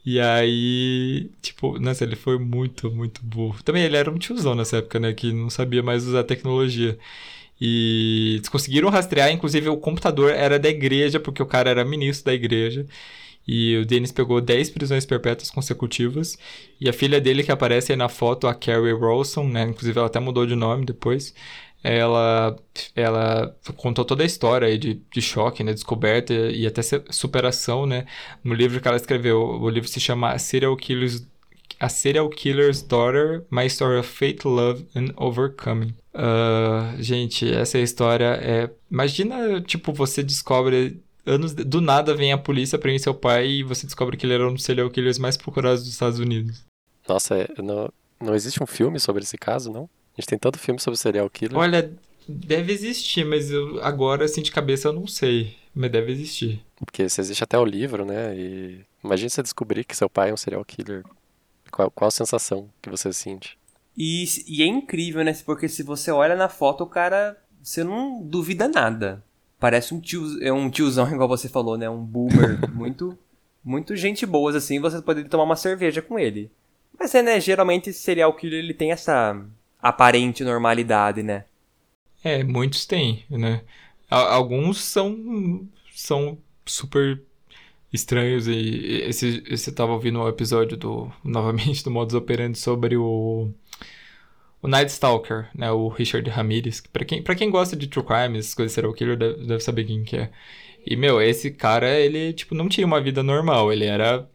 E 0.05 0.19
aí, 0.19 1.31
tipo, 1.41 1.79
nossa, 1.79 2.03
ele 2.03 2.15
foi 2.15 2.37
muito, 2.37 2.91
muito 2.91 3.21
burro. 3.23 3.61
Também 3.63 3.83
ele 3.83 3.97
era 3.97 4.11
um 4.11 4.17
tiozão 4.19 4.53
nessa 4.55 4.77
época, 4.77 4.99
né, 4.99 5.13
que 5.13 5.33
não 5.33 5.49
sabia 5.49 5.81
mais 5.81 6.05
usar 6.05 6.23
tecnologia. 6.23 6.97
E 7.59 8.35
eles 8.37 8.49
conseguiram 8.49 8.89
rastrear, 8.89 9.31
inclusive 9.31 9.69
o 9.69 9.77
computador 9.77 10.31
era 10.31 10.59
da 10.59 10.69
igreja, 10.69 11.19
porque 11.19 11.41
o 11.41 11.45
cara 11.45 11.69
era 11.69 11.85
ministro 11.85 12.25
da 12.25 12.33
igreja. 12.33 12.85
E 13.47 13.77
o 13.77 13.85
Dennis 13.85 14.11
pegou 14.11 14.41
10 14.41 14.71
prisões 14.71 15.05
perpétuas 15.05 15.51
consecutivas. 15.51 16.37
E 16.81 16.89
a 16.89 16.93
filha 16.93 17.21
dele, 17.21 17.43
que 17.43 17.51
aparece 17.51 17.91
aí 17.91 17.97
na 17.97 18.09
foto, 18.09 18.47
a 18.47 18.55
Carrie 18.55 18.93
Rawson, 18.93 19.47
né? 19.47 19.63
Inclusive 19.63 19.97
ela 19.97 20.07
até 20.07 20.19
mudou 20.19 20.45
de 20.45 20.55
nome 20.55 20.85
depois. 20.85 21.33
Ela, 21.87 22.55
ela 22.95 23.55
contou 23.77 24.03
toda 24.03 24.23
a 24.23 24.25
história 24.25 24.67
aí 24.67 24.77
de, 24.77 25.01
de 25.13 25.21
choque, 25.21 25.63
né? 25.63 25.71
Descoberta 25.71 26.33
e 26.33 26.65
até 26.65 26.81
superação, 27.11 27.85
né? 27.85 28.07
No 28.43 28.55
livro 28.55 28.81
que 28.81 28.87
ela 28.87 28.97
escreveu. 28.97 29.39
O 29.39 29.69
livro 29.69 29.87
se 29.87 29.99
chama 29.99 30.37
Serial 30.39 30.75
Killer's, 30.75 31.27
A 31.79 31.87
Serial 31.87 32.27
Killer's 32.29 32.81
Daughter, 32.81 33.43
My 33.51 33.67
Story 33.67 33.99
of 33.99 34.09
Fate, 34.09 34.47
Love 34.47 34.87
and 34.95 35.13
Overcoming. 35.15 35.93
Ah, 36.11 36.95
gente, 36.97 37.53
essa 37.53 37.77
história 37.77 38.39
é... 38.41 38.69
Imagina, 38.89 39.61
tipo, 39.61 39.93
você 39.93 40.23
descobre 40.23 40.99
anos 41.25 41.53
do 41.53 41.81
nada 41.81 42.15
vem 42.15 42.31
a 42.31 42.37
polícia 42.37 42.79
prende 42.79 43.01
seu 43.01 43.13
pai 43.13 43.47
e 43.47 43.63
você 43.63 43.85
descobre 43.85 44.15
que 44.15 44.25
ele 44.25 44.33
era 44.33 44.47
um 44.47 44.53
dos 44.53 44.63
serial 44.63 44.89
killers 44.89 45.19
mais 45.19 45.35
procurados 45.37 45.83
dos 45.83 45.91
Estados 45.91 46.19
Unidos. 46.19 46.63
Nossa, 47.07 47.35
é- 47.35 47.61
não, 47.61 47.89
não 48.21 48.33
existe 48.33 48.61
um 48.63 48.67
filme 48.67 48.99
sobre 48.99 49.23
esse 49.23 49.37
caso, 49.37 49.71
não? 49.71 49.89
A 50.17 50.21
gente 50.21 50.29
tem 50.29 50.39
tanto 50.39 50.57
filme 50.57 50.79
sobre 50.79 50.97
serial 50.97 51.29
killer. 51.29 51.57
Olha, 51.57 51.91
deve 52.27 52.71
existir, 52.71 53.25
mas 53.25 53.51
eu, 53.51 53.83
agora 53.83 54.25
assim 54.25 54.41
de 54.41 54.51
cabeça 54.51 54.87
eu 54.87 54.93
não 54.93 55.07
sei, 55.07 55.55
mas 55.73 55.91
deve 55.91 56.11
existir. 56.11 56.63
Porque 56.77 57.07
se 57.09 57.19
existe 57.19 57.43
até 57.43 57.57
o 57.59 57.65
livro, 57.65 58.05
né? 58.05 58.35
E 58.35 58.79
imagina 59.03 59.29
você 59.29 59.43
descobrir 59.43 59.83
que 59.83 59.95
seu 59.95 60.09
pai 60.09 60.29
é 60.29 60.33
um 60.33 60.37
serial 60.37 60.63
killer. 60.63 61.03
Qual, 61.69 61.91
qual 61.91 62.07
a 62.07 62.11
sensação 62.11 62.69
que 62.81 62.89
você 62.89 63.11
sente? 63.11 63.57
E, 63.97 64.25
e 64.47 64.63
é 64.63 64.65
incrível, 64.65 65.23
né? 65.23 65.33
Porque 65.45 65.67
se 65.67 65.83
você 65.83 66.11
olha 66.11 66.35
na 66.35 66.49
foto, 66.49 66.83
o 66.83 66.87
cara. 66.87 67.37
Você 67.61 67.83
não 67.83 68.21
duvida 68.21 68.67
nada. 68.67 69.23
Parece 69.59 69.93
um 69.93 69.99
tio, 69.99 70.41
é 70.43 70.53
um 70.53 70.69
tiozão, 70.69 71.09
igual 71.11 71.27
você 71.27 71.49
falou, 71.49 71.77
né? 71.77 71.89
Um 71.89 72.03
boomer 72.03 72.59
muito, 72.73 73.17
muito 73.63 73.95
gente 73.95 74.25
boas, 74.25 74.55
assim. 74.55 74.79
Você 74.79 75.01
poderia 75.01 75.29
tomar 75.29 75.43
uma 75.43 75.55
cerveja 75.55 76.01
com 76.01 76.19
ele. 76.19 76.51
Mas 76.97 77.15
é, 77.15 77.21
né? 77.21 77.39
Geralmente 77.39 77.89
esse 77.89 77.99
serial 77.99 78.33
killer 78.33 78.59
ele 78.59 78.73
tem 78.73 78.91
essa 78.91 79.35
aparente 79.85 80.43
normalidade, 80.43 81.21
né? 81.21 81.45
É, 82.23 82.43
muitos 82.43 82.87
têm, 82.87 83.23
né? 83.29 83.61
Alguns 84.09 84.81
são, 84.81 85.67
são 85.93 86.39
super 86.65 87.21
estranhos 87.93 88.47
e 88.47 89.03
esse, 89.07 89.43
eu 89.47 89.75
tava 89.75 89.93
ouvindo 89.93 90.19
um 90.19 90.27
episódio 90.27 90.75
do, 90.75 91.11
novamente, 91.23 91.83
do 91.83 91.91
Modus 91.91 92.15
Operandi 92.15 92.57
sobre 92.57 92.97
o, 92.97 93.51
o 94.59 94.67
Night 94.67 94.91
Stalker, 94.91 95.49
né? 95.53 95.71
O 95.71 95.87
Richard 95.87 96.27
Ramirez. 96.31 96.81
que 96.81 96.89
Pra 96.89 97.05
quem, 97.05 97.21
pra 97.21 97.35
quem 97.35 97.51
gosta 97.51 97.75
de 97.75 97.87
true 97.87 98.03
crime, 98.03 98.39
essas 98.39 98.55
coisas 98.55 98.73
serial 98.73 98.93
killer, 98.93 99.15
deve, 99.15 99.45
deve 99.45 99.63
saber 99.63 99.85
quem 99.85 100.03
que 100.03 100.17
é. 100.17 100.31
E, 100.83 100.95
meu, 100.95 101.21
esse 101.21 101.51
cara, 101.51 101.99
ele, 101.99 102.33
tipo, 102.33 102.55
não 102.55 102.67
tinha 102.67 102.87
uma 102.87 103.01
vida 103.01 103.21
normal. 103.21 103.71
Ele 103.71 103.85
era 103.85 104.27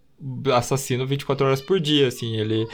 assassino 0.55 1.07
24 1.07 1.46
horas 1.46 1.61
por 1.61 1.80
dia, 1.80 2.09
assim. 2.09 2.36
Ele, 2.36 2.66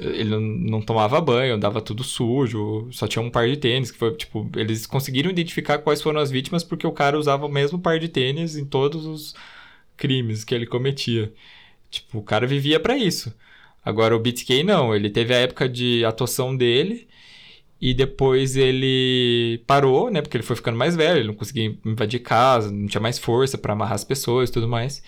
ele 0.00 0.30
não, 0.38 0.80
tomava 0.82 1.20
banho, 1.20 1.54
andava 1.54 1.80
tudo 1.82 2.04
sujo, 2.04 2.88
só 2.92 3.06
tinha 3.06 3.22
um 3.22 3.30
par 3.30 3.48
de 3.48 3.56
tênis, 3.56 3.90
que 3.90 3.98
foi, 3.98 4.14
tipo, 4.16 4.50
eles 4.56 4.86
conseguiram 4.86 5.30
identificar 5.30 5.78
quais 5.78 6.02
foram 6.02 6.20
as 6.20 6.30
vítimas 6.30 6.64
porque 6.64 6.86
o 6.86 6.92
cara 6.92 7.18
usava 7.18 7.46
o 7.46 7.48
mesmo 7.50 7.78
par 7.80 7.98
de 7.98 8.08
tênis 8.08 8.56
em 8.56 8.64
todos 8.64 9.06
os 9.06 9.34
crimes 9.96 10.44
que 10.44 10.54
ele 10.54 10.66
cometia. 10.66 11.32
Tipo, 11.90 12.18
o 12.18 12.22
cara 12.24 12.46
vivia 12.46 12.80
pra 12.80 12.96
isso. 12.96 13.34
Agora 13.84 14.16
o 14.16 14.20
BTK 14.20 14.62
não, 14.64 14.94
ele 14.94 15.10
teve 15.10 15.34
a 15.34 15.38
época 15.38 15.68
de 15.68 16.04
atuação 16.04 16.56
dele 16.56 17.08
E 17.80 17.94
depois 17.94 18.56
ele 18.56 19.62
parou, 19.66 20.10
né? 20.10 20.20
Porque 20.20 20.36
ele 20.36 20.44
foi 20.44 20.54
ficando 20.56 20.76
mais 20.76 20.94
velho, 20.96 21.20
ele 21.20 21.28
não 21.28 21.34
conseguia 21.34 21.76
invadir 21.84 22.20
casa, 22.20 22.70
não 22.70 22.86
tinha 22.86 23.00
mais 23.00 23.18
força 23.18 23.56
para 23.56 23.72
amarrar 23.72 23.94
as 23.94 24.04
pessoas 24.04 24.50
e 24.50 24.52
tudo 24.52 24.68
mais. 24.68 25.02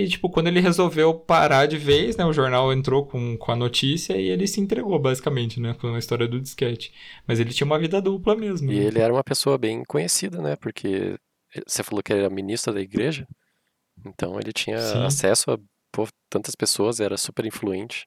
E, 0.00 0.08
tipo, 0.08 0.30
quando 0.30 0.46
ele 0.46 0.60
resolveu 0.60 1.12
parar 1.12 1.66
de 1.66 1.76
vez, 1.76 2.16
né? 2.16 2.24
O 2.24 2.32
jornal 2.32 2.72
entrou 2.72 3.04
com, 3.04 3.36
com 3.36 3.52
a 3.52 3.56
notícia 3.56 4.16
e 4.16 4.30
ele 4.30 4.46
se 4.46 4.58
entregou, 4.58 4.98
basicamente, 4.98 5.60
né? 5.60 5.76
Com 5.78 5.94
a 5.94 5.98
história 5.98 6.26
do 6.26 6.40
disquete. 6.40 6.90
Mas 7.26 7.38
ele 7.38 7.52
tinha 7.52 7.66
uma 7.66 7.78
vida 7.78 8.00
dupla 8.00 8.34
mesmo. 8.34 8.72
E 8.72 8.80
né? 8.80 8.86
ele 8.86 8.98
era 8.98 9.12
uma 9.12 9.22
pessoa 9.22 9.58
bem 9.58 9.84
conhecida, 9.84 10.40
né? 10.40 10.56
Porque 10.56 11.18
você 11.66 11.82
falou 11.82 12.02
que 12.02 12.14
ele 12.14 12.20
era 12.20 12.30
ministro 12.30 12.72
da 12.72 12.80
igreja. 12.80 13.28
Então 14.06 14.40
ele 14.40 14.54
tinha 14.54 14.80
Sim. 14.80 15.04
acesso 15.04 15.50
a 15.50 15.58
pô, 15.92 16.08
tantas 16.30 16.54
pessoas, 16.54 16.98
era 16.98 17.18
super 17.18 17.44
influente 17.44 18.06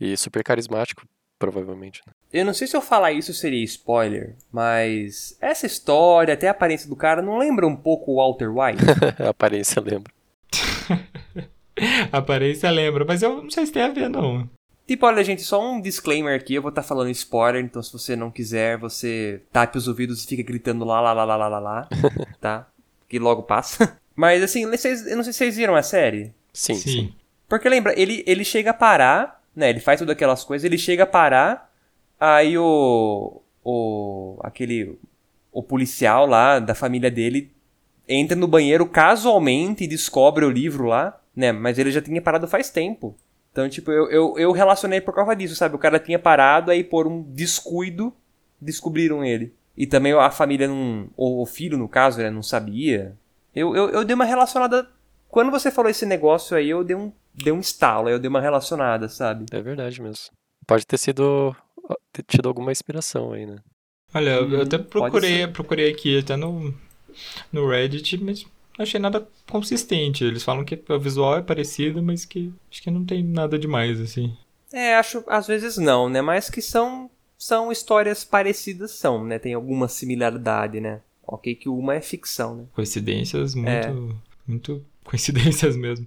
e 0.00 0.16
super 0.16 0.42
carismático, 0.42 1.06
provavelmente. 1.38 2.00
Né? 2.06 2.14
Eu 2.32 2.46
não 2.46 2.54
sei 2.54 2.66
se 2.66 2.74
eu 2.74 2.80
falar 2.80 3.12
isso 3.12 3.34
seria 3.34 3.62
spoiler, 3.64 4.36
mas 4.50 5.36
essa 5.38 5.66
história, 5.66 6.32
até 6.32 6.48
a 6.48 6.52
aparência 6.52 6.88
do 6.88 6.96
cara, 6.96 7.20
não 7.20 7.36
lembra 7.38 7.66
um 7.66 7.76
pouco 7.76 8.12
o 8.12 8.16
Walter 8.16 8.48
White? 8.48 8.82
a 9.22 9.28
aparência 9.28 9.82
lembra. 9.82 10.15
A 12.12 12.18
aparência 12.18 12.70
lembra, 12.70 13.04
mas 13.04 13.22
eu 13.22 13.42
não 13.42 13.50
sei 13.50 13.66
se 13.66 13.72
tem 13.72 13.82
a 13.82 13.88
ver, 13.88 14.08
não. 14.08 14.48
tipo, 14.86 15.04
olha, 15.06 15.22
gente, 15.24 15.42
só 15.42 15.62
um 15.62 15.80
disclaimer 15.80 16.34
aqui, 16.36 16.54
eu 16.54 16.62
vou 16.62 16.68
estar 16.70 16.82
falando 16.82 17.10
spoiler, 17.10 17.62
então 17.64 17.82
se 17.82 17.92
você 17.92 18.16
não 18.16 18.30
quiser, 18.30 18.78
você 18.78 19.42
tape 19.52 19.76
os 19.78 19.88
ouvidos 19.88 20.22
e 20.24 20.26
fica 20.26 20.42
gritando 20.42 20.84
lá, 20.84 21.00
lá, 21.00 21.12
lá, 21.12 21.24
lá, 21.24 21.36
lá, 21.36 21.48
lá, 21.48 21.58
lá, 21.58 21.88
tá? 22.40 22.66
Que 23.08 23.18
logo 23.18 23.42
passa. 23.42 23.98
Mas 24.16 24.42
assim, 24.42 24.68
vocês- 24.68 25.06
eu 25.06 25.16
não 25.16 25.22
sei 25.24 25.32
se 25.32 25.38
vocês 25.38 25.56
viram 25.56 25.74
a 25.76 25.82
série. 25.82 26.32
Sim, 26.52 26.74
sim. 26.74 27.14
Porque 27.48 27.68
lembra, 27.68 27.92
ele, 28.00 28.24
ele 28.26 28.44
chega 28.44 28.70
a 28.70 28.74
parar, 28.74 29.42
né? 29.54 29.68
Ele 29.70 29.78
faz 29.80 29.98
todas 30.00 30.14
aquelas 30.14 30.42
coisas, 30.42 30.64
ele 30.64 30.78
chega 30.78 31.02
a 31.02 31.06
parar, 31.06 31.70
aí 32.18 32.56
o. 32.56 33.40
O. 33.62 34.38
aquele. 34.42 34.98
O 35.52 35.62
policial 35.62 36.26
lá 36.26 36.58
da 36.58 36.74
família 36.74 37.10
dele 37.10 37.50
entra 38.08 38.36
no 38.36 38.46
banheiro 38.46 38.86
casualmente 38.86 39.84
e 39.84 39.88
descobre 39.88 40.44
o 40.44 40.50
livro 40.50 40.84
lá, 40.86 41.18
né? 41.34 41.52
Mas 41.52 41.78
ele 41.78 41.90
já 41.90 42.00
tinha 42.02 42.20
parado 42.22 42.46
faz 42.48 42.70
tempo. 42.70 43.16
Então, 43.52 43.68
tipo, 43.68 43.90
eu, 43.90 44.10
eu, 44.10 44.34
eu 44.38 44.52
relacionei 44.52 45.00
por 45.00 45.14
causa 45.14 45.34
disso, 45.34 45.54
sabe? 45.56 45.74
O 45.76 45.78
cara 45.78 45.98
tinha 45.98 46.18
parado, 46.18 46.70
aí 46.70 46.84
por 46.84 47.06
um 47.06 47.22
descuido, 47.22 48.12
descobriram 48.60 49.24
ele. 49.24 49.54
E 49.76 49.86
também 49.86 50.12
a 50.12 50.30
família 50.30 50.68
não. 50.68 51.08
O, 51.16 51.42
o 51.42 51.46
filho, 51.46 51.76
no 51.78 51.88
caso, 51.88 52.18
né, 52.18 52.30
não 52.30 52.42
sabia. 52.42 53.16
Eu, 53.54 53.74
eu, 53.74 53.90
eu 53.90 54.04
dei 54.04 54.14
uma 54.14 54.24
relacionada. 54.24 54.88
Quando 55.28 55.50
você 55.50 55.70
falou 55.70 55.90
esse 55.90 56.06
negócio 56.06 56.56
aí, 56.56 56.68
eu 56.70 56.84
dei 56.84 56.96
um, 56.96 57.12
dei 57.34 57.52
um 57.52 57.60
estalo, 57.60 58.08
aí 58.08 58.14
eu 58.14 58.18
dei 58.18 58.28
uma 58.28 58.40
relacionada, 58.40 59.08
sabe? 59.08 59.46
É 59.50 59.60
verdade 59.60 60.00
mesmo. 60.00 60.26
Pode 60.66 60.86
ter 60.86 60.98
sido. 60.98 61.54
ter 62.12 62.22
tido 62.26 62.48
alguma 62.48 62.72
inspiração 62.72 63.32
aí, 63.32 63.44
né? 63.46 63.56
Olha, 64.14 64.30
eu- 64.30 64.50
eu 64.50 64.60
até 64.62 64.78
procurei, 64.78 65.46
procurei 65.46 65.90
aqui 65.90 66.18
até 66.18 66.36
no, 66.36 66.74
no 67.52 67.68
Reddit, 67.68 68.22
mas 68.22 68.44
não 68.78 68.82
achei 68.82 69.00
nada 69.00 69.26
consistente. 69.50 70.24
Eles 70.24 70.42
falam 70.42 70.64
que 70.64 70.78
o 70.88 70.98
visual 70.98 71.36
é 71.38 71.42
parecido, 71.42 72.02
mas 72.02 72.24
que 72.24 72.52
acho 72.70 72.82
que 72.82 72.90
não 72.90 73.04
tem 73.04 73.22
nada 73.22 73.58
demais, 73.58 74.00
assim. 74.00 74.36
É, 74.72 74.96
acho, 74.96 75.22
às 75.26 75.46
vezes 75.46 75.76
não, 75.76 76.08
né? 76.08 76.20
Mas 76.20 76.50
que 76.50 76.60
são, 76.60 77.10
são 77.38 77.70
histórias 77.72 78.24
parecidas, 78.24 78.90
são, 78.92 79.24
né? 79.24 79.38
Tem 79.38 79.54
alguma 79.54 79.88
similaridade, 79.88 80.80
né? 80.80 81.00
Ok, 81.26 81.54
que 81.54 81.68
uma 81.68 81.94
é 81.94 82.00
ficção, 82.00 82.56
né? 82.56 82.64
Coincidências 82.74 83.54
muito, 83.54 83.68
É. 83.70 83.94
muito 84.46 84.84
coincidências 85.04 85.76
mesmo. 85.76 86.06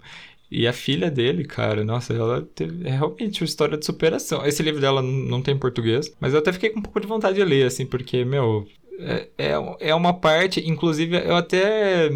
E 0.51 0.65
a 0.65 0.73
filha 0.73 1.11
dele, 1.11 1.45
cara, 1.45 1.83
nossa, 1.83 2.11
ela 2.11 2.41
teve, 2.55 2.87
é 2.87 2.91
realmente 2.91 3.41
uma 3.41 3.45
história 3.45 3.77
de 3.77 3.85
superação. 3.85 4.43
Esse 4.45 4.63
livro 4.63 4.81
dela 4.81 4.99
não 5.01 5.41
tem 5.43 5.53
em 5.53 5.59
português, 5.59 6.11
mas 6.19 6.33
eu 6.33 6.39
até 6.39 6.51
fiquei 6.51 6.71
com 6.71 6.79
um 6.79 6.81
pouco 6.81 6.99
de 6.99 7.05
vontade 7.05 7.35
de 7.35 7.43
ler, 7.43 7.67
assim, 7.67 7.85
porque, 7.85 8.25
meu, 8.25 8.67
é, 8.99 9.27
é, 9.37 9.51
é 9.89 9.95
uma 9.95 10.13
parte, 10.13 10.67
inclusive, 10.67 11.15
eu 11.17 11.35
até. 11.35 12.09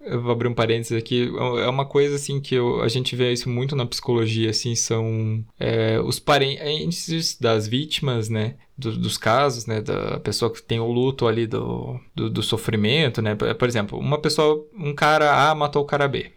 Eu 0.00 0.22
vou 0.22 0.32
abrir 0.32 0.48
um 0.48 0.54
parênteses 0.54 0.96
aqui. 0.96 1.30
É 1.62 1.68
uma 1.68 1.84
coisa, 1.84 2.14
assim, 2.16 2.40
que 2.40 2.54
eu- 2.54 2.80
a 2.82 2.88
gente 2.88 3.14
vê 3.14 3.30
isso 3.32 3.48
muito 3.50 3.76
na 3.76 3.84
psicologia, 3.84 4.48
assim, 4.50 4.74
são 4.74 5.44
é, 5.60 6.00
os 6.00 6.18
parentes 6.18 7.36
das 7.38 7.66
vítimas, 7.68 8.28
né? 8.28 8.54
do- 8.76 8.96
dos 8.96 9.18
casos, 9.18 9.66
né, 9.66 9.80
da 9.80 10.20
pessoa 10.20 10.52
que 10.52 10.62
tem 10.62 10.78
o 10.78 10.86
luto 10.86 11.26
ali 11.26 11.48
do, 11.48 11.98
do, 12.14 12.30
do 12.30 12.42
sofrimento, 12.44 13.20
né, 13.20 13.34
por 13.34 13.66
exemplo, 13.66 13.98
uma 13.98 14.18
pessoa, 14.20 14.64
um 14.72 14.94
cara 14.94 15.50
A 15.50 15.52
matou 15.52 15.82
o 15.82 15.84
cara 15.84 16.06
B, 16.06 16.30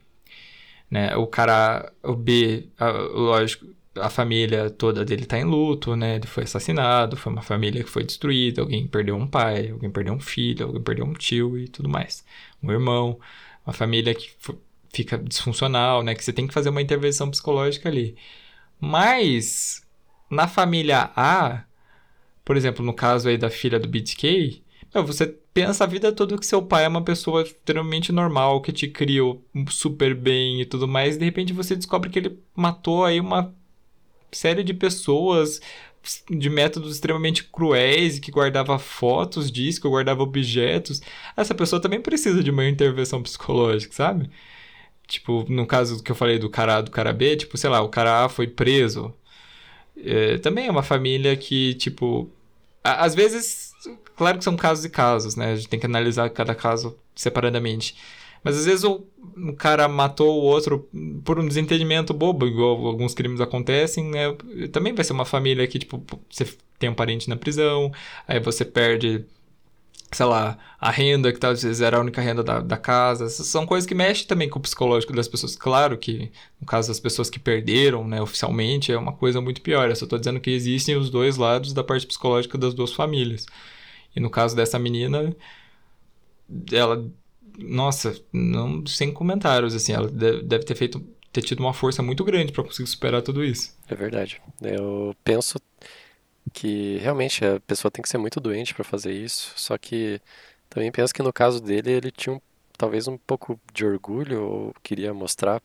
né, 0.90 1.16
o 1.16 1.26
cara 1.28 1.92
o 2.04 2.16
B, 2.16 2.68
lógico, 3.14 3.66
a 3.96 4.10
família 4.10 4.70
toda 4.70 5.04
dele 5.04 5.26
tá 5.26 5.38
em 5.38 5.44
luto, 5.44 5.96
né, 5.96 6.16
ele 6.16 6.28
foi 6.28 6.44
assassinado, 6.44 7.18
foi 7.18 7.32
uma 7.32 7.42
família 7.42 7.84
que 7.84 7.90
foi 7.90 8.04
destruída, 8.04 8.62
alguém 8.62 8.88
perdeu 8.88 9.16
um 9.16 9.28
pai, 9.28 9.70
alguém 9.72 9.90
perdeu 9.92 10.14
um 10.14 10.20
filho, 10.20 10.68
alguém 10.68 10.82
perdeu 10.82 11.06
um 11.06 11.14
tio 11.14 11.58
e 11.58 11.68
tudo 11.68 11.90
mais, 11.90 12.24
um 12.64 12.72
irmão, 12.72 13.20
uma 13.66 13.74
família 13.74 14.16
que 14.16 14.32
fica 14.94 15.18
disfuncional, 15.18 16.04
né, 16.04 16.16
que 16.16 16.24
você 16.24 16.34
tem 16.34 16.48
que 16.48 16.54
fazer 16.54 16.70
uma 16.70 16.82
intervenção 16.82 17.30
psicológica 17.30 17.90
ali. 17.90 18.16
Mas 18.80 19.86
na 20.30 20.48
família 20.48 21.12
A, 21.16 21.64
por 22.46 22.58
exemplo, 22.58 22.86
no 22.86 22.94
caso 22.94 23.30
aí 23.30 23.38
da 23.38 23.50
filha 23.50 23.80
do 23.80 23.88
BTK, 23.88 24.64
você 25.06 25.28
pensa 25.54 25.84
a 25.84 25.88
vida 25.88 26.12
toda 26.12 26.38
que 26.38 26.46
seu 26.46 26.62
pai 26.62 26.86
é 26.86 26.88
uma 26.88 27.04
pessoa 27.04 27.44
extremamente 27.44 28.12
normal, 28.12 28.62
que 28.62 28.72
te 28.72 28.88
criou 28.88 29.46
super 29.70 30.16
bem 30.16 30.62
e 30.62 30.66
tudo 30.66 30.88
mais, 30.88 31.16
e 31.16 31.20
de 31.20 31.26
repente 31.26 31.54
você 31.54 31.76
descobre 31.76 32.10
que 32.10 32.20
ele 32.20 32.40
matou 32.56 33.06
aí 33.06 33.20
uma 33.20 33.54
série 34.32 34.64
de 34.64 34.74
pessoas 34.74 35.60
de 36.30 36.50
métodos 36.50 36.94
extremamente 36.96 37.44
cruéis 37.44 38.20
que 38.20 38.32
guardava 38.32 38.80
fotos 38.80 39.52
disso, 39.52 39.82
que 39.82 39.88
guardava 39.88 40.24
objetos. 40.24 41.02
Essa 41.38 41.54
pessoa 41.54 41.82
também 41.82 42.02
precisa 42.02 42.44
de 42.44 42.50
uma 42.52 42.68
intervenção 42.68 43.22
psicológica, 43.22 43.94
sabe? 43.94 44.30
Tipo, 45.08 45.46
no 45.50 45.66
caso 45.68 46.04
que 46.04 46.12
eu 46.12 46.16
falei 46.16 46.40
do 46.40 46.50
cara 46.50 46.78
A 46.78 46.82
do 46.82 46.92
cara 46.92 47.14
B, 47.14 47.36
tipo, 47.38 47.58
sei 47.58 47.70
lá, 47.70 47.82
o 47.82 47.90
cara 47.90 48.26
A 48.26 48.30
foi 48.30 48.48
preso. 48.48 49.14
É, 49.98 50.38
também 50.40 50.68
é 50.68 50.72
uma 50.72 50.84
família 50.84 51.36
que, 51.38 51.74
tipo, 51.76 52.30
a- 52.84 53.06
às 53.06 53.16
vezes, 53.16 53.72
claro 54.16 54.38
que 54.38 54.44
são 54.44 54.56
casos 54.56 54.86
e 54.86 54.90
casos, 54.90 55.36
né? 55.36 55.54
A 55.54 55.56
gente 55.56 55.70
tem 55.70 55.80
que 55.80 55.86
analisar 55.86 56.30
cada 56.30 56.56
caso 56.56 56.98
separadamente. 57.16 57.96
Mas 58.44 58.58
às 58.58 58.66
vezes 58.66 58.84
o, 58.84 59.06
cara 59.58 59.88
matou 59.88 60.42
o 60.42 60.44
outro 60.44 60.90
por 61.24 61.40
um 61.40 61.48
desentendimento 61.48 62.14
bobo, 62.14 62.48
igual 62.48 62.86
alguns 62.86 63.14
crimes 63.14 63.40
acontecem, 63.40 64.06
né? 64.06 64.36
Também 64.72 64.94
vai 64.94 65.04
ser 65.04 65.14
uma 65.14 65.26
família 65.26 65.68
que, 65.68 65.80
tipo, 65.80 66.04
você 66.30 66.48
tem 66.80 66.90
um 66.90 66.96
parente 66.96 67.30
na 67.30 67.36
prisão, 67.36 67.92
aí 68.28 68.40
você 68.40 68.66
perde, 68.66 69.26
sei 70.12 70.26
lá, 70.26 70.58
a 70.80 70.90
renda, 70.90 71.32
que 71.32 71.40
talvez 71.40 71.82
era 71.82 71.98
a 71.98 72.00
única 72.02 72.22
renda 72.22 72.44
da, 72.44 72.60
da 72.60 72.78
casa. 72.78 73.26
Essas 73.26 73.48
são 73.48 73.66
coisas 73.66 73.88
que 73.88 73.94
mexem 73.96 74.26
também 74.28 74.50
com 74.50 74.58
o 74.60 74.62
psicológico 74.62 75.14
das 75.14 75.28
pessoas. 75.28 75.56
Claro 75.56 75.98
que, 75.98 76.32
no 76.60 76.66
caso 76.66 76.88
das 76.88 77.00
pessoas 77.00 77.30
que 77.30 77.40
perderam, 77.40 78.08
né, 78.08 78.22
oficialmente, 78.22 78.92
é 78.92 78.98
uma 78.98 79.14
coisa 79.14 79.40
muito 79.40 79.62
pior. 79.62 79.90
Eu 79.90 79.96
só 79.96 80.08
tô 80.08 80.18
dizendo 80.18 80.40
que 80.40 80.50
existem 80.50 80.98
os 80.98 81.10
dois 81.12 81.38
lados 81.38 81.74
da 81.74 81.84
parte 81.84 82.08
psicológica 82.08 82.58
das 82.58 82.74
duas 82.74 82.92
famílias. 82.94 83.46
E 84.16 84.20
no 84.20 84.30
caso 84.30 84.56
dessa 84.56 84.80
menina, 84.80 85.36
ela 86.72 87.10
nossa, 87.58 88.20
não 88.32 88.86
sem 88.86 89.12
comentários, 89.14 89.74
assim, 89.76 89.94
ela 89.94 90.10
deve, 90.10 90.64
ter 90.64 90.76
feito, 90.76 91.00
ter 91.32 91.42
tido 91.42 91.60
uma 91.60 91.74
força 91.74 92.02
muito 92.02 92.24
grande 92.24 92.52
para 92.52 92.64
conseguir 92.64 92.90
superar 92.90 93.22
tudo 93.22 93.44
isso. 93.44 93.76
É 93.88 93.96
verdade. 93.96 94.42
Eu 94.62 95.16
penso 95.24 95.60
que 96.54 96.98
realmente 96.98 97.46
a 97.46 97.60
pessoa 97.62 97.92
tem 97.92 98.02
que 98.02 98.10
ser 98.10 98.18
muito 98.18 98.40
doente 98.40 98.74
para 98.74 98.84
fazer 98.84 99.14
isso, 99.14 99.54
só 99.56 99.78
que 99.78 100.20
também 100.70 100.92
penso 100.92 101.14
que 101.14 101.24
no 101.24 101.34
caso 101.34 101.62
dele 101.62 101.92
ele 101.92 102.12
tinha 102.12 102.36
um, 102.36 102.42
talvez 102.78 103.08
um 103.08 103.18
pouco 103.18 103.60
de 103.74 103.86
orgulho 103.86 104.44
ou 104.44 104.76
queria 104.82 105.14
mostrar 105.14 105.62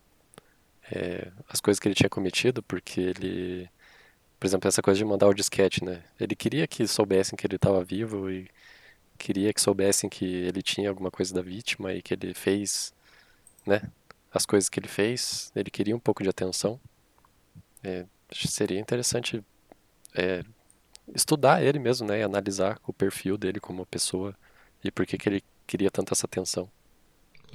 é, 0.91 1.29
as 1.49 1.61
coisas 1.61 1.81
que 1.81 1.89
ele 1.89 1.95
tinha 1.95 2.11
cometido, 2.11 2.63
porque 2.63 3.01
ele, 3.01 3.69
por 4.39 4.47
exemplo, 4.47 4.69
essa 4.69 4.83
coisa 4.83 4.99
de 4.99 5.05
mandar 5.05 5.27
o 5.29 5.35
disquete, 5.35 5.85
né? 5.85 6.03
Ele 6.21 6.37
queria 6.37 6.67
que 6.67 6.87
soubessem 6.87 7.37
que 7.37 7.47
ele 7.47 7.57
estava 7.57 7.83
vivo 7.83 8.31
e 8.31 8.49
queria 9.17 9.53
que 9.53 9.61
soubessem 9.61 10.09
que 10.11 10.25
ele 10.25 10.63
tinha 10.63 10.89
alguma 10.89 11.11
coisa 11.11 11.35
da 11.35 11.43
vítima 11.43 11.93
e 11.93 12.03
que 12.03 12.15
ele 12.15 12.35
fez, 12.35 12.93
né? 13.67 13.83
As 14.33 14.47
coisas 14.47 14.69
que 14.69 14.79
ele 14.79 14.89
fez, 14.89 15.51
ele 15.57 15.71
queria 15.71 15.97
um 15.97 16.01
pouco 16.01 16.23
de 16.23 16.29
atenção. 16.29 16.81
É, 17.83 18.07
seria 18.33 18.79
interessante 18.81 19.43
é, 20.15 20.45
estudar 21.15 21.63
ele 21.63 21.79
mesmo, 21.79 22.07
né? 22.07 22.21
E 22.21 22.23
analisar 22.23 22.79
o 22.87 22.93
perfil 22.93 23.37
dele 23.39 23.61
como 23.61 23.87
pessoa 23.87 24.35
e 24.85 24.91
por 24.91 25.07
que, 25.07 25.19
que 25.19 25.29
ele 25.29 25.45
queria 25.67 25.91
tanto 25.91 26.13
essa 26.13 26.27
atenção. 26.27 26.71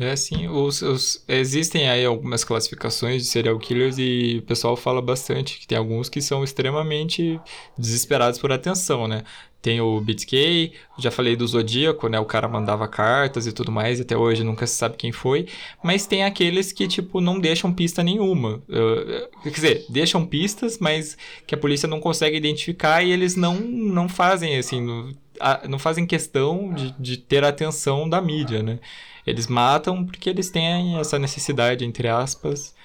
É 0.01 0.13
assim, 0.13 0.47
os, 0.47 0.81
os, 0.81 1.23
existem 1.27 1.87
aí 1.87 2.03
algumas 2.03 2.43
classificações 2.43 3.21
de 3.21 3.27
serial 3.27 3.59
killers 3.59 3.99
e 3.99 4.39
o 4.39 4.41
pessoal 4.47 4.75
fala 4.75 4.99
bastante 4.99 5.59
que 5.59 5.67
tem 5.67 5.77
alguns 5.77 6.09
que 6.09 6.19
são 6.19 6.43
extremamente 6.43 7.39
desesperados 7.77 8.39
por 8.39 8.51
atenção, 8.51 9.07
né? 9.07 9.23
Tem 9.61 9.79
o 9.79 10.01
BTK, 10.01 10.73
já 10.97 11.11
falei 11.11 11.35
do 11.35 11.45
Zodíaco, 11.45 12.07
né? 12.07 12.19
O 12.19 12.25
cara 12.25 12.47
mandava 12.47 12.87
cartas 12.87 13.45
e 13.45 13.51
tudo 13.51 13.71
mais, 13.71 14.01
até 14.01 14.17
hoje 14.17 14.43
nunca 14.43 14.65
se 14.65 14.73
sabe 14.73 14.97
quem 14.97 15.11
foi. 15.11 15.45
Mas 15.83 16.07
tem 16.07 16.23
aqueles 16.23 16.71
que, 16.71 16.87
tipo, 16.87 17.21
não 17.21 17.39
deixam 17.39 17.71
pista 17.71 18.01
nenhuma. 18.01 18.59
Uh, 18.67 19.43
quer 19.43 19.51
dizer, 19.51 19.85
deixam 19.87 20.25
pistas, 20.25 20.79
mas 20.79 21.15
que 21.45 21.53
a 21.53 21.57
polícia 21.59 21.87
não 21.87 21.99
consegue 21.99 22.35
identificar 22.35 23.03
e 23.03 23.11
eles 23.11 23.35
não, 23.35 23.53
não 23.59 24.09
fazem, 24.09 24.57
assim, 24.57 24.81
no, 24.81 25.13
a, 25.39 25.67
não 25.67 25.77
fazem 25.77 26.07
questão 26.07 26.73
de, 26.73 26.91
de 26.99 27.17
ter 27.17 27.43
atenção 27.43 28.09
da 28.09 28.19
mídia, 28.19 28.63
né? 28.63 28.79
Eles 29.25 29.47
matam 29.47 30.05
porque 30.05 30.29
eles 30.29 30.49
têm 30.49 30.97
essa 30.99 31.19
necessidade, 31.19 31.85
entre 31.85 32.07
aspas, 32.07 32.75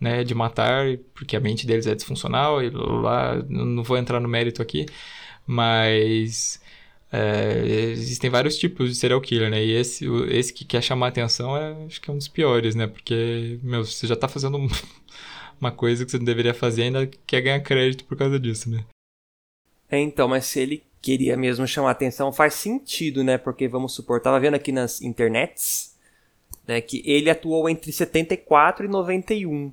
né, 0.00 0.24
de 0.24 0.34
matar, 0.34 0.98
porque 1.14 1.36
a 1.36 1.40
mente 1.40 1.66
deles 1.66 1.86
é 1.86 1.94
disfuncional 1.94 2.62
e 2.62 2.70
lá, 2.70 3.36
não 3.48 3.82
vou 3.82 3.96
entrar 3.96 4.20
no 4.20 4.28
mérito 4.28 4.60
aqui, 4.60 4.86
mas 5.46 6.60
é, 7.12 7.92
existem 7.92 8.28
vários 8.28 8.58
tipos 8.58 8.88
de 8.90 8.96
serial 8.96 9.20
killer, 9.20 9.48
né? 9.48 9.64
E 9.64 9.72
esse, 9.72 10.04
esse 10.30 10.52
que 10.52 10.64
quer 10.64 10.82
chamar 10.82 11.08
atenção 11.08 11.56
é, 11.56 11.84
acho 11.86 12.00
que 12.00 12.10
é 12.10 12.12
um 12.12 12.18
dos 12.18 12.26
piores, 12.26 12.74
né? 12.74 12.88
Porque, 12.88 13.60
meu, 13.62 13.84
você 13.84 14.06
já 14.06 14.16
tá 14.16 14.26
fazendo 14.26 14.58
uma 15.60 15.70
coisa 15.70 16.04
que 16.04 16.10
você 16.10 16.18
não 16.18 16.24
deveria 16.24 16.52
fazer 16.52 16.82
e 16.82 16.84
ainda 16.86 17.06
quer 17.24 17.40
ganhar 17.40 17.60
crédito 17.60 18.04
por 18.04 18.16
causa 18.16 18.38
disso, 18.38 18.68
né? 18.68 18.84
É, 19.88 20.00
então, 20.00 20.26
mas 20.26 20.46
se 20.46 20.58
ele 20.58 20.82
queria 21.04 21.36
mesmo 21.36 21.66
chamar 21.66 21.90
atenção, 21.90 22.32
faz 22.32 22.54
sentido, 22.54 23.22
né? 23.22 23.36
Porque 23.36 23.68
vamos 23.68 23.92
supor, 23.92 24.22
tava 24.22 24.40
vendo 24.40 24.54
aqui 24.54 24.72
nas 24.72 25.02
internets, 25.02 25.94
né, 26.66 26.80
que 26.80 27.02
ele 27.04 27.28
atuou 27.28 27.68
entre 27.68 27.92
74 27.92 28.86
e 28.86 28.88
91. 28.88 29.70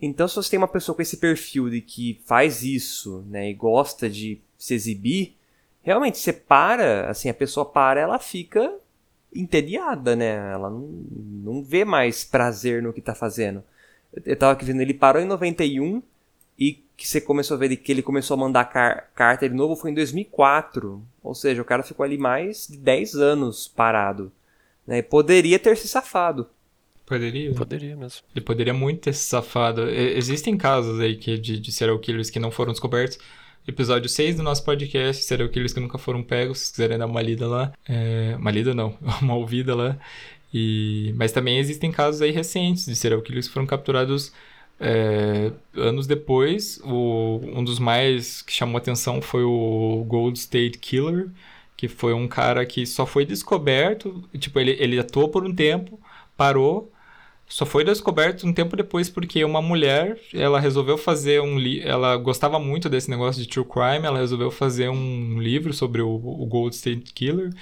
Então, 0.00 0.28
se 0.28 0.36
você 0.36 0.50
tem 0.50 0.58
uma 0.58 0.68
pessoa 0.68 0.94
com 0.94 1.00
esse 1.00 1.16
perfil 1.16 1.70
de 1.70 1.80
que 1.80 2.20
faz 2.26 2.62
isso, 2.62 3.24
né, 3.28 3.48
e 3.48 3.54
gosta 3.54 4.10
de 4.10 4.42
se 4.58 4.74
exibir, 4.74 5.34
realmente 5.80 6.18
você 6.18 6.34
para, 6.34 7.08
assim, 7.08 7.30
a 7.30 7.34
pessoa 7.34 7.64
para, 7.64 7.98
ela 7.98 8.18
fica 8.18 8.74
entediada, 9.34 10.14
né? 10.14 10.52
Ela 10.52 10.68
não, 10.68 10.86
não 11.16 11.64
vê 11.64 11.82
mais 11.82 12.24
prazer 12.24 12.82
no 12.82 12.92
que 12.92 13.00
tá 13.00 13.14
fazendo. 13.14 13.64
Eu 14.26 14.36
tava 14.36 14.52
aqui 14.52 14.66
vendo, 14.66 14.82
ele 14.82 14.92
parou 14.92 15.22
em 15.22 15.26
91 15.26 16.02
e 16.58 16.74
que 17.02 17.08
você 17.08 17.20
começou 17.20 17.56
a 17.56 17.58
ver 17.58 17.74
que 17.74 17.90
ele 17.90 18.00
começou 18.00 18.36
a 18.36 18.38
mandar 18.38 18.64
car 18.66 19.08
carta 19.12 19.48
de 19.48 19.54
novo 19.54 19.74
foi 19.74 19.90
em 19.90 19.94
2004. 19.94 21.02
Ou 21.20 21.34
seja, 21.34 21.60
o 21.60 21.64
cara 21.64 21.82
ficou 21.82 22.04
ali 22.04 22.16
mais 22.16 22.68
de 22.68 22.76
10 22.76 23.16
anos 23.16 23.66
parado. 23.66 24.30
Né? 24.86 24.98
E 24.98 25.02
poderia 25.02 25.58
ter 25.58 25.76
se 25.76 25.88
safado. 25.88 26.46
Poderia. 27.04 27.52
Poderia 27.54 27.96
mesmo. 27.96 28.22
Ele 28.32 28.44
poderia 28.44 28.72
muito 28.72 29.00
ter 29.00 29.12
se 29.14 29.24
safado. 29.24 29.90
E 29.90 30.16
existem 30.16 30.56
casos 30.56 31.00
aí 31.00 31.16
que, 31.16 31.36
de, 31.36 31.58
de 31.58 31.72
serial 31.72 31.98
killers 31.98 32.30
que 32.30 32.38
não 32.38 32.52
foram 32.52 32.70
descobertos. 32.70 33.18
Episódio 33.66 34.08
6 34.08 34.36
do 34.36 34.44
nosso 34.44 34.64
podcast, 34.64 35.24
serial 35.24 35.48
killers 35.48 35.72
que 35.72 35.80
nunca 35.80 35.98
foram 35.98 36.22
pegos. 36.22 36.60
Se 36.60 36.70
quiserem 36.70 36.98
dar 36.98 37.06
uma 37.06 37.20
lida 37.20 37.48
lá. 37.48 37.72
É... 37.88 38.36
Uma 38.38 38.52
lida 38.52 38.74
não, 38.74 38.96
uma 39.20 39.34
ouvida 39.34 39.74
lá. 39.74 39.98
E... 40.54 41.12
Mas 41.16 41.32
também 41.32 41.58
existem 41.58 41.90
casos 41.90 42.22
aí 42.22 42.30
recentes 42.30 42.86
de 42.86 42.94
serial 42.94 43.20
killers 43.22 43.48
que 43.48 43.54
foram 43.54 43.66
capturados 43.66 44.32
é, 44.82 45.52
anos 45.76 46.08
depois, 46.08 46.80
o, 46.84 47.40
um 47.44 47.62
dos 47.62 47.78
mais 47.78 48.42
que 48.42 48.52
chamou 48.52 48.76
atenção 48.78 49.22
foi 49.22 49.44
o 49.44 50.04
Gold 50.08 50.36
State 50.36 50.78
Killer, 50.78 51.30
que 51.76 51.86
foi 51.86 52.12
um 52.12 52.26
cara 52.26 52.66
que 52.66 52.84
só 52.84 53.06
foi 53.06 53.24
descoberto, 53.24 54.28
tipo, 54.38 54.58
ele, 54.58 54.72
ele 54.80 54.98
atuou 54.98 55.28
por 55.28 55.44
um 55.44 55.54
tempo, 55.54 56.00
parou, 56.36 56.92
só 57.48 57.64
foi 57.64 57.84
descoberto 57.84 58.46
um 58.46 58.52
tempo 58.52 58.76
depois 58.76 59.08
porque 59.08 59.44
uma 59.44 59.62
mulher, 59.62 60.18
ela 60.34 60.58
resolveu 60.58 60.98
fazer 60.98 61.40
um 61.40 61.58
livro, 61.58 61.88
ela 61.88 62.16
gostava 62.16 62.58
muito 62.58 62.88
desse 62.88 63.10
negócio 63.10 63.40
de 63.42 63.48
true 63.48 63.64
crime, 63.64 64.06
ela 64.06 64.18
resolveu 64.18 64.50
fazer 64.50 64.88
um 64.88 65.38
livro 65.38 65.72
sobre 65.72 66.02
o, 66.02 66.08
o 66.08 66.46
Gold 66.46 66.74
State 66.74 67.12
Killer, 67.12 67.52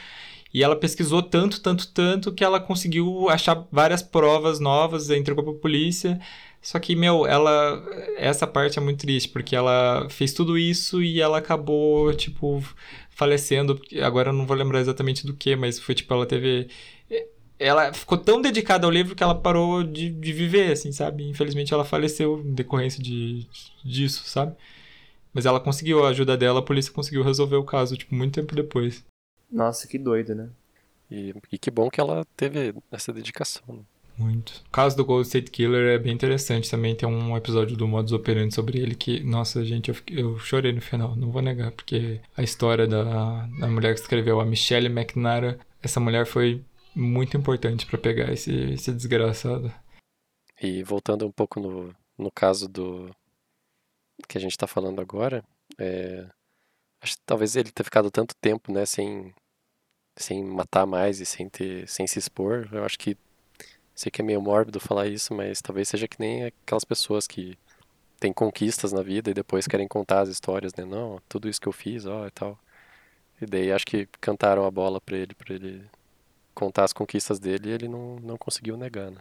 e 0.53 0.63
ela 0.63 0.77
pesquisou 0.77 1.23
tanto, 1.23 1.61
tanto, 1.61 1.89
tanto 1.89 2.33
que 2.33 2.45
ela 2.45 2.61
conseguiu 2.61 3.29
achar 3.29 3.67
várias 3.71 4.03
provas 4.03 4.59
novas, 4.61 5.11
entregou 5.11 5.45
para 5.45 5.53
a 5.53 5.57
polícia, 5.57 6.21
só 6.63 6.79
que, 6.79 6.95
meu, 6.95 7.27
ela. 7.27 7.83
Essa 8.17 8.47
parte 8.47 8.79
é 8.79 8.83
muito 8.83 9.01
triste, 9.01 9.29
porque 9.31 9.57
ela 9.57 10.09
fez 10.11 10.33
tudo 10.33 10.59
isso 10.59 11.03
e 11.03 11.21
ela 11.21 11.39
acabou, 11.39 12.13
tipo, 12.15 12.63
falecendo. 13.11 13.81
Agora 14.03 14.31
eu 14.31 14.33
não 14.35 14.47
vou 14.47 14.57
lembrar 14.57 14.81
exatamente 14.81 15.27
do 15.27 15.35
que, 15.35 15.57
mas 15.57 15.79
foi 15.79 15.95
tipo, 15.95 16.13
ela 16.13 16.27
teve. 16.27 16.69
Ela 17.59 17.93
ficou 17.93 18.17
tão 18.19 18.41
dedicada 18.41 18.87
ao 18.87 18.91
livro 18.91 19.15
que 19.15 19.23
ela 19.23 19.35
parou 19.35 19.83
de, 19.85 20.11
de 20.11 20.33
viver, 20.33 20.73
assim, 20.73 20.93
sabe? 20.93 21.29
Infelizmente 21.29 21.75
ela 21.75 21.85
faleceu 21.85 22.41
em 22.41 22.55
decorrência 22.55 23.03
de, 23.03 23.47
disso, 23.85 24.23
sabe? 24.25 24.57
Mas 25.33 25.47
ela 25.47 25.61
conseguiu, 25.61 26.05
a 26.05 26.09
ajuda 26.11 26.37
dela, 26.37 26.61
a 26.61 26.63
polícia 26.63 26.93
conseguiu 26.93 27.23
resolver 27.23 27.57
o 27.57 27.65
caso, 27.65 27.97
tipo, 27.97 28.15
muito 28.15 28.35
tempo 28.35 28.55
depois. 28.55 29.05
Nossa, 29.51 29.87
que 29.87 29.99
doido, 29.99 30.35
né? 30.35 30.51
E, 31.11 31.35
e 31.51 31.59
que 31.59 31.71
bom 31.71 31.91
que 31.91 32.01
ela 32.01 32.25
teve 32.37 32.75
essa 32.91 33.13
dedicação. 33.13 33.63
Né? 33.69 33.83
Muito. 34.17 34.63
O 34.67 34.71
caso 34.71 34.97
do 34.97 35.05
Gold 35.05 35.27
State 35.27 35.51
Killer 35.51 35.95
é 35.95 35.99
bem 35.99 36.13
interessante 36.13 36.71
também. 36.71 36.95
Tem 36.95 37.09
um 37.09 37.37
episódio 37.37 37.77
do 37.77 37.89
Modus 37.89 38.13
Operandi 38.13 38.55
sobre 38.55 38.79
ele 38.79 38.95
que, 38.95 39.21
nossa, 39.21 39.65
gente, 39.65 39.89
eu, 39.89 39.97
eu 40.11 40.39
chorei 40.39 40.73
no 40.73 40.81
final, 40.81 41.17
não 41.17 41.31
vou 41.31 41.41
negar, 41.41 41.73
porque 41.73 42.21
a 42.37 42.43
história 42.43 42.87
da, 42.87 43.47
da 43.47 43.67
mulher 43.67 43.95
que 43.95 44.01
escreveu, 44.01 44.39
a 44.39 44.45
Michelle 44.45 44.89
McNara, 44.89 45.59
essa 45.83 45.99
mulher 45.99 46.27
foi 46.27 46.63
muito 46.95 47.37
importante 47.37 47.87
para 47.87 47.99
pegar 47.99 48.31
esse, 48.33 48.53
esse 48.73 48.93
desgraçado. 48.93 49.73
E 50.61 50.83
voltando 50.83 51.27
um 51.27 51.33
pouco 51.33 51.59
no, 51.59 51.95
no 52.19 52.31
caso 52.31 52.69
do 52.69 53.11
que 54.29 54.37
a 54.37 54.41
gente 54.41 54.53
está 54.53 54.67
falando 54.67 55.01
agora, 55.01 55.43
é, 55.79 56.27
acho 57.01 57.17
que 57.17 57.23
talvez 57.25 57.57
ele 57.57 57.73
ter 57.73 57.85
ficado 57.85 58.11
tanto 58.11 58.35
tempo, 58.37 58.71
né, 58.71 58.85
sem 58.85 59.33
sem 60.17 60.45
matar 60.45 60.87
mais 60.87 61.21
e 61.21 61.27
sem 61.27 61.49
ter 61.49 61.89
sem 61.89 62.07
se 62.07 62.19
expor, 62.19 62.69
eu 62.73 62.85
acho 62.85 62.99
que 62.99 63.17
Sei 64.01 64.11
que 64.11 64.23
é 64.23 64.25
meio 64.25 64.41
mórbido 64.41 64.81
falar 64.81 65.09
isso, 65.09 65.35
mas 65.35 65.61
talvez 65.61 65.87
seja 65.87 66.09
que 66.09 66.19
nem 66.19 66.45
aquelas 66.45 66.87
pessoas 66.87 67.27
que 67.27 67.59
têm 68.19 68.33
conquistas 68.33 68.93
na 68.93 69.03
vida 69.03 69.31
e 69.31 69.35
depois 69.35 69.67
querem 69.67 69.87
contar 69.87 70.21
as 70.21 70.31
histórias, 70.31 70.75
né? 70.75 70.87
Não, 70.87 71.21
tudo 71.29 71.51
isso 71.51 71.61
que 71.61 71.69
eu 71.69 71.73
fiz, 71.73 72.07
ó, 72.07 72.27
e 72.27 72.31
tal. 72.31 72.59
E 73.39 73.45
daí 73.45 73.71
acho 73.71 73.85
que 73.85 74.09
cantaram 74.19 74.65
a 74.65 74.71
bola 74.71 75.03
pra 75.03 75.19
ele, 75.19 75.35
pra 75.35 75.55
ele 75.55 75.85
contar 76.55 76.85
as 76.85 76.95
conquistas 76.95 77.39
dele 77.39 77.69
e 77.69 77.73
ele 77.73 77.89
não, 77.89 78.17
não 78.21 78.39
conseguiu 78.39 78.75
negar, 78.75 79.11
né? 79.11 79.21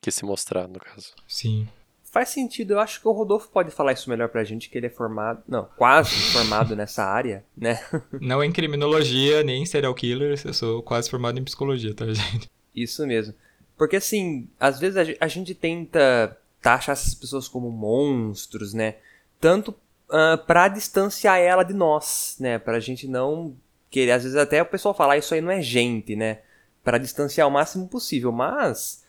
Que 0.00 0.10
se 0.10 0.24
mostrar, 0.24 0.66
no 0.66 0.80
caso. 0.80 1.14
Sim. 1.28 1.68
Faz 2.10 2.30
sentido, 2.30 2.72
eu 2.72 2.80
acho 2.80 3.00
que 3.00 3.06
o 3.06 3.12
Rodolfo 3.12 3.48
pode 3.48 3.70
falar 3.70 3.92
isso 3.92 4.10
melhor 4.10 4.28
pra 4.28 4.42
gente, 4.42 4.68
que 4.68 4.76
ele 4.76 4.88
é 4.88 4.90
formado, 4.90 5.44
não, 5.46 5.68
quase 5.76 6.10
formado 6.32 6.74
nessa 6.74 7.04
área, 7.04 7.44
né? 7.56 7.80
Não 8.20 8.42
em 8.42 8.50
criminologia, 8.50 9.44
nem 9.44 9.62
em 9.62 9.66
serial 9.66 9.94
killers, 9.94 10.44
eu 10.44 10.52
sou 10.52 10.82
quase 10.82 11.08
formado 11.08 11.38
em 11.38 11.44
psicologia, 11.44 11.94
tá, 11.94 12.06
gente? 12.12 12.50
Isso 12.74 13.06
mesmo. 13.06 13.32
Porque, 13.76 13.96
assim, 13.96 14.48
às 14.58 14.78
vezes 14.78 15.16
a, 15.20 15.28
gente 15.28 15.54
tenta 15.54 16.36
taxar 16.60 16.92
essas 16.92 17.14
pessoas 17.14 17.48
como 17.48 17.70
monstros, 17.70 18.74
né? 18.74 18.96
Tanto 19.40 19.70
uh, 19.70 20.36
para 20.46 20.68
distanciar 20.68 21.38
ela 21.38 21.62
de 21.62 21.72
nós, 21.72 22.36
né? 22.38 22.58
Pra 22.58 22.80
gente 22.80 23.08
não 23.08 23.56
querer. 23.88 24.12
Às 24.12 24.24
vezes 24.24 24.36
até 24.36 24.60
o 24.60 24.66
pessoal 24.66 24.94
falar, 24.94 25.14
ah, 25.14 25.18
isso 25.18 25.32
aí 25.32 25.40
não 25.40 25.50
é 25.50 25.62
gente, 25.62 26.14
né? 26.14 26.40
Para 26.84 26.98
distanciar 26.98 27.48
o 27.48 27.50
máximo 27.50 27.88
possível. 27.88 28.30
Mas, 28.30 28.99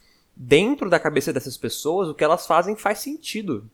dentro 0.43 0.89
da 0.89 0.99
cabeça 0.99 1.31
dessas 1.31 1.55
pessoas, 1.55 2.09
o 2.09 2.15
que 2.15 2.23
elas 2.23 2.47
fazem 2.47 2.75
faz 2.75 2.97
sentido, 2.97 3.69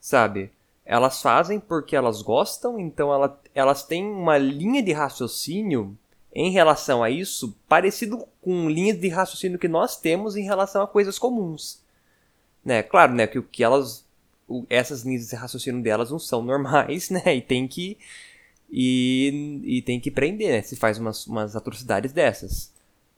sabe? 0.00 0.50
Elas 0.84 1.22
fazem 1.22 1.60
porque 1.60 1.94
elas 1.94 2.22
gostam, 2.22 2.80
então 2.80 3.14
ela, 3.14 3.40
elas 3.54 3.84
têm 3.84 4.04
uma 4.04 4.36
linha 4.36 4.82
de 4.82 4.90
raciocínio 4.90 5.96
em 6.34 6.50
relação 6.50 7.04
a 7.04 7.10
isso 7.10 7.56
parecido 7.68 8.26
com 8.40 8.68
linhas 8.68 8.98
de 8.98 9.06
raciocínio 9.08 9.60
que 9.60 9.68
nós 9.68 9.96
temos 9.96 10.34
em 10.34 10.42
relação 10.42 10.82
a 10.82 10.88
coisas 10.88 11.20
comuns. 11.20 11.80
Né? 12.64 12.82
Claro, 12.82 13.14
né, 13.14 13.28
que 13.28 13.38
o 13.38 13.42
que 13.42 13.62
elas 13.62 14.04
essas 14.68 15.02
linhas 15.02 15.28
de 15.28 15.36
raciocínio 15.36 15.82
delas 15.82 16.10
não 16.10 16.18
são 16.18 16.42
normais, 16.44 17.10
né? 17.10 17.36
E 17.36 17.40
tem 17.40 17.68
que 17.68 17.96
e, 18.70 19.60
e 19.62 19.82
tem 19.82 20.00
que 20.00 20.10
prender, 20.10 20.50
né? 20.50 20.62
Se 20.62 20.74
faz 20.74 20.98
umas, 20.98 21.26
umas 21.28 21.54
atrocidades 21.54 22.12
dessas. 22.12 22.72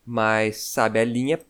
Mas, 0.04 0.58
sabe, 0.58 0.98
a 0.98 1.04
linha 1.04 1.40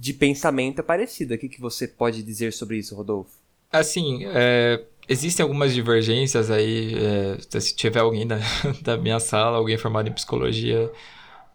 de 0.00 0.14
pensamento 0.14 0.80
é 0.80 0.82
parecida. 0.82 1.34
O 1.34 1.38
que, 1.38 1.48
que 1.48 1.60
você 1.60 1.86
pode 1.86 2.22
dizer 2.22 2.52
sobre 2.52 2.78
isso, 2.78 2.94
Rodolfo? 2.94 3.38
Assim, 3.70 4.24
é, 4.24 4.82
Existem 5.10 5.42
algumas 5.42 5.74
divergências 5.74 6.52
aí, 6.52 6.94
é, 6.94 7.60
se 7.60 7.74
tiver 7.74 7.98
alguém 7.98 8.24
da, 8.24 8.38
da 8.80 8.96
minha 8.96 9.18
sala, 9.18 9.56
alguém 9.56 9.76
formado 9.76 10.08
em 10.08 10.12
psicologia, 10.12 10.88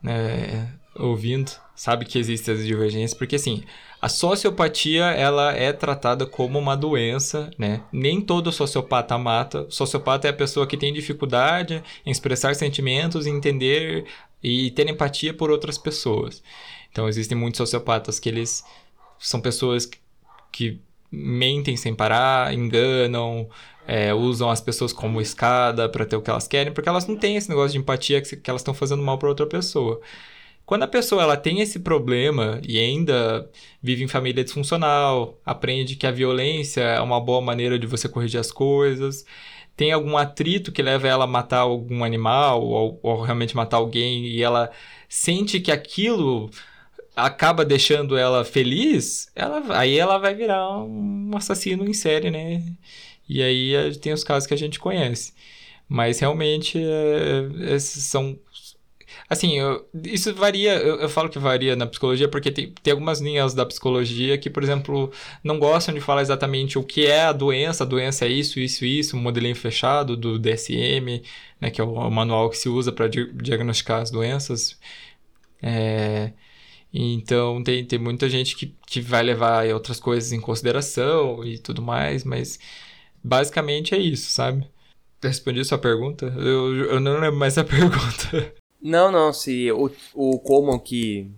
né, 0.04 0.74
ouvindo, 0.94 1.50
sabe 1.74 2.04
que 2.04 2.20
existem 2.20 2.54
as 2.54 2.66
divergências, 2.66 3.14
porque 3.14 3.38
assim, 3.38 3.64
a 4.06 4.10
sociopatia, 4.10 5.06
ela 5.06 5.52
é 5.52 5.74
tratada 5.74 6.28
como 6.28 6.60
uma 6.60 6.78
doença, 6.78 7.50
né? 7.58 7.82
Nem 7.92 8.22
todo 8.22 8.52
sociopata 8.52 9.18
mata. 9.18 9.62
O 9.62 9.72
sociopata 9.72 10.28
é 10.28 10.30
a 10.30 10.34
pessoa 10.34 10.68
que 10.68 10.78
tem 10.78 10.94
dificuldade 10.94 11.82
em 12.06 12.12
expressar 12.12 12.54
sentimentos, 12.54 13.26
entender 13.26 14.06
e 14.44 14.70
ter 14.70 14.88
empatia 14.88 15.34
por 15.34 15.50
outras 15.50 15.80
pessoas. 15.80 16.44
Então 16.92 17.10
existem 17.10 17.36
muitos 17.36 17.58
sociopatas 17.58 18.20
que 18.20 18.30
eles 18.30 18.64
são 19.18 19.42
pessoas 19.42 19.90
que 20.52 20.80
mentem 21.12 21.76
sem 21.76 21.96
parar, 21.96 22.54
enganam, 22.54 23.50
é, 23.88 24.14
usam 24.14 24.52
as 24.52 24.62
pessoas 24.62 24.94
como 24.94 25.20
escada 25.20 25.90
para 25.90 26.06
ter 26.06 26.16
o 26.16 26.22
que 26.22 26.30
elas 26.30 26.48
querem, 26.48 26.72
porque 26.72 26.90
elas 26.90 27.08
não 27.08 27.18
têm 27.18 27.38
esse 27.38 27.50
negócio 27.50 27.72
de 27.72 27.80
empatia 27.80 28.22
que, 28.22 28.38
que 28.38 28.50
elas 28.52 28.62
estão 28.62 28.76
fazendo 28.76 29.02
mal 29.02 29.18
para 29.18 29.30
outra 29.30 29.48
pessoa. 29.48 30.00
Quando 30.66 30.84
a 30.84 30.88
pessoa 30.88 31.22
ela 31.24 31.38
tem 31.38 31.62
esse 31.62 31.80
problema 31.80 32.60
e 32.68 32.80
ainda 32.80 33.50
vive 33.82 34.04
em 34.04 34.08
família 34.08 34.44
disfuncional, 34.44 35.40
aprende 35.46 35.96
que 35.96 36.08
a 36.08 36.12
violência 36.12 36.82
é 36.82 37.02
uma 37.02 37.20
boa 37.22 37.42
maneira 37.42 37.78
de 37.78 37.86
você 37.86 38.10
corrigir 38.10 38.40
as 38.40 38.52
coisas, 38.52 39.26
tem 39.76 39.92
algum 39.92 40.18
atrito 40.18 40.72
que 40.72 40.82
leva 40.82 41.08
ela 41.08 41.26
a 41.26 41.28
matar 41.28 41.60
algum 41.60 42.04
animal 42.04 42.64
ou, 42.64 43.00
ou 43.04 43.22
realmente 43.22 43.56
matar 43.56 43.78
alguém 43.78 44.26
e 44.26 44.42
ela 44.42 44.72
sente 45.10 45.60
que 45.60 45.72
aquilo 45.72 46.50
acaba 47.16 47.64
deixando 47.64 48.18
ela 48.18 48.44
feliz, 48.44 49.32
ela, 49.36 49.78
aí 49.78 49.98
ela 49.98 50.18
vai 50.18 50.34
virar 50.36 50.84
um 50.84 51.32
assassino 51.36 51.88
em 51.88 51.94
série, 51.94 52.30
né? 52.30 52.64
E 53.28 53.42
aí 53.42 53.76
eh, 53.76 53.92
tem 53.92 54.14
os 54.14 54.24
casos 54.24 54.48
que 54.48 54.54
a 54.54 54.58
gente 54.58 54.80
conhece. 54.80 55.34
Mas 55.88 56.20
realmente 56.20 56.80
é, 56.80 57.74
esses 57.76 58.04
são. 58.04 58.38
Assim, 59.28 59.58
eu, 59.58 59.88
isso 60.04 60.34
varia, 60.36 60.76
eu, 60.78 60.98
eu, 60.98 61.10
falo 61.10 61.30
que 61.30 61.40
varia 61.40 61.76
na 61.76 61.88
psicologia 61.88 62.28
porque 62.30 62.52
tem, 62.52 62.72
tem 62.84 62.92
algumas 62.92 63.20
linhas 63.20 63.56
da 63.56 63.66
psicologia 63.66 64.38
que, 64.38 64.50
por 64.52 64.62
exemplo, 64.62 65.12
não 65.44 65.58
gostam 65.58 65.96
de 65.96 66.02
falar 66.02 66.22
exatamente 66.22 66.78
o 66.78 66.84
que 66.84 67.08
é 67.08 67.24
a 67.24 67.32
doença, 67.32 67.84
a 67.84 67.88
doença 67.88 68.26
é 68.26 68.30
isso, 68.30 68.60
isso, 68.60 68.86
isso, 68.86 69.18
um 69.18 69.22
modelinho 69.22 69.56
fechado 69.56 70.16
do 70.16 70.38
DSM, 70.38 71.24
né, 71.60 71.72
que 71.72 71.82
é 71.82 71.84
o, 71.84 71.94
o 71.94 72.12
manual 72.12 72.50
que 72.52 72.58
se 72.58 72.70
usa 72.70 72.92
para 72.92 73.08
di 73.08 73.32
diagnosticar 73.34 74.02
as 74.02 74.12
doenças. 74.12 74.80
É, 75.62 76.34
então 76.94 77.64
tem, 77.64 77.86
tem 77.86 78.00
muita 78.00 78.30
gente 78.30 78.56
que, 78.56 78.76
que 78.88 79.02
vai 79.02 79.24
levar 79.24 79.68
outras 79.74 80.00
coisas 80.00 80.32
em 80.32 80.42
consideração 80.42 81.44
e 81.44 81.58
tudo 81.60 81.82
mais, 81.82 82.24
mas 82.24 82.60
basicamente 83.24 83.96
é 83.96 83.98
isso, 84.00 84.32
sabe? 84.32 84.68
Respondi 85.24 85.62
a 85.62 85.66
sua 85.66 85.78
pergunta? 85.80 86.28
Eu, 86.38 86.76
eu 86.92 87.00
não 87.00 87.20
lembro 87.20 87.40
mais 87.40 87.58
a 87.58 87.64
pergunta. 87.66 88.54
Não, 88.82 89.12
não, 89.12 89.34
se 89.34 89.72
o, 89.72 89.92
o 90.14 90.40
como 90.40 90.80
que 90.80 91.32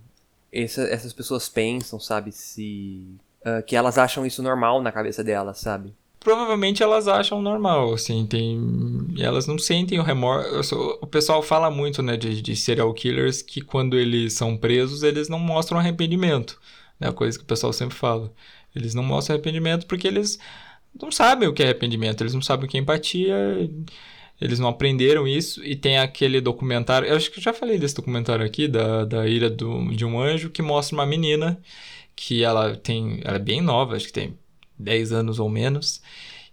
essa, 0.52 0.82
essas 0.82 1.12
pessoas 1.12 1.48
pensam, 1.48 1.98
sabe? 1.98 2.32
Se. 2.32 3.06
Uh, 3.40 3.62
que 3.64 3.76
elas 3.76 3.96
acham 3.96 4.26
isso 4.26 4.42
normal 4.42 4.82
na 4.82 4.90
cabeça 4.90 5.22
delas, 5.22 5.58
sabe? 5.58 5.94
Provavelmente 6.18 6.82
elas 6.82 7.06
acham 7.06 7.40
normal, 7.40 7.94
assim, 7.94 8.26
tem. 8.26 8.58
Elas 9.18 9.46
não 9.46 9.58
sentem 9.58 10.00
o 10.00 10.02
remorso. 10.02 10.98
O 11.00 11.06
pessoal 11.06 11.42
fala 11.42 11.70
muito, 11.70 12.02
né, 12.02 12.16
de, 12.16 12.42
de 12.42 12.56
serial 12.56 12.92
killers 12.92 13.40
que 13.40 13.60
quando 13.60 13.96
eles 13.96 14.32
são 14.32 14.56
presos, 14.56 15.02
eles 15.02 15.28
não 15.28 15.38
mostram 15.38 15.78
arrependimento. 15.78 16.60
É 17.00 17.04
né? 17.04 17.10
a 17.10 17.12
coisa 17.12 17.38
que 17.38 17.44
o 17.44 17.46
pessoal 17.46 17.72
sempre 17.72 17.96
fala. 17.96 18.32
Eles 18.74 18.94
não 18.94 19.02
mostram 19.02 19.34
arrependimento 19.34 19.86
porque 19.86 20.08
eles 20.08 20.38
não 21.00 21.12
sabem 21.12 21.48
o 21.48 21.52
que 21.52 21.62
é 21.62 21.66
arrependimento, 21.66 22.20
eles 22.22 22.34
não 22.34 22.42
sabem 22.42 22.66
o 22.66 22.68
que 22.68 22.76
é 22.76 22.80
empatia, 22.80 23.36
eles 24.40 24.58
não 24.58 24.68
aprenderam 24.68 25.26
isso. 25.26 25.64
E 25.64 25.74
tem 25.76 25.98
aquele 25.98 26.40
documentário, 26.40 27.08
eu 27.08 27.16
acho 27.16 27.30
que 27.30 27.38
eu 27.38 27.42
já 27.42 27.52
falei 27.52 27.78
desse 27.78 27.94
documentário 27.94 28.44
aqui, 28.44 28.68
da, 28.68 29.04
da 29.04 29.26
Ira 29.26 29.50
do, 29.50 29.90
de 29.94 30.04
um 30.04 30.20
Anjo, 30.20 30.50
que 30.50 30.62
mostra 30.62 30.96
uma 30.96 31.06
menina 31.06 31.60
que 32.16 32.42
ela 32.42 32.76
tem, 32.76 33.20
ela 33.24 33.36
é 33.36 33.40
bem 33.40 33.60
nova, 33.60 33.96
acho 33.96 34.06
que 34.06 34.12
tem 34.12 34.38
10 34.78 35.12
anos 35.12 35.38
ou 35.38 35.48
menos. 35.48 36.02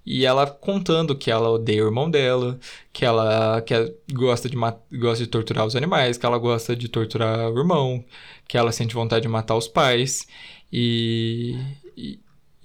E 0.06 0.26
ela 0.26 0.45
contando 0.45 1.16
que 1.16 1.32
ela 1.32 1.49
odeia 1.49 1.84
o 1.84 1.88
irmão 1.88 2.10
dela, 2.10 2.60
que 2.94 3.03
ela 3.03 3.62
que 3.62 3.74
gosta, 4.14 4.48
de 4.48 4.56
gosta 4.56 5.24
de 5.24 5.28
torturar 5.28 5.66
os 5.66 5.76
animais, 5.76 6.18
que 6.18 6.26
ela 6.26 6.38
gosta 6.38 6.76
de 6.76 6.88
torturar 6.88 7.52
o 7.52 7.57
irmão, 7.57 8.06
que 8.48 8.57
ela 8.57 8.72
sente 8.72 8.94
vontade 8.94 9.24
de 9.24 9.28
matar 9.28 9.56
os 9.56 9.68
pais. 9.68 10.28
E, 10.72 11.57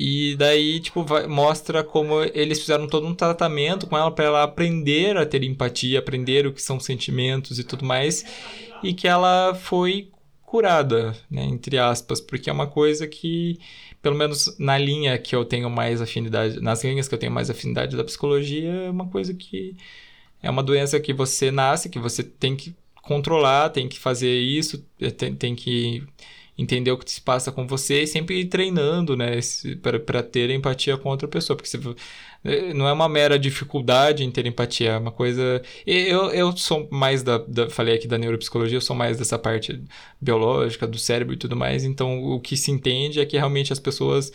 e 0.03 0.35
daí, 0.35 0.81
tipo, 0.81 1.05
vai, 1.05 1.27
mostra 1.27 1.85
como 1.85 2.23
eles 2.33 2.59
fizeram 2.59 2.89
todo 2.89 3.07
um 3.07 3.15
tratamento 3.15 3.87
com 3.87 3.99
ela 3.99 4.11
para 4.11 4.25
ela 4.25 4.43
aprender 4.43 5.15
a 5.19 5.27
ter 5.27 5.45
empatia, 5.45 5.99
aprender 5.99 6.47
o 6.47 6.55
que 6.55 6.63
são 6.63 6.81
sentimentos 6.81 7.59
e 7.59 7.65
tudo 7.65 7.85
mais. 7.85 8.25
E 8.83 8.95
que 8.95 9.07
ela 9.07 9.55
foi 9.55 10.11
curada, 10.41 11.15
né, 11.31 11.45
entre 11.45 11.77
aspas, 11.77 12.19
porque 12.19 12.49
é 12.49 12.53
uma 12.53 12.67
coisa 12.67 13.07
que, 13.07 13.59
pelo 14.01 14.17
menos 14.17 14.57
na 14.59 14.79
linha 14.79 15.19
que 15.19 15.37
eu 15.37 15.45
tenho 15.45 15.69
mais 15.69 16.01
afinidade, 16.01 16.61
nas 16.63 16.83
linhas 16.83 17.07
que 17.07 17.15
eu 17.15 17.19
tenho 17.19 17.31
mais 17.31 17.51
afinidade 17.51 17.95
da 17.95 18.03
psicologia, 18.03 18.73
é 18.73 18.91
uma 18.91 19.07
coisa 19.07 19.35
que 19.35 19.77
é 20.43 20.49
uma 20.49 20.63
doença 20.63 20.99
que 20.99 21.13
você 21.13 21.51
nasce, 21.51 21.91
que 21.91 21.99
você 21.99 22.23
tem 22.23 22.57
que 22.57 22.75
controlar, 23.03 23.69
tem 23.69 23.87
que 23.87 23.99
fazer 23.99 24.35
isso, 24.41 24.83
tem, 25.19 25.35
tem 25.35 25.55
que 25.55 26.03
entender 26.61 26.93
o 26.93 26.99
que 26.99 27.11
se 27.11 27.21
passa 27.21 27.51
com 27.51 27.67
você 27.67 28.03
e 28.03 28.07
sempre 28.07 28.41
ir 28.41 28.47
treinando, 28.47 29.17
né, 29.17 29.39
para 29.83 30.23
ter 30.23 30.51
empatia 30.51 30.97
com 30.97 31.09
outra 31.09 31.27
pessoa, 31.27 31.57
porque 31.57 31.69
você, 31.69 31.79
eh, 32.45 32.75
não 32.75 32.87
é 32.87 32.93
uma 32.93 33.09
mera 33.09 33.39
dificuldade 33.39 34.23
em 34.25 34.31
ter 34.31 34.47
empatia, 34.47 34.93
é 34.93 34.99
uma 34.99 35.11
coisa... 35.11 35.63
Eu, 35.87 36.31
eu 36.31 36.57
sou 36.57 36.89
mais 36.91 37.23
da, 37.23 37.39
da, 37.39 37.71
falei 37.71 37.95
aqui 37.95 38.07
da 38.07 38.19
neuropsicologia, 38.19 38.77
eu 38.77 38.81
sou 38.83 38.95
mais 38.95 39.19
dessa 39.19 39.39
parte 39.39 39.83
biológica, 40.21 40.87
do 40.87 40.99
cérebro 40.99 41.35
e 41.35 41.39
tudo 41.39 41.57
mais, 41.57 41.85
então 41.85 42.23
o 42.23 42.41
que 42.41 42.57
se 42.57 42.71
entende 42.71 43.21
é 43.21 43.27
que 43.27 43.37
realmente 43.37 43.73
as 43.73 43.81
pessoas 43.81 44.31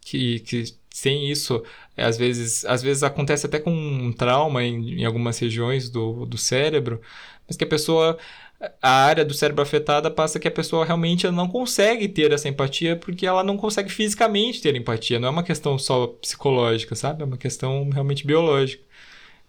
que, 0.00 0.40
que 0.40 0.64
sem 0.90 1.30
isso, 1.30 1.62
às 1.96 2.18
vezes, 2.18 2.64
às 2.66 2.82
vezes 2.82 3.02
acontece 3.02 3.46
até 3.46 3.58
com 3.58 3.72
um 3.72 4.12
trauma 4.12 4.62
em, 4.62 5.00
em 5.00 5.04
algumas 5.04 5.38
regiões 5.38 5.88
do, 5.88 6.26
do 6.26 6.36
cérebro, 6.36 7.00
mas 7.46 7.56
que 7.56 7.64
a 7.64 7.66
pessoa 7.66 8.18
a 8.80 8.90
área 8.90 9.24
do 9.24 9.34
cérebro 9.34 9.62
afetada 9.62 10.10
passa 10.10 10.38
que 10.38 10.46
a 10.46 10.50
pessoa 10.50 10.84
realmente 10.84 11.28
não 11.30 11.48
consegue 11.48 12.08
ter 12.08 12.32
essa 12.32 12.48
empatia 12.48 12.96
porque 12.96 13.26
ela 13.26 13.42
não 13.42 13.56
consegue 13.56 13.90
fisicamente 13.90 14.62
ter 14.62 14.76
empatia. 14.76 15.18
Não 15.18 15.28
é 15.28 15.30
uma 15.30 15.42
questão 15.42 15.78
só 15.78 16.06
psicológica, 16.06 16.94
sabe? 16.94 17.22
É 17.22 17.24
uma 17.24 17.36
questão 17.36 17.88
realmente 17.90 18.26
biológica. 18.26 18.84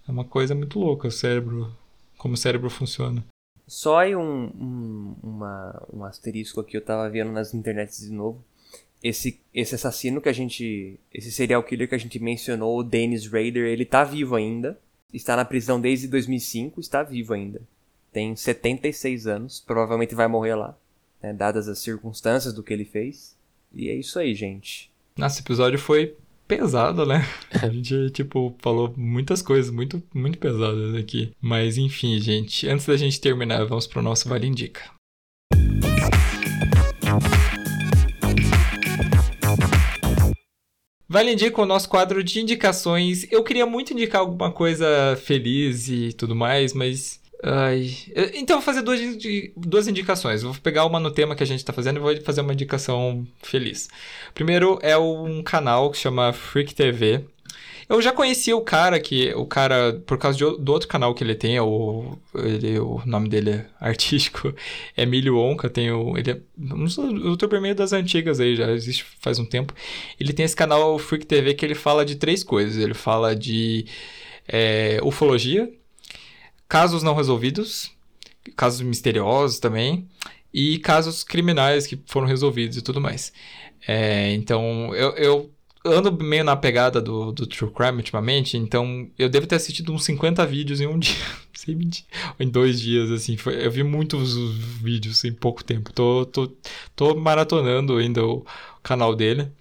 É 0.08 0.12
uma 0.12 0.26
coisa 0.26 0.56
muito 0.56 0.80
louca 0.80 1.08
o 1.08 1.12
cérebro, 1.12 1.76
como 2.18 2.34
o 2.34 2.38
cérebro 2.38 2.70
funciona. 2.70 3.24
Só 3.68 4.00
aí 4.00 4.16
um, 4.16 4.46
um, 4.46 5.16
uma, 5.24 5.88
um 5.94 6.04
asterisco 6.04 6.60
aqui, 6.60 6.76
eu 6.76 6.84
tava 6.84 7.10
vendo 7.10 7.32
nas 7.32 7.54
internets 7.54 8.00
de 8.00 8.12
novo. 8.12 8.44
Esse, 9.02 9.40
esse 9.54 9.76
assassino 9.76 10.22
que 10.22 10.30
a 10.30 10.34
gente. 10.34 11.00
Esse 11.14 11.32
serial 11.32 11.64
killer 11.64 11.88
que 11.88 11.96
a 11.96 12.00
gente 12.00 12.20
mencionou, 12.20 12.80
o 12.80 12.84
Dennis 12.84 13.26
Rader, 13.28 13.66
ele 13.66 13.86
tá 13.86 14.04
vivo 14.04 14.36
ainda. 14.36 14.80
Está 15.14 15.36
na 15.36 15.46
prisão 15.46 15.80
desde 15.80 16.08
2005, 16.08 16.80
está 16.80 17.04
vivo 17.04 17.34
ainda 17.34 17.62
tem 18.14 18.36
76 18.36 19.26
anos, 19.26 19.60
provavelmente 19.60 20.14
vai 20.14 20.28
morrer 20.28 20.54
lá, 20.54 20.78
né, 21.22 21.34
dadas 21.34 21.68
as 21.68 21.80
circunstâncias 21.80 22.54
do 22.54 22.62
que 22.62 22.72
ele 22.72 22.86
fez. 22.86 23.36
E 23.74 23.90
é 23.90 23.96
isso 23.96 24.20
aí, 24.20 24.36
gente. 24.36 24.92
Nossa, 25.18 25.42
episódio 25.42 25.80
foi 25.80 26.16
pesado, 26.48 27.08
né? 27.08 27.26
A 27.60 27.68
gente, 27.68 28.12
tipo, 28.12 28.56
falou 28.60 28.94
muitas 28.96 29.42
coisas 29.42 29.72
muito, 29.72 30.02
muito 30.14 30.38
pesadas 30.38 30.94
aqui. 30.94 31.32
Mas 31.42 31.80
enfim, 31.80 32.20
gente, 32.20 32.68
antes 32.68 32.86
da 32.86 32.96
gente 32.96 33.20
terminar, 33.20 33.66
vamos 33.66 33.88
pro 33.88 34.02
nosso 34.02 34.30
Vale 34.30 34.46
Indica. 34.46 34.84
Vale 41.10 41.34
Indica 41.34 41.62
o 41.62 41.66
nosso 41.66 41.90
quadro 41.90 42.24
de 42.24 42.40
indicações. 42.40 43.32
Eu 43.32 43.44
queria 43.44 43.66
muito 43.66 43.94
indicar 43.94 44.22
alguma 44.22 44.52
coisa 44.52 45.16
feliz 45.16 45.88
e 45.88 46.14
tudo 46.14 46.36
mais, 46.36 46.74
mas 46.74 47.23
Ai. 47.46 47.92
Então, 48.36 48.58
vou 48.58 48.66
fazer 48.66 48.82
duas, 48.82 49.00
duas 49.58 49.88
indicações. 49.90 50.44
Vou 50.44 50.56
pegar 50.56 50.86
uma 50.86 50.98
no 50.98 51.12
tema 51.12 51.36
que 51.36 51.44
a 51.44 51.46
gente 51.46 51.60
está 51.60 51.74
fazendo 51.74 51.98
e 51.98 52.00
vou 52.00 52.22
fazer 52.22 52.40
uma 52.40 52.54
indicação 52.54 53.28
feliz. 53.42 53.90
Primeiro 54.34 54.80
é 54.82 54.98
um 54.98 55.44
canal 55.44 55.92
que 55.92 55.98
chama 55.98 56.32
Freak 56.32 56.74
TV. 56.74 57.26
Eu 57.90 58.02
já 58.02 58.14
conhecia 58.14 58.56
o 58.56 58.62
cara 58.62 58.98
que. 58.98 59.34
O 59.36 59.46
cara, 59.46 60.02
por 60.06 60.18
causa 60.18 60.38
de, 60.38 60.44
do 60.58 60.72
outro 60.72 60.88
canal 60.88 61.14
que 61.14 61.22
ele 61.22 61.36
tem, 61.36 61.58
é 61.58 61.62
o, 61.62 62.18
ele, 62.34 62.80
o 62.80 63.02
nome 63.06 63.28
dele 63.28 63.50
é 63.50 63.66
artístico, 63.78 64.56
é 64.96 65.04
Emílio 65.04 65.38
Onca, 65.38 65.70
tem 65.70 65.92
o. 65.92 66.18
Ele 66.18 66.32
é 66.32 66.40
um 66.58 66.88
youtuber 67.28 67.60
meio 67.60 67.76
das 67.76 67.92
antigas 67.92 68.40
aí, 68.40 68.56
já 68.56 68.72
existe 68.72 69.06
faz 69.20 69.38
um 69.38 69.46
tempo. 69.46 69.74
Ele 70.18 70.32
tem 70.32 70.46
esse 70.46 70.56
canal 70.56 70.98
Freak 70.98 71.26
TV 71.26 71.54
que 71.56 71.66
ele 71.66 71.76
fala 71.76 72.06
de 72.06 72.16
três 72.16 72.42
coisas. 72.42 72.78
Ele 72.78 72.94
fala 72.94 73.36
de 73.36 73.86
é, 74.48 75.00
ufologia 75.04 75.70
casos 76.68 77.04
não 77.04 77.16
resolvidos, 77.16 77.92
casos 78.56 78.82
misteriosos 78.82 79.60
também, 79.60 80.08
e 80.54 80.78
casos 80.80 81.24
criminais 81.24 81.88
que 81.88 82.00
foram 82.06 82.28
resolvidos 82.28 82.78
e 82.78 82.82
tudo 82.82 83.02
mais. 83.02 83.34
É, 83.88 84.34
então, 84.34 84.94
eu, 84.96 85.12
eu, 85.16 85.52
ando 85.86 86.12
meio 86.24 86.44
na 86.44 86.56
pegada 86.56 87.02
do, 87.02 87.32
do 87.32 87.46
True 87.46 87.72
Crime 87.72 87.98
ultimamente, 87.98 88.56
então 88.58 89.10
eu 89.18 89.28
devo 89.28 89.48
ter 89.48 89.56
assistido 89.56 89.92
uns 89.92 90.06
50 90.06 90.46
vídeos 90.46 90.80
em 90.80 90.88
um 90.88 90.98
dia, 91.00 91.16
sem 91.54 91.76
mentir, 91.76 92.06
em 92.40 92.48
dois 92.50 92.80
dias, 92.80 93.12
assim. 93.12 93.36
Foi, 93.36 93.66
eu 93.66 93.72
vi 93.72 93.84
muitos 93.84 94.36
vídeos 94.82 95.24
em 95.26 95.34
pouco 95.34 95.64
tempo. 95.64 95.92
Tô, 95.92 96.26
tô, 96.26 96.52
tô 96.96 97.16
maratonando 97.16 97.98
ainda 97.98 98.26
o 98.26 98.46
canal 98.82 99.16
dele, 99.16 99.52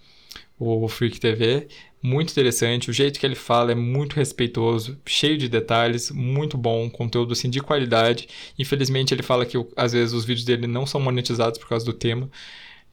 o 0.58 0.86
Freak 0.88 1.18
TV. 1.18 1.68
Muito 2.02 2.32
interessante, 2.32 2.90
o 2.90 2.92
jeito 2.92 3.20
que 3.20 3.24
ele 3.24 3.36
fala 3.36 3.70
é 3.70 3.74
muito 3.76 4.14
respeitoso, 4.14 4.98
cheio 5.06 5.38
de 5.38 5.48
detalhes, 5.48 6.10
muito 6.10 6.58
bom, 6.58 6.90
conteúdo 6.90 7.32
assim 7.32 7.48
de 7.48 7.60
qualidade. 7.60 8.28
Infelizmente 8.58 9.14
ele 9.14 9.22
fala 9.22 9.46
que 9.46 9.56
às 9.76 9.92
vezes 9.92 10.12
os 10.12 10.24
vídeos 10.24 10.44
dele 10.44 10.66
não 10.66 10.84
são 10.84 11.00
monetizados 11.00 11.58
por 11.58 11.68
causa 11.68 11.84
do 11.86 11.92
tema. 11.92 12.28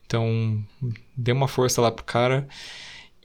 Então, 0.05 0.63
dê 1.17 1.31
uma 1.31 1.47
força 1.47 1.81
lá 1.81 1.91
pro 1.91 2.05
cara. 2.05 2.47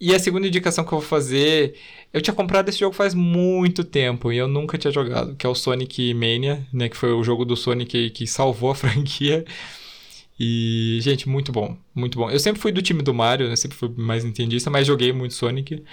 E 0.01 0.15
a 0.15 0.19
segunda 0.19 0.47
indicação 0.47 0.85
que 0.85 0.93
eu 0.93 0.99
vou 1.01 1.09
fazer, 1.09 1.77
eu 2.13 2.21
tinha 2.21 2.35
comprado 2.35 2.69
esse 2.69 2.79
jogo 2.79 2.95
faz 2.95 3.15
muito 3.15 3.85
tempo 3.85 4.33
e 4.33 4.37
eu 4.39 4.49
nunca 4.49 4.77
tinha 4.77 4.93
jogado, 4.93 5.37
que 5.37 5.47
é 5.47 5.49
o 5.49 5.55
Sonic 5.55 6.13
Mania, 6.15 6.67
né, 6.73 6.89
que 6.89 6.97
foi 6.97 7.13
o 7.13 7.23
jogo 7.23 7.45
do 7.45 7.57
Sonic 7.57 8.11
que 8.11 8.27
salvou 8.27 8.71
a 8.71 8.75
franquia. 8.77 9.45
E, 10.39 10.99
gente, 11.01 11.29
muito 11.29 11.53
bom, 11.53 11.77
muito 11.95 12.19
bom. 12.19 12.31
Eu 12.31 12.41
sempre 12.41 12.61
fui 12.61 12.73
do 12.73 12.83
time 12.83 13.03
do 13.03 13.15
Mario, 13.15 13.49
né? 13.49 13.57
Sempre 13.57 13.79
fui 13.79 13.89
mais 13.97 14.25
entendista, 14.25 14.69
mas 14.69 14.87
joguei 14.87 15.13
muito 15.13 15.35
Sonic. 15.35 15.85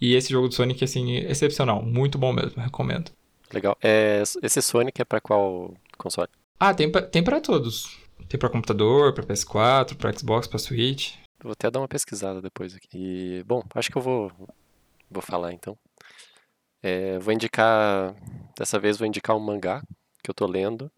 E 0.00 0.14
esse 0.14 0.30
jogo 0.30 0.48
do 0.48 0.54
Sonic, 0.54 0.82
assim, 0.84 1.16
excepcional. 1.16 1.82
Muito 1.82 2.16
bom 2.16 2.32
mesmo, 2.32 2.62
recomendo. 2.62 3.10
Legal. 3.52 3.76
É, 3.82 4.22
esse 4.42 4.62
Sonic 4.62 5.02
é 5.02 5.04
para 5.04 5.20
qual 5.20 5.74
console? 5.98 6.28
Ah, 6.58 6.72
tem 6.72 6.90
pra, 6.90 7.02
tem 7.02 7.22
para 7.22 7.40
todos. 7.40 7.98
Tem 8.28 8.38
para 8.38 8.48
computador, 8.48 9.12
para 9.12 9.24
PS4, 9.24 9.96
para 9.96 10.16
Xbox, 10.16 10.46
para 10.46 10.58
Switch. 10.58 11.14
Vou 11.42 11.52
até 11.52 11.70
dar 11.70 11.80
uma 11.80 11.88
pesquisada 11.88 12.40
depois 12.40 12.74
aqui. 12.76 12.88
E, 12.94 13.44
bom, 13.44 13.62
acho 13.74 13.90
que 13.90 13.98
eu 13.98 14.02
vou, 14.02 14.30
vou 15.10 15.22
falar 15.22 15.52
então. 15.52 15.76
É, 16.82 17.18
vou 17.18 17.34
indicar. 17.34 18.14
Dessa 18.56 18.78
vez 18.78 18.98
vou 18.98 19.06
indicar 19.06 19.36
um 19.36 19.40
mangá 19.40 19.82
que 20.22 20.30
eu 20.30 20.34
tô 20.34 20.46
lendo. 20.46 20.90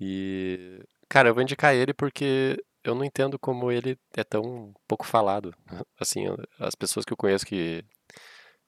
E 0.00 0.80
Cara, 1.12 1.28
eu 1.28 1.34
vou 1.34 1.42
indicar 1.42 1.74
ele 1.74 1.92
porque 1.92 2.56
eu 2.82 2.94
não 2.94 3.04
entendo 3.04 3.38
como 3.38 3.70
ele 3.70 3.98
é 4.16 4.24
tão 4.24 4.72
pouco 4.88 5.04
falado. 5.04 5.54
Assim, 6.00 6.24
as 6.58 6.74
pessoas 6.74 7.04
que 7.04 7.12
eu 7.12 7.16
conheço 7.18 7.44
que 7.44 7.84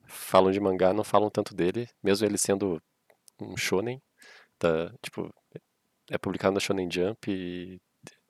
falam 0.06 0.52
de 0.52 0.60
mangá 0.60 0.92
não 0.92 1.02
falam 1.02 1.30
tanto 1.30 1.54
dele, 1.54 1.88
mesmo 2.02 2.26
ele 2.26 2.36
sendo 2.36 2.82
um 3.40 3.56
shonen, 3.56 3.98
tá, 4.58 4.92
tipo, 5.02 5.32
é 6.10 6.18
publicado 6.18 6.52
na 6.52 6.60
Shonen 6.60 6.90
Jump 6.90 7.30
e 7.30 7.80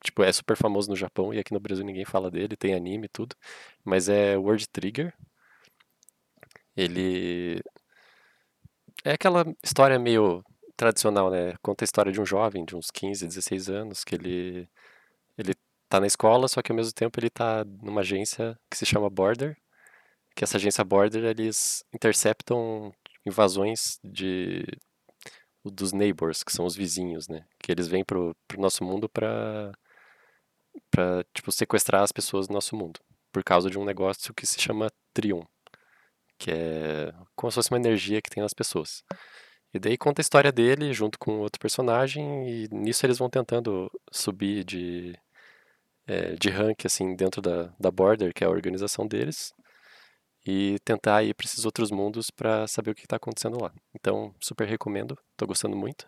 tipo, 0.04 0.22
é 0.22 0.32
super 0.32 0.56
famoso 0.56 0.88
no 0.90 0.96
Japão 0.96 1.34
e 1.34 1.40
aqui 1.40 1.52
no 1.52 1.58
Brasil 1.58 1.84
ninguém 1.84 2.04
fala 2.04 2.30
dele, 2.30 2.56
tem 2.56 2.72
anime 2.72 3.06
e 3.06 3.08
tudo, 3.08 3.34
mas 3.84 4.08
é 4.08 4.36
World 4.36 4.68
Trigger. 4.68 5.12
Ele 6.76 7.60
é 9.04 9.14
aquela 9.14 9.44
história 9.60 9.98
meio 9.98 10.44
tradicional, 10.76 11.30
né? 11.30 11.54
Conta 11.62 11.84
a 11.84 11.86
história 11.86 12.12
de 12.12 12.20
um 12.20 12.26
jovem 12.26 12.64
de 12.64 12.76
uns 12.76 12.90
15, 12.90 13.26
16 13.26 13.68
anos, 13.70 14.04
que 14.04 14.14
ele 14.14 14.68
ele 15.38 15.54
tá 15.88 16.00
na 16.00 16.06
escola, 16.06 16.48
só 16.48 16.62
que 16.62 16.72
ao 16.72 16.76
mesmo 16.76 16.92
tempo 16.92 17.18
ele 17.20 17.30
tá 17.30 17.64
numa 17.82 18.00
agência 18.02 18.58
que 18.70 18.76
se 18.78 18.86
chama 18.86 19.10
Border, 19.10 19.56
que 20.34 20.44
essa 20.44 20.56
agência 20.56 20.84
Border, 20.84 21.24
eles 21.24 21.84
interceptam 21.94 22.92
invasões 23.26 23.98
de 24.04 24.64
dos 25.64 25.92
neighbors, 25.92 26.42
que 26.42 26.52
são 26.52 26.66
os 26.66 26.76
vizinhos, 26.76 27.28
né? 27.28 27.46
Que 27.62 27.72
eles 27.72 27.88
vêm 27.88 28.04
pro, 28.04 28.36
pro 28.46 28.60
nosso 28.60 28.84
mundo 28.84 29.08
pra, 29.08 29.72
pra, 30.90 31.24
tipo, 31.34 31.50
sequestrar 31.52 32.02
as 32.02 32.12
pessoas 32.12 32.46
do 32.46 32.54
nosso 32.54 32.76
mundo. 32.76 33.00
Por 33.32 33.42
causa 33.42 33.70
de 33.70 33.78
um 33.78 33.84
negócio 33.84 34.34
que 34.34 34.46
se 34.46 34.60
chama 34.60 34.90
Trion. 35.14 35.42
Que 36.38 36.50
é 36.50 37.12
como 37.34 37.50
se 37.50 37.56
fosse 37.56 37.70
uma 37.70 37.78
energia 37.78 38.20
que 38.20 38.30
tem 38.30 38.42
nas 38.42 38.54
pessoas. 38.54 39.02
E 39.74 39.78
daí 39.80 39.98
conta 39.98 40.20
a 40.20 40.22
história 40.22 40.52
dele 40.52 40.92
junto 40.92 41.18
com 41.18 41.40
outro 41.40 41.60
personagem 41.60 42.48
e 42.48 42.68
nisso 42.70 43.04
eles 43.04 43.18
vão 43.18 43.28
tentando 43.28 43.90
subir 44.12 44.62
de, 44.64 45.18
é, 46.06 46.34
de 46.36 46.48
rank 46.48 46.86
assim 46.86 47.16
dentro 47.16 47.42
da, 47.42 47.74
da 47.78 47.90
Border, 47.90 48.32
que 48.32 48.44
é 48.44 48.46
a 48.46 48.50
organização 48.50 49.06
deles, 49.06 49.52
e 50.46 50.78
tentar 50.84 51.24
ir 51.24 51.34
para 51.34 51.46
esses 51.46 51.64
outros 51.64 51.90
mundos 51.90 52.30
para 52.30 52.66
saber 52.68 52.92
o 52.92 52.94
que 52.94 53.02
está 53.02 53.16
acontecendo 53.16 53.60
lá. 53.60 53.72
Então, 53.94 54.32
super 54.40 54.68
recomendo, 54.68 55.18
estou 55.32 55.48
gostando 55.48 55.76
muito. 55.76 56.06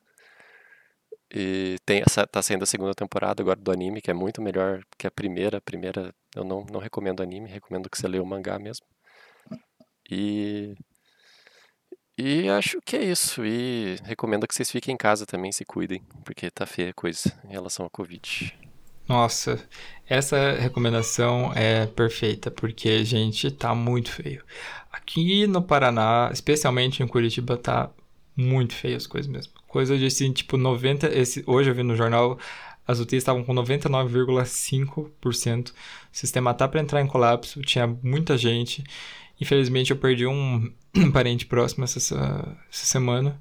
E 1.34 1.76
tem 1.84 2.02
essa, 2.06 2.26
tá 2.26 2.40
saindo 2.42 2.62
a 2.62 2.66
segunda 2.66 2.94
temporada 2.94 3.42
agora 3.42 3.58
do 3.60 3.72
anime, 3.72 4.00
que 4.00 4.10
é 4.10 4.14
muito 4.14 4.40
melhor 4.40 4.82
que 4.96 5.06
a 5.06 5.10
primeira. 5.10 5.58
A 5.58 5.60
primeira 5.60 6.14
eu 6.36 6.44
não, 6.44 6.64
não 6.70 6.78
recomendo 6.80 7.22
anime, 7.22 7.50
recomendo 7.50 7.90
que 7.90 7.98
você 7.98 8.06
leia 8.06 8.22
o 8.22 8.26
mangá 8.26 8.58
mesmo. 8.58 8.86
E 10.10 10.76
e 12.18 12.48
acho 12.48 12.80
que 12.82 12.96
é 12.96 13.04
isso. 13.04 13.44
E 13.44 13.96
recomendo 14.04 14.46
que 14.46 14.54
vocês 14.54 14.70
fiquem 14.70 14.94
em 14.94 14.98
casa 14.98 15.26
também, 15.26 15.52
se 15.52 15.64
cuidem, 15.64 16.02
porque 16.24 16.50
tá 16.50 16.66
feia 16.66 16.90
a 16.90 16.94
coisa 16.94 17.32
em 17.44 17.52
relação 17.52 17.84
ao 17.84 17.90
Covid. 17.90 18.54
Nossa, 19.08 19.64
essa 20.08 20.52
recomendação 20.52 21.52
é 21.54 21.86
perfeita, 21.86 22.50
porque, 22.50 23.04
gente, 23.04 23.50
tá 23.52 23.74
muito 23.74 24.10
feio. 24.10 24.42
Aqui 24.90 25.46
no 25.46 25.62
Paraná, 25.62 26.30
especialmente 26.32 27.02
em 27.02 27.06
Curitiba, 27.06 27.56
tá 27.56 27.90
muito 28.36 28.74
feio 28.74 28.96
as 28.96 29.06
coisas 29.06 29.30
mesmo. 29.30 29.52
Coisa 29.68 29.96
de 29.96 30.06
assim, 30.06 30.32
tipo 30.32 30.56
90. 30.56 31.06
Esse, 31.16 31.44
hoje 31.46 31.70
eu 31.70 31.74
vi 31.74 31.84
no 31.84 31.94
jornal, 31.94 32.36
as 32.86 32.98
UTIs 32.98 33.18
estavam 33.18 33.44
com 33.44 33.54
99,5%. 33.54 35.70
O 35.70 35.74
sistema 36.10 36.52
tá 36.52 36.66
para 36.66 36.80
entrar 36.80 37.00
em 37.00 37.06
colapso, 37.06 37.62
tinha 37.62 37.86
muita 37.86 38.36
gente. 38.36 38.82
Infelizmente 39.40 39.90
eu 39.90 39.96
perdi 39.96 40.26
um 40.26 40.72
parente 41.12 41.46
próximo 41.46 41.84
essa, 41.84 41.98
essa 41.98 42.56
semana 42.70 43.40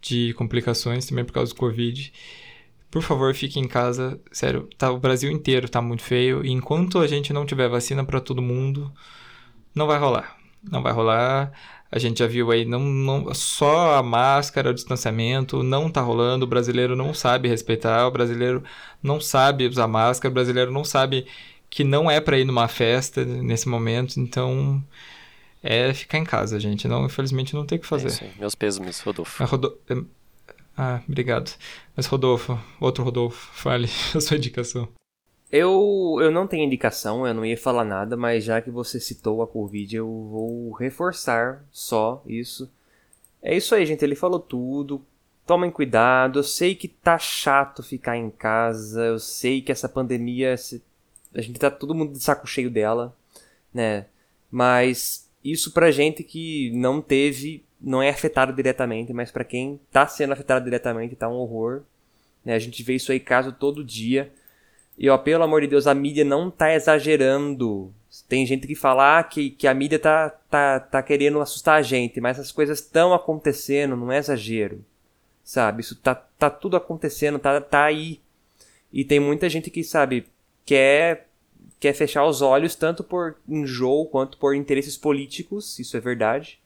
de 0.00 0.34
complicações 0.34 1.06
também 1.06 1.24
por 1.24 1.32
causa 1.32 1.52
do 1.52 1.58
Covid. 1.58 2.12
Por 2.90 3.02
favor, 3.02 3.34
fique 3.34 3.58
em 3.58 3.66
casa. 3.66 4.20
Sério, 4.30 4.68
tá, 4.78 4.90
o 4.90 5.00
Brasil 5.00 5.30
inteiro 5.30 5.68
tá 5.68 5.80
muito 5.80 6.02
feio. 6.02 6.44
E 6.44 6.50
enquanto 6.50 7.00
a 7.00 7.06
gente 7.06 7.32
não 7.32 7.46
tiver 7.46 7.68
vacina 7.68 8.04
para 8.04 8.20
todo 8.20 8.42
mundo, 8.42 8.92
não 9.74 9.86
vai 9.86 9.98
rolar. 9.98 10.36
Não 10.70 10.82
vai 10.82 10.92
rolar. 10.92 11.52
A 11.90 11.98
gente 11.98 12.18
já 12.18 12.26
viu 12.26 12.50
aí, 12.50 12.64
não, 12.64 12.80
não, 12.80 13.32
só 13.34 13.96
a 13.96 14.02
máscara, 14.02 14.70
o 14.70 14.74
distanciamento, 14.74 15.62
não 15.62 15.90
tá 15.90 16.00
rolando. 16.00 16.44
O 16.44 16.48
brasileiro 16.48 16.94
não 16.94 17.14
sabe 17.14 17.48
respeitar, 17.48 18.06
o 18.06 18.10
brasileiro 18.10 18.62
não 19.02 19.20
sabe 19.20 19.66
usar 19.66 19.88
máscara, 19.88 20.30
o 20.30 20.34
brasileiro 20.34 20.70
não 20.72 20.84
sabe 20.84 21.26
que 21.74 21.82
não 21.82 22.08
é 22.08 22.20
para 22.20 22.38
ir 22.38 22.44
numa 22.44 22.68
festa 22.68 23.24
nesse 23.24 23.68
momento. 23.68 24.20
Então, 24.20 24.80
é 25.60 25.92
ficar 25.92 26.18
em 26.18 26.24
casa, 26.24 26.60
gente. 26.60 26.86
Não, 26.86 27.04
infelizmente 27.04 27.52
não 27.52 27.66
tem 27.66 27.78
o 27.78 27.80
que 27.80 27.86
fazer. 27.86 28.12
É 28.24 28.38
Meus 28.38 28.54
pesos, 28.54 29.00
Rodolfo. 29.00 29.42
Ah, 29.42 29.46
Rodo... 29.46 29.76
ah, 30.78 31.00
obrigado. 31.08 31.50
Mas 31.96 32.06
Rodolfo, 32.06 32.56
outro 32.80 33.02
Rodolfo, 33.02 33.50
fale 33.60 33.88
a 34.14 34.20
sua 34.20 34.36
indicação. 34.36 34.88
Eu, 35.50 36.18
eu 36.20 36.30
não 36.30 36.46
tenho 36.46 36.64
indicação, 36.64 37.26
eu 37.26 37.34
não 37.34 37.44
ia 37.44 37.58
falar 37.58 37.84
nada, 37.84 38.16
mas 38.16 38.44
já 38.44 38.62
que 38.62 38.70
você 38.70 39.00
citou 39.00 39.42
a 39.42 39.46
Covid, 39.48 39.96
eu 39.96 40.06
vou 40.06 40.70
reforçar 40.74 41.64
só 41.72 42.22
isso. 42.24 42.70
É 43.42 43.56
isso 43.56 43.74
aí, 43.74 43.84
gente. 43.84 44.04
Ele 44.04 44.14
falou 44.14 44.38
tudo. 44.38 45.04
Tomem 45.44 45.72
cuidado. 45.72 46.38
Eu 46.38 46.44
sei 46.44 46.76
que 46.76 46.86
tá 46.86 47.18
chato 47.18 47.82
ficar 47.82 48.16
em 48.16 48.30
casa. 48.30 49.06
Eu 49.06 49.18
sei 49.18 49.60
que 49.60 49.72
essa 49.72 49.88
pandemia. 49.88 50.54
A 51.34 51.40
gente 51.40 51.58
tá 51.58 51.70
todo 51.70 51.94
mundo 51.94 52.12
de 52.12 52.22
saco 52.22 52.46
cheio 52.46 52.70
dela, 52.70 53.16
né? 53.72 54.06
Mas 54.50 55.28
isso 55.44 55.72
pra 55.72 55.90
gente 55.90 56.22
que 56.22 56.70
não 56.74 57.02
teve, 57.02 57.64
não 57.80 58.02
é 58.02 58.08
afetado 58.08 58.52
diretamente, 58.52 59.12
mas 59.12 59.30
para 59.30 59.44
quem 59.44 59.80
tá 59.92 60.06
sendo 60.06 60.32
afetado 60.32 60.64
diretamente 60.64 61.16
tá 61.16 61.28
um 61.28 61.34
horror. 61.34 61.82
Né? 62.44 62.54
A 62.54 62.58
gente 62.58 62.82
vê 62.82 62.94
isso 62.94 63.12
aí 63.12 63.20
caso 63.20 63.52
todo 63.52 63.84
dia. 63.84 64.32
E 64.96 65.10
ó, 65.10 65.18
pelo 65.18 65.42
amor 65.42 65.60
de 65.60 65.66
Deus, 65.66 65.86
a 65.86 65.94
mídia 65.94 66.24
não 66.24 66.50
tá 66.50 66.72
exagerando. 66.72 67.92
Tem 68.28 68.46
gente 68.46 68.66
que 68.66 68.76
fala 68.76 69.18
ah, 69.18 69.24
que, 69.24 69.50
que 69.50 69.66
a 69.66 69.74
mídia 69.74 69.98
tá, 69.98 70.30
tá, 70.30 70.78
tá 70.78 71.02
querendo 71.02 71.40
assustar 71.40 71.78
a 71.78 71.82
gente, 71.82 72.20
mas 72.20 72.38
as 72.38 72.52
coisas 72.52 72.78
estão 72.78 73.12
acontecendo, 73.12 73.96
não 73.96 74.12
é 74.12 74.18
exagero. 74.18 74.84
Sabe? 75.42 75.82
Isso 75.82 75.96
tá, 75.96 76.14
tá 76.14 76.48
tudo 76.48 76.76
acontecendo, 76.76 77.38
tá, 77.38 77.60
tá 77.60 77.84
aí. 77.84 78.20
E 78.92 79.04
tem 79.04 79.18
muita 79.18 79.48
gente 79.48 79.68
que, 79.70 79.82
sabe, 79.82 80.26
quer 80.64 81.28
quer 81.78 81.92
fechar 81.92 82.24
os 82.24 82.40
olhos 82.40 82.74
tanto 82.74 83.04
por 83.04 83.36
enjoo 83.46 84.06
quanto 84.06 84.38
por 84.38 84.54
interesses 84.54 84.96
políticos, 84.96 85.78
isso 85.78 85.96
é 85.96 86.00
verdade. 86.00 86.58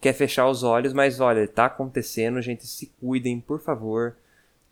Quer 0.00 0.14
fechar 0.14 0.48
os 0.48 0.62
olhos, 0.62 0.94
mas 0.94 1.20
olha, 1.20 1.46
tá 1.46 1.66
acontecendo, 1.66 2.40
gente, 2.40 2.66
se 2.66 2.90
cuidem, 2.98 3.38
por 3.38 3.60
favor. 3.60 4.16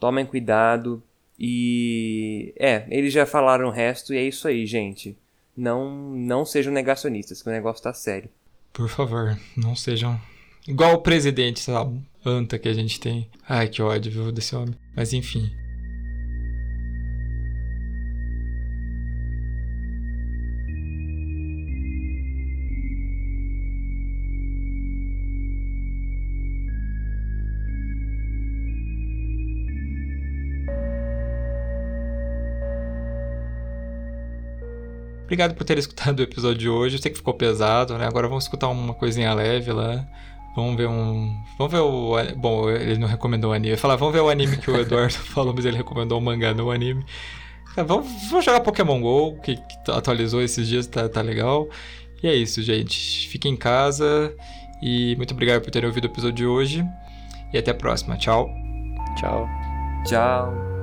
Tomem 0.00 0.24
cuidado. 0.24 1.02
E 1.38 2.54
é, 2.58 2.86
eles 2.88 3.12
já 3.12 3.26
falaram 3.26 3.68
o 3.68 3.70
resto 3.70 4.14
e 4.14 4.16
é 4.16 4.22
isso 4.22 4.48
aí, 4.48 4.66
gente. 4.66 5.16
Não 5.56 5.90
não 6.16 6.44
sejam 6.44 6.72
negacionistas, 6.72 7.42
que 7.42 7.48
o 7.48 7.52
negócio 7.52 7.82
tá 7.82 7.92
sério. 7.92 8.30
Por 8.72 8.88
favor, 8.88 9.38
não 9.56 9.76
sejam 9.76 10.18
igual 10.66 10.94
o 10.94 11.02
presidente, 11.02 11.60
sabe? 11.60 12.00
Anta 12.24 12.58
que 12.58 12.68
a 12.68 12.72
gente 12.72 12.98
tem. 12.98 13.28
Ai, 13.46 13.68
que 13.68 13.82
ódio, 13.82 14.10
viu, 14.10 14.32
desse 14.32 14.56
homem. 14.56 14.74
Mas 14.96 15.12
enfim. 15.12 15.63
Obrigado 35.34 35.56
por 35.56 35.64
ter 35.64 35.76
escutado 35.78 36.20
o 36.20 36.22
episódio 36.22 36.58
de 36.58 36.68
hoje. 36.68 36.94
Eu 36.94 37.02
sei 37.02 37.10
que 37.10 37.16
ficou 37.16 37.34
pesado, 37.34 37.98
né? 37.98 38.06
Agora 38.06 38.28
vamos 38.28 38.44
escutar 38.44 38.68
uma 38.68 38.94
coisinha 38.94 39.34
leve 39.34 39.72
lá. 39.72 40.06
Vamos 40.54 40.76
ver 40.76 40.86
um. 40.86 41.36
Vamos 41.58 41.72
ver 41.72 41.80
o. 41.80 42.14
Bom, 42.36 42.70
ele 42.70 42.98
não 42.98 43.08
recomendou 43.08 43.50
o 43.50 43.52
anime. 43.52 43.76
Falar, 43.76 43.96
vamos 43.96 44.14
ver 44.14 44.20
o 44.20 44.28
anime 44.28 44.56
que 44.56 44.70
o 44.70 44.76
Eduardo 44.76 45.12
falou, 45.34 45.52
mas 45.52 45.64
ele 45.64 45.76
recomendou 45.76 46.20
o 46.20 46.22
mangá 46.22 46.54
no 46.54 46.70
anime. 46.70 47.04
É, 47.76 47.82
vamos, 47.82 48.06
vamos 48.30 48.44
jogar 48.44 48.60
Pokémon 48.60 49.00
GO, 49.00 49.40
que, 49.40 49.56
que 49.56 49.90
atualizou 49.90 50.40
esses 50.40 50.68
dias, 50.68 50.86
tá, 50.86 51.08
tá 51.08 51.20
legal. 51.20 51.68
E 52.22 52.28
é 52.28 52.34
isso, 52.36 52.62
gente. 52.62 53.28
Fiquem 53.28 53.54
em 53.54 53.56
casa. 53.56 54.32
E 54.80 55.16
muito 55.16 55.34
obrigado 55.34 55.62
por 55.62 55.72
terem 55.72 55.88
ouvido 55.88 56.04
o 56.04 56.12
episódio 56.12 56.36
de 56.36 56.46
hoje. 56.46 56.86
E 57.52 57.58
até 57.58 57.72
a 57.72 57.74
próxima. 57.74 58.16
Tchau. 58.16 58.48
Tchau. 59.16 59.48
Tchau. 60.06 60.73